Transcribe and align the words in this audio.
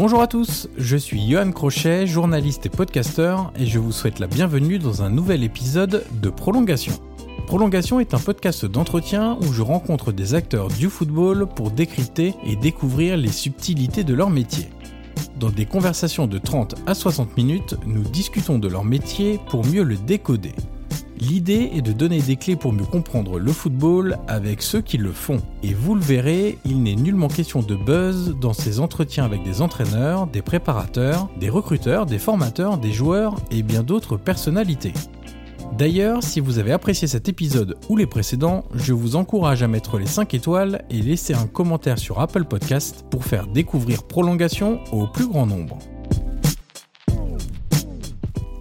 Bonjour 0.00 0.22
à 0.22 0.28
tous, 0.28 0.68
je 0.78 0.96
suis 0.96 1.28
Johan 1.28 1.50
Crochet, 1.50 2.06
journaliste 2.06 2.64
et 2.64 2.68
podcasteur, 2.68 3.52
et 3.58 3.66
je 3.66 3.80
vous 3.80 3.90
souhaite 3.90 4.20
la 4.20 4.28
bienvenue 4.28 4.78
dans 4.78 5.02
un 5.02 5.10
nouvel 5.10 5.42
épisode 5.42 6.04
de 6.22 6.30
Prolongation. 6.30 6.92
Prolongation 7.48 7.98
est 7.98 8.14
un 8.14 8.20
podcast 8.20 8.64
d'entretien 8.64 9.36
où 9.40 9.52
je 9.52 9.60
rencontre 9.60 10.12
des 10.12 10.34
acteurs 10.34 10.68
du 10.68 10.88
football 10.88 11.48
pour 11.48 11.72
décrypter 11.72 12.36
et 12.46 12.54
découvrir 12.54 13.16
les 13.16 13.32
subtilités 13.32 14.04
de 14.04 14.14
leur 14.14 14.30
métier. 14.30 14.68
Dans 15.40 15.50
des 15.50 15.66
conversations 15.66 16.28
de 16.28 16.38
30 16.38 16.76
à 16.86 16.94
60 16.94 17.36
minutes, 17.36 17.74
nous 17.84 18.04
discutons 18.04 18.60
de 18.60 18.68
leur 18.68 18.84
métier 18.84 19.40
pour 19.48 19.66
mieux 19.66 19.82
le 19.82 19.96
décoder. 19.96 20.52
L'idée 21.20 21.70
est 21.74 21.82
de 21.82 21.92
donner 21.92 22.20
des 22.20 22.36
clés 22.36 22.54
pour 22.54 22.72
mieux 22.72 22.84
comprendre 22.84 23.38
le 23.38 23.52
football 23.52 24.18
avec 24.28 24.62
ceux 24.62 24.80
qui 24.80 24.98
le 24.98 25.10
font. 25.10 25.42
Et 25.62 25.74
vous 25.74 25.94
le 25.94 26.00
verrez, 26.00 26.58
il 26.64 26.82
n'est 26.82 26.94
nullement 26.94 27.28
question 27.28 27.60
de 27.60 27.74
buzz 27.74 28.36
dans 28.40 28.52
ces 28.52 28.78
entretiens 28.78 29.24
avec 29.24 29.42
des 29.42 29.60
entraîneurs, 29.60 30.28
des 30.28 30.42
préparateurs, 30.42 31.28
des 31.40 31.50
recruteurs, 31.50 32.06
des 32.06 32.18
formateurs, 32.18 32.78
des 32.78 32.92
joueurs 32.92 33.36
et 33.50 33.62
bien 33.62 33.82
d'autres 33.82 34.16
personnalités. 34.16 34.92
D'ailleurs, 35.76 36.22
si 36.22 36.40
vous 36.40 36.58
avez 36.58 36.72
apprécié 36.72 37.06
cet 37.08 37.28
épisode 37.28 37.76
ou 37.88 37.96
les 37.96 38.06
précédents, 38.06 38.64
je 38.74 38.92
vous 38.92 39.16
encourage 39.16 39.62
à 39.62 39.68
mettre 39.68 39.98
les 39.98 40.06
5 40.06 40.32
étoiles 40.34 40.84
et 40.88 41.02
laisser 41.02 41.34
un 41.34 41.46
commentaire 41.46 41.98
sur 41.98 42.20
Apple 42.20 42.44
Podcast 42.44 43.04
pour 43.10 43.24
faire 43.24 43.46
découvrir 43.46 44.04
Prolongation 44.04 44.80
au 44.92 45.06
plus 45.06 45.26
grand 45.26 45.46
nombre. 45.46 45.78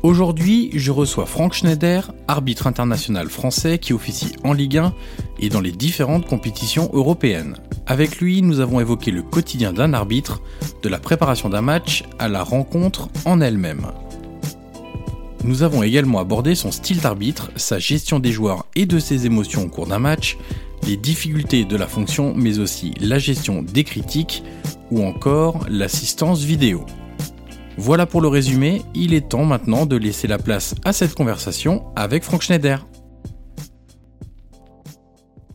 Aujourd'hui, 0.03 0.69
je 0.73 0.91
reçois 0.91 1.25
Franck 1.25 1.53
Schneider, 1.53 2.13
arbitre 2.27 2.67
international 2.67 3.29
français 3.29 3.79
qui 3.79 3.93
officie 3.93 4.33
en 4.43 4.53
Ligue 4.53 4.77
1 4.77 4.93
et 5.39 5.49
dans 5.49 5.59
les 5.59 5.71
différentes 5.71 6.27
compétitions 6.27 6.89
européennes. 6.93 7.57
Avec 7.87 8.17
lui, 8.19 8.43
nous 8.43 8.59
avons 8.59 8.79
évoqué 8.79 9.09
le 9.09 9.23
quotidien 9.23 9.73
d'un 9.73 9.93
arbitre, 9.93 10.41
de 10.83 10.89
la 10.89 10.99
préparation 10.99 11.49
d'un 11.49 11.61
match 11.61 12.03
à 12.19 12.27
la 12.27 12.43
rencontre 12.43 13.09
en 13.25 13.41
elle-même. 13.41 13.87
Nous 15.43 15.63
avons 15.63 15.81
également 15.81 16.19
abordé 16.19 16.53
son 16.53 16.71
style 16.71 17.01
d'arbitre, 17.01 17.51
sa 17.55 17.79
gestion 17.79 18.19
des 18.19 18.31
joueurs 18.31 18.65
et 18.75 18.85
de 18.85 18.99
ses 18.99 19.25
émotions 19.25 19.63
au 19.63 19.69
cours 19.69 19.87
d'un 19.87 19.99
match, 19.99 20.37
les 20.85 20.97
difficultés 20.97 21.65
de 21.65 21.75
la 21.75 21.87
fonction, 21.87 22.33
mais 22.35 22.59
aussi 22.59 22.93
la 22.99 23.17
gestion 23.17 23.63
des 23.63 23.83
critiques 23.83 24.43
ou 24.91 25.03
encore 25.03 25.65
l'assistance 25.69 26.43
vidéo. 26.43 26.85
Voilà 27.79 28.07
pour 28.07 28.21
le 28.21 28.27
résumé, 28.27 28.81
il 28.95 29.13
est 29.13 29.29
temps 29.29 29.45
maintenant 29.45 29.85
de 29.85 29.95
laisser 29.95 30.27
la 30.27 30.39
place 30.39 30.73
à 30.83 30.93
cette 30.93 31.13
conversation 31.13 31.83
avec 31.95 32.23
Frank 32.23 32.41
Schneider. 32.41 32.87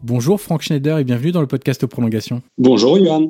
Bonjour 0.04 0.40
Frank 0.40 0.62
Schneider 0.62 0.98
et 0.98 1.04
bienvenue 1.04 1.32
dans 1.32 1.40
le 1.40 1.48
podcast 1.48 1.84
Prolongation. 1.84 2.40
Bonjour 2.58 2.96
Johan. 2.96 3.28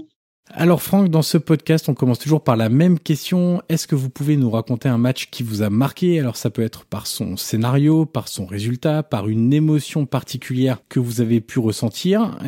Alors 0.50 0.82
Franck, 0.82 1.08
dans 1.08 1.22
ce 1.22 1.38
podcast, 1.38 1.88
on 1.88 1.94
commence 1.94 2.18
toujours 2.18 2.42
par 2.42 2.56
la 2.56 2.68
même 2.68 2.98
question. 2.98 3.62
Est-ce 3.68 3.86
que 3.86 3.94
vous 3.94 4.10
pouvez 4.10 4.36
nous 4.36 4.50
raconter 4.50 4.88
un 4.88 4.98
match 4.98 5.28
qui 5.30 5.42
vous 5.42 5.62
a 5.62 5.70
marqué? 5.70 6.18
Alors 6.18 6.36
ça 6.36 6.50
peut 6.50 6.62
être 6.62 6.84
par 6.84 7.06
son 7.06 7.36
scénario, 7.36 8.04
par 8.04 8.28
son 8.28 8.44
résultat, 8.44 9.02
par 9.02 9.28
une 9.28 9.52
émotion 9.54 10.04
particulière 10.04 10.82
que 10.88 11.00
vous 11.00 11.20
avez 11.20 11.40
pu 11.40 11.58
ressentir. 11.58 12.38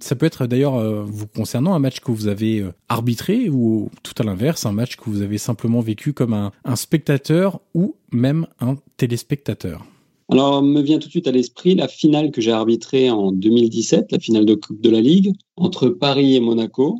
Ça 0.00 0.14
peut 0.14 0.26
être 0.26 0.46
d'ailleurs 0.46 0.76
euh, 0.76 1.04
vous 1.06 1.26
concernant 1.26 1.74
un 1.74 1.78
match 1.78 2.00
que 2.00 2.10
vous 2.10 2.26
avez 2.26 2.60
euh, 2.60 2.72
arbitré 2.88 3.48
ou 3.48 3.88
tout 4.02 4.14
à 4.18 4.24
l'inverse, 4.24 4.66
un 4.66 4.72
match 4.72 4.96
que 4.96 5.08
vous 5.08 5.22
avez 5.22 5.38
simplement 5.38 5.80
vécu 5.80 6.12
comme 6.12 6.34
un, 6.34 6.52
un 6.64 6.76
spectateur 6.76 7.60
ou 7.72 7.96
même 8.12 8.46
un 8.60 8.76
téléspectateur. 8.98 9.86
Alors, 10.30 10.62
me 10.62 10.80
vient 10.80 10.98
tout 10.98 11.06
de 11.06 11.10
suite 11.10 11.28
à 11.28 11.32
l'esprit 11.32 11.74
la 11.74 11.88
finale 11.88 12.30
que 12.30 12.40
j'ai 12.40 12.52
arbitrée 12.52 13.10
en 13.10 13.30
2017, 13.30 14.10
la 14.10 14.18
finale 14.18 14.46
de 14.46 14.54
Coupe 14.54 14.80
de 14.80 14.90
la 14.90 15.00
Ligue, 15.00 15.34
entre 15.56 15.88
Paris 15.88 16.34
et 16.34 16.40
Monaco. 16.40 16.98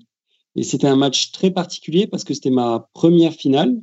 Et 0.56 0.62
c'était 0.62 0.87
un 0.87 0.97
match 0.97 1.32
très 1.32 1.50
particulier 1.50 2.06
parce 2.06 2.25
que 2.25 2.34
c'était 2.34 2.50
ma 2.50 2.88
première 2.94 3.32
finale. 3.32 3.81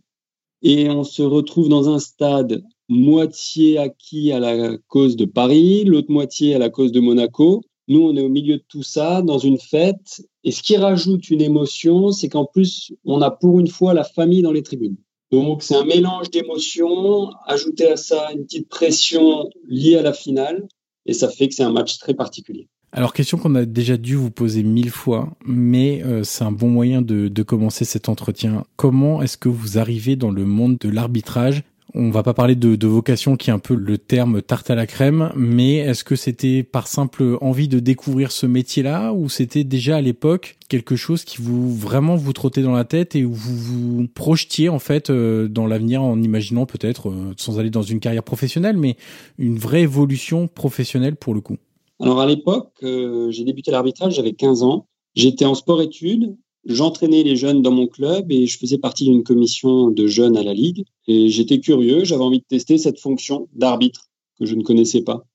Et 0.61 0.89
on 0.89 1.03
se 1.03 1.23
retrouve 1.23 1.69
dans 1.69 1.89
un 1.89 1.99
stade 1.99 2.63
moitié 2.87 3.77
acquis 3.77 4.31
à 4.31 4.39
la 4.39 4.77
cause 4.87 5.15
de 5.15 5.25
Paris, 5.25 5.85
l'autre 5.85 6.11
moitié 6.11 6.55
à 6.55 6.59
la 6.59 6.69
cause 6.69 6.91
de 6.91 6.99
Monaco. 6.99 7.63
Nous, 7.87 8.01
on 8.01 8.15
est 8.15 8.21
au 8.21 8.29
milieu 8.29 8.57
de 8.57 8.63
tout 8.67 8.83
ça, 8.83 9.21
dans 9.21 9.39
une 9.39 9.57
fête. 9.57 10.21
Et 10.43 10.51
ce 10.51 10.61
qui 10.61 10.77
rajoute 10.77 11.29
une 11.29 11.41
émotion, 11.41 12.11
c'est 12.11 12.29
qu'en 12.29 12.45
plus, 12.45 12.93
on 13.05 13.21
a 13.21 13.31
pour 13.31 13.59
une 13.59 13.67
fois 13.67 13.93
la 13.93 14.03
famille 14.03 14.41
dans 14.41 14.51
les 14.51 14.63
tribunes. 14.63 14.97
Donc, 15.31 15.63
c'est 15.63 15.75
un 15.75 15.85
mélange 15.85 16.29
d'émotions, 16.29 17.31
ajouter 17.45 17.87
à 17.87 17.97
ça 17.97 18.31
une 18.33 18.43
petite 18.43 18.69
pression 18.69 19.49
liée 19.67 19.95
à 19.95 20.01
la 20.01 20.13
finale. 20.13 20.67
Et 21.05 21.13
ça 21.13 21.29
fait 21.29 21.47
que 21.47 21.55
c'est 21.55 21.63
un 21.63 21.71
match 21.71 21.97
très 21.97 22.13
particulier. 22.13 22.67
Alors, 22.93 23.13
question 23.13 23.37
qu'on 23.37 23.55
a 23.55 23.65
déjà 23.65 23.95
dû 23.95 24.15
vous 24.15 24.31
poser 24.31 24.63
mille 24.63 24.89
fois, 24.89 25.29
mais 25.45 26.03
euh, 26.03 26.23
c'est 26.23 26.43
un 26.43 26.51
bon 26.51 26.69
moyen 26.69 27.01
de, 27.01 27.29
de 27.29 27.43
commencer 27.43 27.85
cet 27.85 28.09
entretien. 28.09 28.65
Comment 28.75 29.21
est-ce 29.21 29.37
que 29.37 29.47
vous 29.47 29.77
arrivez 29.77 30.17
dans 30.17 30.31
le 30.31 30.45
monde 30.45 30.77
de 30.77 30.89
l'arbitrage? 30.89 31.63
On 31.93 32.09
va 32.09 32.23
pas 32.23 32.33
parler 32.33 32.55
de, 32.55 32.87
vocation 32.87 33.35
qui 33.35 33.49
est 33.49 33.53
un 33.53 33.59
peu 33.59 33.75
le 33.75 33.97
terme 33.97 34.41
tarte 34.41 34.69
à 34.69 34.75
la 34.75 34.87
crème, 34.87 35.31
mais 35.35 35.75
est-ce 35.75 36.05
que 36.05 36.15
c'était 36.15 36.63
par 36.63 36.87
simple 36.87 37.37
envie 37.41 37.67
de 37.67 37.79
découvrir 37.79 38.31
ce 38.31 38.45
métier-là 38.45 39.11
ou 39.11 39.27
c'était 39.27 39.65
déjà 39.65 39.97
à 39.97 40.01
l'époque 40.01 40.57
quelque 40.69 40.95
chose 40.95 41.25
qui 41.25 41.41
vous 41.41 41.75
vraiment 41.75 42.15
vous 42.15 42.31
trottait 42.31 42.61
dans 42.61 42.71
la 42.71 42.85
tête 42.85 43.15
et 43.15 43.25
où 43.25 43.33
vous 43.33 43.57
vous 43.57 44.07
projetiez 44.07 44.69
en 44.69 44.79
fait 44.79 45.09
euh, 45.09 45.49
dans 45.49 45.67
l'avenir 45.67 46.01
en 46.01 46.21
imaginant 46.21 46.65
peut-être, 46.65 47.09
euh, 47.09 47.33
sans 47.35 47.59
aller 47.59 47.69
dans 47.69 47.81
une 47.81 47.99
carrière 47.99 48.23
professionnelle, 48.23 48.77
mais 48.77 48.95
une 49.37 49.57
vraie 49.57 49.81
évolution 49.81 50.47
professionnelle 50.47 51.17
pour 51.17 51.33
le 51.33 51.41
coup? 51.41 51.57
Alors 52.01 52.19
à 52.19 52.25
l'époque, 52.25 52.73
euh, 52.81 53.29
j'ai 53.29 53.43
débuté 53.43 53.69
l'arbitrage, 53.69 54.15
j'avais 54.15 54.33
15 54.33 54.63
ans. 54.63 54.87
J'étais 55.13 55.45
en 55.45 55.53
sport-études, 55.53 56.35
j'entraînais 56.65 57.21
les 57.21 57.35
jeunes 57.35 57.61
dans 57.61 57.71
mon 57.71 57.85
club 57.85 58.31
et 58.31 58.47
je 58.47 58.57
faisais 58.57 58.79
partie 58.79 59.03
d'une 59.03 59.23
commission 59.23 59.91
de 59.91 60.07
jeunes 60.07 60.35
à 60.35 60.41
la 60.41 60.53
Ligue. 60.53 60.85
Et 61.07 61.29
j'étais 61.29 61.59
curieux, 61.59 62.03
j'avais 62.03 62.23
envie 62.23 62.39
de 62.39 62.45
tester 62.45 62.79
cette 62.79 62.99
fonction 62.99 63.47
d'arbitre 63.53 64.09
que 64.39 64.45
je 64.45 64.55
ne 64.55 64.63
connaissais 64.63 65.01
pas. 65.01 65.25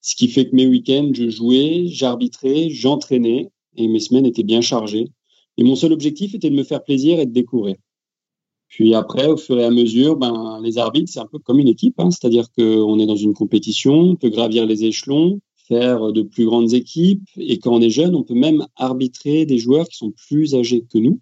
Ce 0.00 0.16
qui 0.16 0.26
fait 0.26 0.48
que 0.48 0.56
mes 0.56 0.66
week-ends, 0.66 1.10
je 1.14 1.28
jouais, 1.28 1.86
j'arbitrais, 1.86 2.68
j'entraînais 2.70 3.50
et 3.76 3.86
mes 3.86 4.00
semaines 4.00 4.26
étaient 4.26 4.42
bien 4.42 4.60
chargées. 4.60 5.08
Et 5.56 5.62
mon 5.62 5.76
seul 5.76 5.92
objectif 5.92 6.34
était 6.34 6.50
de 6.50 6.56
me 6.56 6.64
faire 6.64 6.82
plaisir 6.82 7.20
et 7.20 7.26
de 7.26 7.32
découvrir. 7.32 7.76
Puis 8.68 8.94
après, 8.94 9.26
au 9.26 9.36
fur 9.36 9.58
et 9.58 9.64
à 9.64 9.70
mesure, 9.70 10.16
ben, 10.16 10.60
les 10.62 10.78
arbitres, 10.78 11.12
c'est 11.12 11.20
un 11.20 11.26
peu 11.26 11.38
comme 11.38 11.60
une 11.60 11.68
équipe, 11.68 11.98
hein, 11.98 12.10
c'est-à-dire 12.10 12.50
qu'on 12.52 12.98
est 12.98 13.06
dans 13.06 13.16
une 13.16 13.34
compétition, 13.34 13.94
on 13.94 14.16
peut 14.16 14.28
gravir 14.28 14.66
les 14.66 14.84
échelons, 14.84 15.40
faire 15.68 16.12
de 16.12 16.22
plus 16.22 16.46
grandes 16.46 16.72
équipes. 16.74 17.28
Et 17.36 17.58
quand 17.58 17.74
on 17.74 17.80
est 17.80 17.90
jeune, 17.90 18.14
on 18.14 18.24
peut 18.24 18.34
même 18.34 18.66
arbitrer 18.76 19.46
des 19.46 19.58
joueurs 19.58 19.86
qui 19.88 19.96
sont 19.96 20.12
plus 20.28 20.54
âgés 20.54 20.84
que 20.90 20.98
nous. 20.98 21.20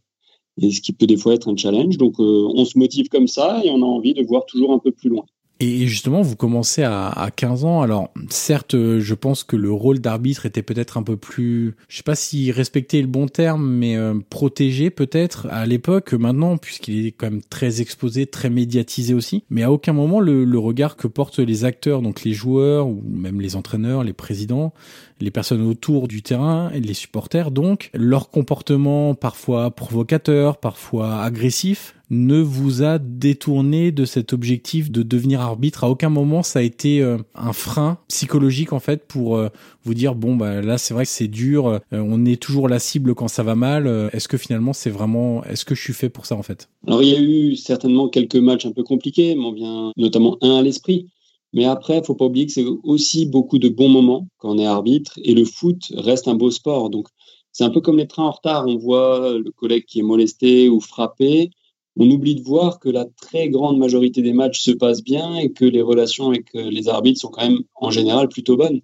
Et 0.61 0.71
ce 0.71 0.81
qui 0.81 0.93
peut 0.93 1.07
des 1.07 1.19
fois 1.19 1.35
être 1.35 1.51
un 1.51 1.57
challenge. 1.57 1.99
Donc, 1.99 2.19
euh, 2.19 2.49
on 2.55 2.65
se 2.65 2.79
motive 2.79 3.09
comme 3.09 3.29
ça 3.29 3.61
et 3.65 3.71
on 3.71 3.83
a 3.83 3.87
envie 3.87 4.15
de 4.15 4.23
voir 4.23 4.47
toujours 4.47 4.73
un 4.73 4.79
peu 4.79 4.93
plus 4.93 5.11
loin. 5.11 5.27
Et 5.59 5.87
justement, 5.87 6.21
vous 6.21 6.37
commencez 6.37 6.83
à, 6.83 7.09
à 7.09 7.31
15 7.31 7.65
ans. 7.65 7.81
Alors, 7.81 8.11
certes, 8.29 8.77
je 8.77 9.15
pense 9.15 9.43
que 9.43 9.57
le 9.57 9.73
rôle 9.73 10.01
d'arbitre 10.01 10.45
était 10.45 10.63
peut-être 10.63 10.99
un 10.99 11.03
peu 11.03 11.17
plus, 11.17 11.75
je 11.89 11.97
sais 11.97 12.03
pas 12.03 12.15
si 12.15 12.53
respecter 12.53 13.01
le 13.01 13.07
bon 13.07 13.27
terme, 13.27 13.67
mais 13.67 13.97
euh, 13.97 14.15
protégé 14.29 14.91
peut-être 14.91 15.47
à 15.51 15.65
l'époque. 15.65 16.13
Maintenant, 16.13 16.59
puisqu'il 16.59 17.07
est 17.07 17.13
quand 17.13 17.31
même 17.31 17.43
très 17.43 17.81
exposé, 17.81 18.27
très 18.27 18.51
médiatisé 18.51 19.15
aussi. 19.15 19.45
Mais 19.49 19.63
à 19.63 19.73
aucun 19.73 19.95
moment 19.95 20.21
le, 20.21 20.45
le, 20.45 20.59
regard 20.59 20.97
que 20.97 21.07
portent 21.07 21.39
les 21.39 21.65
acteurs, 21.65 22.03
donc 22.03 22.23
les 22.25 22.33
joueurs 22.33 22.87
ou 22.87 23.03
même 23.07 23.41
les 23.41 23.57
entraîneurs, 23.57 24.05
les 24.05 24.13
présidents, 24.13 24.75
les 25.21 25.31
personnes 25.31 25.63
autour 25.63 26.09
du 26.09 26.23
terrain 26.23 26.71
les 26.75 26.95
supporters, 26.95 27.51
donc 27.51 27.91
leur 27.95 28.31
comportement 28.31 29.15
parfois 29.15 29.71
provocateur, 29.71 30.59
parfois 30.59 31.23
agressif, 31.23 31.96
ne 32.11 32.41
vous 32.41 32.83
a 32.83 32.99
détourné 32.99 33.91
de 33.91 34.05
cet 34.05 34.33
objectif 34.33 34.91
de 34.91 35.03
devenir 35.03 35.41
arbitre. 35.41 35.85
À 35.85 35.91
aucun 35.91 36.09
moment 36.09 36.43
ça 36.43 36.61
a 36.61 36.63
été 36.63 37.01
euh, 37.01 37.19
un 37.35 37.53
frein 37.53 37.99
psychologique 38.09 38.73
en 38.73 38.81
fait 38.81 39.07
pour 39.07 39.37
euh, 39.37 39.49
vous 39.85 39.95
dire 39.95 40.15
bon 40.15 40.37
bah 40.37 40.63
là 40.63 40.79
c'est 40.79 40.95
vrai 40.95 41.05
que 41.05 41.11
c'est 41.11 41.29
dur, 41.29 41.67
euh, 41.67 41.81
on 41.93 42.25
est 42.25 42.41
toujours 42.41 42.69
la 42.69 42.79
cible 42.79 43.15
quand 43.15 43.29
ça 43.29 43.43
va 43.43 43.55
mal. 43.55 43.87
Est-ce 44.13 44.29
que 44.29 44.37
finalement 44.37 44.73
c'est 44.73 44.91
vraiment, 44.91 45.43
est-ce 45.45 45.65
que 45.65 45.75
je 45.75 45.83
suis 45.83 45.93
fait 45.93 46.09
pour 46.09 46.27
ça 46.27 46.37
en 46.37 46.43
fait? 46.43 46.69
Alors 46.87 47.03
il 47.03 47.09
y 47.09 47.17
a 47.17 47.21
eu 47.21 47.57
certainement 47.57 48.09
quelques 48.09 48.37
matchs 48.37 48.67
un 48.67 48.73
peu 48.73 48.83
compliqués, 48.83 49.35
m'en 49.35 49.53
vient 49.53 49.93
notamment 49.97 50.39
un 50.43 50.57
à 50.57 50.63
l'esprit. 50.63 51.09
Mais 51.53 51.65
après, 51.65 52.03
faut 52.05 52.15
pas 52.15 52.27
oublier 52.27 52.47
que 52.47 52.53
c'est 52.53 52.67
aussi 52.83 53.25
beaucoup 53.25 53.59
de 53.59 53.69
bons 53.69 53.89
moments 53.89 54.29
quand 54.37 54.51
on 54.51 54.59
est 54.59 54.67
arbitre 54.67 55.19
et 55.23 55.33
le 55.33 55.45
foot 55.45 55.91
reste 55.97 56.29
un 56.29 56.35
beau 56.35 56.51
sport. 56.51 56.91
Donc, 56.91 57.07
c'est 57.53 57.65
un 57.65 57.71
peu 57.71 57.81
comme 57.81 57.97
les 57.97 58.07
trains 58.07 58.25
en 58.25 58.31
retard. 58.31 58.67
On 58.67 58.77
voit 58.77 59.39
le 59.39 59.51
collègue 59.53 59.87
qui 59.87 60.01
est 60.01 60.03
molesté 60.03 60.69
ou 60.69 60.81
frappé 60.81 61.51
on 61.97 62.11
oublie 62.11 62.35
de 62.35 62.43
voir 62.43 62.79
que 62.79 62.89
la 62.89 63.05
très 63.05 63.49
grande 63.49 63.79
majorité 63.79 64.23
des 64.23 64.33
matchs 64.33 64.61
se 64.61 64.71
passent 64.71 65.03
bien 65.03 65.37
et 65.37 65.53
que 65.53 65.65
les 65.65 65.83
relations 65.83 66.29
avec 66.29 66.55
euh, 66.55 66.71
les 66.71 66.89
arbitres 66.89 67.21
sont 67.21 67.31
quand 67.31 67.49
même 67.49 67.61
en 67.75 67.91
général 67.91 68.29
plutôt 68.29 68.57
bonnes. 68.57 68.81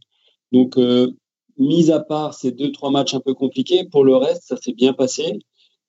Donc, 0.50 0.78
euh, 0.78 1.12
mis 1.58 1.90
à 1.90 2.00
part 2.00 2.34
ces 2.34 2.52
deux, 2.52 2.72
trois 2.72 2.90
matchs 2.90 3.14
un 3.14 3.20
peu 3.20 3.34
compliqués, 3.34 3.84
pour 3.84 4.04
le 4.04 4.16
reste, 4.16 4.44
ça 4.44 4.56
s'est 4.56 4.72
bien 4.72 4.92
passé 4.94 5.38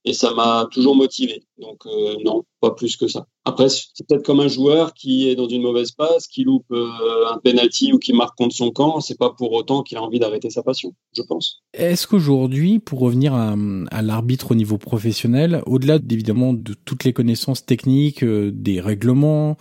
et 0.06 0.14
ça 0.14 0.34
m'a 0.34 0.68
toujours 0.72 0.96
motivé. 0.96 1.44
Donc 1.64 1.86
euh, 1.86 2.18
non, 2.24 2.44
pas 2.60 2.72
plus 2.72 2.98
que 2.98 3.08
ça. 3.08 3.26
Après, 3.46 3.68
c'est 3.70 4.06
peut-être 4.08 4.26
comme 4.26 4.40
un 4.40 4.48
joueur 4.48 4.94
qui 4.94 5.30
est 5.30 5.36
dans 5.36 5.48
une 5.48 5.62
mauvaise 5.62 5.92
passe, 5.92 6.28
qui 6.28 6.44
loupe 6.44 6.72
euh, 6.72 6.88
un 7.32 7.38
penalty 7.38 7.92
ou 7.94 8.00
qui 8.00 8.14
marque 8.14 8.38
contre 8.38 8.56
son 8.56 8.72
camp. 8.72 9.00
C'est 9.00 9.18
pas 9.18 9.32
pour 9.32 9.52
autant 9.54 9.82
qu'il 9.84 9.98
a 9.98 10.02
envie 10.02 10.20
d'arrêter 10.20 10.50
sa 10.50 10.62
passion, 10.62 10.94
je 11.16 11.22
pense. 11.22 11.62
Est-ce 11.74 12.08
qu'aujourd'hui, 12.08 12.80
pour 12.80 13.00
revenir 13.00 13.34
à, 13.34 13.56
l'arbitre 14.02 14.52
au 14.52 14.56
niveau 14.56 14.78
professionnel, 14.78 15.62
au-delà 15.66 16.00
évidemment 16.10 16.54
de 16.54 16.74
toutes 16.74 17.06
les 17.06 17.14
connaissances 17.14 17.66
techniques, 17.66 18.24
euh, 18.24 18.52
des 18.54 18.82
règlements 18.82 19.58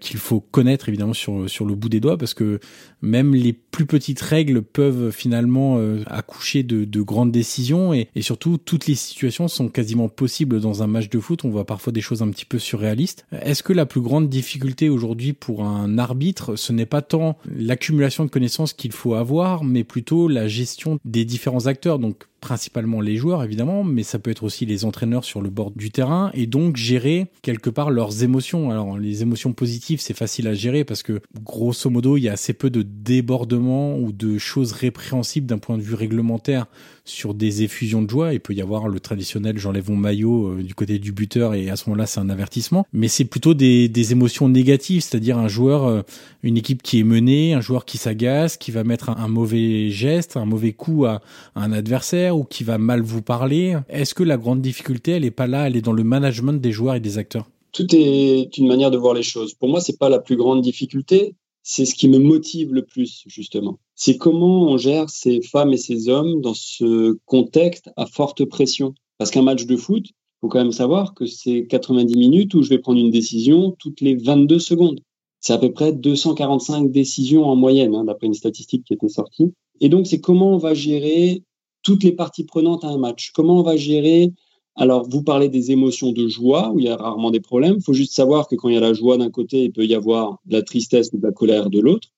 qu'il 0.00 0.16
faut 0.16 0.40
connaître 0.40 0.88
évidemment 0.88 1.12
sur 1.12 1.48
sur 1.48 1.64
le 1.64 1.76
bout 1.76 1.88
des 1.88 2.00
doigts, 2.00 2.16
parce 2.16 2.34
que 2.34 2.58
même 3.00 3.32
les 3.34 3.52
plus 3.52 3.86
petites 3.86 4.20
règles 4.20 4.62
peuvent 4.62 5.12
finalement 5.12 5.78
accoucher 6.06 6.64
de, 6.64 6.84
de 6.84 7.00
grandes 7.00 7.30
décisions 7.30 7.92
et, 7.92 8.08
surtout 8.20 8.58
toutes 8.58 8.86
les 8.86 8.94
situations 8.94 9.46
sont 9.46 9.68
quasiment 9.68 10.08
possibles 10.08 10.60
dans 10.60 10.82
un 10.82 10.86
match 10.86 11.08
de 11.08 11.20
foot 11.20 11.27
on 11.44 11.50
voit 11.50 11.66
parfois 11.66 11.92
des 11.92 12.00
choses 12.00 12.22
un 12.22 12.30
petit 12.30 12.44
peu 12.44 12.58
surréalistes. 12.58 13.26
Est-ce 13.32 13.62
que 13.62 13.72
la 13.72 13.86
plus 13.86 14.00
grande 14.00 14.28
difficulté 14.28 14.88
aujourd'hui 14.88 15.32
pour 15.32 15.64
un 15.64 15.98
arbitre, 15.98 16.56
ce 16.56 16.72
n'est 16.72 16.86
pas 16.86 17.02
tant 17.02 17.38
l'accumulation 17.54 18.24
de 18.24 18.30
connaissances 18.30 18.72
qu'il 18.72 18.92
faut 18.92 19.14
avoir, 19.14 19.64
mais 19.64 19.84
plutôt 19.84 20.28
la 20.28 20.48
gestion 20.48 20.98
des 21.04 21.24
différents 21.24 21.66
acteurs, 21.66 21.98
principalement 22.40 23.00
les 23.00 23.16
joueurs 23.16 23.42
évidemment, 23.42 23.84
mais 23.84 24.02
ça 24.02 24.18
peut 24.18 24.30
être 24.30 24.44
aussi 24.44 24.66
les 24.66 24.84
entraîneurs 24.84 25.24
sur 25.24 25.42
le 25.42 25.50
bord 25.50 25.70
du 25.70 25.90
terrain 25.90 26.30
et 26.34 26.46
donc 26.46 26.76
gérer 26.76 27.26
quelque 27.42 27.70
part 27.70 27.90
leurs 27.90 28.22
émotions. 28.22 28.70
Alors 28.70 28.98
les 28.98 29.22
émotions 29.22 29.52
positives 29.52 30.00
c'est 30.00 30.16
facile 30.16 30.48
à 30.48 30.54
gérer 30.54 30.84
parce 30.84 31.02
que 31.02 31.20
grosso 31.42 31.90
modo 31.90 32.16
il 32.16 32.22
y 32.22 32.28
a 32.28 32.32
assez 32.32 32.52
peu 32.52 32.70
de 32.70 32.82
débordements 32.82 33.96
ou 33.96 34.12
de 34.12 34.38
choses 34.38 34.72
répréhensibles 34.72 35.46
d'un 35.46 35.58
point 35.58 35.76
de 35.76 35.82
vue 35.82 35.94
réglementaire 35.94 36.66
sur 37.04 37.32
des 37.34 37.62
effusions 37.62 38.02
de 38.02 38.10
joie. 38.10 38.34
Il 38.34 38.40
peut 38.40 38.54
y 38.54 38.60
avoir 38.60 38.88
le 38.88 39.00
traditionnel 39.00 39.58
j'enlève 39.58 39.90
mon 39.90 39.96
maillot 39.96 40.48
euh, 40.48 40.62
du 40.62 40.74
côté 40.74 40.98
du 40.98 41.12
buteur 41.12 41.54
et 41.54 41.70
à 41.70 41.76
ce 41.76 41.88
moment-là 41.88 42.06
c'est 42.06 42.20
un 42.20 42.30
avertissement, 42.30 42.86
mais 42.92 43.08
c'est 43.08 43.24
plutôt 43.24 43.54
des, 43.54 43.88
émotions 44.12 44.48
négatives, 44.48 45.02
c'est-à-dire 45.02 45.38
un 45.38 45.48
joueur, 45.48 45.84
euh, 45.86 46.02
une 46.42 46.56
équipe 46.56 46.82
qui 46.82 47.00
est 47.00 47.04
menée, 47.04 47.52
un 47.52 47.60
joueur 47.60 47.84
qui 47.84 47.98
s'agace, 47.98 48.56
qui 48.56 48.70
va 48.70 48.84
mettre 48.84 49.10
un, 49.10 49.28
mauvais 49.28 49.90
geste, 49.90 50.36
un 50.36 50.46
mauvais 50.46 50.72
coup 50.72 51.04
à 51.04 51.20
un 51.54 51.72
adversaire 51.72 52.27
ou 52.34 52.44
qui 52.44 52.64
va 52.64 52.78
mal 52.78 53.02
vous 53.02 53.22
parler. 53.22 53.76
Est-ce 53.88 54.14
que 54.14 54.22
la 54.22 54.36
grande 54.36 54.60
difficulté, 54.60 55.12
elle 55.12 55.22
n'est 55.22 55.30
pas 55.30 55.46
là, 55.46 55.66
elle 55.66 55.76
est 55.76 55.82
dans 55.82 55.92
le 55.92 56.04
management 56.04 56.60
des 56.60 56.72
joueurs 56.72 56.94
et 56.94 57.00
des 57.00 57.18
acteurs? 57.18 57.48
Tout 57.72 57.86
est 57.94 58.56
une 58.58 58.66
manière 58.66 58.90
de 58.90 58.96
voir 58.96 59.14
les 59.14 59.22
choses. 59.22 59.54
Pour 59.54 59.68
moi, 59.68 59.80
c'est 59.80 59.98
pas 59.98 60.08
la 60.08 60.18
plus 60.18 60.36
grande 60.36 60.62
difficulté. 60.62 61.34
C'est 61.62 61.84
ce 61.84 61.94
qui 61.94 62.08
me 62.08 62.18
motive 62.18 62.72
le 62.72 62.84
plus, 62.84 63.24
justement. 63.26 63.78
C'est 63.94 64.16
comment 64.16 64.62
on 64.62 64.78
gère 64.78 65.10
ces 65.10 65.42
femmes 65.42 65.72
et 65.72 65.76
ces 65.76 66.08
hommes 66.08 66.40
dans 66.40 66.54
ce 66.54 67.18
contexte 67.26 67.90
à 67.96 68.06
forte 68.06 68.44
pression. 68.46 68.94
Parce 69.18 69.30
qu'un 69.30 69.42
match 69.42 69.66
de 69.66 69.76
foot, 69.76 70.06
il 70.08 70.14
faut 70.40 70.48
quand 70.48 70.58
même 70.58 70.72
savoir 70.72 71.14
que 71.14 71.26
c'est 71.26 71.66
90 71.66 72.16
minutes 72.16 72.54
où 72.54 72.62
je 72.62 72.70
vais 72.70 72.78
prendre 72.78 73.00
une 73.00 73.10
décision 73.10 73.76
toutes 73.78 74.00
les 74.00 74.16
22 74.16 74.58
secondes. 74.58 75.00
C'est 75.40 75.52
à 75.52 75.58
peu 75.58 75.72
près 75.72 75.92
245 75.92 76.90
décisions 76.90 77.44
en 77.44 77.56
moyenne, 77.56 77.94
hein, 77.94 78.04
d'après 78.04 78.28
une 78.28 78.34
statistique 78.34 78.84
qui 78.84 78.94
était 78.94 79.08
sortie. 79.08 79.52
Et 79.80 79.88
donc, 79.88 80.06
c'est 80.06 80.20
comment 80.20 80.54
on 80.54 80.58
va 80.58 80.74
gérer 80.74 81.42
toutes 81.82 82.02
les 82.04 82.12
parties 82.12 82.44
prenantes 82.44 82.84
à 82.84 82.88
un 82.88 82.98
match. 82.98 83.30
Comment 83.34 83.58
on 83.58 83.62
va 83.62 83.76
gérer? 83.76 84.32
Alors, 84.76 85.08
vous 85.08 85.22
parlez 85.22 85.48
des 85.48 85.72
émotions 85.72 86.12
de 86.12 86.28
joie, 86.28 86.70
où 86.70 86.78
il 86.78 86.86
y 86.86 86.88
a 86.88 86.96
rarement 86.96 87.30
des 87.30 87.40
problèmes. 87.40 87.76
Il 87.78 87.82
faut 87.82 87.92
juste 87.92 88.12
savoir 88.12 88.46
que 88.46 88.54
quand 88.54 88.68
il 88.68 88.74
y 88.74 88.78
a 88.78 88.80
la 88.80 88.92
joie 88.92 89.18
d'un 89.18 89.30
côté, 89.30 89.64
il 89.64 89.72
peut 89.72 89.84
y 89.84 89.94
avoir 89.94 90.38
de 90.46 90.52
la 90.52 90.62
tristesse 90.62 91.10
ou 91.12 91.18
de 91.18 91.26
la 91.26 91.32
colère 91.32 91.68
de 91.68 91.80
l'autre. 91.80 92.08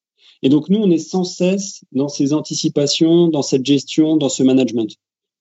Et 0.43 0.49
donc, 0.49 0.69
nous, 0.69 0.79
on 0.79 0.91
est 0.91 0.99
sans 0.99 1.25
cesse 1.25 1.83
dans 1.93 2.09
ces 2.09 2.33
anticipations, 2.33 3.29
dans 3.29 3.43
cette 3.43 3.65
gestion, 3.65 4.17
dans 4.17 4.29
ce 4.29 4.43
management. 4.43 4.95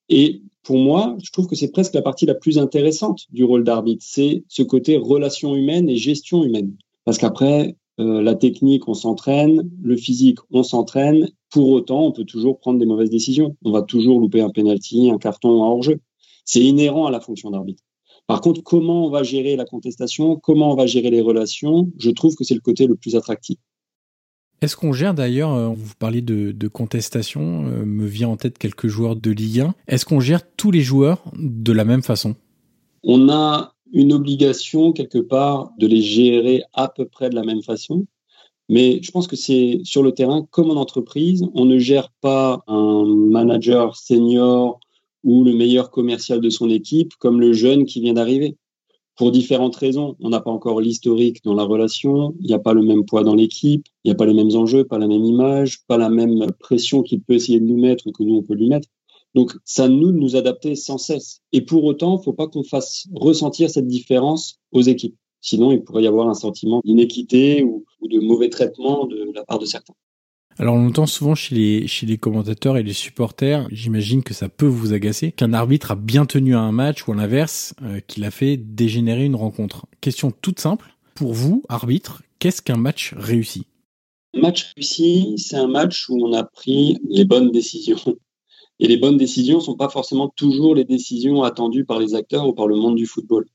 Et 0.07 0.41
pour 0.63 0.77
moi, 0.77 1.17
je 1.21 1.31
trouve 1.31 1.47
que 1.47 1.55
c'est 1.55 1.71
presque 1.71 1.93
la 1.93 2.01
partie 2.01 2.25
la 2.25 2.35
plus 2.35 2.57
intéressante 2.57 3.25
du 3.31 3.43
rôle 3.43 3.63
d'arbitre. 3.63 4.03
C'est 4.05 4.43
ce 4.47 4.63
côté 4.63 4.97
relation 4.97 5.55
humaine 5.55 5.89
et 5.89 5.95
gestion 5.97 6.43
humaine. 6.43 6.73
Parce 7.05 7.17
qu'après, 7.17 7.75
euh, 7.99 8.21
la 8.21 8.35
technique, 8.35 8.87
on 8.87 8.93
s'entraîne, 8.93 9.69
le 9.81 9.97
physique, 9.97 10.39
on 10.51 10.63
s'entraîne. 10.63 11.29
Pour 11.49 11.69
autant, 11.69 12.05
on 12.05 12.11
peut 12.11 12.23
toujours 12.23 12.59
prendre 12.59 12.79
des 12.79 12.85
mauvaises 12.85 13.09
décisions. 13.09 13.57
On 13.63 13.71
va 13.71 13.81
toujours 13.81 14.19
louper 14.19 14.41
un 14.41 14.49
penalty, 14.49 15.11
un 15.11 15.17
carton, 15.17 15.63
un 15.63 15.67
hors-jeu. 15.67 15.99
C'est 16.45 16.61
inhérent 16.61 17.05
à 17.07 17.11
la 17.11 17.19
fonction 17.19 17.51
d'arbitre. 17.51 17.83
Par 18.27 18.41
contre, 18.41 18.61
comment 18.61 19.07
on 19.07 19.09
va 19.09 19.23
gérer 19.23 19.55
la 19.55 19.65
contestation, 19.65 20.35
comment 20.35 20.71
on 20.71 20.75
va 20.75 20.85
gérer 20.85 21.09
les 21.09 21.21
relations, 21.21 21.91
je 21.97 22.11
trouve 22.11 22.35
que 22.35 22.43
c'est 22.43 22.53
le 22.53 22.61
côté 22.61 22.85
le 22.85 22.95
plus 22.95 23.15
attractif. 23.15 23.57
Est-ce 24.61 24.75
qu'on 24.75 24.93
gère 24.93 25.13
d'ailleurs, 25.13 25.53
euh, 25.53 25.69
vous 25.69 25.93
parlez 25.97 26.21
de, 26.21 26.51
de 26.51 26.67
contestation, 26.67 27.65
euh, 27.65 27.85
me 27.85 28.05
vient 28.05 28.29
en 28.29 28.37
tête 28.37 28.57
quelques 28.57 28.87
joueurs 28.87 29.15
de 29.15 29.31
Ligue 29.31 29.61
1, 29.61 29.73
est-ce 29.87 30.05
qu'on 30.05 30.19
gère 30.19 30.41
tous 30.57 30.69
les 30.69 30.81
joueurs 30.81 31.23
de 31.33 31.71
la 31.71 31.85
même 31.85 32.03
façon? 32.03 32.35
On 33.03 33.29
a 33.29 33.73
une 33.93 34.13
obligation 34.13 34.91
quelque 34.93 35.19
part 35.19 35.71
de 35.77 35.87
les 35.87 36.01
gérer 36.01 36.63
à 36.73 36.87
peu 36.87 37.05
près 37.05 37.29
de 37.29 37.35
la 37.35 37.43
même 37.43 37.63
façon. 37.63 38.05
Mais 38.69 38.99
je 39.01 39.11
pense 39.11 39.27
que 39.27 39.35
c'est 39.35 39.81
sur 39.83 40.03
le 40.03 40.11
terrain, 40.11 40.47
comme 40.51 40.69
en 40.69 40.75
entreprise, 40.75 41.43
on 41.55 41.65
ne 41.65 41.79
gère 41.79 42.11
pas 42.21 42.63
un 42.67 43.03
manager 43.05 43.95
senior 43.95 44.79
ou 45.23 45.43
le 45.43 45.53
meilleur 45.53 45.89
commercial 45.89 46.39
de 46.39 46.49
son 46.49 46.69
équipe 46.69 47.13
comme 47.19 47.41
le 47.41 47.51
jeune 47.51 47.85
qui 47.85 47.99
vient 47.99 48.13
d'arriver. 48.13 48.57
Pour 49.15 49.31
différentes 49.31 49.75
raisons. 49.75 50.15
On 50.21 50.29
n'a 50.29 50.39
pas 50.39 50.51
encore 50.51 50.79
l'historique 50.79 51.43
dans 51.43 51.53
la 51.53 51.63
relation, 51.63 52.33
il 52.39 52.47
n'y 52.47 52.53
a 52.53 52.59
pas 52.59 52.73
le 52.73 52.81
même 52.81 53.03
poids 53.03 53.25
dans 53.25 53.35
l'équipe, 53.35 53.85
il 54.05 54.07
n'y 54.07 54.13
a 54.13 54.15
pas 54.15 54.25
les 54.25 54.33
mêmes 54.33 54.55
enjeux, 54.55 54.85
pas 54.85 54.97
la 54.97 55.07
même 55.07 55.25
image, 55.25 55.85
pas 55.87 55.97
la 55.97 56.09
même 56.09 56.49
pression 56.57 57.03
qu'il 57.03 57.19
peut 57.19 57.33
essayer 57.33 57.59
de 57.59 57.65
nous 57.65 57.77
mettre 57.77 58.07
ou 58.07 58.13
que 58.13 58.23
nous 58.23 58.37
on 58.37 58.43
peut 58.43 58.53
lui 58.53 58.69
mettre. 58.69 58.87
Donc, 59.35 59.53
ça 59.63 59.87
nous 59.87 60.11
de 60.11 60.17
nous 60.17 60.35
adapter 60.35 60.75
sans 60.75 60.97
cesse. 60.97 61.41
Et 61.51 61.61
pour 61.61 61.83
autant, 61.83 62.15
il 62.15 62.19
ne 62.19 62.23
faut 62.23 62.33
pas 62.33 62.47
qu'on 62.47 62.63
fasse 62.63 63.07
ressentir 63.13 63.69
cette 63.69 63.87
différence 63.87 64.59
aux 64.71 64.81
équipes. 64.81 65.15
Sinon, 65.41 65.71
il 65.71 65.83
pourrait 65.83 66.03
y 66.03 66.07
avoir 66.07 66.27
un 66.27 66.33
sentiment 66.33 66.81
d'inéquité 66.83 67.63
ou, 67.63 67.85
de 68.01 68.19
mauvais 68.19 68.49
traitement 68.49 69.05
de 69.05 69.31
la 69.35 69.43
part 69.43 69.59
de 69.59 69.65
certains. 69.65 69.93
Alors 70.57 70.75
on 70.75 70.87
entend 70.87 71.05
souvent 71.05 71.35
chez 71.35 71.55
les, 71.55 71.87
chez 71.87 72.05
les 72.05 72.17
commentateurs 72.17 72.75
et 72.75 72.83
les 72.83 72.91
supporters, 72.91 73.65
j'imagine 73.71 74.23
que 74.23 74.33
ça 74.33 74.49
peut 74.49 74.65
vous 74.65 74.91
agacer, 74.91 75.31
qu'un 75.31 75.53
arbitre 75.53 75.91
a 75.91 75.95
bien 75.95 76.25
tenu 76.25 76.53
un 76.53 76.73
match 76.73 77.07
ou 77.07 77.13
à 77.13 77.15
l'inverse, 77.15 77.73
euh, 77.81 78.01
qu'il 78.05 78.25
a 78.25 78.31
fait 78.31 78.57
dégénérer 78.57 79.23
une 79.23 79.37
rencontre. 79.37 79.85
Question 80.01 80.31
toute 80.31 80.59
simple, 80.59 80.93
pour 81.15 81.33
vous, 81.33 81.63
arbitre, 81.69 82.23
qu'est-ce 82.39 82.61
qu'un 82.61 82.75
match 82.75 83.13
réussi? 83.15 83.67
Un 84.33 84.41
match 84.41 84.73
réussi, 84.75 85.35
c'est 85.37 85.55
un 85.55 85.67
match 85.67 86.09
où 86.09 86.17
on 86.25 86.33
a 86.33 86.43
pris 86.43 86.97
les 87.07 87.23
bonnes 87.23 87.51
décisions. 87.51 88.17
Et 88.79 88.87
les 88.87 88.97
bonnes 88.97 89.17
décisions 89.17 89.57
ne 89.57 89.63
sont 89.63 89.75
pas 89.75 89.89
forcément 89.89 90.29
toujours 90.29 90.75
les 90.75 90.85
décisions 90.85 91.43
attendues 91.43 91.85
par 91.85 91.99
les 91.99 92.15
acteurs 92.15 92.47
ou 92.47 92.53
par 92.53 92.67
le 92.67 92.75
monde 92.75 92.95
du 92.95 93.05
football. 93.05 93.45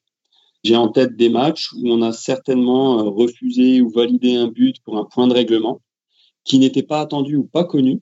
J'ai 0.65 0.77
en 0.77 0.89
tête 0.89 1.17
des 1.17 1.29
matchs 1.29 1.73
où 1.75 1.91
on 1.91 2.01
a 2.03 2.13
certainement 2.13 2.99
euh, 2.99 3.03
refusé 3.03 3.83
ou 3.83 3.91
validé 3.91 4.35
un 4.35 4.49
but 4.49 4.77
pour 4.85 4.97
un 4.97 5.05
point 5.05 5.27
de 5.27 5.35
règlement 5.35 5.83
qui 6.45 6.59
n'était 6.59 6.83
pas 6.83 7.01
attendu 7.01 7.37
ou 7.37 7.45
pas 7.45 7.65
connu. 7.65 8.01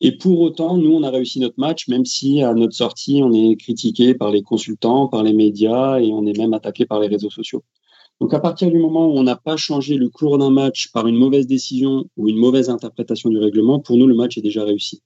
Et 0.00 0.16
pour 0.16 0.40
autant, 0.40 0.76
nous, 0.76 0.92
on 0.92 1.02
a 1.02 1.10
réussi 1.10 1.40
notre 1.40 1.58
match, 1.58 1.88
même 1.88 2.04
si 2.04 2.42
à 2.42 2.54
notre 2.54 2.74
sortie, 2.74 3.20
on 3.22 3.32
est 3.32 3.56
critiqué 3.56 4.14
par 4.14 4.30
les 4.30 4.42
consultants, 4.42 5.08
par 5.08 5.22
les 5.22 5.32
médias 5.32 5.98
et 5.98 6.12
on 6.12 6.24
est 6.24 6.36
même 6.36 6.54
attaqué 6.54 6.86
par 6.86 7.00
les 7.00 7.08
réseaux 7.08 7.30
sociaux. 7.30 7.64
Donc 8.20 8.32
à 8.34 8.40
partir 8.40 8.70
du 8.70 8.78
moment 8.78 9.06
où 9.06 9.18
on 9.18 9.22
n'a 9.22 9.36
pas 9.36 9.56
changé 9.56 9.96
le 9.96 10.08
cours 10.08 10.38
d'un 10.38 10.50
match 10.50 10.90
par 10.92 11.06
une 11.06 11.16
mauvaise 11.16 11.46
décision 11.46 12.08
ou 12.16 12.28
une 12.28 12.36
mauvaise 12.36 12.68
interprétation 12.70 13.30
du 13.30 13.38
règlement, 13.38 13.80
pour 13.80 13.96
nous, 13.96 14.06
le 14.06 14.14
match 14.14 14.38
est 14.38 14.42
déjà 14.42 14.64
réussi. 14.64 15.02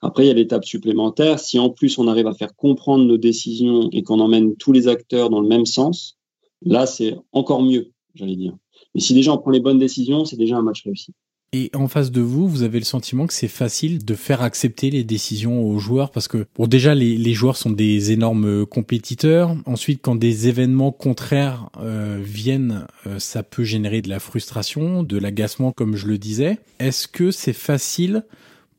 Après, 0.00 0.24
il 0.24 0.28
y 0.28 0.30
a 0.30 0.34
l'étape 0.34 0.64
supplémentaire. 0.64 1.38
Si 1.38 1.58
en 1.58 1.70
plus 1.70 1.98
on 1.98 2.08
arrive 2.08 2.26
à 2.26 2.34
faire 2.34 2.54
comprendre 2.54 3.04
nos 3.04 3.18
décisions 3.18 3.88
et 3.92 4.02
qu'on 4.02 4.20
emmène 4.20 4.56
tous 4.56 4.72
les 4.72 4.88
acteurs 4.88 5.30
dans 5.30 5.40
le 5.40 5.48
même 5.48 5.66
sens, 5.66 6.18
là, 6.64 6.86
c'est 6.86 7.16
encore 7.32 7.62
mieux, 7.62 7.92
j'allais 8.14 8.36
dire. 8.36 8.56
Mais 8.94 9.00
si 9.00 9.14
déjà 9.14 9.32
on 9.32 9.38
prend 9.38 9.50
les 9.50 9.60
bonnes 9.60 9.78
décisions, 9.78 10.24
c'est 10.24 10.36
déjà 10.36 10.56
un 10.56 10.62
match 10.62 10.84
réussi. 10.84 11.12
Et 11.54 11.70
en 11.74 11.86
face 11.86 12.10
de 12.10 12.22
vous, 12.22 12.48
vous 12.48 12.62
avez 12.62 12.78
le 12.78 12.84
sentiment 12.86 13.26
que 13.26 13.34
c'est 13.34 13.46
facile 13.46 14.06
de 14.06 14.14
faire 14.14 14.40
accepter 14.40 14.88
les 14.88 15.04
décisions 15.04 15.62
aux 15.62 15.78
joueurs? 15.78 16.10
Parce 16.10 16.26
que, 16.26 16.46
bon, 16.56 16.66
déjà, 16.66 16.94
les, 16.94 17.34
joueurs 17.34 17.58
sont 17.58 17.70
des 17.70 18.10
énormes 18.10 18.64
compétiteurs. 18.64 19.54
Ensuite, 19.66 20.00
quand 20.00 20.14
des 20.14 20.48
événements 20.48 20.92
contraires 20.92 21.68
euh, 21.78 22.18
viennent, 22.22 22.86
euh, 23.06 23.18
ça 23.18 23.42
peut 23.42 23.64
générer 23.64 24.00
de 24.00 24.08
la 24.08 24.18
frustration, 24.18 25.02
de 25.02 25.18
l'agacement, 25.18 25.72
comme 25.72 25.94
je 25.94 26.06
le 26.06 26.16
disais. 26.16 26.58
Est-ce 26.78 27.06
que 27.06 27.30
c'est 27.30 27.52
facile 27.52 28.24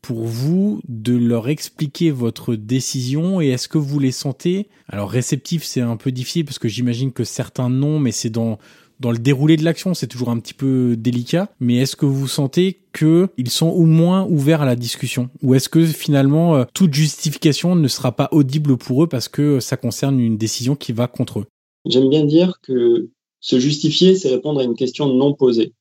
pour 0.04 0.24
vous 0.24 0.80
de 0.86 1.16
leur 1.16 1.48
expliquer 1.48 2.10
votre 2.10 2.56
décision 2.56 3.40
et 3.40 3.48
est-ce 3.48 3.68
que 3.68 3.78
vous 3.78 3.98
les 3.98 4.12
sentez? 4.12 4.68
Alors 4.86 5.10
réceptif 5.10 5.64
c'est 5.64 5.80
un 5.80 5.96
peu 5.96 6.12
difficile 6.12 6.44
parce 6.44 6.58
que 6.58 6.68
j'imagine 6.68 7.10
que 7.10 7.24
certains 7.24 7.70
non 7.70 7.98
mais 7.98 8.12
c'est 8.12 8.28
dans 8.28 8.58
le 9.02 9.16
déroulé 9.16 9.56
de 9.56 9.64
l'action, 9.64 9.94
c'est 9.94 10.06
toujours 10.06 10.28
un 10.28 10.38
petit 10.38 10.52
peu 10.52 10.94
délicat, 10.96 11.50
mais 11.58 11.76
est-ce 11.76 11.96
que 11.96 12.04
vous 12.04 12.28
sentez 12.28 12.80
qu'ils 12.92 13.48
sont 13.48 13.68
au 13.68 13.86
moins 13.86 14.26
ouverts 14.26 14.60
à 14.60 14.66
la 14.66 14.76
discussion? 14.76 15.30
Ou 15.42 15.54
est-ce 15.54 15.70
que 15.70 15.84
finalement 15.86 16.54
euh, 16.54 16.64
toute 16.74 16.92
justification 16.92 17.74
ne 17.74 17.88
sera 17.88 18.12
pas 18.12 18.28
audible 18.30 18.76
pour 18.76 19.04
eux 19.04 19.06
parce 19.06 19.28
que 19.28 19.58
ça 19.58 19.78
concerne 19.78 20.20
une 20.20 20.36
décision 20.36 20.76
qui 20.76 20.92
va 20.92 21.06
contre 21.06 21.40
eux? 21.40 21.46
J'aime 21.86 22.10
bien 22.10 22.24
dire 22.24 22.60
que 22.62 23.08
se 23.40 23.58
justifier, 23.58 24.16
c'est 24.16 24.28
répondre 24.28 24.60
à 24.60 24.64
une 24.64 24.76
question 24.76 25.06
non 25.06 25.32
posée. 25.32 25.72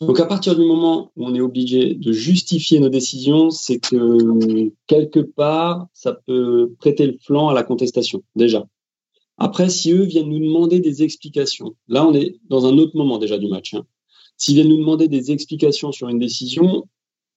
Donc 0.00 0.20
à 0.20 0.26
partir 0.26 0.54
du 0.54 0.64
moment 0.64 1.10
où 1.16 1.26
on 1.26 1.34
est 1.34 1.40
obligé 1.40 1.94
de 1.94 2.12
justifier 2.12 2.78
nos 2.78 2.88
décisions, 2.88 3.50
c'est 3.50 3.80
que 3.80 4.70
quelque 4.86 5.18
part, 5.18 5.88
ça 5.92 6.12
peut 6.12 6.72
prêter 6.78 7.06
le 7.06 7.16
flanc 7.20 7.48
à 7.48 7.54
la 7.54 7.64
contestation, 7.64 8.22
déjà. 8.36 8.66
Après, 9.38 9.68
si 9.70 9.92
eux 9.92 10.04
viennent 10.04 10.28
nous 10.28 10.38
demander 10.38 10.78
des 10.78 11.02
explications, 11.02 11.74
là 11.88 12.06
on 12.06 12.14
est 12.14 12.36
dans 12.48 12.66
un 12.66 12.78
autre 12.78 12.96
moment 12.96 13.18
déjà 13.18 13.38
du 13.38 13.48
match. 13.48 13.74
Hein. 13.74 13.86
S'ils 14.36 14.54
viennent 14.54 14.68
nous 14.68 14.78
demander 14.78 15.08
des 15.08 15.32
explications 15.32 15.90
sur 15.90 16.08
une 16.08 16.18
décision, 16.20 16.84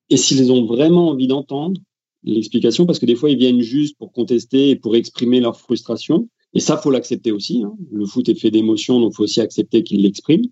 et 0.10 0.18
s'ils 0.18 0.52
ont 0.52 0.66
vraiment 0.66 1.10
envie 1.10 1.28
d'entendre 1.28 1.82
l'explication, 2.24 2.86
parce 2.86 3.00
que 3.00 3.08
des 3.08 3.16
fois 3.16 3.32
ils 3.32 3.38
viennent 3.38 3.62
juste 3.62 3.98
pour 3.98 4.12
contester 4.12 4.70
et 4.70 4.76
pour 4.76 4.96
exprimer 4.96 5.40
leur 5.40 5.60
frustration, 5.60 6.28
et 6.54 6.60
ça 6.60 6.78
faut 6.78 6.92
l'accepter 6.92 7.32
aussi. 7.32 7.64
Hein. 7.64 7.76
Le 7.92 8.06
foot 8.06 8.30
est 8.30 8.36
fait 8.36 8.52
d'émotions, 8.52 9.00
donc 9.00 9.14
faut 9.16 9.24
aussi 9.24 9.42
accepter 9.42 9.84
qu'ils 9.84 10.04
l'expriment. 10.04 10.48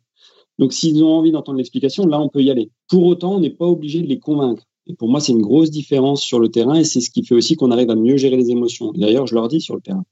Donc 0.59 0.73
s'ils 0.73 1.03
ont 1.03 1.13
envie 1.13 1.31
d'entendre 1.31 1.57
l'explication, 1.57 2.05
là 2.05 2.21
on 2.21 2.29
peut 2.29 2.43
y 2.43 2.51
aller. 2.51 2.69
Pour 2.89 3.05
autant, 3.05 3.37
on 3.37 3.39
n'est 3.39 3.49
pas 3.49 3.65
obligé 3.65 4.01
de 4.01 4.07
les 4.07 4.19
convaincre. 4.19 4.63
Et 4.85 4.93
pour 4.93 5.07
moi, 5.07 5.19
c'est 5.19 5.31
une 5.31 5.41
grosse 5.41 5.69
différence 5.69 6.21
sur 6.21 6.39
le 6.39 6.49
terrain, 6.49 6.75
et 6.75 6.83
c'est 6.83 6.99
ce 6.99 7.11
qui 7.11 7.23
fait 7.23 7.35
aussi 7.35 7.55
qu'on 7.55 7.71
arrive 7.71 7.91
à 7.91 7.95
mieux 7.95 8.17
gérer 8.17 8.37
les 8.37 8.49
émotions. 8.49 8.91
D'ailleurs, 8.91 9.27
je 9.27 9.35
leur 9.35 9.47
dis 9.47 9.61
sur 9.61 9.75
le 9.75 9.81
terrain. 9.81 10.03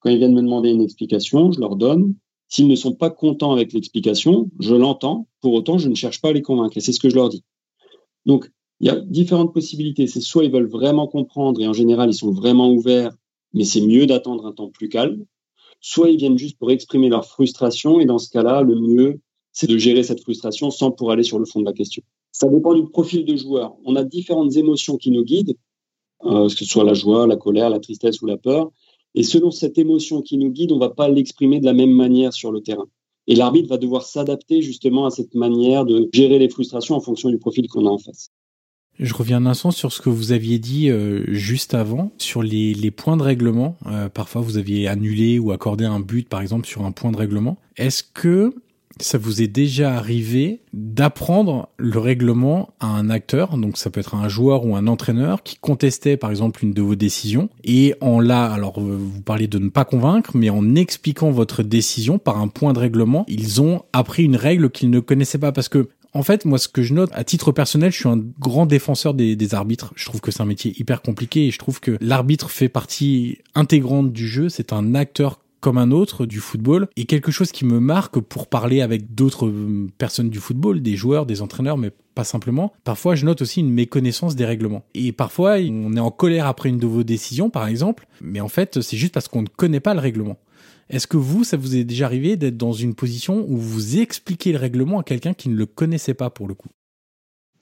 Quand 0.00 0.10
ils 0.10 0.18
viennent 0.18 0.34
me 0.34 0.42
demander 0.42 0.70
une 0.70 0.82
explication, 0.82 1.50
je 1.50 1.60
leur 1.60 1.76
donne. 1.76 2.14
S'ils 2.46 2.68
ne 2.68 2.76
sont 2.76 2.92
pas 2.92 3.10
contents 3.10 3.52
avec 3.52 3.72
l'explication, 3.72 4.50
je 4.60 4.74
l'entends. 4.74 5.28
Pour 5.40 5.54
autant, 5.54 5.78
je 5.78 5.88
ne 5.88 5.94
cherche 5.94 6.20
pas 6.20 6.28
à 6.28 6.32
les 6.32 6.42
convaincre. 6.42 6.76
Et 6.76 6.80
c'est 6.80 6.92
ce 6.92 7.00
que 7.00 7.08
je 7.08 7.14
leur 7.14 7.30
dis. 7.30 7.42
Donc, 8.26 8.50
il 8.80 8.86
y 8.86 8.90
a 8.90 9.00
différentes 9.00 9.52
possibilités. 9.52 10.06
C'est 10.06 10.20
soit 10.20 10.44
ils 10.44 10.52
veulent 10.52 10.68
vraiment 10.68 11.08
comprendre 11.08 11.60
et 11.60 11.66
en 11.66 11.72
général, 11.72 12.10
ils 12.10 12.14
sont 12.14 12.30
vraiment 12.30 12.70
ouverts, 12.70 13.14
mais 13.54 13.64
c'est 13.64 13.80
mieux 13.80 14.06
d'attendre 14.06 14.46
un 14.46 14.52
temps 14.52 14.68
plus 14.68 14.88
calme. 14.88 15.24
Soit 15.80 16.10
ils 16.10 16.18
viennent 16.18 16.38
juste 16.38 16.58
pour 16.58 16.70
exprimer 16.70 17.08
leur 17.08 17.24
frustration 17.24 17.98
et 17.98 18.04
dans 18.04 18.18
ce 18.18 18.30
cas-là, 18.30 18.62
le 18.62 18.76
mieux, 18.76 19.20
c'est 19.58 19.66
de 19.66 19.76
gérer 19.76 20.04
cette 20.04 20.20
frustration 20.20 20.70
sans 20.70 20.92
pour 20.92 21.10
aller 21.10 21.24
sur 21.24 21.40
le 21.40 21.44
fond 21.44 21.58
de 21.58 21.64
la 21.64 21.72
question. 21.72 22.00
Ça 22.30 22.46
dépend 22.48 22.74
du 22.74 22.88
profil 22.88 23.24
de 23.24 23.34
joueur. 23.34 23.74
On 23.84 23.96
a 23.96 24.04
différentes 24.04 24.54
émotions 24.54 24.96
qui 24.96 25.10
nous 25.10 25.24
guident, 25.24 25.56
euh, 26.24 26.46
que 26.46 26.54
ce 26.54 26.64
soit 26.64 26.84
la 26.84 26.94
joie, 26.94 27.26
la 27.26 27.34
colère, 27.34 27.68
la 27.68 27.80
tristesse 27.80 28.22
ou 28.22 28.26
la 28.26 28.36
peur. 28.36 28.70
Et 29.16 29.24
selon 29.24 29.50
cette 29.50 29.76
émotion 29.76 30.22
qui 30.22 30.38
nous 30.38 30.50
guide, 30.50 30.70
on 30.70 30.76
ne 30.76 30.80
va 30.80 30.90
pas 30.90 31.08
l'exprimer 31.08 31.58
de 31.58 31.64
la 31.64 31.72
même 31.72 31.90
manière 31.90 32.32
sur 32.32 32.52
le 32.52 32.60
terrain. 32.60 32.86
Et 33.26 33.34
l'arbitre 33.34 33.68
va 33.68 33.78
devoir 33.78 34.04
s'adapter 34.04 34.62
justement 34.62 35.06
à 35.06 35.10
cette 35.10 35.34
manière 35.34 35.84
de 35.84 36.08
gérer 36.12 36.38
les 36.38 36.48
frustrations 36.48 36.94
en 36.94 37.00
fonction 37.00 37.28
du 37.28 37.38
profil 37.38 37.66
qu'on 37.66 37.86
a 37.86 37.90
en 37.90 37.98
face. 37.98 38.30
Je 39.00 39.12
reviens 39.12 39.38
un 39.38 39.46
instant 39.46 39.72
sur 39.72 39.92
ce 39.92 40.00
que 40.00 40.08
vous 40.08 40.30
aviez 40.30 40.60
dit 40.60 40.88
euh, 40.88 41.24
juste 41.26 41.74
avant, 41.74 42.12
sur 42.18 42.44
les, 42.44 42.92
points 42.92 43.16
de 43.16 43.24
règlement. 43.24 43.76
Euh, 43.86 44.08
parfois, 44.08 44.40
vous 44.40 44.56
aviez 44.56 44.86
annulé 44.86 45.40
ou 45.40 45.50
accordé 45.50 45.84
un 45.84 45.98
but, 45.98 46.28
par 46.28 46.42
exemple, 46.42 46.68
sur 46.68 46.84
un 46.84 46.92
point 46.92 47.10
de 47.10 47.16
règlement. 47.16 47.58
Est-ce 47.76 48.04
que 48.04 48.54
ça 49.00 49.18
vous 49.18 49.42
est 49.42 49.48
déjà 49.48 49.94
arrivé 49.94 50.60
d'apprendre 50.72 51.68
le 51.76 51.98
règlement 51.98 52.70
à 52.80 52.86
un 52.86 53.10
acteur, 53.10 53.56
donc 53.56 53.76
ça 53.76 53.90
peut 53.90 54.00
être 54.00 54.14
un 54.14 54.28
joueur 54.28 54.64
ou 54.64 54.76
un 54.76 54.86
entraîneur 54.86 55.42
qui 55.42 55.56
contestait 55.56 56.16
par 56.16 56.30
exemple 56.30 56.64
une 56.64 56.72
de 56.72 56.82
vos 56.82 56.94
décisions 56.94 57.48
et 57.64 57.94
en 58.00 58.20
là, 58.20 58.52
alors 58.52 58.78
euh, 58.78 58.98
vous 58.98 59.22
parlez 59.22 59.46
de 59.46 59.58
ne 59.58 59.68
pas 59.68 59.84
convaincre, 59.84 60.32
mais 60.34 60.50
en 60.50 60.74
expliquant 60.74 61.30
votre 61.30 61.62
décision 61.62 62.18
par 62.18 62.38
un 62.38 62.48
point 62.48 62.72
de 62.72 62.78
règlement, 62.78 63.24
ils 63.28 63.62
ont 63.62 63.82
appris 63.92 64.24
une 64.24 64.36
règle 64.36 64.70
qu'ils 64.70 64.90
ne 64.90 65.00
connaissaient 65.00 65.38
pas 65.38 65.52
parce 65.52 65.68
que 65.68 65.88
en 66.14 66.22
fait, 66.22 66.46
moi, 66.46 66.58
ce 66.58 66.68
que 66.68 66.82
je 66.82 66.94
note, 66.94 67.10
à 67.12 67.22
titre 67.22 67.52
personnel, 67.52 67.92
je 67.92 67.98
suis 67.98 68.08
un 68.08 68.20
grand 68.40 68.64
défenseur 68.64 69.12
des, 69.12 69.36
des 69.36 69.54
arbitres. 69.54 69.92
Je 69.94 70.06
trouve 70.06 70.22
que 70.22 70.30
c'est 70.30 70.40
un 70.40 70.46
métier 70.46 70.72
hyper 70.78 71.02
compliqué 71.02 71.46
et 71.46 71.50
je 71.50 71.58
trouve 71.58 71.80
que 71.80 71.98
l'arbitre 72.00 72.50
fait 72.50 72.70
partie 72.70 73.38
intégrante 73.54 74.10
du 74.10 74.26
jeu. 74.26 74.48
C'est 74.48 74.72
un 74.72 74.94
acteur 74.94 75.38
comme 75.60 75.78
un 75.78 75.90
autre 75.90 76.26
du 76.26 76.40
football 76.40 76.88
et 76.96 77.04
quelque 77.04 77.30
chose 77.30 77.52
qui 77.52 77.64
me 77.64 77.80
marque 77.80 78.20
pour 78.20 78.46
parler 78.46 78.80
avec 78.80 79.14
d'autres 79.14 79.46
euh, 79.46 79.88
personnes 79.98 80.30
du 80.30 80.38
football, 80.38 80.82
des 80.82 80.96
joueurs, 80.96 81.26
des 81.26 81.42
entraîneurs, 81.42 81.78
mais 81.78 81.90
pas 82.14 82.24
simplement. 82.24 82.72
Parfois, 82.84 83.14
je 83.14 83.24
note 83.24 83.42
aussi 83.42 83.60
une 83.60 83.70
méconnaissance 83.70 84.36
des 84.36 84.44
règlements. 84.44 84.84
Et 84.94 85.12
parfois, 85.12 85.56
on 85.58 85.94
est 85.94 86.00
en 86.00 86.10
colère 86.10 86.46
après 86.46 86.68
une 86.68 86.78
de 86.78 86.86
vos 86.86 87.02
décisions, 87.02 87.50
par 87.50 87.66
exemple, 87.66 88.06
mais 88.20 88.40
en 88.40 88.48
fait, 88.48 88.80
c'est 88.80 88.96
juste 88.96 89.14
parce 89.14 89.28
qu'on 89.28 89.42
ne 89.42 89.48
connaît 89.48 89.80
pas 89.80 89.94
le 89.94 90.00
règlement. 90.00 90.36
Est-ce 90.90 91.06
que 91.06 91.16
vous, 91.16 91.44
ça 91.44 91.56
vous 91.56 91.76
est 91.76 91.84
déjà 91.84 92.06
arrivé 92.06 92.36
d'être 92.36 92.56
dans 92.56 92.72
une 92.72 92.94
position 92.94 93.44
où 93.48 93.56
vous 93.56 93.98
expliquez 93.98 94.52
le 94.52 94.58
règlement 94.58 95.00
à 95.00 95.02
quelqu'un 95.02 95.34
qui 95.34 95.48
ne 95.48 95.54
le 95.54 95.66
connaissait 95.66 96.14
pas 96.14 96.30
pour 96.30 96.48
le 96.48 96.54
coup? 96.54 96.68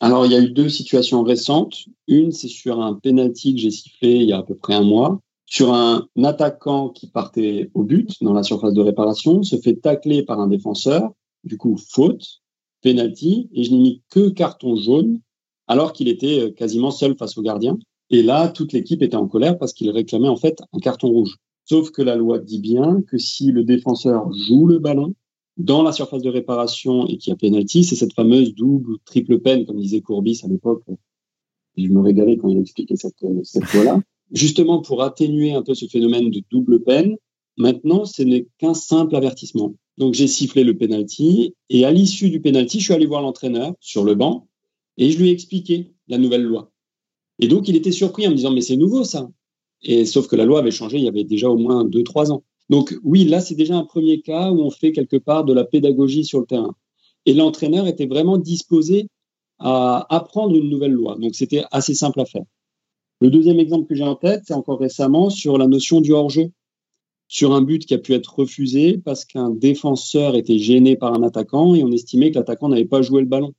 Alors, 0.00 0.26
il 0.26 0.32
y 0.32 0.36
a 0.36 0.40
eu 0.40 0.50
deux 0.50 0.68
situations 0.68 1.22
récentes. 1.22 1.86
Une, 2.06 2.30
c'est 2.30 2.48
sur 2.48 2.80
un 2.82 2.94
penalty 2.94 3.54
que 3.54 3.60
j'ai 3.60 3.70
sifflé 3.70 4.16
il 4.16 4.28
y 4.28 4.32
a 4.32 4.38
à 4.38 4.42
peu 4.42 4.54
près 4.54 4.74
un 4.74 4.84
mois 4.84 5.20
sur 5.46 5.72
un 5.72 6.08
attaquant 6.22 6.90
qui 6.90 7.06
partait 7.06 7.70
au 7.74 7.84
but 7.84 8.22
dans 8.22 8.32
la 8.32 8.42
surface 8.42 8.74
de 8.74 8.82
réparation, 8.82 9.42
se 9.42 9.56
fait 9.56 9.76
tacler 9.76 10.24
par 10.24 10.40
un 10.40 10.48
défenseur, 10.48 11.12
du 11.44 11.56
coup 11.56 11.76
faute, 11.76 12.42
penalty, 12.82 13.48
et 13.52 13.62
je 13.62 13.70
n'ai 13.70 13.78
mis 13.78 14.02
que 14.10 14.28
carton 14.28 14.76
jaune 14.76 15.20
alors 15.68 15.92
qu'il 15.92 16.08
était 16.08 16.40
euh, 16.40 16.50
quasiment 16.50 16.90
seul 16.90 17.16
face 17.16 17.38
au 17.38 17.42
gardien. 17.42 17.78
Et 18.10 18.22
là, 18.22 18.48
toute 18.48 18.72
l'équipe 18.72 19.02
était 19.02 19.16
en 19.16 19.26
colère 19.26 19.58
parce 19.58 19.72
qu'il 19.72 19.90
réclamait 19.90 20.28
en 20.28 20.36
fait 20.36 20.60
un 20.72 20.78
carton 20.78 21.08
rouge. 21.08 21.36
Sauf 21.64 21.90
que 21.90 22.02
la 22.02 22.14
loi 22.14 22.38
dit 22.38 22.60
bien 22.60 23.02
que 23.02 23.18
si 23.18 23.50
le 23.50 23.64
défenseur 23.64 24.32
joue 24.32 24.66
le 24.66 24.78
ballon 24.78 25.14
dans 25.56 25.82
la 25.82 25.90
surface 25.90 26.22
de 26.22 26.28
réparation 26.28 27.06
et 27.08 27.16
qu'il 27.16 27.30
y 27.30 27.34
a 27.34 27.36
penalty, 27.36 27.82
c'est 27.82 27.96
cette 27.96 28.12
fameuse 28.12 28.54
double 28.54 28.92
ou 28.92 28.96
triple 29.04 29.40
peine, 29.40 29.64
comme 29.66 29.80
disait 29.80 30.00
Courbis 30.00 30.42
à 30.44 30.48
l'époque. 30.48 30.84
Je 31.76 31.88
me 31.88 32.00
régalais 32.00 32.36
quand 32.36 32.48
il 32.48 32.58
expliquait 32.58 32.96
cette, 32.96 33.24
cette 33.42 33.72
loi-là 33.74 34.00
justement 34.32 34.80
pour 34.80 35.02
atténuer 35.02 35.52
un 35.52 35.62
peu 35.62 35.74
ce 35.74 35.86
phénomène 35.86 36.30
de 36.30 36.42
double 36.50 36.82
peine, 36.82 37.16
maintenant, 37.56 38.04
ce 38.04 38.22
n'est 38.22 38.46
qu'un 38.58 38.74
simple 38.74 39.16
avertissement. 39.16 39.74
Donc 39.98 40.14
j'ai 40.14 40.26
sifflé 40.26 40.62
le 40.64 40.76
penalty 40.76 41.54
et 41.70 41.84
à 41.84 41.90
l'issue 41.90 42.30
du 42.30 42.40
penalty, 42.40 42.80
je 42.80 42.84
suis 42.84 42.94
allé 42.94 43.06
voir 43.06 43.22
l'entraîneur 43.22 43.72
sur 43.80 44.04
le 44.04 44.14
banc 44.14 44.46
et 44.98 45.10
je 45.10 45.18
lui 45.18 45.28
ai 45.28 45.32
expliqué 45.32 45.92
la 46.08 46.18
nouvelle 46.18 46.42
loi. 46.42 46.70
Et 47.38 47.48
donc 47.48 47.68
il 47.68 47.76
était 47.76 47.92
surpris 47.92 48.26
en 48.26 48.30
me 48.30 48.36
disant 48.36 48.52
mais 48.52 48.60
c'est 48.60 48.76
nouveau 48.76 49.04
ça. 49.04 49.30
Et 49.82 50.04
sauf 50.04 50.26
que 50.26 50.36
la 50.36 50.44
loi 50.44 50.58
avait 50.58 50.70
changé 50.70 50.98
il 50.98 51.04
y 51.04 51.08
avait 51.08 51.24
déjà 51.24 51.48
au 51.48 51.56
moins 51.56 51.84
deux 51.84 52.02
trois 52.02 52.30
ans. 52.30 52.42
Donc 52.68 52.94
oui, 53.04 53.24
là 53.24 53.40
c'est 53.40 53.54
déjà 53.54 53.76
un 53.76 53.84
premier 53.84 54.20
cas 54.20 54.50
où 54.50 54.60
on 54.60 54.70
fait 54.70 54.92
quelque 54.92 55.16
part 55.16 55.44
de 55.44 55.54
la 55.54 55.64
pédagogie 55.64 56.24
sur 56.24 56.40
le 56.40 56.46
terrain. 56.46 56.74
Et 57.24 57.32
l'entraîneur 57.32 57.86
était 57.86 58.06
vraiment 58.06 58.36
disposé 58.36 59.08
à 59.58 60.06
apprendre 60.14 60.56
une 60.56 60.68
nouvelle 60.68 60.92
loi. 60.92 61.16
Donc 61.18 61.34
c'était 61.34 61.64
assez 61.70 61.94
simple 61.94 62.20
à 62.20 62.26
faire. 62.26 62.44
Le 63.20 63.30
deuxième 63.30 63.58
exemple 63.58 63.86
que 63.86 63.94
j'ai 63.94 64.04
en 64.04 64.14
tête, 64.14 64.42
c'est 64.46 64.54
encore 64.54 64.78
récemment 64.78 65.30
sur 65.30 65.56
la 65.56 65.66
notion 65.66 66.02
du 66.02 66.12
hors-jeu, 66.12 66.50
sur 67.28 67.54
un 67.54 67.62
but 67.62 67.86
qui 67.86 67.94
a 67.94 67.98
pu 67.98 68.12
être 68.12 68.38
refusé 68.38 68.98
parce 68.98 69.24
qu'un 69.24 69.50
défenseur 69.50 70.36
était 70.36 70.58
gêné 70.58 70.96
par 70.96 71.14
un 71.14 71.22
attaquant 71.22 71.74
et 71.74 71.82
on 71.82 71.90
estimait 71.90 72.30
que 72.30 72.38
l'attaquant 72.38 72.68
n'avait 72.68 72.84
pas 72.84 73.00
joué 73.00 73.22
le 73.22 73.26
ballon. 73.26 73.52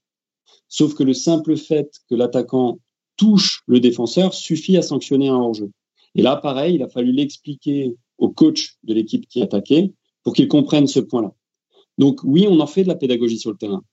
Sauf 0.70 0.94
que 0.94 1.04
le 1.04 1.14
simple 1.14 1.58
fait 1.58 1.90
que 2.10 2.16
l'attaquant 2.16 2.80
touche 3.16 3.64
le 3.66 3.80
défenseur 3.80 4.34
suffit 4.34 4.78
à 4.78 4.84
sanctionner 4.84 5.30
un 5.30 5.36
hors-jeu. 5.36 5.72
Et 6.14 6.22
là, 6.22 6.36
pareil, 6.36 6.76
il 6.76 6.84
a 6.84 6.88
fallu 6.88 7.12
l'expliquer 7.12 7.96
au 8.20 8.30
coach 8.30 8.78
de 8.84 8.94
l'équipe 8.94 9.28
qui 9.28 9.42
attaquait 9.42 9.92
pour 10.24 10.34
qu'il 10.34 10.48
comprenne 10.48 10.88
ce 10.88 11.00
point-là. 11.00 11.34
Donc 11.98 12.22
oui, 12.24 12.46
on 12.48 12.60
en 12.60 12.68
fait 12.68 12.84
de 12.84 12.88
la 12.88 12.96
pédagogie 12.96 13.40
sur 13.40 13.52
le 13.52 13.58
terrain 13.58 13.84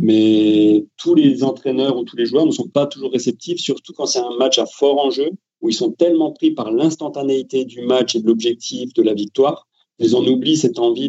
mais 0.00 0.86
tous 0.96 1.14
les 1.14 1.42
entraîneurs 1.42 1.96
ou 1.96 2.04
tous 2.04 2.16
les 2.16 2.26
joueurs 2.26 2.46
ne 2.46 2.50
sont 2.50 2.68
pas 2.68 2.86
toujours 2.86 3.12
réceptifs, 3.12 3.58
surtout 3.58 3.92
quand 3.94 4.06
c'est 4.06 4.18
un 4.18 4.36
match 4.38 4.58
à 4.58 4.66
fort 4.66 5.04
enjeu, 5.04 5.30
où 5.62 5.68
ils 5.70 5.74
sont 5.74 5.90
tellement 5.90 6.32
pris 6.32 6.50
par 6.50 6.70
l'instantanéité 6.70 7.64
du 7.64 7.82
match 7.82 8.14
et 8.14 8.20
de 8.20 8.26
l'objectif 8.26 8.92
de 8.92 9.02
la 9.02 9.14
victoire, 9.14 9.66
ils 9.98 10.14
en 10.14 10.24
oublient 10.26 10.58
cette 10.58 10.78
envie 10.78 11.08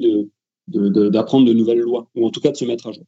d'apprendre 0.68 1.46
de, 1.46 1.52
de 1.52 1.58
nouvelles 1.58 1.80
lois, 1.80 2.10
ou 2.16 2.26
en 2.26 2.30
tout 2.30 2.40
cas 2.40 2.52
de 2.52 2.58
se 2.58 2.66
mettre 2.66 2.88
à 2.88 2.92
jour. 2.94 3.04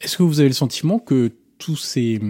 Est-ce 0.00 0.16
que 0.16 0.22
vous 0.22 0.40
avez 0.40 0.48
le 0.48 0.54
sentiment 0.54 0.98
que 0.98 1.30
tous 1.58 1.76
ces, 1.76 2.20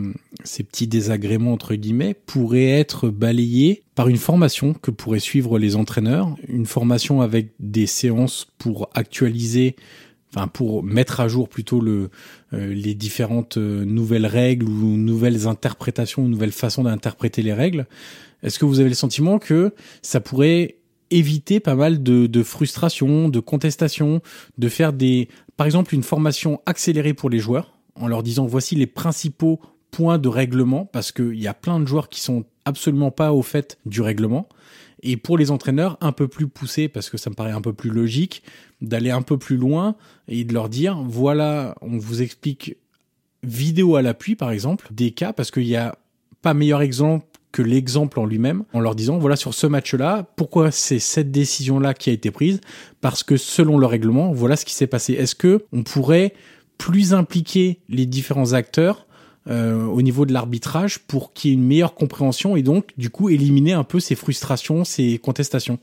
ces, 0.44 0.62
petits 0.62 0.86
désagréments, 0.86 1.54
entre 1.54 1.74
guillemets, 1.74 2.14
pourraient 2.14 2.68
être 2.68 3.08
balayés 3.08 3.82
par 3.94 4.08
une 4.08 4.18
formation 4.18 4.74
que 4.74 4.90
pourraient 4.90 5.20
suivre 5.20 5.58
les 5.58 5.74
entraîneurs, 5.74 6.36
une 6.48 6.66
formation 6.66 7.22
avec 7.22 7.54
des 7.58 7.86
séances 7.86 8.46
pour 8.58 8.90
actualiser, 8.92 9.76
enfin 10.34 10.48
pour 10.48 10.82
mettre 10.82 11.20
à 11.20 11.28
jour 11.28 11.48
plutôt 11.48 11.80
le, 11.80 12.10
euh, 12.52 12.72
les 12.72 12.94
différentes 12.94 13.58
euh, 13.58 13.84
nouvelles 13.84 14.26
règles 14.26 14.66
ou 14.66 14.96
nouvelles 14.96 15.46
interprétations 15.46 16.22
ou 16.22 16.28
nouvelles 16.28 16.52
façons 16.52 16.84
d'interpréter 16.84 17.42
les 17.42 17.52
règles. 17.52 17.86
Est-ce 18.42 18.58
que 18.58 18.64
vous 18.64 18.80
avez 18.80 18.88
le 18.88 18.94
sentiment 18.94 19.38
que 19.38 19.74
ça 20.00 20.20
pourrait 20.20 20.76
éviter 21.10 21.60
pas 21.60 21.74
mal 21.74 22.02
de, 22.02 22.26
de 22.26 22.42
frustration, 22.42 23.28
de 23.28 23.40
contestation, 23.40 24.22
de 24.58 24.68
faire 24.68 24.92
des, 24.92 25.28
par 25.56 25.66
exemple, 25.66 25.94
une 25.94 26.02
formation 26.02 26.60
accélérée 26.66 27.14
pour 27.14 27.30
les 27.30 27.38
joueurs 27.38 27.78
en 27.94 28.08
leur 28.08 28.22
disant 28.22 28.46
voici 28.46 28.74
les 28.74 28.86
principaux 28.86 29.60
points 29.90 30.18
de 30.18 30.28
règlement 30.28 30.86
parce 30.86 31.12
qu'il 31.12 31.40
y 31.40 31.46
a 31.46 31.54
plein 31.54 31.78
de 31.78 31.86
joueurs 31.86 32.08
qui 32.08 32.20
sont 32.20 32.44
absolument 32.64 33.10
pas 33.10 33.32
au 33.32 33.42
fait 33.42 33.78
du 33.86 34.00
règlement. 34.00 34.48
Et 35.02 35.16
pour 35.16 35.36
les 35.36 35.50
entraîneurs, 35.50 35.98
un 36.00 36.12
peu 36.12 36.28
plus 36.28 36.46
poussé, 36.46 36.88
parce 36.88 37.10
que 37.10 37.16
ça 37.16 37.30
me 37.30 37.34
paraît 37.34 37.52
un 37.52 37.60
peu 37.60 37.72
plus 37.72 37.90
logique, 37.90 38.42
d'aller 38.80 39.10
un 39.10 39.22
peu 39.22 39.36
plus 39.36 39.56
loin 39.56 39.96
et 40.28 40.44
de 40.44 40.52
leur 40.52 40.68
dire, 40.68 40.96
voilà, 41.02 41.74
on 41.80 41.98
vous 41.98 42.22
explique 42.22 42.76
vidéo 43.42 43.96
à 43.96 44.02
l'appui, 44.02 44.36
par 44.36 44.50
exemple, 44.50 44.88
des 44.92 45.10
cas, 45.10 45.32
parce 45.32 45.50
qu'il 45.50 45.66
n'y 45.66 45.76
a 45.76 45.96
pas 46.40 46.54
meilleur 46.54 46.82
exemple 46.82 47.26
que 47.50 47.62
l'exemple 47.62 48.18
en 48.18 48.24
lui-même, 48.24 48.64
en 48.72 48.80
leur 48.80 48.94
disant, 48.94 49.18
voilà, 49.18 49.36
sur 49.36 49.54
ce 49.54 49.66
match-là, 49.66 50.26
pourquoi 50.36 50.70
c'est 50.70 50.98
cette 50.98 51.30
décision-là 51.30 51.94
qui 51.94 52.10
a 52.10 52.12
été 52.12 52.30
prise, 52.30 52.60
parce 53.00 53.22
que 53.22 53.36
selon 53.36 53.78
le 53.78 53.86
règlement, 53.86 54.32
voilà 54.32 54.56
ce 54.56 54.64
qui 54.64 54.74
s'est 54.74 54.86
passé. 54.86 55.12
Est-ce 55.12 55.34
que 55.34 55.64
on 55.72 55.82
pourrait 55.82 56.32
plus 56.78 57.12
impliquer 57.12 57.80
les 57.88 58.06
différents 58.06 58.54
acteurs 58.54 59.06
euh, 59.48 59.86
au 59.86 60.02
niveau 60.02 60.26
de 60.26 60.32
l'arbitrage 60.32 61.00
pour 61.00 61.32
qu'il 61.32 61.50
y 61.50 61.52
ait 61.52 61.56
une 61.56 61.64
meilleure 61.64 61.94
compréhension 61.94 62.56
et 62.56 62.62
donc 62.62 62.90
du 62.96 63.10
coup 63.10 63.28
éliminer 63.28 63.72
un 63.72 63.84
peu 63.84 64.00
ces 64.00 64.14
frustrations, 64.14 64.84
ces 64.84 65.18
contestations. 65.18 65.78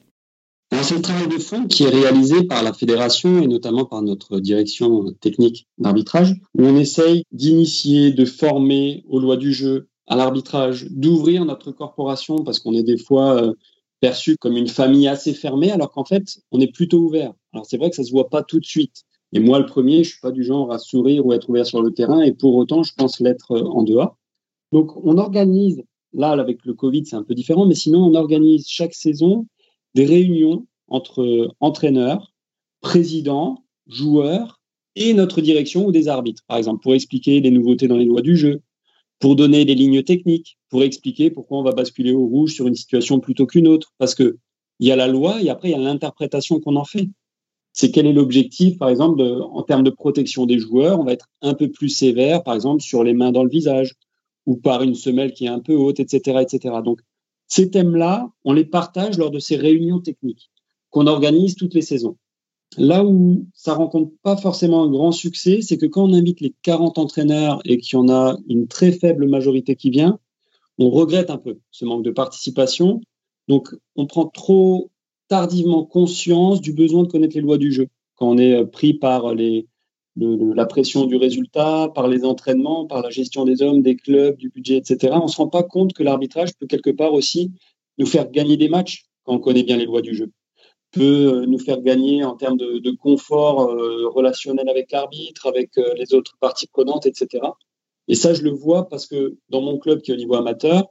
C'est 0.82 0.96
le 0.96 1.02
travail 1.02 1.28
de 1.28 1.40
fond 1.40 1.66
qui 1.66 1.84
est 1.84 1.90
réalisé 1.90 2.44
par 2.44 2.64
la 2.64 2.74
fédération 2.74 3.42
et 3.42 3.48
notamment 3.48 3.86
par 3.86 4.02
notre 4.02 4.40
direction 4.40 5.12
technique 5.20 5.68
d'arbitrage, 5.78 6.36
où 6.58 6.64
on 6.64 6.78
essaye 6.78 7.24
d'initier, 7.32 8.12
de 8.12 8.26
former 8.26 9.04
aux 9.10 9.20
lois 9.20 9.36
du 9.36 9.52
jeu, 9.52 9.90
à 10.08 10.16
l'arbitrage, 10.16 10.88
d'ouvrir 10.90 11.44
notre 11.46 11.72
corporation 11.72 12.44
parce 12.44 12.60
qu'on 12.60 12.74
est 12.74 12.84
des 12.84 12.98
fois 12.98 13.42
euh, 13.42 13.54
perçu 14.00 14.38
comme 14.38 14.58
une 14.58 14.68
famille 14.68 15.08
assez 15.08 15.34
fermée, 15.34 15.72
alors 15.72 15.92
qu'en 15.92 16.06
fait, 16.06 16.40
on 16.52 16.60
est 16.60 16.72
plutôt 16.72 17.00
ouvert. 17.00 17.34
Alors 17.54 17.66
c'est 17.66 17.78
vrai 17.78 17.90
que 17.90 17.96
ça 17.96 18.04
se 18.04 18.12
voit 18.12 18.30
pas 18.30 18.44
tout 18.44 18.60
de 18.60 18.66
suite. 18.66 19.04
Et 19.34 19.40
moi, 19.40 19.60
le 19.60 19.66
premier, 19.66 20.04
je 20.04 20.10
suis 20.10 20.20
pas 20.22 20.32
du 20.32 20.44
genre 20.44 20.72
à 20.72 20.80
sourire 20.80 21.26
ou 21.26 21.34
être 21.34 21.50
ouvert 21.50 21.66
sur 21.66 21.82
le 21.82 21.92
terrain, 21.92 22.22
et 22.22 22.34
pour 22.34 22.56
autant, 22.56 22.84
je 22.84 22.94
pense 22.96 23.20
l'être 23.20 23.52
euh, 23.52 23.64
en 23.64 23.84
dehors. 23.84 24.18
Donc, 24.72 24.96
on 25.06 25.18
organise, 25.18 25.84
là, 26.14 26.32
avec 26.32 26.66
le 26.66 26.74
Covid, 26.74 27.06
c'est 27.06 27.16
un 27.16 27.24
peu 27.24 27.36
différent, 27.36 27.66
mais 27.66 27.76
sinon, 27.76 28.06
on 28.06 28.16
organise 28.16 28.68
chaque 28.68 28.94
saison 28.94 29.46
des 29.94 30.06
réunions 30.06 30.66
entre 30.88 31.22
euh, 31.22 31.50
entraîneurs, 31.60 32.34
présidents, 32.82 33.64
joueurs 33.88 34.60
et 34.96 35.14
notre 35.14 35.42
direction 35.42 35.86
ou 35.86 35.92
des 35.92 36.08
arbitres, 36.08 36.44
par 36.48 36.58
exemple, 36.58 36.82
pour 36.82 36.94
expliquer 36.94 37.40
les 37.40 37.52
nouveautés 37.52 37.88
dans 37.88 37.98
les 37.98 38.06
lois 38.06 38.22
du 38.22 38.36
jeu, 38.36 38.62
pour 39.20 39.36
donner 39.36 39.66
des 39.66 39.76
lignes 39.76 40.04
techniques, 40.04 40.58
pour 40.70 40.84
expliquer 40.84 41.30
pourquoi 41.30 41.60
on 41.60 41.64
va 41.64 41.72
basculer 41.72 42.14
au 42.14 42.26
rouge 42.26 42.54
sur 42.54 42.68
une 42.68 42.76
situation 42.76 43.20
plutôt 43.20 43.46
qu'une 43.46 43.68
autre, 43.68 43.94
parce 43.98 44.16
que 44.16 44.38
il 44.80 44.88
y 44.88 44.92
a 44.92 44.96
la 44.96 45.08
loi 45.08 45.42
et 45.42 45.50
après 45.50 45.70
il 45.70 45.72
y 45.72 45.76
a 45.76 45.78
l'interprétation 45.78 46.60
qu'on 46.62 46.78
en 46.78 46.86
fait 46.86 47.10
c'est 47.80 47.92
quel 47.92 48.08
est 48.08 48.12
l'objectif, 48.12 48.78
par 48.78 48.90
exemple, 48.90 49.22
en 49.22 49.64
termes 49.64 49.84
de 49.84 49.90
protection 49.90 50.46
des 50.46 50.60
joueurs. 50.60 51.00
On 51.00 51.06
va 51.06 51.14
être 51.14 51.30
un 51.42 51.54
peu 51.54 51.72
plus 51.72 51.88
sévère, 51.88 52.44
par 52.44 52.54
exemple, 52.54 52.82
sur 52.82 53.06
les 53.06 53.14
mains 53.14 53.32
dans 53.32 53.46
le 53.46 53.50
visage 53.50 53.94
ou 54.46 54.58
par 54.58 54.84
une 54.84 54.96
semelle 54.96 55.32
qui 55.32 55.46
est 55.46 55.50
un 55.50 55.62
peu 55.62 55.76
haute, 55.76 56.02
etc., 56.02 56.40
etc. 56.42 56.76
Donc, 56.84 57.00
ces 57.48 57.72
thèmes-là, 57.72 58.30
on 58.44 58.52
les 58.52 58.66
partage 58.66 59.18
lors 59.18 59.32
de 59.32 59.40
ces 59.40 59.56
réunions 59.56 60.02
techniques 60.02 60.52
qu'on 60.90 61.08
organise 61.08 61.56
toutes 61.56 61.74
les 61.74 61.82
saisons. 61.82 62.18
Là 62.78 63.06
où 63.06 63.48
ça 63.54 63.76
rencontre 63.76 64.12
pas 64.24 64.36
forcément 64.36 64.84
un 64.84 64.90
grand 64.90 65.14
succès, 65.14 65.62
c'est 65.62 65.78
que 65.78 65.86
quand 65.86 66.04
on 66.04 66.14
invite 66.14 66.42
les 66.42 66.54
40 66.64 66.98
entraîneurs 66.98 67.62
et 67.64 67.78
qu'il 67.78 67.98
y 67.98 68.02
en 68.02 68.10
a 68.10 68.38
une 68.50 68.68
très 68.68 68.92
faible 68.92 69.26
majorité 69.30 69.78
qui 69.78 69.90
vient, 69.90 70.20
on 70.80 70.90
regrette 70.90 71.30
un 71.30 71.38
peu 71.38 71.60
ce 71.72 71.86
manque 71.86 72.04
de 72.04 72.12
participation. 72.12 73.00
Donc, 73.48 73.74
on 73.96 74.06
prend 74.06 74.26
trop 74.26 74.92
tardivement 75.30 75.86
conscience 75.86 76.60
du 76.60 76.74
besoin 76.74 77.04
de 77.04 77.08
connaître 77.08 77.36
les 77.36 77.42
lois 77.42 77.58
du 77.58 77.72
jeu. 77.72 77.88
Quand 78.16 78.28
on 78.28 78.38
est 78.38 78.54
euh, 78.54 78.66
pris 78.66 78.94
par 78.94 79.34
la 80.18 80.66
pression 80.66 81.06
du 81.06 81.16
résultat, 81.16 81.90
par 81.96 82.10
les 82.10 82.26
entraînements, 82.26 82.86
par 82.86 83.02
la 83.02 83.10
gestion 83.10 83.46
des 83.46 83.62
hommes, 83.62 83.82
des 83.82 83.96
clubs, 83.96 84.36
du 84.36 84.50
budget, 84.50 84.78
etc., 84.78 85.14
on 85.14 85.26
ne 85.26 85.30
se 85.30 85.38
rend 85.38 85.48
pas 85.48 85.64
compte 85.64 85.94
que 85.94 86.04
l'arbitrage 86.04 86.50
peut 86.60 86.68
quelque 86.68 86.90
part 86.90 87.14
aussi 87.14 87.54
nous 87.98 88.06
faire 88.06 88.30
gagner 88.30 88.58
des 88.58 88.68
matchs 88.68 89.06
quand 89.24 89.36
on 89.36 89.40
connaît 89.40 89.64
bien 89.64 89.78
les 89.78 89.86
lois 89.86 90.02
du 90.02 90.14
jeu 90.14 90.32
peut 90.92 91.42
euh, 91.42 91.46
nous 91.46 91.60
faire 91.60 91.82
gagner 91.82 92.24
en 92.24 92.36
termes 92.36 92.58
de, 92.58 92.92
confort 92.96 93.70
euh, 93.70 94.10
relationnel 94.10 94.68
avec 94.68 94.92
l'arbitre, 94.92 95.46
avec 95.46 95.70
les 95.76 96.16
autres 96.16 96.36
parties 96.40 96.66
prenantes, 96.66 97.06
etc. 97.06 97.46
Et 98.08 98.16
ça, 98.16 98.34
je 98.34 98.42
le 98.42 98.50
vois 98.50 98.90
parce 98.90 99.06
que 99.06 99.38
dans 99.50 99.62
mon 99.62 99.78
club 99.78 100.02
qui 100.02 100.10
est 100.10 100.16
au 100.16 100.18
niveau 100.18 100.34
amateur, 100.34 100.88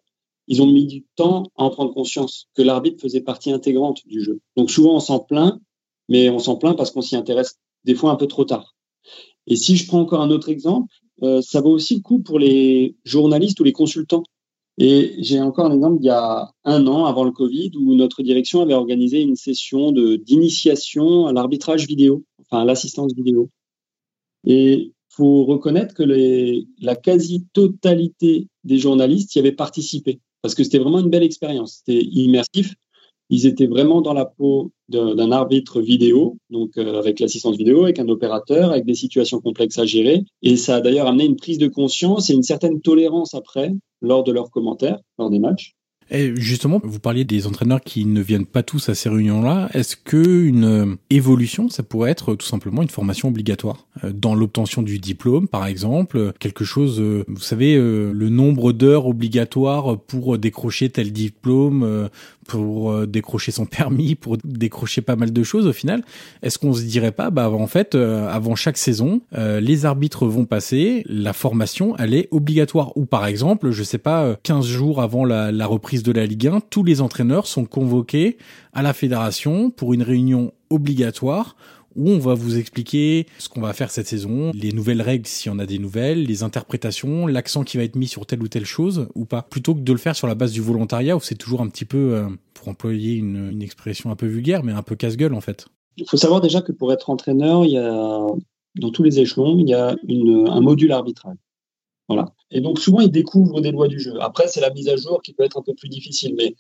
ils 0.49 0.63
ont 0.63 0.67
mis 0.67 0.87
du 0.87 1.05
temps 1.15 1.45
à 1.57 1.65
en 1.65 1.71
prendre 1.71 1.93
conscience 1.93 2.49
que 2.55 2.63
l'arbitre 2.63 3.01
faisait 3.01 3.21
partie 3.21 3.53
intégrante 3.53 4.01
du 4.07 4.23
jeu. 4.25 4.41
Donc 4.57 4.71
souvent 4.71 4.97
on 4.97 5.01
s'en 5.01 5.21
plaint, 5.21 5.61
mais 6.09 6.31
on 6.31 6.39
s'en 6.39 6.57
plaint 6.57 6.77
parce 6.77 6.91
qu'on 6.91 7.03
s'y 7.03 7.17
intéresse 7.17 7.59
des 7.85 7.95
fois 7.95 8.11
un 8.11 8.17
peu 8.17 8.27
trop 8.27 8.45
tard. 8.45 8.75
Et 9.47 9.57
si 9.57 9.77
je 9.77 9.87
prends 9.87 10.01
encore 10.01 10.23
un 10.23 10.31
autre 10.31 10.49
exemple, 10.49 10.93
euh, 11.23 11.43
ça 11.43 11.61
vaut 11.61 11.71
aussi 11.71 11.97
le 11.97 12.01
coup 12.01 12.19
pour 12.19 12.39
les 12.39 12.97
journalistes 13.05 13.61
ou 13.61 13.65
les 13.65 13.73
consultants. 13.73 14.25
Et 14.79 15.17
j'ai 15.19 15.41
encore 15.41 15.67
un 15.67 15.75
exemple 15.75 15.99
il 16.01 16.07
y 16.07 16.11
a 16.11 16.51
un 16.65 16.87
an 16.87 17.05
avant 17.05 17.25
le 17.25 17.33
Covid 17.33 17.73
où 17.77 17.95
notre 17.95 18.23
direction 18.23 18.63
avait 18.63 18.75
organisé 18.75 19.21
une 19.21 19.37
session 19.37 19.93
d'initiation 19.93 21.27
à 21.27 21.33
l'arbitrage 21.33 21.87
vidéo, 21.87 22.25
enfin 22.41 22.63
à 22.63 22.65
l'assistance 22.65 23.13
vidéo. 23.13 23.51
Et 24.45 24.93
faut 25.09 25.45
reconnaître 25.45 25.95
que 25.95 26.05
la 26.81 26.95
quasi-totalité 26.95 28.47
des 28.63 28.79
journalistes 28.79 29.35
y 29.35 29.41
avaient 29.41 29.51
participé 29.51 30.21
parce 30.43 30.55
que 30.55 30.65
c'était 30.65 30.79
vraiment 30.79 31.01
une 31.01 31.11
belle 31.11 31.23
expérience. 31.23 31.83
C'était 31.85 32.03
immersif. 32.03 32.75
Ils 33.31 33.47
étaient 33.47 33.67
vraiment 33.67 34.01
dans 34.01 34.15
la 34.15 34.25
peau 34.25 34.73
d'un 34.89 35.33
arbitre 35.33 35.83
vidéo, 35.83 36.39
donc 36.49 36.79
euh, 36.79 36.99
avec 36.99 37.21
l'assistance 37.21 37.59
vidéo, 37.59 37.85
avec 37.85 37.99
un 37.99 38.09
opérateur, 38.09 38.71
avec 38.71 38.87
des 38.87 38.95
situations 38.95 39.41
complexes 39.41 39.79
à 39.79 39.85
gérer. 39.85 40.25
Et 40.43 40.57
ça 40.57 40.77
a 40.77 40.81
d'ailleurs 40.81 41.07
amené 41.07 41.27
une 41.27 41.37
prise 41.37 41.59
de 41.59 41.69
conscience 41.69 42.31
et 42.31 42.35
une 42.35 42.43
certaine 42.43 42.81
tolérance 42.81 43.35
après, 43.35 43.71
lors 44.01 44.25
de 44.25 44.33
leurs 44.33 44.51
commentaires, 44.51 44.99
lors 45.19 45.29
des 45.29 45.41
matchs. 45.41 45.75
Et 46.11 46.35
justement, 46.37 46.81
vous 46.83 47.01
parliez 47.01 47.25
des 47.25 47.47
entraîneurs 47.47 47.83
qui 47.83 48.07
ne 48.07 48.21
viennent 48.21 48.47
pas 48.47 48.63
tous 48.63 48.89
à 48.89 48.95
ces 48.95 49.09
réunions-là. 49.09 49.69
Est-ce 49.75 49.97
que 49.97 50.43
une 50.43 50.65
euh, 50.65 50.97
évolution, 51.11 51.69
ça 51.69 51.83
pourrait 51.83 52.11
être 52.11 52.35
tout 52.35 52.47
simplement 52.47 52.83
une 52.83 52.89
formation 52.89 53.29
obligatoire 53.29 53.87
euh, 54.05 54.13
dans 54.13 54.35
l'obtention 54.35 54.83
du 54.83 54.99
diplôme, 54.99 55.49
par 55.49 55.67
exemple, 55.67 56.33
quelque 56.39 56.65
chose, 56.65 56.99
euh, 57.01 57.25
vous 57.29 57.41
savez, 57.41 57.77
le 57.77 58.29
nombre 58.29 58.73
d'heures 58.73 59.07
obligatoires 59.07 59.99
pour 59.99 60.39
décrocher 60.39 60.89
tel 60.89 61.13
diplôme, 61.13 62.09
pour 62.47 63.07
décrocher 63.07 63.53
son 63.53 63.67
permis, 63.67 64.15
pour 64.15 64.39
décrocher 64.43 65.03
pas 65.03 65.17
mal 65.17 65.33
de 65.33 65.43
choses 65.43 65.67
au 65.67 65.73
final? 65.73 66.03
Est-ce 66.43 66.59
qu'on 66.59 66.73
se 66.73 66.83
dirait 66.83 67.13
pas, 67.13 67.31
bah 67.31 67.51
en 67.51 67.67
fait, 67.67 67.95
avant 67.95 68.55
chaque 68.55 68.79
saison, 68.79 69.21
les 69.33 69.85
arbitres 69.85 70.27
vont 70.27 70.45
passer, 70.45 71.05
la 71.07 71.33
formation, 71.33 71.97
elle 71.99 72.15
est 72.15 72.29
obligatoire? 72.31 72.97
Ou 72.97 73.05
par 73.05 73.27
exemple, 73.27 73.71
je 73.71 73.83
sais 73.83 73.99
pas, 73.99 74.37
15 74.43 74.67
jours 74.67 75.03
avant 75.03 75.25
la, 75.25 75.53
la 75.53 75.67
reprise 75.67 75.98
de 76.03 76.13
la 76.13 76.27
Ligue 76.27 76.47
1, 76.47 76.61
tous 76.71 76.85
les 76.85 77.01
entraîneurs 77.01 77.47
sont 77.47 77.65
convoqués 77.65 78.39
à 78.73 78.83
la 78.83 78.93
fédération 78.93 79.71
pour 79.71 79.95
une 79.95 80.03
réunion 80.03 80.53
obligatoire 80.71 81.57
où 81.97 82.11
on 82.11 82.19
va 82.19 82.35
vous 82.35 82.59
expliquer 82.59 83.27
ce 83.39 83.49
qu'on 83.49 83.61
va 83.61 83.73
faire 83.73 83.91
cette 83.91 84.07
saison, 84.07 84.53
les 84.55 84.73
nouvelles 84.73 85.03
règles 85.03 85.27
s'il 85.27 85.51
y 85.51 85.55
en 85.55 85.59
a 85.59 85.67
des 85.67 85.79
nouvelles, 85.79 86.25
les 86.25 86.43
interprétations, 86.43 87.27
l'accent 87.27 87.65
qui 87.65 87.77
va 87.77 87.83
être 87.83 87.97
mis 87.97 88.07
sur 88.07 88.25
telle 88.25 88.43
ou 88.43 88.49
telle 88.49 88.65
chose 88.65 89.09
ou 89.15 89.25
pas, 89.25 89.43
plutôt 89.43 89.75
que 89.75 89.81
de 89.81 89.93
le 89.93 89.99
faire 89.99 90.15
sur 90.15 90.29
la 90.29 90.35
base 90.35 90.53
du 90.53 90.61
volontariat 90.61 91.17
où 91.17 91.21
c'est 91.21 91.35
toujours 91.35 91.61
un 91.61 91.69
petit 91.69 91.85
peu, 91.85 92.15
euh, 92.15 92.29
pour 92.55 92.69
employer 92.69 93.15
une, 93.15 93.63
expression 93.63 94.11
un 94.11 94.17
peu 94.17 94.27
vulgaire, 94.27 94.63
mais 94.63 94.73
un 94.73 94.83
peu 94.83 94.95
casse-gueule 94.95 95.35
en 95.35 95.41
fait. 95.41 95.67
Il 95.97 96.09
faut 96.09 96.17
savoir 96.17 96.41
déjà 96.41 96.63
que 96.63 96.71
pour 96.71 96.93
être 96.93 97.11
entraîneur, 97.11 97.65
il 97.65 97.73
y 97.73 97.79
a 97.79 98.27
dans 98.77 98.91
tous 98.91 99.03
les 99.03 99.19
échelons, 99.19 99.59
il 99.59 99.69
y 99.69 99.75
a 99.75 99.97
un 100.09 100.61
module 100.61 100.93
arbitral. 100.93 101.37
Voilà. 102.09 102.27
Et 102.51 102.61
donc 102.61 102.79
souvent 102.79 103.01
ils 103.01 103.11
découvrent 103.11 103.61
des 103.61 103.71
lois 103.71 103.89
du 103.89 104.01
jeu. 104.01 104.15
Après 104.21 104.49
c'est 104.49 104.61
la 104.61 104.71
mise 104.71 104.89
à 104.89 104.97
jour 104.97 105.23
qui 105.23 105.35
peut 105.35 105.45
être 105.45 105.59
un 105.59 105.63
peu 105.63 105.75
plus 105.75 105.89
difficile, 105.89 106.35
mais 106.37 106.55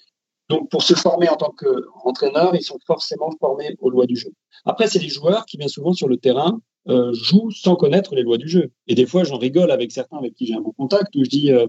donc 0.51 0.71
pour 0.71 0.83
se 0.83 0.95
former 0.95 1.29
en 1.29 1.37
tant 1.37 1.51
qu'entraîneur, 1.51 2.55
ils 2.55 2.63
sont 2.63 2.79
forcément 2.87 3.31
formés 3.39 3.77
aux 3.81 3.91
lois 3.91 4.07
du 4.07 4.17
jeu. 4.17 4.31
Après 4.65 4.87
c'est 4.87 4.99
les 4.99 5.09
joueurs 5.09 5.47
qui 5.47 5.57
bien 5.57 5.69
souvent 5.69 5.93
sur 5.93 6.09
le 6.09 6.19
terrain 6.19 6.61
euh, 6.89 7.13
jouent 7.15 7.51
sans 7.51 7.77
connaître 7.77 8.15
les 8.15 8.23
lois 8.23 8.39
du 8.39 8.49
jeu. 8.49 8.71
Et 8.87 8.95
des 8.95 9.07
fois 9.07 9.25
j'en 9.25 9.39
rigole 9.39 9.71
avec 9.71 9.91
certains 9.93 10.19
avec 10.19 10.35
qui 10.35 10.47
j'ai 10.47 10.55
un 10.55 10.61
bon 10.61 10.73
contact 10.73 11.15
où 11.17 11.25
je 11.25 11.31
dis 11.31 11.53
euh, 11.53 11.67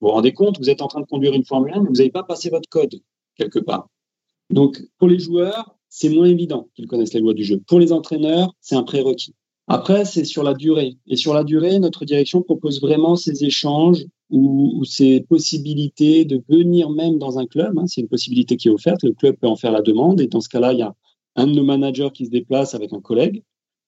vous 0.00 0.08
vous 0.08 0.14
rendez 0.14 0.32
compte, 0.32 0.58
vous 0.58 0.70
êtes 0.70 0.82
en 0.82 0.88
train 0.88 1.00
de 1.00 1.06
conduire 1.06 1.34
une 1.34 1.44
Formule 1.44 1.72
1, 1.74 1.82
mais 1.82 1.88
vous 1.88 1.96
n'avez 1.96 2.10
pas 2.10 2.22
passé 2.24 2.50
votre 2.50 2.68
code 2.68 3.00
quelque 3.36 3.58
part. 3.58 3.88
Donc 4.48 4.82
pour 4.98 5.08
les 5.08 5.18
joueurs, 5.18 5.76
c'est 5.88 6.08
moins 6.08 6.26
évident 6.26 6.68
qu'ils 6.74 6.86
connaissent 6.86 7.14
les 7.14 7.20
lois 7.20 7.34
du 7.34 7.44
jeu. 7.44 7.60
Pour 7.66 7.78
les 7.78 7.92
entraîneurs, 7.92 8.54
c'est 8.60 8.76
un 8.76 8.82
prérequis. 8.82 9.34
Après, 9.72 10.04
c'est 10.04 10.24
sur 10.24 10.42
la 10.42 10.54
durée. 10.54 10.96
Et 11.06 11.14
sur 11.14 11.32
la 11.32 11.44
durée, 11.44 11.78
notre 11.78 12.04
direction 12.04 12.42
propose 12.42 12.80
vraiment 12.80 13.14
ces 13.14 13.44
échanges 13.44 14.04
ou, 14.28 14.84
ces 14.84 15.20
possibilités 15.20 16.24
de 16.24 16.42
venir 16.48 16.90
même 16.90 17.18
dans 17.18 17.38
un 17.38 17.46
club. 17.46 17.78
Hein. 17.78 17.86
c'est 17.86 18.00
une 18.00 18.08
possibilité 18.08 18.56
qui 18.56 18.66
est 18.66 18.72
offerte. 18.72 19.04
Le 19.04 19.12
club 19.12 19.36
peut 19.36 19.46
en 19.46 19.54
faire 19.54 19.70
la 19.70 19.80
demande. 19.80 20.20
Et 20.20 20.26
dans 20.26 20.40
ce 20.40 20.48
cas-là, 20.48 20.72
il 20.72 20.80
y 20.80 20.82
a 20.82 20.92
un 21.36 21.46
de 21.46 21.52
nos 21.52 21.62
managers 21.62 22.08
qui 22.12 22.26
se 22.26 22.30
déplace 22.30 22.74
avec 22.74 22.92
un 22.92 23.00
collègue 23.00 23.44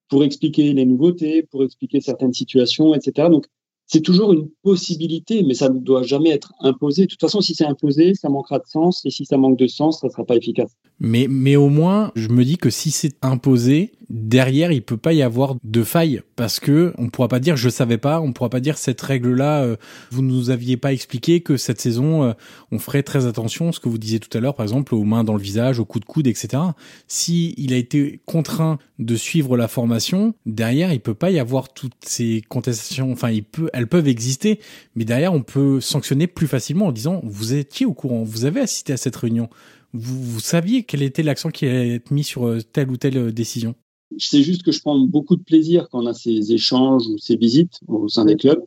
pour 0.08 0.22
expliquer 0.22 0.72
les 0.72 0.84
nouveautés, 0.84 1.42
pour 1.42 1.64
expliquer 1.64 2.00
certaines 2.00 2.32
situations, 2.32 2.94
etc. 2.94 3.28
Donc, 3.28 3.46
c'est 3.86 4.00
toujours 4.00 4.32
une 4.32 4.48
possibilité, 4.62 5.42
mais 5.42 5.54
ça 5.54 5.68
ne 5.68 5.78
doit 5.78 6.02
jamais 6.02 6.30
être 6.30 6.52
imposé. 6.60 7.02
De 7.02 7.06
toute 7.08 7.20
façon, 7.20 7.40
si 7.40 7.54
c'est 7.54 7.66
imposé, 7.66 8.14
ça 8.14 8.28
manquera 8.28 8.58
de 8.58 8.66
sens, 8.66 9.04
et 9.04 9.10
si 9.10 9.26
ça 9.26 9.36
manque 9.36 9.58
de 9.58 9.66
sens, 9.66 10.00
ça 10.00 10.06
ne 10.06 10.12
sera 10.12 10.24
pas 10.24 10.36
efficace. 10.36 10.72
Mais, 10.98 11.26
mais 11.28 11.56
au 11.56 11.68
moins, 11.68 12.12
je 12.14 12.28
me 12.28 12.44
dis 12.44 12.56
que 12.56 12.70
si 12.70 12.90
c'est 12.90 13.16
imposé, 13.22 13.92
derrière, 14.12 14.70
il 14.72 14.82
peut 14.82 14.98
pas 14.98 15.14
y 15.14 15.22
avoir 15.22 15.56
de 15.64 15.82
faille 15.82 16.20
parce 16.36 16.60
que 16.60 16.92
on 16.98 17.08
pourra 17.08 17.28
pas 17.28 17.40
dire 17.40 17.56
je 17.56 17.70
savais 17.70 17.96
pas, 17.96 18.20
on 18.20 18.32
pourra 18.32 18.50
pas 18.50 18.60
dire 18.60 18.76
cette 18.76 19.00
règle-là, 19.00 19.62
euh, 19.62 19.76
vous 20.10 20.22
nous 20.22 20.50
aviez 20.50 20.76
pas 20.76 20.92
expliqué 20.92 21.40
que 21.40 21.56
cette 21.56 21.80
saison, 21.80 22.22
euh, 22.22 22.32
on 22.70 22.78
ferait 22.78 23.02
très 23.02 23.26
attention, 23.26 23.72
ce 23.72 23.80
que 23.80 23.88
vous 23.88 23.98
disiez 23.98 24.20
tout 24.20 24.36
à 24.36 24.40
l'heure, 24.40 24.54
par 24.54 24.64
exemple, 24.64 24.94
aux 24.94 25.04
mains 25.04 25.24
dans 25.24 25.32
le 25.32 25.40
visage, 25.40 25.80
aux 25.80 25.86
coups 25.86 26.04
de 26.06 26.12
coude, 26.12 26.26
etc. 26.26 26.62
Si 27.08 27.54
il 27.56 27.72
a 27.72 27.76
été 27.76 28.20
contraint 28.26 28.78
de 28.98 29.16
suivre 29.16 29.56
la 29.56 29.66
formation, 29.66 30.34
derrière, 30.44 30.92
il 30.92 31.00
peut 31.00 31.14
pas 31.14 31.30
y 31.30 31.38
avoir 31.38 31.72
toutes 31.72 32.04
ces 32.04 32.42
contestations. 32.48 33.10
Enfin, 33.12 33.30
il 33.30 33.44
peut, 33.44 33.70
elles 33.72 33.88
peuvent 33.88 34.08
exister, 34.08 34.60
mais 34.94 35.06
derrière, 35.06 35.32
on 35.32 35.42
peut 35.42 35.80
sanctionner 35.80 36.26
plus 36.26 36.46
facilement 36.46 36.86
en 36.86 36.92
disant 36.92 37.22
vous 37.24 37.54
étiez 37.54 37.86
au 37.86 37.94
courant, 37.94 38.22
vous 38.22 38.44
avez 38.44 38.60
assisté 38.60 38.92
à 38.92 38.98
cette 38.98 39.16
réunion. 39.16 39.48
Vous, 39.94 40.22
vous 40.22 40.40
saviez 40.40 40.84
quel 40.84 41.02
était 41.02 41.22
l'accent 41.22 41.50
qui 41.50 41.66
allait 41.66 41.96
être 41.96 42.10
mis 42.10 42.24
sur 42.24 42.46
euh, 42.46 42.60
telle 42.60 42.90
ou 42.90 42.96
telle 42.96 43.32
décision 43.32 43.74
c'est 44.18 44.42
juste 44.42 44.62
que 44.62 44.72
je 44.72 44.80
prends 44.80 44.98
beaucoup 44.98 45.36
de 45.36 45.42
plaisir 45.42 45.88
quand 45.90 46.02
on 46.02 46.06
a 46.06 46.14
ces 46.14 46.52
échanges 46.52 47.06
ou 47.06 47.18
ces 47.18 47.36
visites 47.36 47.80
au 47.88 48.08
sein 48.08 48.24
des 48.24 48.36
clubs. 48.36 48.62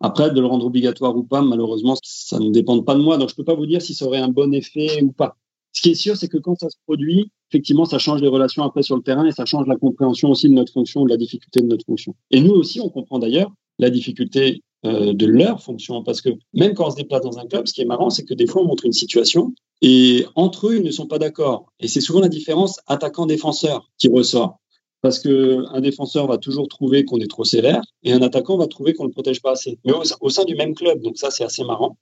Après, 0.00 0.30
de 0.30 0.40
le 0.40 0.46
rendre 0.46 0.66
obligatoire 0.66 1.16
ou 1.16 1.24
pas, 1.24 1.42
malheureusement, 1.42 1.96
ça 2.02 2.38
ne 2.38 2.50
dépend 2.50 2.80
pas 2.82 2.94
de 2.94 3.00
moi. 3.00 3.18
Donc, 3.18 3.30
je 3.30 3.34
peux 3.34 3.44
pas 3.44 3.54
vous 3.54 3.66
dire 3.66 3.82
si 3.82 3.94
ça 3.94 4.06
aurait 4.06 4.18
un 4.18 4.28
bon 4.28 4.52
effet 4.54 5.02
ou 5.02 5.10
pas. 5.10 5.36
Ce 5.72 5.82
qui 5.82 5.90
est 5.90 5.94
sûr, 5.94 6.16
c'est 6.16 6.28
que 6.28 6.38
quand 6.38 6.54
ça 6.58 6.70
se 6.70 6.76
produit, 6.86 7.30
effectivement, 7.50 7.84
ça 7.84 7.98
change 7.98 8.22
les 8.22 8.28
relations 8.28 8.62
après 8.62 8.82
sur 8.82 8.96
le 8.96 9.02
terrain 9.02 9.26
et 9.26 9.32
ça 9.32 9.44
change 9.44 9.66
la 9.66 9.76
compréhension 9.76 10.30
aussi 10.30 10.48
de 10.48 10.54
notre 10.54 10.72
fonction, 10.72 11.04
de 11.04 11.10
la 11.10 11.16
difficulté 11.16 11.60
de 11.60 11.66
notre 11.66 11.84
fonction. 11.84 12.14
Et 12.30 12.40
nous 12.40 12.52
aussi, 12.52 12.80
on 12.80 12.88
comprend 12.88 13.18
d'ailleurs 13.18 13.52
la 13.78 13.90
difficulté 13.90 14.62
euh, 14.84 15.12
de 15.12 15.26
leur 15.26 15.60
fonction 15.60 16.04
parce 16.04 16.20
que 16.20 16.30
même 16.54 16.74
quand 16.74 16.86
on 16.86 16.90
se 16.90 16.96
déplace 16.96 17.22
dans 17.22 17.38
un 17.38 17.46
club, 17.46 17.66
ce 17.66 17.74
qui 17.74 17.80
est 17.80 17.84
marrant, 17.84 18.10
c'est 18.10 18.24
que 18.24 18.34
des 18.34 18.46
fois, 18.46 18.62
on 18.62 18.66
montre 18.66 18.86
une 18.86 18.92
situation 18.92 19.52
et 19.82 20.26
entre 20.34 20.68
eux, 20.68 20.76
ils 20.76 20.84
ne 20.84 20.90
sont 20.90 21.06
pas 21.06 21.18
d'accord. 21.18 21.66
Et 21.80 21.88
c'est 21.88 22.00
souvent 22.00 22.20
la 22.20 22.28
différence 22.28 22.80
attaquant-défenseur 22.86 23.90
qui 23.98 24.08
ressort. 24.08 24.58
Parce 25.00 25.20
qu'un 25.20 25.80
défenseur 25.80 26.26
va 26.26 26.38
toujours 26.38 26.68
trouver 26.68 27.04
qu'on 27.04 27.18
est 27.18 27.30
trop 27.30 27.44
sévère 27.44 27.82
et 28.02 28.12
un 28.12 28.22
attaquant 28.22 28.56
va 28.56 28.66
trouver 28.66 28.94
qu'on 28.94 29.04
ne 29.04 29.08
le 29.08 29.12
protège 29.12 29.40
pas 29.40 29.52
assez. 29.52 29.78
Mais 29.84 29.92
au, 30.20 30.28
sein 30.28 30.44
du 30.44 30.56
même 30.56 30.74
club, 30.74 31.00
donc 31.02 31.16
ça 31.18 31.30
c'est 31.30 31.44
assez 31.44 31.64
marrant. 31.64 31.96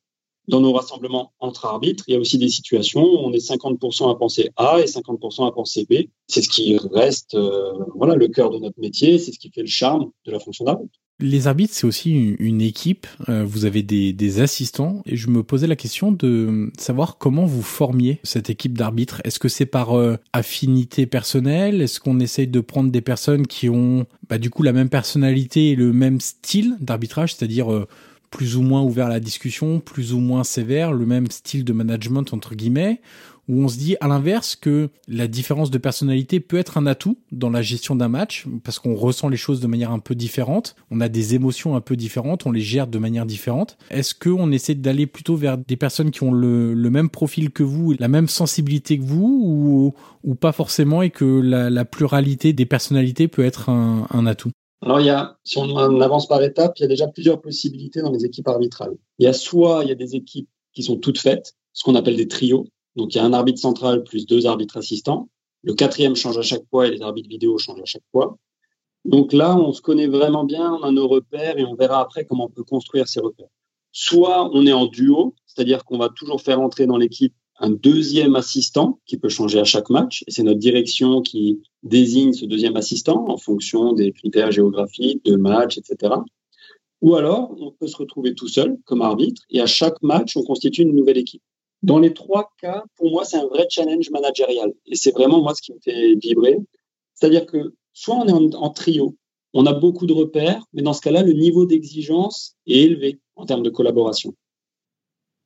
Dans 0.49 0.61
nos 0.61 0.73
rassemblements 0.73 1.33
entre 1.41 1.67
arbitres, 1.67 2.05
il 2.07 2.15
y 2.15 2.17
a 2.17 2.21
aussi 2.21 2.39
des 2.39 2.49
situations 2.49 3.03
où 3.03 3.19
on 3.19 3.33
est 3.33 3.45
50% 3.45 4.11
à 4.11 4.15
penser 4.15 4.51
A 4.57 4.81
et 4.81 4.85
50% 4.85 5.47
à 5.47 5.53
penser 5.53 5.85
B. 5.91 6.09
C'est 6.29 6.41
ce 6.41 6.49
qui 6.49 6.79
reste 6.93 7.35
euh, 7.35 7.73
voilà, 7.97 8.15
le 8.15 8.29
cœur 8.29 8.51
de 8.51 8.59
notre 8.59 8.79
métier, 8.79 9.19
c'est 9.19 9.33
ce 9.33 9.39
qui 9.39 9.51
fait 9.51 9.63
le 9.63 9.67
charme 9.67 10.11
de 10.25 10.31
la 10.31 10.39
fonction 10.39 10.65
d'arbitre. 10.65 10.99
Les 11.19 11.47
arbitres, 11.47 11.73
c'est 11.75 11.87
aussi 11.87 12.13
une 12.39 12.61
équipe. 12.61 13.07
Euh, 13.31 13.43
vous 13.43 13.65
avez 13.65 13.83
des, 13.83 14.41
assistants. 14.41 15.03
Et 15.07 15.17
je 15.17 15.29
me 15.29 15.43
posais 15.43 15.67
la 15.67 15.77
question 15.77 16.13
de 16.13 16.71
savoir 16.77 17.17
comment 17.17 17.47
vous 17.47 17.63
formiez 17.63 18.21
cette 18.23 18.51
équipe 18.51 18.77
d'arbitres. 18.77 19.23
Est-ce 19.25 19.39
que 19.39 19.49
c'est 19.49 19.65
par 19.65 19.97
euh, 19.97 20.19
affinité 20.35 21.07
personnelle? 21.07 21.81
Est-ce 21.81 22.01
qu'on 22.01 22.21
essaye 22.21 22.49
de 22.49 22.61
prendre 22.61 22.91
des 22.91 23.01
personnes 23.01 23.47
qui 23.47 23.71
ont 23.71 24.07
bah, 24.29 24.37
du 24.37 24.51
coup 24.51 24.63
la 24.63 24.75
même 24.75 24.91
personnalité 24.91 25.71
et 25.71 25.75
le 25.75 25.93
même 25.93 26.21
style 26.21 26.77
d'arbitrage, 26.81 27.35
c'est-à-dire 27.35 27.73
euh, 27.73 27.89
plus 28.37 28.59
ou 28.59 28.61
moins 28.61 28.83
ouvert 28.83 29.07
à 29.07 29.09
la 29.09 29.19
discussion, 29.19 29.81
plus 29.81 30.13
ou 30.13 30.21
moins 30.21 30.45
sévère, 30.45 30.93
le 30.93 31.07
même 31.07 31.31
style 31.31 31.65
de 31.65 31.73
management 31.73 32.35
entre 32.35 32.55
guillemets 32.55 33.01
où 33.49 33.63
on 33.63 33.69
se 33.69 33.79
dit 33.79 33.97
à 34.01 34.09
l'inverse 34.09 34.57
que 34.57 34.91
la 35.09 35.27
différence 35.27 35.71
de 35.71 35.79
personnalité 35.79 36.39
peut 36.41 36.59
être 36.59 36.77
un 36.77 36.87
atout 36.87 37.17
dans 37.33 37.49
la 37.49 37.63
gestion 37.63 37.97
d'un 37.97 38.09
match 38.09 38.45
parce 38.63 38.79
qu'on 38.79 38.95
ressent 38.95 39.29
les 39.29 39.39
choses 39.39 39.61
de 39.61 39.67
manière 39.67 39.91
un 39.91 40.01
peu 40.01 40.15
différente, 40.15 40.77
on 40.91 41.01
a 41.01 41.09
des 41.09 41.35
émotions 41.35 41.77
un 41.77 41.81
peu 41.81 41.97
différentes, 41.97 42.45
on 42.45 42.51
les 42.51 42.61
gère 42.61 42.89
de 42.89 42.99
manière 42.99 43.25
différente. 43.25 43.79
Est-ce 43.91 44.15
qu'on 44.15 44.51
essaie 44.53 44.75
d'aller 44.75 45.07
plutôt 45.07 45.37
vers 45.37 45.57
des 45.57 45.77
personnes 45.77 46.11
qui 46.11 46.23
ont 46.25 46.33
le, 46.33 46.75
même 46.91 47.09
profil 47.09 47.51
que 47.51 47.63
vous, 47.63 47.95
la 47.99 48.09
même 48.09 48.29
sensibilité 48.29 48.99
que 48.99 49.05
vous 49.05 49.95
ou, 50.25 50.35
pas 50.35 50.53
forcément 50.53 51.01
et 51.01 51.11
que 51.11 51.25
la, 51.25 51.85
pluralité 51.85 52.53
des 52.53 52.67
personnalités 52.67 53.29
peut 53.29 53.45
être 53.45 53.71
un 53.71 54.27
atout? 54.27 54.51
Alors, 54.83 55.01
il 55.01 55.07
y 55.07 55.11
a, 55.11 55.39
si 55.43 55.59
on 55.59 56.01
avance 56.01 56.29
par 56.29 56.43
étapes, 56.43 56.75
il 56.79 56.83
y 56.83 56.85
a 56.85 56.89
déjà 56.89 57.09
plusieurs 57.09 57.41
possibilités 57.41 58.03
dans 58.03 58.13
les 58.13 58.25
équipes 58.25 58.49
arbitrales. 58.49 58.97
Il 59.19 59.25
y 59.25 59.27
a 59.27 59.33
soit 59.33 59.85
il 59.85 59.89
y 59.89 59.93
a 59.93 59.97
des 59.97 60.15
équipes 60.15 60.49
qui 60.75 60.83
sont 60.83 60.99
toutes 60.99 61.19
faites, 61.19 61.55
ce 61.73 61.83
qu'on 61.83 61.95
appelle 61.95 62.17
des 62.17 62.29
trios, 62.29 62.67
donc 62.95 63.15
il 63.15 63.19
y 63.19 63.21
a 63.21 63.25
un 63.25 63.33
arbitre 63.33 63.61
central 63.61 64.05
plus 64.05 64.27
deux 64.27 64.47
arbitres 64.47 64.77
assistants. 64.77 65.29
Le 65.63 65.75
quatrième 65.75 66.15
change 66.15 66.39
à 66.39 66.43
chaque 66.43 66.65
fois 66.71 66.87
et 66.87 66.91
les 66.91 67.03
arbitres 67.03 67.29
vidéo 67.29 67.59
changent 67.59 67.81
à 67.81 67.87
chaque 67.87 68.05
fois. 68.13 68.37
Donc 69.05 69.33
là, 69.33 69.57
on 69.57 69.73
se 69.73 69.81
connaît 69.81 70.09
vraiment 70.09 70.45
bien, 70.45 70.73
on 70.73 70.83
a 70.83 70.91
nos 70.91 71.09
repères 71.09 71.59
et 71.59 71.65
on 71.65 71.75
verra 71.75 72.01
après 72.01 72.25
comment 72.25 72.47
on 72.47 72.51
peut 72.51 72.65
construire 72.65 73.09
ces 73.09 73.21
repères. 73.21 73.49
Soit 73.93 74.51
on 74.53 74.67
est 74.67 74.73
en 74.73 74.87
duo, 74.87 75.35
c'est-à-dire 75.47 75.85
qu'on 75.85 75.97
va 75.97 76.11
toujours 76.11 76.43
faire 76.43 76.61
entrer 76.61 76.87
dans 76.87 76.99
l'équipe 76.99 77.35
un 77.59 77.71
deuxième 77.71 78.37
assistant 78.37 79.01
qui 79.07 79.17
peut 79.17 79.29
changer 79.31 79.59
à 79.59 79.65
chaque 79.65 79.89
match. 79.89 80.23
Et 80.27 80.31
c'est 80.31 80.43
notre 80.43 80.59
direction 80.59 81.23
qui 81.23 81.63
désigne 81.87 82.33
ce 82.33 82.45
deuxième 82.45 82.77
assistant 82.77 83.29
en 83.29 83.37
fonction 83.37 83.93
des 83.93 84.13
critères 84.13 84.51
géographiques, 84.51 85.25
de 85.25 85.37
match, 85.37 85.79
etc. 85.79 86.15
Ou 87.03 87.15
alors, 87.15 87.55
on 87.59 87.71
peut 87.73 87.87
se 87.87 87.97
retrouver 87.97 88.35
tout 88.35 88.49
seul 88.49 88.77
comme 88.85 89.03
arbitre 89.03 89.43
et 89.51 89.61
à 89.61 89.67
chaque 89.67 90.03
match, 90.03 90.37
on 90.37 90.43
constitue 90.43 90.83
une 90.83 90.95
nouvelle 90.95 91.19
équipe. 91.19 91.43
Dans 91.83 91.99
les 91.99 92.15
trois 92.15 92.51
cas, 92.61 92.85
pour 92.97 93.11
moi, 93.11 93.25
c'est 93.25 93.37
un 93.37 93.47
vrai 93.47 93.67
challenge 93.71 94.11
managérial. 94.11 94.73
Et 94.87 94.97
c'est 94.97 95.13
vraiment 95.13 95.41
moi 95.43 95.55
ce 95.55 95.63
qui 95.63 95.73
me 95.73 95.79
fait 95.79 96.15
vibrer. 96.15 96.59
C'est-à-dire 97.15 97.47
que 97.47 97.75
soit 97.93 98.17
on 98.17 98.27
est 98.27 98.55
en, 98.55 98.71
trio, 98.71 99.17
on 99.53 99.67
a 99.67 99.73
beaucoup 99.73 100.07
de 100.07 100.13
repères, 100.13 100.65
mais 100.73 100.83
dans 100.83 100.95
ce 100.95 101.01
cas-là, 101.03 101.23
le 101.23 101.33
niveau 101.33 101.67
d'exigence 101.67 102.57
est 102.67 102.81
élevé 102.81 103.21
en 103.37 103.47
termes 103.47 103.63
de 103.63 103.71
collaboration. 103.71 104.35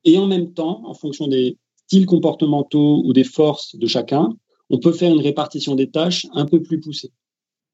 Et 0.05 0.19
en 0.19 0.27
même 0.27 0.55
temps, 0.55 0.83
en 0.87 0.95
fonction 0.95 1.27
des 1.27 1.59
styles 1.87 2.07
comportementaux 2.07 3.03
ou 3.05 3.13
des 3.13 3.25
forces 3.25 3.77
de 3.77 3.87
chacun, 3.87 4.31
on 4.71 4.79
peut 4.79 4.93
faire 4.93 5.13
une 5.13 5.21
répartition 5.21 5.75
des 5.75 5.91
tâches 5.91 6.27
un 6.33 6.47
peu 6.47 6.63
plus 6.63 6.81
poussée. 6.81 7.11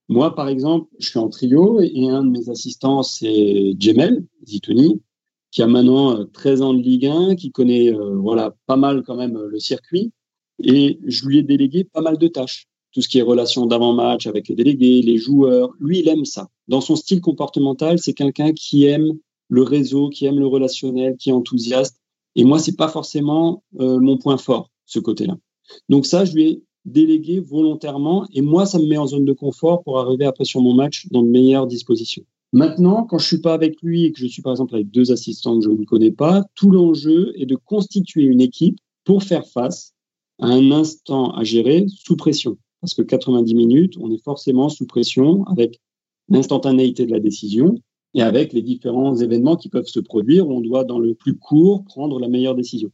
Moi, 0.09 0.35
par 0.35 0.49
exemple, 0.49 0.89
je 0.99 1.09
suis 1.09 1.19
en 1.19 1.29
trio 1.29 1.81
et 1.81 2.09
un 2.09 2.25
de 2.25 2.31
mes 2.31 2.49
assistants, 2.49 3.03
c'est 3.03 3.75
Jemel 3.79 4.25
Zitouni, 4.47 5.03
qui 5.51 5.63
a 5.63 5.67
maintenant 5.67 6.25
13 6.33 6.61
euh, 6.61 6.65
ans 6.65 6.75
de 6.75 6.83
Ligue 6.83 7.07
1, 7.07 7.35
qui 7.35 7.51
connaît 7.51 7.93
euh, 7.93 8.17
voilà 8.17 8.55
pas 8.67 8.77
mal 8.77 9.03
quand 9.03 9.17
même 9.17 9.37
euh, 9.37 9.49
le 9.49 9.59
circuit. 9.59 10.13
Et 10.63 10.99
je 11.05 11.27
lui 11.27 11.39
ai 11.39 11.43
délégué 11.43 11.85
pas 11.85 12.01
mal 12.01 12.19
de 12.19 12.29
tâches. 12.29 12.67
Tout 12.93 13.03
ce 13.03 13.09
qui 13.09 13.19
est 13.19 13.23
relation 13.23 13.67
d'avant-match 13.67 14.27
avec 14.27 14.49
les 14.49 14.55
délégués, 14.55 15.03
les 15.03 15.19
joueurs. 15.19 15.71
Lui, 15.81 15.99
il 15.99 16.09
aime 16.09 16.25
ça. 16.25 16.49
Dans 16.67 16.81
son 16.81 16.97
style 16.97 17.21
comportemental, 17.21 17.99
c'est 17.99 18.15
quelqu'un 18.15 18.53
qui 18.53 18.87
aime 18.87 19.13
le 19.49 19.63
réseau, 19.63 20.09
qui 20.09 20.25
aime 20.25 20.39
le 20.39 20.47
relationnel, 20.47 21.17
qui 21.19 21.29
est 21.29 21.33
enthousiaste. 21.33 22.01
Et 22.37 22.45
moi, 22.45 22.59
c'est 22.59 22.77
pas 22.77 22.89
forcément 22.89 23.63
mon 23.73 24.17
point 24.17 24.39
fort, 24.39 24.71
ce 24.87 24.99
côté-là. 24.99 25.37
Donc 25.91 26.07
ça, 26.07 26.25
je 26.25 26.35
lui 26.35 26.45
ai 26.45 26.63
délégué 26.87 27.41
volontairement. 27.41 28.27
Et 28.33 28.41
moi, 28.41 28.65
ça 28.65 28.79
me 28.79 28.87
met 28.87 28.97
en 28.97 29.07
zone 29.07 29.25
de 29.25 29.33
confort 29.33 29.83
pour 29.83 29.99
arriver 29.99 30.25
après 30.25 30.45
sur 30.45 30.63
mon 30.63 30.73
match 30.73 31.07
dans 31.11 31.23
de 31.23 31.29
meilleures 31.29 31.67
dispositions. 31.67 32.25
Maintenant, 32.53 33.05
quand 33.05 33.19
je 33.19 33.27
suis 33.27 33.41
pas 33.41 33.53
avec 33.53 33.83
lui 33.83 34.05
et 34.05 34.13
que 34.13 34.19
je 34.19 34.27
suis 34.27 34.41
par 34.41 34.53
exemple 34.53 34.77
avec 34.77 34.91
deux 34.91 35.13
assistants 35.13 35.59
que 35.59 35.65
je 35.65 35.71
ne 35.71 35.85
connais 35.85 36.13
pas, 36.13 36.45
tout 36.55 36.71
l'enjeu 36.71 37.33
est 37.37 37.45
de 37.45 37.57
constituer 37.57 38.23
une 38.23 38.41
équipe 38.41 38.79
pour 39.05 39.25
faire 39.25 39.47
face 39.47 39.93
à 40.41 40.47
un 40.47 40.71
instant 40.71 41.33
à 41.33 41.45
gérer 41.45 41.87
sous 41.89 42.17
pression. 42.17 42.57
Parce 42.81 42.95
que 42.95 43.03
90 43.03 43.55
minutes, 43.55 43.97
on 44.01 44.11
est 44.11 44.23
forcément 44.23 44.69
sous 44.69 44.87
pression 44.87 45.45
avec 45.47 45.81
l'instantanéité 46.29 47.05
de 47.05 47.13
la 47.13 47.21
décision 47.21 47.75
et 48.15 48.23
avec 48.23 48.53
les 48.53 48.63
différents 48.63 49.17
événements 49.17 49.57
qui 49.57 49.69
peuvent 49.69 49.87
se 49.87 50.01
produire 50.01 50.49
où 50.49 50.53
on 50.53 50.61
doit, 50.61 50.85
dans 50.85 50.99
le 50.99 51.15
plus 51.15 51.37
court, 51.37 51.85
prendre 51.85 52.19
la 52.21 52.29
meilleure 52.29 52.55
décision. 52.55 52.91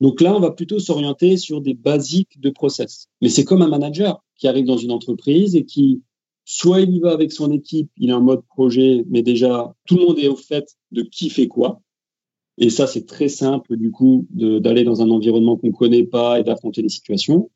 Donc 0.00 0.20
là, 0.20 0.36
on 0.36 0.40
va 0.40 0.52
plutôt 0.52 0.78
s'orienter 0.78 1.36
sur 1.36 1.60
des 1.60 1.74
basiques 1.74 2.40
de 2.40 2.50
process. 2.50 3.08
Mais 3.20 3.28
c'est 3.28 3.44
comme 3.44 3.62
un 3.62 3.68
manager 3.68 4.22
qui 4.36 4.46
arrive 4.46 4.66
dans 4.66 4.76
une 4.76 4.92
entreprise 4.92 5.56
et 5.56 5.64
qui 5.64 6.02
Soit 6.50 6.80
il 6.80 6.96
y 6.96 6.98
va 6.98 7.12
avec 7.12 7.30
son 7.30 7.52
équipe, 7.52 7.90
il 7.98 8.08
est 8.08 8.14
en 8.14 8.22
mode 8.22 8.40
projet, 8.46 9.04
mais 9.10 9.20
déjà 9.20 9.74
tout 9.86 9.98
le 9.98 10.06
monde 10.06 10.18
est 10.18 10.28
au 10.28 10.34
fait 10.34 10.78
de 10.92 11.02
qui 11.02 11.28
fait 11.28 11.46
quoi. 11.46 11.82
Et 12.56 12.70
ça, 12.70 12.86
c'est 12.86 13.04
très 13.04 13.28
simple 13.28 13.76
du 13.76 13.90
coup 13.90 14.26
d'aller 14.30 14.82
dans 14.82 15.02
un 15.02 15.10
environnement 15.10 15.58
qu'on 15.58 15.72
connaît 15.72 16.04
pas 16.04 16.40
et 16.40 16.44
d'affronter 16.44 16.80
les 16.80 16.88
situations. 16.88 17.50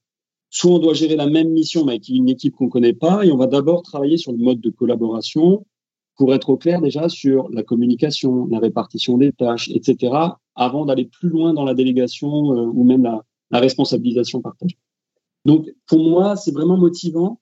Soit 0.50 0.72
on 0.72 0.78
doit 0.78 0.92
gérer 0.92 1.16
la 1.16 1.26
même 1.26 1.52
mission 1.52 1.87
mais 1.87 1.92
avec 1.92 2.11
une 2.11 2.28
équipe 2.28 2.55
qu'on 2.55 2.68
connaît 2.68 2.92
pas 2.92 3.24
et 3.24 3.33
on 3.33 3.38
va 3.38 3.46
d'abord 3.46 3.83
travailler 3.83 4.18
sur 4.18 4.33
le 4.33 4.37
mode 4.37 4.61
de 4.61 4.68
collaboration 4.68 5.64
pour 6.16 6.35
être 6.35 6.51
au 6.51 6.57
clair 6.57 6.81
déjà 6.81 7.09
sur 7.09 7.48
la 7.51 7.62
communication, 7.62 8.46
la 8.51 8.59
répartition 8.59 9.18
des 9.18 9.33
tâches, 9.33 9.68
etc. 9.70 10.14
avant 10.55 10.85
d'aller 10.85 11.07
plus 11.07 11.29
loin 11.29 11.55
dans 11.55 11.64
la 11.64 11.75
délégation 11.75 12.53
euh, 12.55 12.66
ou 12.66 12.85
même 12.85 13.03
la, 13.03 13.25
la 13.51 13.61
responsabilisation 13.61 14.40
partagée. 14.40 14.79
Donc, 15.44 15.68
pour 15.87 16.09
moi, 16.09 16.37
c'est 16.37 16.53
vraiment 16.53 16.77
motivant 16.77 17.40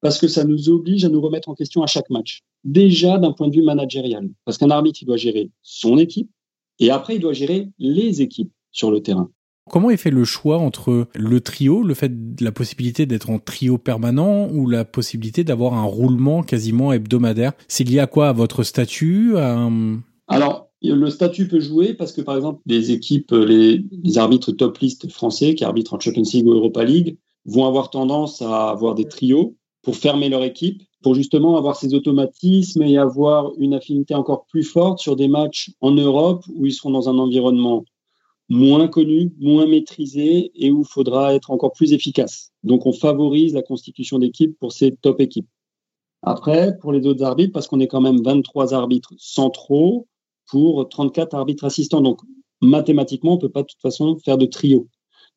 parce 0.00 0.18
que 0.18 0.28
ça 0.28 0.44
nous 0.44 0.68
oblige 0.68 1.04
à 1.04 1.08
nous 1.08 1.20
remettre 1.20 1.48
en 1.48 1.54
question 1.54 1.82
à 1.82 1.86
chaque 1.86 2.10
match. 2.10 2.42
Déjà 2.64 3.18
d'un 3.18 3.32
point 3.32 3.48
de 3.48 3.54
vue 3.54 3.62
managérial, 3.62 4.28
parce 4.44 4.58
qu'un 4.58 4.70
arbitre, 4.70 5.02
il 5.02 5.06
doit 5.06 5.16
gérer 5.16 5.50
son 5.62 5.98
équipe 5.98 6.30
et 6.78 6.90
après, 6.90 7.16
il 7.16 7.20
doit 7.20 7.32
gérer 7.32 7.68
les 7.78 8.22
équipes 8.22 8.52
sur 8.70 8.90
le 8.90 9.02
terrain. 9.02 9.30
Comment 9.70 9.90
est 9.90 9.96
fait 9.96 10.10
le 10.10 10.24
choix 10.24 10.58
entre 10.58 11.06
le 11.14 11.40
trio, 11.40 11.82
le 11.82 11.94
fait 11.94 12.34
de 12.34 12.44
la 12.44 12.52
possibilité 12.52 13.06
d'être 13.06 13.30
en 13.30 13.38
trio 13.38 13.78
permanent 13.78 14.48
ou 14.50 14.68
la 14.68 14.84
possibilité 14.84 15.44
d'avoir 15.44 15.74
un 15.74 15.84
roulement 15.84 16.42
quasiment 16.42 16.92
hebdomadaire? 16.92 17.52
C'est 17.68 17.84
lié 17.84 18.00
à 18.00 18.06
quoi? 18.06 18.28
À 18.28 18.32
votre 18.32 18.64
statut? 18.64 19.34
Alors, 20.28 20.68
le 20.82 21.10
statut 21.10 21.46
peut 21.46 21.60
jouer 21.60 21.94
parce 21.94 22.12
que, 22.12 22.20
par 22.20 22.36
exemple, 22.36 22.60
les 22.66 22.90
équipes, 22.90 23.30
les, 23.30 23.84
les 24.02 24.18
arbitres 24.18 24.52
top 24.52 24.78
list 24.78 25.08
français 25.10 25.54
qui 25.54 25.64
arbitrent 25.64 25.94
en 25.94 26.00
Champions 26.00 26.22
League 26.32 26.46
ou 26.46 26.52
Europa 26.52 26.84
League 26.84 27.18
vont 27.44 27.66
avoir 27.66 27.90
tendance 27.90 28.42
à 28.42 28.70
avoir 28.70 28.94
des 28.94 29.06
trios 29.06 29.56
pour 29.82 29.96
fermer 29.96 30.28
leur 30.28 30.44
équipe, 30.44 30.82
pour 31.02 31.14
justement 31.14 31.56
avoir 31.56 31.76
ces 31.76 31.94
automatismes 31.94 32.82
et 32.82 32.98
avoir 32.98 33.52
une 33.58 33.74
affinité 33.74 34.14
encore 34.14 34.46
plus 34.46 34.62
forte 34.62 35.00
sur 35.00 35.16
des 35.16 35.28
matchs 35.28 35.72
en 35.80 35.90
Europe 35.90 36.44
où 36.54 36.66
ils 36.66 36.72
seront 36.72 36.90
dans 36.90 37.08
un 37.08 37.18
environnement 37.18 37.84
moins 38.48 38.88
connu, 38.88 39.32
moins 39.38 39.66
maîtrisé 39.66 40.52
et 40.54 40.70
où 40.70 40.82
il 40.82 40.86
faudra 40.86 41.34
être 41.34 41.50
encore 41.50 41.72
plus 41.72 41.92
efficace. 41.92 42.52
Donc 42.62 42.86
on 42.86 42.92
favorise 42.92 43.54
la 43.54 43.62
constitution 43.62 44.18
d'équipes 44.18 44.58
pour 44.58 44.72
ces 44.72 44.92
top 44.96 45.20
équipes. 45.20 45.48
Après, 46.22 46.76
pour 46.78 46.92
les 46.92 47.06
autres 47.06 47.24
arbitres, 47.24 47.52
parce 47.52 47.66
qu'on 47.66 47.80
est 47.80 47.88
quand 47.88 48.00
même 48.00 48.22
23 48.22 48.74
arbitres 48.74 49.14
centraux 49.16 50.06
pour 50.46 50.88
34 50.88 51.34
arbitres 51.34 51.64
assistants. 51.64 52.00
Donc 52.00 52.20
mathématiquement, 52.60 53.32
on 53.32 53.36
ne 53.36 53.40
peut 53.40 53.48
pas 53.48 53.62
de 53.62 53.68
toute 53.68 53.80
façon 53.80 54.16
faire 54.24 54.38
de 54.38 54.46
trio. 54.46 54.88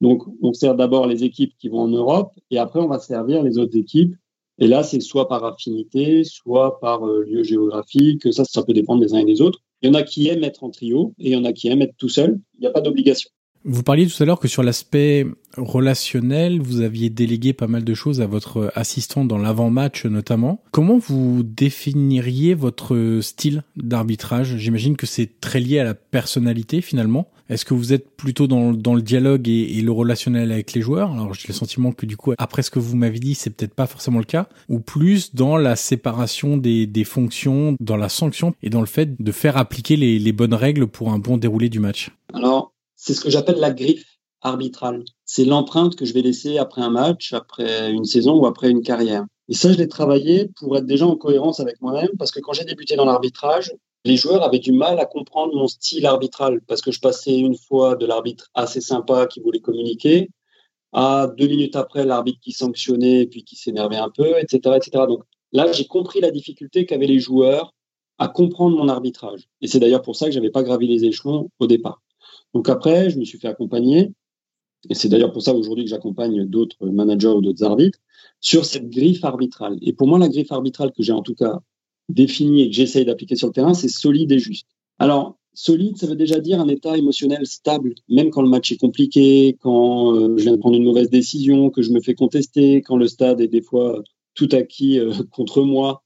Donc 0.01 0.23
on 0.41 0.53
sert 0.53 0.75
d'abord 0.75 1.07
les 1.07 1.23
équipes 1.23 1.53
qui 1.57 1.69
vont 1.69 1.79
en 1.79 1.87
Europe 1.87 2.33
et 2.51 2.57
après 2.57 2.79
on 2.79 2.87
va 2.87 2.99
servir 2.99 3.41
les 3.43 3.57
autres 3.57 3.77
équipes 3.77 4.15
et 4.57 4.67
là, 4.67 4.83
c'est 4.83 5.01
soit 5.01 5.27
par 5.27 5.43
affinité, 5.43 6.23
soit 6.23 6.79
par 6.79 7.05
euh, 7.05 7.23
lieu 7.25 7.43
géographique. 7.43 8.31
Ça, 8.33 8.45
ça 8.45 8.63
peut 8.63 8.73
dépendre 8.73 9.01
des 9.01 9.13
uns 9.13 9.19
et 9.19 9.25
des 9.25 9.41
autres. 9.41 9.59
Il 9.85 9.89
y 9.89 9.91
en 9.91 9.93
a 9.93 10.01
qui 10.01 10.29
aiment 10.29 10.43
être 10.43 10.63
en 10.63 10.71
trio 10.71 11.13
et 11.19 11.29
il 11.29 11.33
y 11.33 11.35
en 11.35 11.45
a 11.45 11.53
qui 11.53 11.67
aiment 11.67 11.83
être 11.83 11.93
tout 11.95 12.09
seul. 12.09 12.39
Il 12.57 12.61
n'y 12.61 12.67
a 12.67 12.71
pas 12.71 12.81
d'obligation. 12.81 13.29
Vous 13.63 13.83
parliez 13.83 14.07
tout 14.07 14.21
à 14.21 14.25
l'heure 14.25 14.39
que 14.39 14.47
sur 14.47 14.63
l'aspect 14.63 15.27
relationnel, 15.57 16.59
vous 16.59 16.81
aviez 16.81 17.11
délégué 17.11 17.53
pas 17.53 17.67
mal 17.67 17.83
de 17.83 17.93
choses 17.93 18.19
à 18.19 18.25
votre 18.25 18.71
assistant 18.73 19.25
dans 19.25 19.37
l'avant-match 19.37 20.05
notamment. 20.05 20.63
Comment 20.71 20.97
vous 20.97 21.43
définiriez 21.43 22.55
votre 22.55 23.19
style 23.21 23.63
d'arbitrage? 23.75 24.57
J'imagine 24.57 24.97
que 24.97 25.05
c'est 25.05 25.39
très 25.39 25.59
lié 25.59 25.77
à 25.77 25.83
la 25.83 25.93
personnalité 25.93 26.81
finalement. 26.81 27.29
Est-ce 27.49 27.65
que 27.65 27.73
vous 27.73 27.93
êtes 27.93 28.15
plutôt 28.15 28.47
dans, 28.47 28.71
le 28.71 29.01
dialogue 29.01 29.47
et, 29.47 29.81
le 29.81 29.91
relationnel 29.91 30.51
avec 30.51 30.73
les 30.73 30.81
joueurs? 30.81 31.11
Alors 31.11 31.33
j'ai 31.33 31.47
le 31.47 31.53
sentiment 31.53 31.91
que 31.91 32.05
du 32.05 32.17
coup, 32.17 32.33
après 32.37 32.63
ce 32.63 32.71
que 32.71 32.79
vous 32.79 32.95
m'avez 32.95 33.19
dit, 33.19 33.35
c'est 33.35 33.51
peut-être 33.51 33.75
pas 33.75 33.87
forcément 33.87 34.19
le 34.19 34.25
cas. 34.25 34.47
Ou 34.69 34.79
plus 34.79 35.35
dans 35.35 35.57
la 35.57 35.75
séparation 35.75 36.57
des, 36.57 37.03
fonctions, 37.05 37.75
dans 37.79 37.97
la 37.97 38.09
sanction 38.09 38.53
et 38.63 38.69
dans 38.69 38.79
le 38.79 38.87
fait 38.87 39.21
de 39.21 39.31
faire 39.31 39.57
appliquer 39.57 39.95
les 39.95 40.31
bonnes 40.31 40.53
règles 40.53 40.87
pour 40.87 41.11
un 41.11 41.19
bon 41.19 41.37
déroulé 41.37 41.69
du 41.69 41.79
match 41.79 42.09
Alors, 42.33 42.73
c'est 42.95 43.13
ce 43.13 43.21
que 43.21 43.29
j'appelle 43.29 43.59
la 43.59 43.71
griffe 43.71 44.05
arbitrale. 44.41 45.03
C'est 45.25 45.45
l'empreinte 45.45 45.95
que 45.95 46.05
je 46.05 46.13
vais 46.13 46.21
laisser 46.21 46.57
après 46.57 46.81
un 46.81 46.89
match, 46.89 47.33
après 47.33 47.91
une 47.91 48.05
saison 48.05 48.39
ou 48.39 48.45
après 48.45 48.69
une 48.69 48.81
carrière. 48.81 49.25
Et 49.47 49.53
ça, 49.53 49.71
je 49.71 49.77
l'ai 49.77 49.87
travaillé 49.87 50.49
pour 50.59 50.75
être 50.77 50.85
déjà 50.85 51.05
en 51.05 51.15
cohérence 51.15 51.59
avec 51.59 51.81
moi-même, 51.81 52.09
parce 52.17 52.31
que 52.31 52.39
quand 52.39 52.53
j'ai 52.53 52.65
débuté 52.65 52.95
dans 52.95 53.05
l'arbitrage, 53.05 53.71
les 54.05 54.17
joueurs 54.17 54.43
avaient 54.43 54.59
du 54.59 54.71
mal 54.71 54.99
à 54.99 55.05
comprendre 55.05 55.55
mon 55.55 55.67
style 55.67 56.05
arbitral 56.05 56.61
parce 56.67 56.81
que 56.81 56.91
je 56.91 56.99
passais 56.99 57.37
une 57.37 57.57
fois 57.57 57.95
de 57.95 58.05
l'arbitre 58.05 58.49
assez 58.53 58.79
sympa 58.79 59.25
qui 59.25 59.39
voulait 59.39 59.59
communiquer 59.59 60.29
à 60.93 61.27
deux 61.37 61.47
minutes 61.47 61.75
après 61.75 62.05
l'arbitre 62.05 62.39
qui 62.39 62.51
sanctionnait 62.51 63.23
et 63.23 63.27
puis 63.27 63.43
qui 63.43 63.55
s'énervait 63.55 63.97
un 63.97 64.11
peu, 64.15 64.37
etc., 64.39 64.75
etc. 64.77 65.05
Donc 65.07 65.23
là, 65.51 65.71
j'ai 65.71 65.85
compris 65.85 66.21
la 66.21 66.29
difficulté 66.29 66.85
qu'avaient 66.85 67.07
les 67.07 67.19
joueurs 67.19 67.73
à 68.19 68.27
comprendre 68.27 68.77
mon 68.77 68.87
arbitrage. 68.89 69.49
Et 69.61 69.67
c'est 69.67 69.79
d'ailleurs 69.79 70.03
pour 70.03 70.15
ça 70.15 70.27
que 70.27 70.31
j'avais 70.31 70.51
pas 70.51 70.63
gravi 70.63 70.87
les 70.87 71.03
échelons 71.03 71.49
au 71.59 71.67
départ. 71.67 72.01
Donc 72.53 72.69
après, 72.69 73.09
je 73.09 73.17
me 73.17 73.25
suis 73.25 73.39
fait 73.39 73.47
accompagner, 73.47 74.13
et 74.89 74.93
c'est 74.93 75.09
d'ailleurs 75.09 75.31
pour 75.31 75.41
ça 75.41 75.53
aujourd'hui 75.53 75.85
que 75.85 75.89
j'accompagne 75.89 76.45
d'autres 76.45 76.87
managers 76.87 77.27
ou 77.27 77.41
d'autres 77.41 77.63
arbitres, 77.63 77.99
sur 78.39 78.65
cette 78.65 78.89
griffe 78.89 79.23
arbitrale. 79.23 79.77
Et 79.81 79.93
pour 79.93 80.07
moi, 80.07 80.19
la 80.19 80.29
griffe 80.29 80.51
arbitrale 80.51 80.91
que 80.91 81.03
j'ai 81.03 81.11
en 81.11 81.21
tout 81.21 81.35
cas 81.35 81.59
défini 82.09 82.61
et 82.61 82.69
que 82.69 82.75
j'essaye 82.75 83.05
d'appliquer 83.05 83.35
sur 83.35 83.47
le 83.47 83.53
terrain, 83.53 83.73
c'est 83.73 83.89
solide 83.89 84.31
et 84.31 84.39
juste. 84.39 84.67
Alors, 84.99 85.37
solide, 85.53 85.97
ça 85.97 86.07
veut 86.07 86.15
déjà 86.15 86.39
dire 86.39 86.59
un 86.59 86.67
état 86.67 86.97
émotionnel 86.97 87.45
stable, 87.45 87.95
même 88.09 88.29
quand 88.29 88.41
le 88.41 88.49
match 88.49 88.71
est 88.71 88.77
compliqué, 88.77 89.57
quand 89.59 90.13
euh, 90.13 90.37
je 90.37 90.43
viens 90.43 90.53
de 90.53 90.57
prendre 90.57 90.77
une 90.77 90.83
mauvaise 90.83 91.09
décision, 91.09 91.69
que 91.69 91.81
je 91.81 91.91
me 91.91 92.01
fais 92.01 92.13
contester, 92.13 92.81
quand 92.81 92.97
le 92.97 93.07
stade 93.07 93.41
est 93.41 93.47
des 93.47 93.61
fois 93.61 94.03
tout 94.35 94.49
acquis 94.51 94.99
euh, 94.99 95.13
contre 95.31 95.63
moi, 95.63 96.03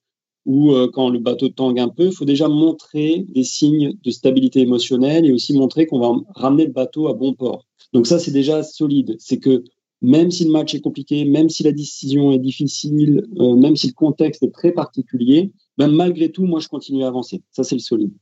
ou 0.49 0.73
euh, 0.73 0.89
quand 0.91 1.12
le 1.12 1.19
bateau 1.19 1.49
tangue 1.49 1.79
un 1.79 1.89
peu, 1.89 2.07
il 2.07 2.12
faut 2.12 2.25
déjà 2.25 2.47
montrer 2.47 3.23
des 3.29 3.43
signes 3.43 3.93
de 4.03 4.09
stabilité 4.09 4.62
émotionnelle 4.62 5.23
et 5.27 5.31
aussi 5.31 5.53
montrer 5.53 5.85
qu'on 5.85 5.99
va 5.99 6.12
ramener 6.33 6.65
le 6.65 6.71
bateau 6.71 7.07
à 7.07 7.13
bon 7.13 7.35
port. 7.35 7.67
Donc 7.93 8.07
ça, 8.07 8.17
c'est 8.17 8.31
déjà 8.31 8.63
solide. 8.63 9.15
C'est 9.19 9.38
que 9.38 9.63
même 10.01 10.31
si 10.31 10.45
le 10.45 10.51
match 10.51 10.73
est 10.73 10.81
compliqué, 10.81 11.23
même 11.23 11.49
si 11.49 11.62
la 11.62 11.71
décision 11.71 12.31
est 12.31 12.39
difficile, 12.39 13.27
même 13.38 13.75
si 13.75 13.89
le 13.89 13.93
contexte 13.93 14.41
est 14.41 14.51
très 14.51 14.71
particulier, 14.71 15.51
ben, 15.77 15.88
malgré 15.88 16.31
tout, 16.31 16.45
moi, 16.45 16.59
je 16.59 16.67
continue 16.67 17.03
à 17.03 17.09
avancer. 17.09 17.43
Ça, 17.51 17.63
c'est 17.63 17.75
le 17.75 17.81
solide. 17.81 18.13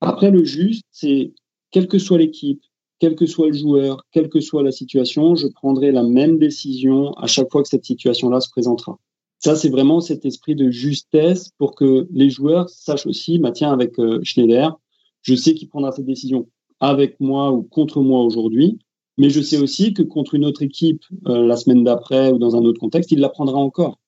Après, 0.00 0.32
le 0.32 0.42
juste, 0.42 0.84
c'est 0.90 1.34
quelle 1.70 1.86
que 1.86 2.00
soit 2.00 2.18
l'équipe, 2.18 2.62
quel 2.98 3.14
que 3.14 3.26
soit 3.26 3.46
le 3.46 3.52
joueur, 3.52 4.04
quelle 4.10 4.28
que 4.28 4.40
soit 4.40 4.64
la 4.64 4.72
situation, 4.72 5.36
je 5.36 5.46
prendrai 5.46 5.92
la 5.92 6.02
même 6.02 6.38
décision 6.38 7.12
à 7.12 7.28
chaque 7.28 7.52
fois 7.52 7.62
que 7.62 7.68
cette 7.68 7.84
situation-là 7.84 8.40
se 8.40 8.50
présentera. 8.50 8.98
Ça, 9.38 9.54
c'est 9.54 9.68
vraiment 9.68 10.00
cet 10.00 10.24
esprit 10.24 10.54
de 10.54 10.70
justesse 10.70 11.50
pour 11.58 11.74
que 11.74 12.08
les 12.10 12.30
joueurs 12.30 12.68
sachent 12.68 13.06
aussi, 13.06 13.38
bah, 13.38 13.52
tiens, 13.52 13.72
avec 13.72 13.98
euh, 13.98 14.20
Schneider, 14.22 14.78
je 15.22 15.34
sais 15.34 15.54
qu'il 15.54 15.68
prendra 15.68 15.92
cette 15.92 16.06
décision 16.06 16.48
avec 16.80 17.20
moi 17.20 17.52
ou 17.52 17.62
contre 17.62 18.00
moi 18.00 18.22
aujourd'hui, 18.22 18.78
mais 19.18 19.30
je 19.30 19.40
sais 19.40 19.58
aussi 19.58 19.94
que 19.94 20.02
contre 20.02 20.34
une 20.34 20.44
autre 20.44 20.62
équipe 20.62 21.02
euh, 21.26 21.46
la 21.46 21.56
semaine 21.56 21.84
d'après 21.84 22.32
ou 22.32 22.38
dans 22.38 22.56
un 22.56 22.64
autre 22.64 22.80
contexte, 22.80 23.12
il 23.12 23.20
la 23.20 23.28
prendra 23.28 23.58
encore. 23.58 23.98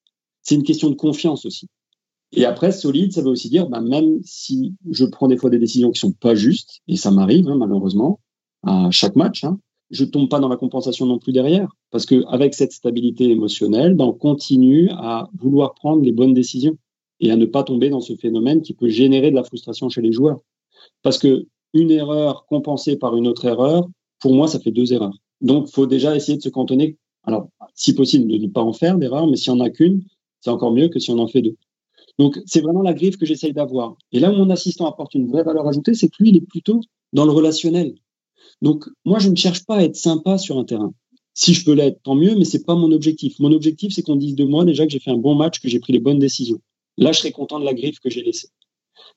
C'est 0.42 0.54
une 0.54 0.62
question 0.62 0.90
de 0.90 0.94
confiance 0.94 1.44
aussi. 1.44 1.68
Et 2.32 2.44
après, 2.44 2.72
solide, 2.72 3.12
ça 3.12 3.22
veut 3.22 3.30
aussi 3.30 3.48
dire, 3.48 3.68
bah, 3.68 3.80
même 3.80 4.20
si 4.22 4.74
je 4.90 5.04
prends 5.04 5.28
des 5.28 5.36
fois 5.36 5.50
des 5.50 5.58
décisions 5.58 5.90
qui 5.90 6.00
sont 6.00 6.12
pas 6.12 6.34
justes, 6.34 6.80
et 6.86 6.96
ça 6.96 7.10
m'arrive 7.10 7.48
hein, 7.48 7.56
malheureusement 7.56 8.20
à 8.64 8.90
chaque 8.90 9.16
match, 9.16 9.44
hein, 9.44 9.58
je 9.90 10.05
tombe 10.05 10.29
pas 10.29 10.40
dans 10.40 10.48
la 10.48 10.57
compensation 10.57 11.07
non 11.07 11.18
plus 11.18 11.33
derrière, 11.33 11.68
parce 11.90 12.07
que 12.07 12.24
avec 12.29 12.55
cette 12.55 12.72
stabilité 12.72 13.31
émotionnelle, 13.31 13.94
ben, 13.94 14.05
on 14.05 14.12
continue 14.12 14.90
à 14.92 15.29
vouloir 15.38 15.74
prendre 15.74 16.03
les 16.03 16.12
bonnes 16.12 16.35
décisions 16.35 16.77
et 17.20 17.31
à 17.31 17.37
ne 17.37 17.46
pas 17.46 17.62
tomber 17.62 17.90
dans 17.90 18.01
ce 18.01 18.14
phénomène 18.14 18.62
qui 18.62 18.74
peut 18.74 18.88
générer 18.88 19.31
de 19.31 19.37
la 19.37 19.44
frustration 19.44 19.88
chez 19.88 20.03
les 20.03 20.12
joueurs. 20.12 20.40
Parce 21.03 21.18
que 21.18 21.46
une 21.74 21.90
erreur 21.90 22.46
compensée 22.46 22.96
par 22.96 23.16
une 23.16 23.27
autre 23.27 23.44
erreur, 23.44 23.88
pour 24.20 24.35
moi, 24.35 24.48
ça 24.48 24.59
fait 24.61 24.70
deux 24.70 24.92
erreurs. 24.92 25.16
Donc, 25.40 25.68
faut 25.68 25.87
déjà 25.87 26.16
essayer 26.16 26.38
de 26.38 26.42
se 26.42 26.48
cantonner. 26.48 26.96
Alors, 27.24 27.48
si 27.74 27.94
possible, 27.94 28.31
de 28.31 28.38
ne 28.38 28.46
pas 28.48 28.62
en 28.62 28.72
faire 28.72 28.98
d'erreur, 28.98 29.27
mais 29.27 29.37
si 29.37 29.51
on 29.51 29.55
en 29.55 29.61
a 29.61 29.70
qu'une, 29.70 30.03
c'est 30.40 30.51
encore 30.51 30.72
mieux 30.72 30.88
que 30.88 30.98
si 30.98 31.11
on 31.11 31.18
en 31.18 31.29
fait 31.29 31.42
deux. 31.42 31.57
Donc, 32.18 32.38
c'est 32.46 32.61
vraiment 32.61 32.83
la 32.83 32.94
griffe 32.94 33.16
que 33.16 33.27
j'essaye 33.27 33.53
d'avoir. 33.53 33.96
Et 34.12 34.18
là 34.18 34.33
où 34.33 34.37
mon 34.37 34.51
assistant 34.51 34.87
apporte 34.87 35.14
une 35.14 35.29
vraie 35.29 35.44
valeur 35.44 35.66
ajoutée, 35.68 35.94
c'est 35.94 36.09
que 36.09 36.16
lui, 36.20 36.31
il 36.31 36.37
est 36.37 36.46
plutôt 36.46 36.81
dans 37.12 37.24
le 37.24 37.33
relationnel. 37.33 37.94
Donc, 38.62 38.85
moi, 39.05 39.18
je 39.18 39.29
ne 39.29 39.37
cherche 39.37 39.64
pas 39.64 39.77
à 39.77 39.83
être 39.83 39.97
sympa 39.97 40.38
sur 40.38 40.59
un 40.59 40.64
terrain. 40.64 40.92
Si 41.35 41.55
je 41.55 41.64
peux 41.64 41.73
l'être, 41.73 42.03
tant 42.03 42.16
mieux, 42.16 42.35
mais 42.37 42.44
c'est 42.44 42.64
pas 42.64 42.75
mon 42.75 42.90
objectif. 42.90 43.38
Mon 43.38 43.53
objectif, 43.53 43.92
c'est 43.92 44.03
qu'on 44.03 44.16
dise 44.16 44.35
de 44.35 44.44
moi 44.44 44.64
déjà 44.64 44.85
que 44.85 44.92
j'ai 44.92 44.99
fait 44.99 45.12
un 45.12 45.16
bon 45.18 45.35
match, 45.35 45.61
que 45.61 45.68
j'ai 45.68 45.79
pris 45.79 45.92
les 45.92 46.01
bonnes 46.01 46.18
décisions. 46.18 46.61
Là, 46.97 47.12
je 47.12 47.21
serai 47.21 47.31
content 47.31 47.61
de 47.61 47.64
la 47.64 47.75
griffe 47.75 48.01
que 48.01 48.11
j'ai 48.11 48.23
laissée. 48.23 48.49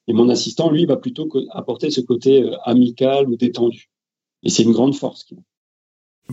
Et 0.08 0.14
mon 0.14 0.30
assistant, 0.30 0.70
lui, 0.70 0.86
va 0.86 0.98
plutôt 0.98 1.28
apporter 1.52 1.90
ce 1.90 2.02
côté 2.02 2.44
euh, 2.44 2.56
amical 2.64 3.28
ou 3.28 3.36
détendu. 3.36 3.90
Et 4.44 4.50
c'est 4.50 4.64
une 4.64 4.72
grande 4.72 4.96
force. 4.96 5.26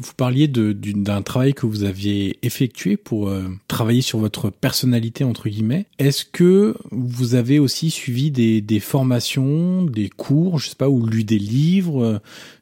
Vous 0.01 0.13
parliez 0.17 0.47
d'un 0.47 1.23
travail 1.23 1.55
que 1.55 1.67
vous 1.67 1.83
aviez 1.83 2.39
effectué 2.43 2.97
pour 2.97 3.29
euh, 3.29 3.49
travailler 3.67 4.01
sur 4.01 4.21
votre 4.21 4.51
personnalité 4.51 5.25
entre 5.25 5.49
guillemets. 5.49 5.87
Est-ce 5.99 6.25
que 6.25 6.77
vous 6.93 7.35
avez 7.35 7.59
aussi 7.59 7.91
suivi 7.91 8.31
des, 8.31 8.81
formations, 8.81 9.83
des 9.83 10.09
cours, 10.09 10.61
je 10.61 10.69
sais 10.69 10.77
pas, 10.77 10.89
ou 10.89 11.05
lu 11.05 11.25
des 11.25 11.39
livres, 11.39 12.05
euh, 12.05 12.19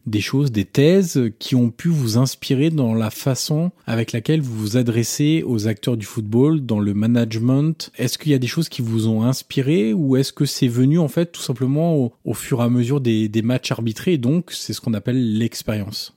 des 0.06 0.22
choses, 0.22 0.50
des 0.50 0.64
thèses 0.64 1.30
qui 1.38 1.54
ont 1.54 1.70
pu 1.70 1.88
vous 1.88 2.16
inspirer 2.16 2.70
dans 2.70 2.94
la 2.94 3.10
façon 3.10 3.70
avec 3.86 4.12
laquelle 4.12 4.40
vous 4.40 4.56
vous 4.56 4.76
adressez 4.78 5.42
aux 5.46 5.68
acteurs 5.68 5.98
du 5.98 6.06
football, 6.06 6.64
dans 6.64 6.80
le 6.80 6.94
management? 6.94 7.90
Est-ce 7.98 8.16
qu'il 8.16 8.32
y 8.32 8.34
a 8.34 8.38
des 8.38 8.46
choses 8.46 8.70
qui 8.70 8.80
vous 8.80 9.08
ont 9.08 9.22
inspiré 9.22 9.92
ou 9.92 10.16
est-ce 10.16 10.32
que 10.32 10.46
c'est 10.46 10.68
venu 10.68 10.98
en 10.98 11.08
fait 11.08 11.32
tout 11.32 11.42
simplement 11.42 12.12
au, 12.24 12.34
fur 12.34 12.60
et 12.60 12.64
à 12.64 12.70
mesure 12.70 13.02
des, 13.02 13.28
matchs 13.42 13.72
arbitrés 13.72 14.16
donc 14.16 14.52
c'est 14.52 14.72
ce 14.72 14.80
qu'on 14.80 14.94
appelle 14.94 15.38
l'expérience? 15.38 16.15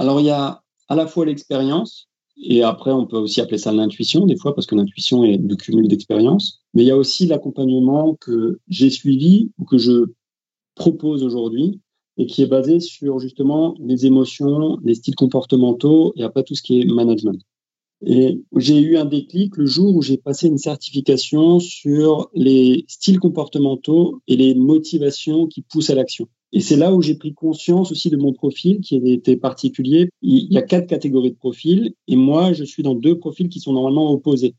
Alors, 0.00 0.18
il 0.18 0.24
y 0.24 0.30
a 0.30 0.62
à 0.88 0.96
la 0.96 1.06
fois 1.06 1.26
l'expérience, 1.26 2.08
et 2.42 2.62
après, 2.62 2.90
on 2.90 3.06
peut 3.06 3.18
aussi 3.18 3.42
appeler 3.42 3.58
ça 3.58 3.70
l'intuition, 3.70 4.24
des 4.24 4.38
fois, 4.38 4.54
parce 4.54 4.66
que 4.66 4.74
l'intuition 4.74 5.24
est 5.24 5.36
le 5.36 5.56
cumul 5.56 5.88
d'expérience. 5.88 6.62
Mais 6.72 6.84
il 6.84 6.86
y 6.86 6.90
a 6.90 6.96
aussi 6.96 7.26
l'accompagnement 7.26 8.16
que 8.18 8.60
j'ai 8.66 8.88
suivi 8.88 9.50
ou 9.58 9.66
que 9.66 9.76
je 9.76 10.06
propose 10.74 11.22
aujourd'hui 11.22 11.82
et 12.16 12.24
qui 12.24 12.40
est 12.40 12.46
basé 12.46 12.80
sur 12.80 13.18
justement 13.18 13.74
les 13.78 14.06
émotions, 14.06 14.78
les 14.82 14.94
styles 14.94 15.16
comportementaux 15.16 16.14
et 16.16 16.22
après 16.22 16.44
tout 16.44 16.54
ce 16.54 16.62
qui 16.62 16.80
est 16.80 16.86
management. 16.86 17.42
Et 18.00 18.40
j'ai 18.56 18.80
eu 18.80 18.96
un 18.96 19.04
déclic 19.04 19.58
le 19.58 19.66
jour 19.66 19.94
où 19.94 20.00
j'ai 20.00 20.16
passé 20.16 20.48
une 20.48 20.56
certification 20.56 21.60
sur 21.60 22.30
les 22.32 22.86
styles 22.88 23.20
comportementaux 23.20 24.22
et 24.26 24.36
les 24.36 24.54
motivations 24.54 25.46
qui 25.46 25.60
poussent 25.60 25.90
à 25.90 25.94
l'action. 25.94 26.26
Et 26.52 26.60
c'est 26.60 26.76
là 26.76 26.92
où 26.92 27.00
j'ai 27.00 27.14
pris 27.14 27.32
conscience 27.32 27.92
aussi 27.92 28.10
de 28.10 28.16
mon 28.16 28.32
profil 28.32 28.80
qui 28.80 28.96
était 28.96 29.36
particulier. 29.36 30.10
Il 30.20 30.52
y 30.52 30.58
a 30.58 30.62
quatre 30.62 30.88
catégories 30.88 31.30
de 31.30 31.36
profils 31.36 31.94
et 32.08 32.16
moi, 32.16 32.52
je 32.52 32.64
suis 32.64 32.82
dans 32.82 32.94
deux 32.94 33.18
profils 33.18 33.48
qui 33.48 33.60
sont 33.60 33.72
normalement 33.72 34.10
opposés. 34.10 34.54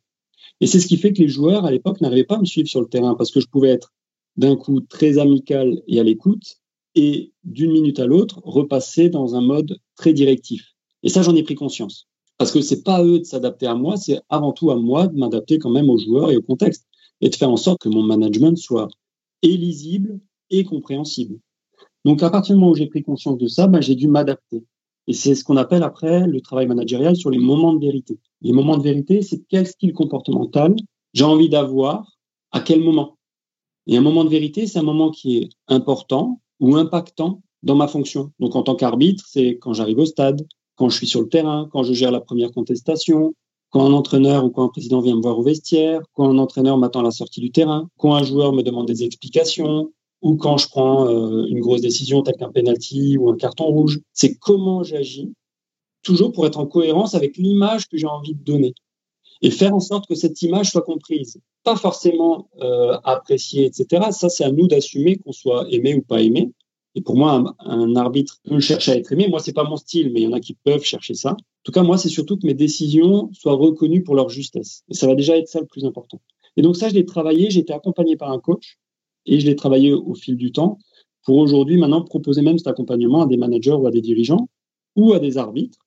Et 0.62 0.67
c'est 0.67 0.80
ce 0.80 0.88
qui 0.88 0.97
fait 0.97 1.12
que 1.12 1.21
les 1.21 1.27
joueurs 1.27 1.65
à 1.65 1.71
l'époque 1.71 1.99
n'arrivaient 2.01 2.23
pas 2.23 2.38
à 2.38 2.39
me 2.39 2.45
suivre 2.45 2.69
sur 2.69 2.82
le 2.82 2.88
terrain 2.88 3.15
parce 3.15 3.32
que 3.32 3.41
je 3.41 3.47
pouvais 3.47 3.69
être 3.69 3.93
d'un 4.38 4.56
coup 4.56 4.80
très 4.80 5.17
amical 5.17 5.82
et 5.88 5.99
à 5.99 6.04
l'écoute 6.04 6.58
et 6.95 7.34
d'une 7.43 7.71
minute 7.71 7.99
à 7.99 8.06
l'autre 8.06 8.41
repasser 8.43 9.10
dans 9.10 9.36
un 9.36 9.41
mode 9.41 9.77
très 9.95 10.13
directif. 10.13 10.73
Et 11.04 11.10
ça, 11.10 11.21
j'en 11.21 11.36
ai 11.36 11.43
pris 11.43 11.56
conscience. 11.56 12.08
Parce 12.38 12.51
que 12.51 12.62
c'est 12.62 12.84
pas 12.84 12.97
à 12.97 13.04
eux 13.04 13.19
de 13.19 13.23
s'adapter 13.23 13.67
à 13.67 13.75
moi, 13.75 13.97
c'est 13.97 14.19
avant 14.30 14.51
tout 14.51 14.71
à 14.71 14.75
moi 14.75 15.08
de 15.08 15.17
m'adapter 15.17 15.60
quand 15.60 15.69
même 15.69 15.89
aux 15.89 15.97
joueurs 15.97 16.32
et 16.32 16.38
au 16.38 16.41
contexte 16.41 16.88
et 17.21 17.30
de 17.30 17.36
faire 17.36 17.51
en 17.51 17.58
sorte 17.58 17.82
que 17.82 17.89
mon 17.89 18.04
management 18.04 18.58
soit 18.58 18.88
et 19.41 19.58
lisible 19.58 20.19
et 20.49 20.63
compréhensible. 20.63 21.39
Donc, 22.05 22.23
à 22.23 22.29
partir 22.29 22.55
du 22.55 22.59
moment 22.59 22.71
où 22.71 22.75
j'ai 22.75 22.87
pris 22.87 23.03
conscience 23.03 23.37
de 23.37 23.47
ça, 23.47 23.67
ben, 23.67 23.81
j'ai 23.81 23.95
dû 23.95 24.07
m'adapter. 24.07 24.63
Et 25.07 25.13
c'est 25.13 25.35
ce 25.35 25.43
qu'on 25.43 25.57
appelle 25.57 25.83
après 25.83 26.27
le 26.27 26.41
travail 26.41 26.67
managérial 26.67 27.15
sur 27.15 27.29
les 27.29 27.39
moments 27.39 27.73
de 27.73 27.79
vérité. 27.79 28.19
Les 28.41 28.53
moments 28.53 28.77
de 28.77 28.83
vérité, 28.83 29.21
c'est 29.21 29.41
quel 29.49 29.67
style 29.67 29.93
comportemental 29.93 30.75
j'ai 31.13 31.23
envie 31.23 31.49
d'avoir 31.49 32.17
à 32.51 32.59
quel 32.61 32.81
moment. 32.81 33.17
Et 33.87 33.97
un 33.97 34.01
moment 34.01 34.23
de 34.23 34.29
vérité, 34.29 34.67
c'est 34.67 34.79
un 34.79 34.83
moment 34.83 35.11
qui 35.11 35.37
est 35.37 35.49
important 35.67 36.41
ou 36.59 36.75
impactant 36.75 37.41
dans 37.63 37.75
ma 37.75 37.87
fonction. 37.87 38.31
Donc, 38.39 38.55
en 38.55 38.63
tant 38.63 38.75
qu'arbitre, 38.75 39.25
c'est 39.27 39.57
quand 39.59 39.73
j'arrive 39.73 39.99
au 39.99 40.05
stade, 40.05 40.45
quand 40.75 40.89
je 40.89 40.97
suis 40.97 41.07
sur 41.07 41.21
le 41.21 41.29
terrain, 41.29 41.67
quand 41.71 41.83
je 41.83 41.93
gère 41.93 42.11
la 42.11 42.21
première 42.21 42.51
contestation, 42.51 43.33
quand 43.69 43.85
un 43.85 43.93
entraîneur 43.93 44.45
ou 44.45 44.49
quand 44.49 44.63
un 44.63 44.69
président 44.69 45.01
vient 45.01 45.15
me 45.15 45.21
voir 45.21 45.39
au 45.39 45.43
vestiaire, 45.43 46.01
quand 46.13 46.29
un 46.29 46.37
entraîneur 46.37 46.77
m'attend 46.77 46.99
à 46.99 47.03
la 47.03 47.11
sortie 47.11 47.39
du 47.39 47.51
terrain, 47.51 47.89
quand 47.97 48.13
un 48.13 48.23
joueur 48.23 48.53
me 48.53 48.63
demande 48.63 48.87
des 48.87 49.03
explications, 49.03 49.91
ou 50.21 50.36
quand 50.36 50.57
je 50.57 50.67
prends 50.67 51.07
euh, 51.07 51.45
une 51.47 51.60
grosse 51.60 51.81
décision 51.81 52.21
telle 52.21 52.36
qu'un 52.36 52.51
penalty 52.51 53.17
ou 53.17 53.29
un 53.29 53.36
carton 53.36 53.65
rouge. 53.65 53.99
C'est 54.13 54.36
comment 54.36 54.84
j'agis, 54.84 55.34
toujours 56.03 56.31
pour 56.31 56.45
être 56.45 56.60
en 56.60 56.67
cohérence 56.67 57.15
avec 57.15 57.38
l'image 57.38 57.88
que 57.88 57.97
j'ai 57.97 58.07
envie 58.07 58.36
de 58.36 58.43
donner 58.43 58.73
et 59.41 59.49
faire 59.49 59.73
en 59.73 59.79
sorte 59.79 60.07
que 60.07 60.15
cette 60.15 60.41
image 60.43 60.69
soit 60.69 60.84
comprise, 60.84 61.39
pas 61.63 61.75
forcément 61.75 62.49
euh, 62.62 62.97
appréciée, 63.03 63.65
etc. 63.65 64.12
Ça, 64.12 64.29
c'est 64.29 64.43
à 64.43 64.51
nous 64.51 64.67
d'assumer 64.67 65.17
qu'on 65.17 65.31
soit 65.31 65.65
aimé 65.71 65.95
ou 65.95 66.01
pas 66.01 66.21
aimé, 66.21 66.51
et 66.95 67.01
pour 67.01 67.15
moi, 67.15 67.55
un, 67.60 67.95
arbitre 67.95 68.39
peut 68.43 68.60
chercher 68.60 68.91
à 68.91 68.97
être 68.97 69.12
aimé. 69.13 69.27
Moi, 69.29 69.39
c'est 69.39 69.53
pas 69.53 69.63
mon 69.63 69.77
style, 69.77 70.12
mais 70.12 70.21
il 70.21 70.23
y 70.23 70.27
en 70.27 70.34
a 70.34 70.39
qui 70.39 70.53
peuvent 70.53 70.84
chercher 70.84 71.13
ça. 71.13 71.31
En 71.31 71.63
tout 71.63 71.71
cas, 71.71 71.84
moi, 71.84 71.97
c'est 71.97 72.10
surtout 72.10 72.38
que 72.38 72.45
mes 72.45 72.53
décisions 72.53 73.29
soient 73.34 73.53
reconnues 73.53 74.03
pour 74.03 74.15
leur 74.15 74.29
justesse. 74.29 74.84
Et 74.89 74.93
ça 74.93 75.07
va 75.07 75.15
déjà 75.15 75.38
être 75.38 75.47
ça 75.47 75.62
le 75.62 75.67
plus 75.67 75.86
important. 75.86 76.19
Et 76.57 76.62
donc 76.62 76.75
ça, 76.75 76.89
je 76.89 76.95
l'ai 76.95 77.05
travaillé. 77.05 77.49
J'ai 77.49 77.62
été 77.62 77.71
accompagné 77.71 78.17
par 78.17 78.31
un 78.31 78.39
coach 78.39 78.77
et 79.25 79.39
je 79.39 79.45
l'ai 79.45 79.55
travaillé 79.55 79.93
au 79.93 80.13
fil 80.13 80.36
du 80.36 80.51
temps 80.51 80.79
pour 81.23 81.38
aujourd'hui 81.38 81.77
maintenant 81.77 82.03
proposer 82.03 82.41
même 82.41 82.57
cet 82.57 82.67
accompagnement 82.67 83.21
à 83.21 83.27
des 83.27 83.38
managers 83.38 83.71
ou 83.71 83.88
à 83.88 83.91
des 83.91 84.01
dirigeants 84.01 84.49
ou 84.95 85.13
à 85.13 85.19
des 85.19 85.38
arbitres 85.38 85.79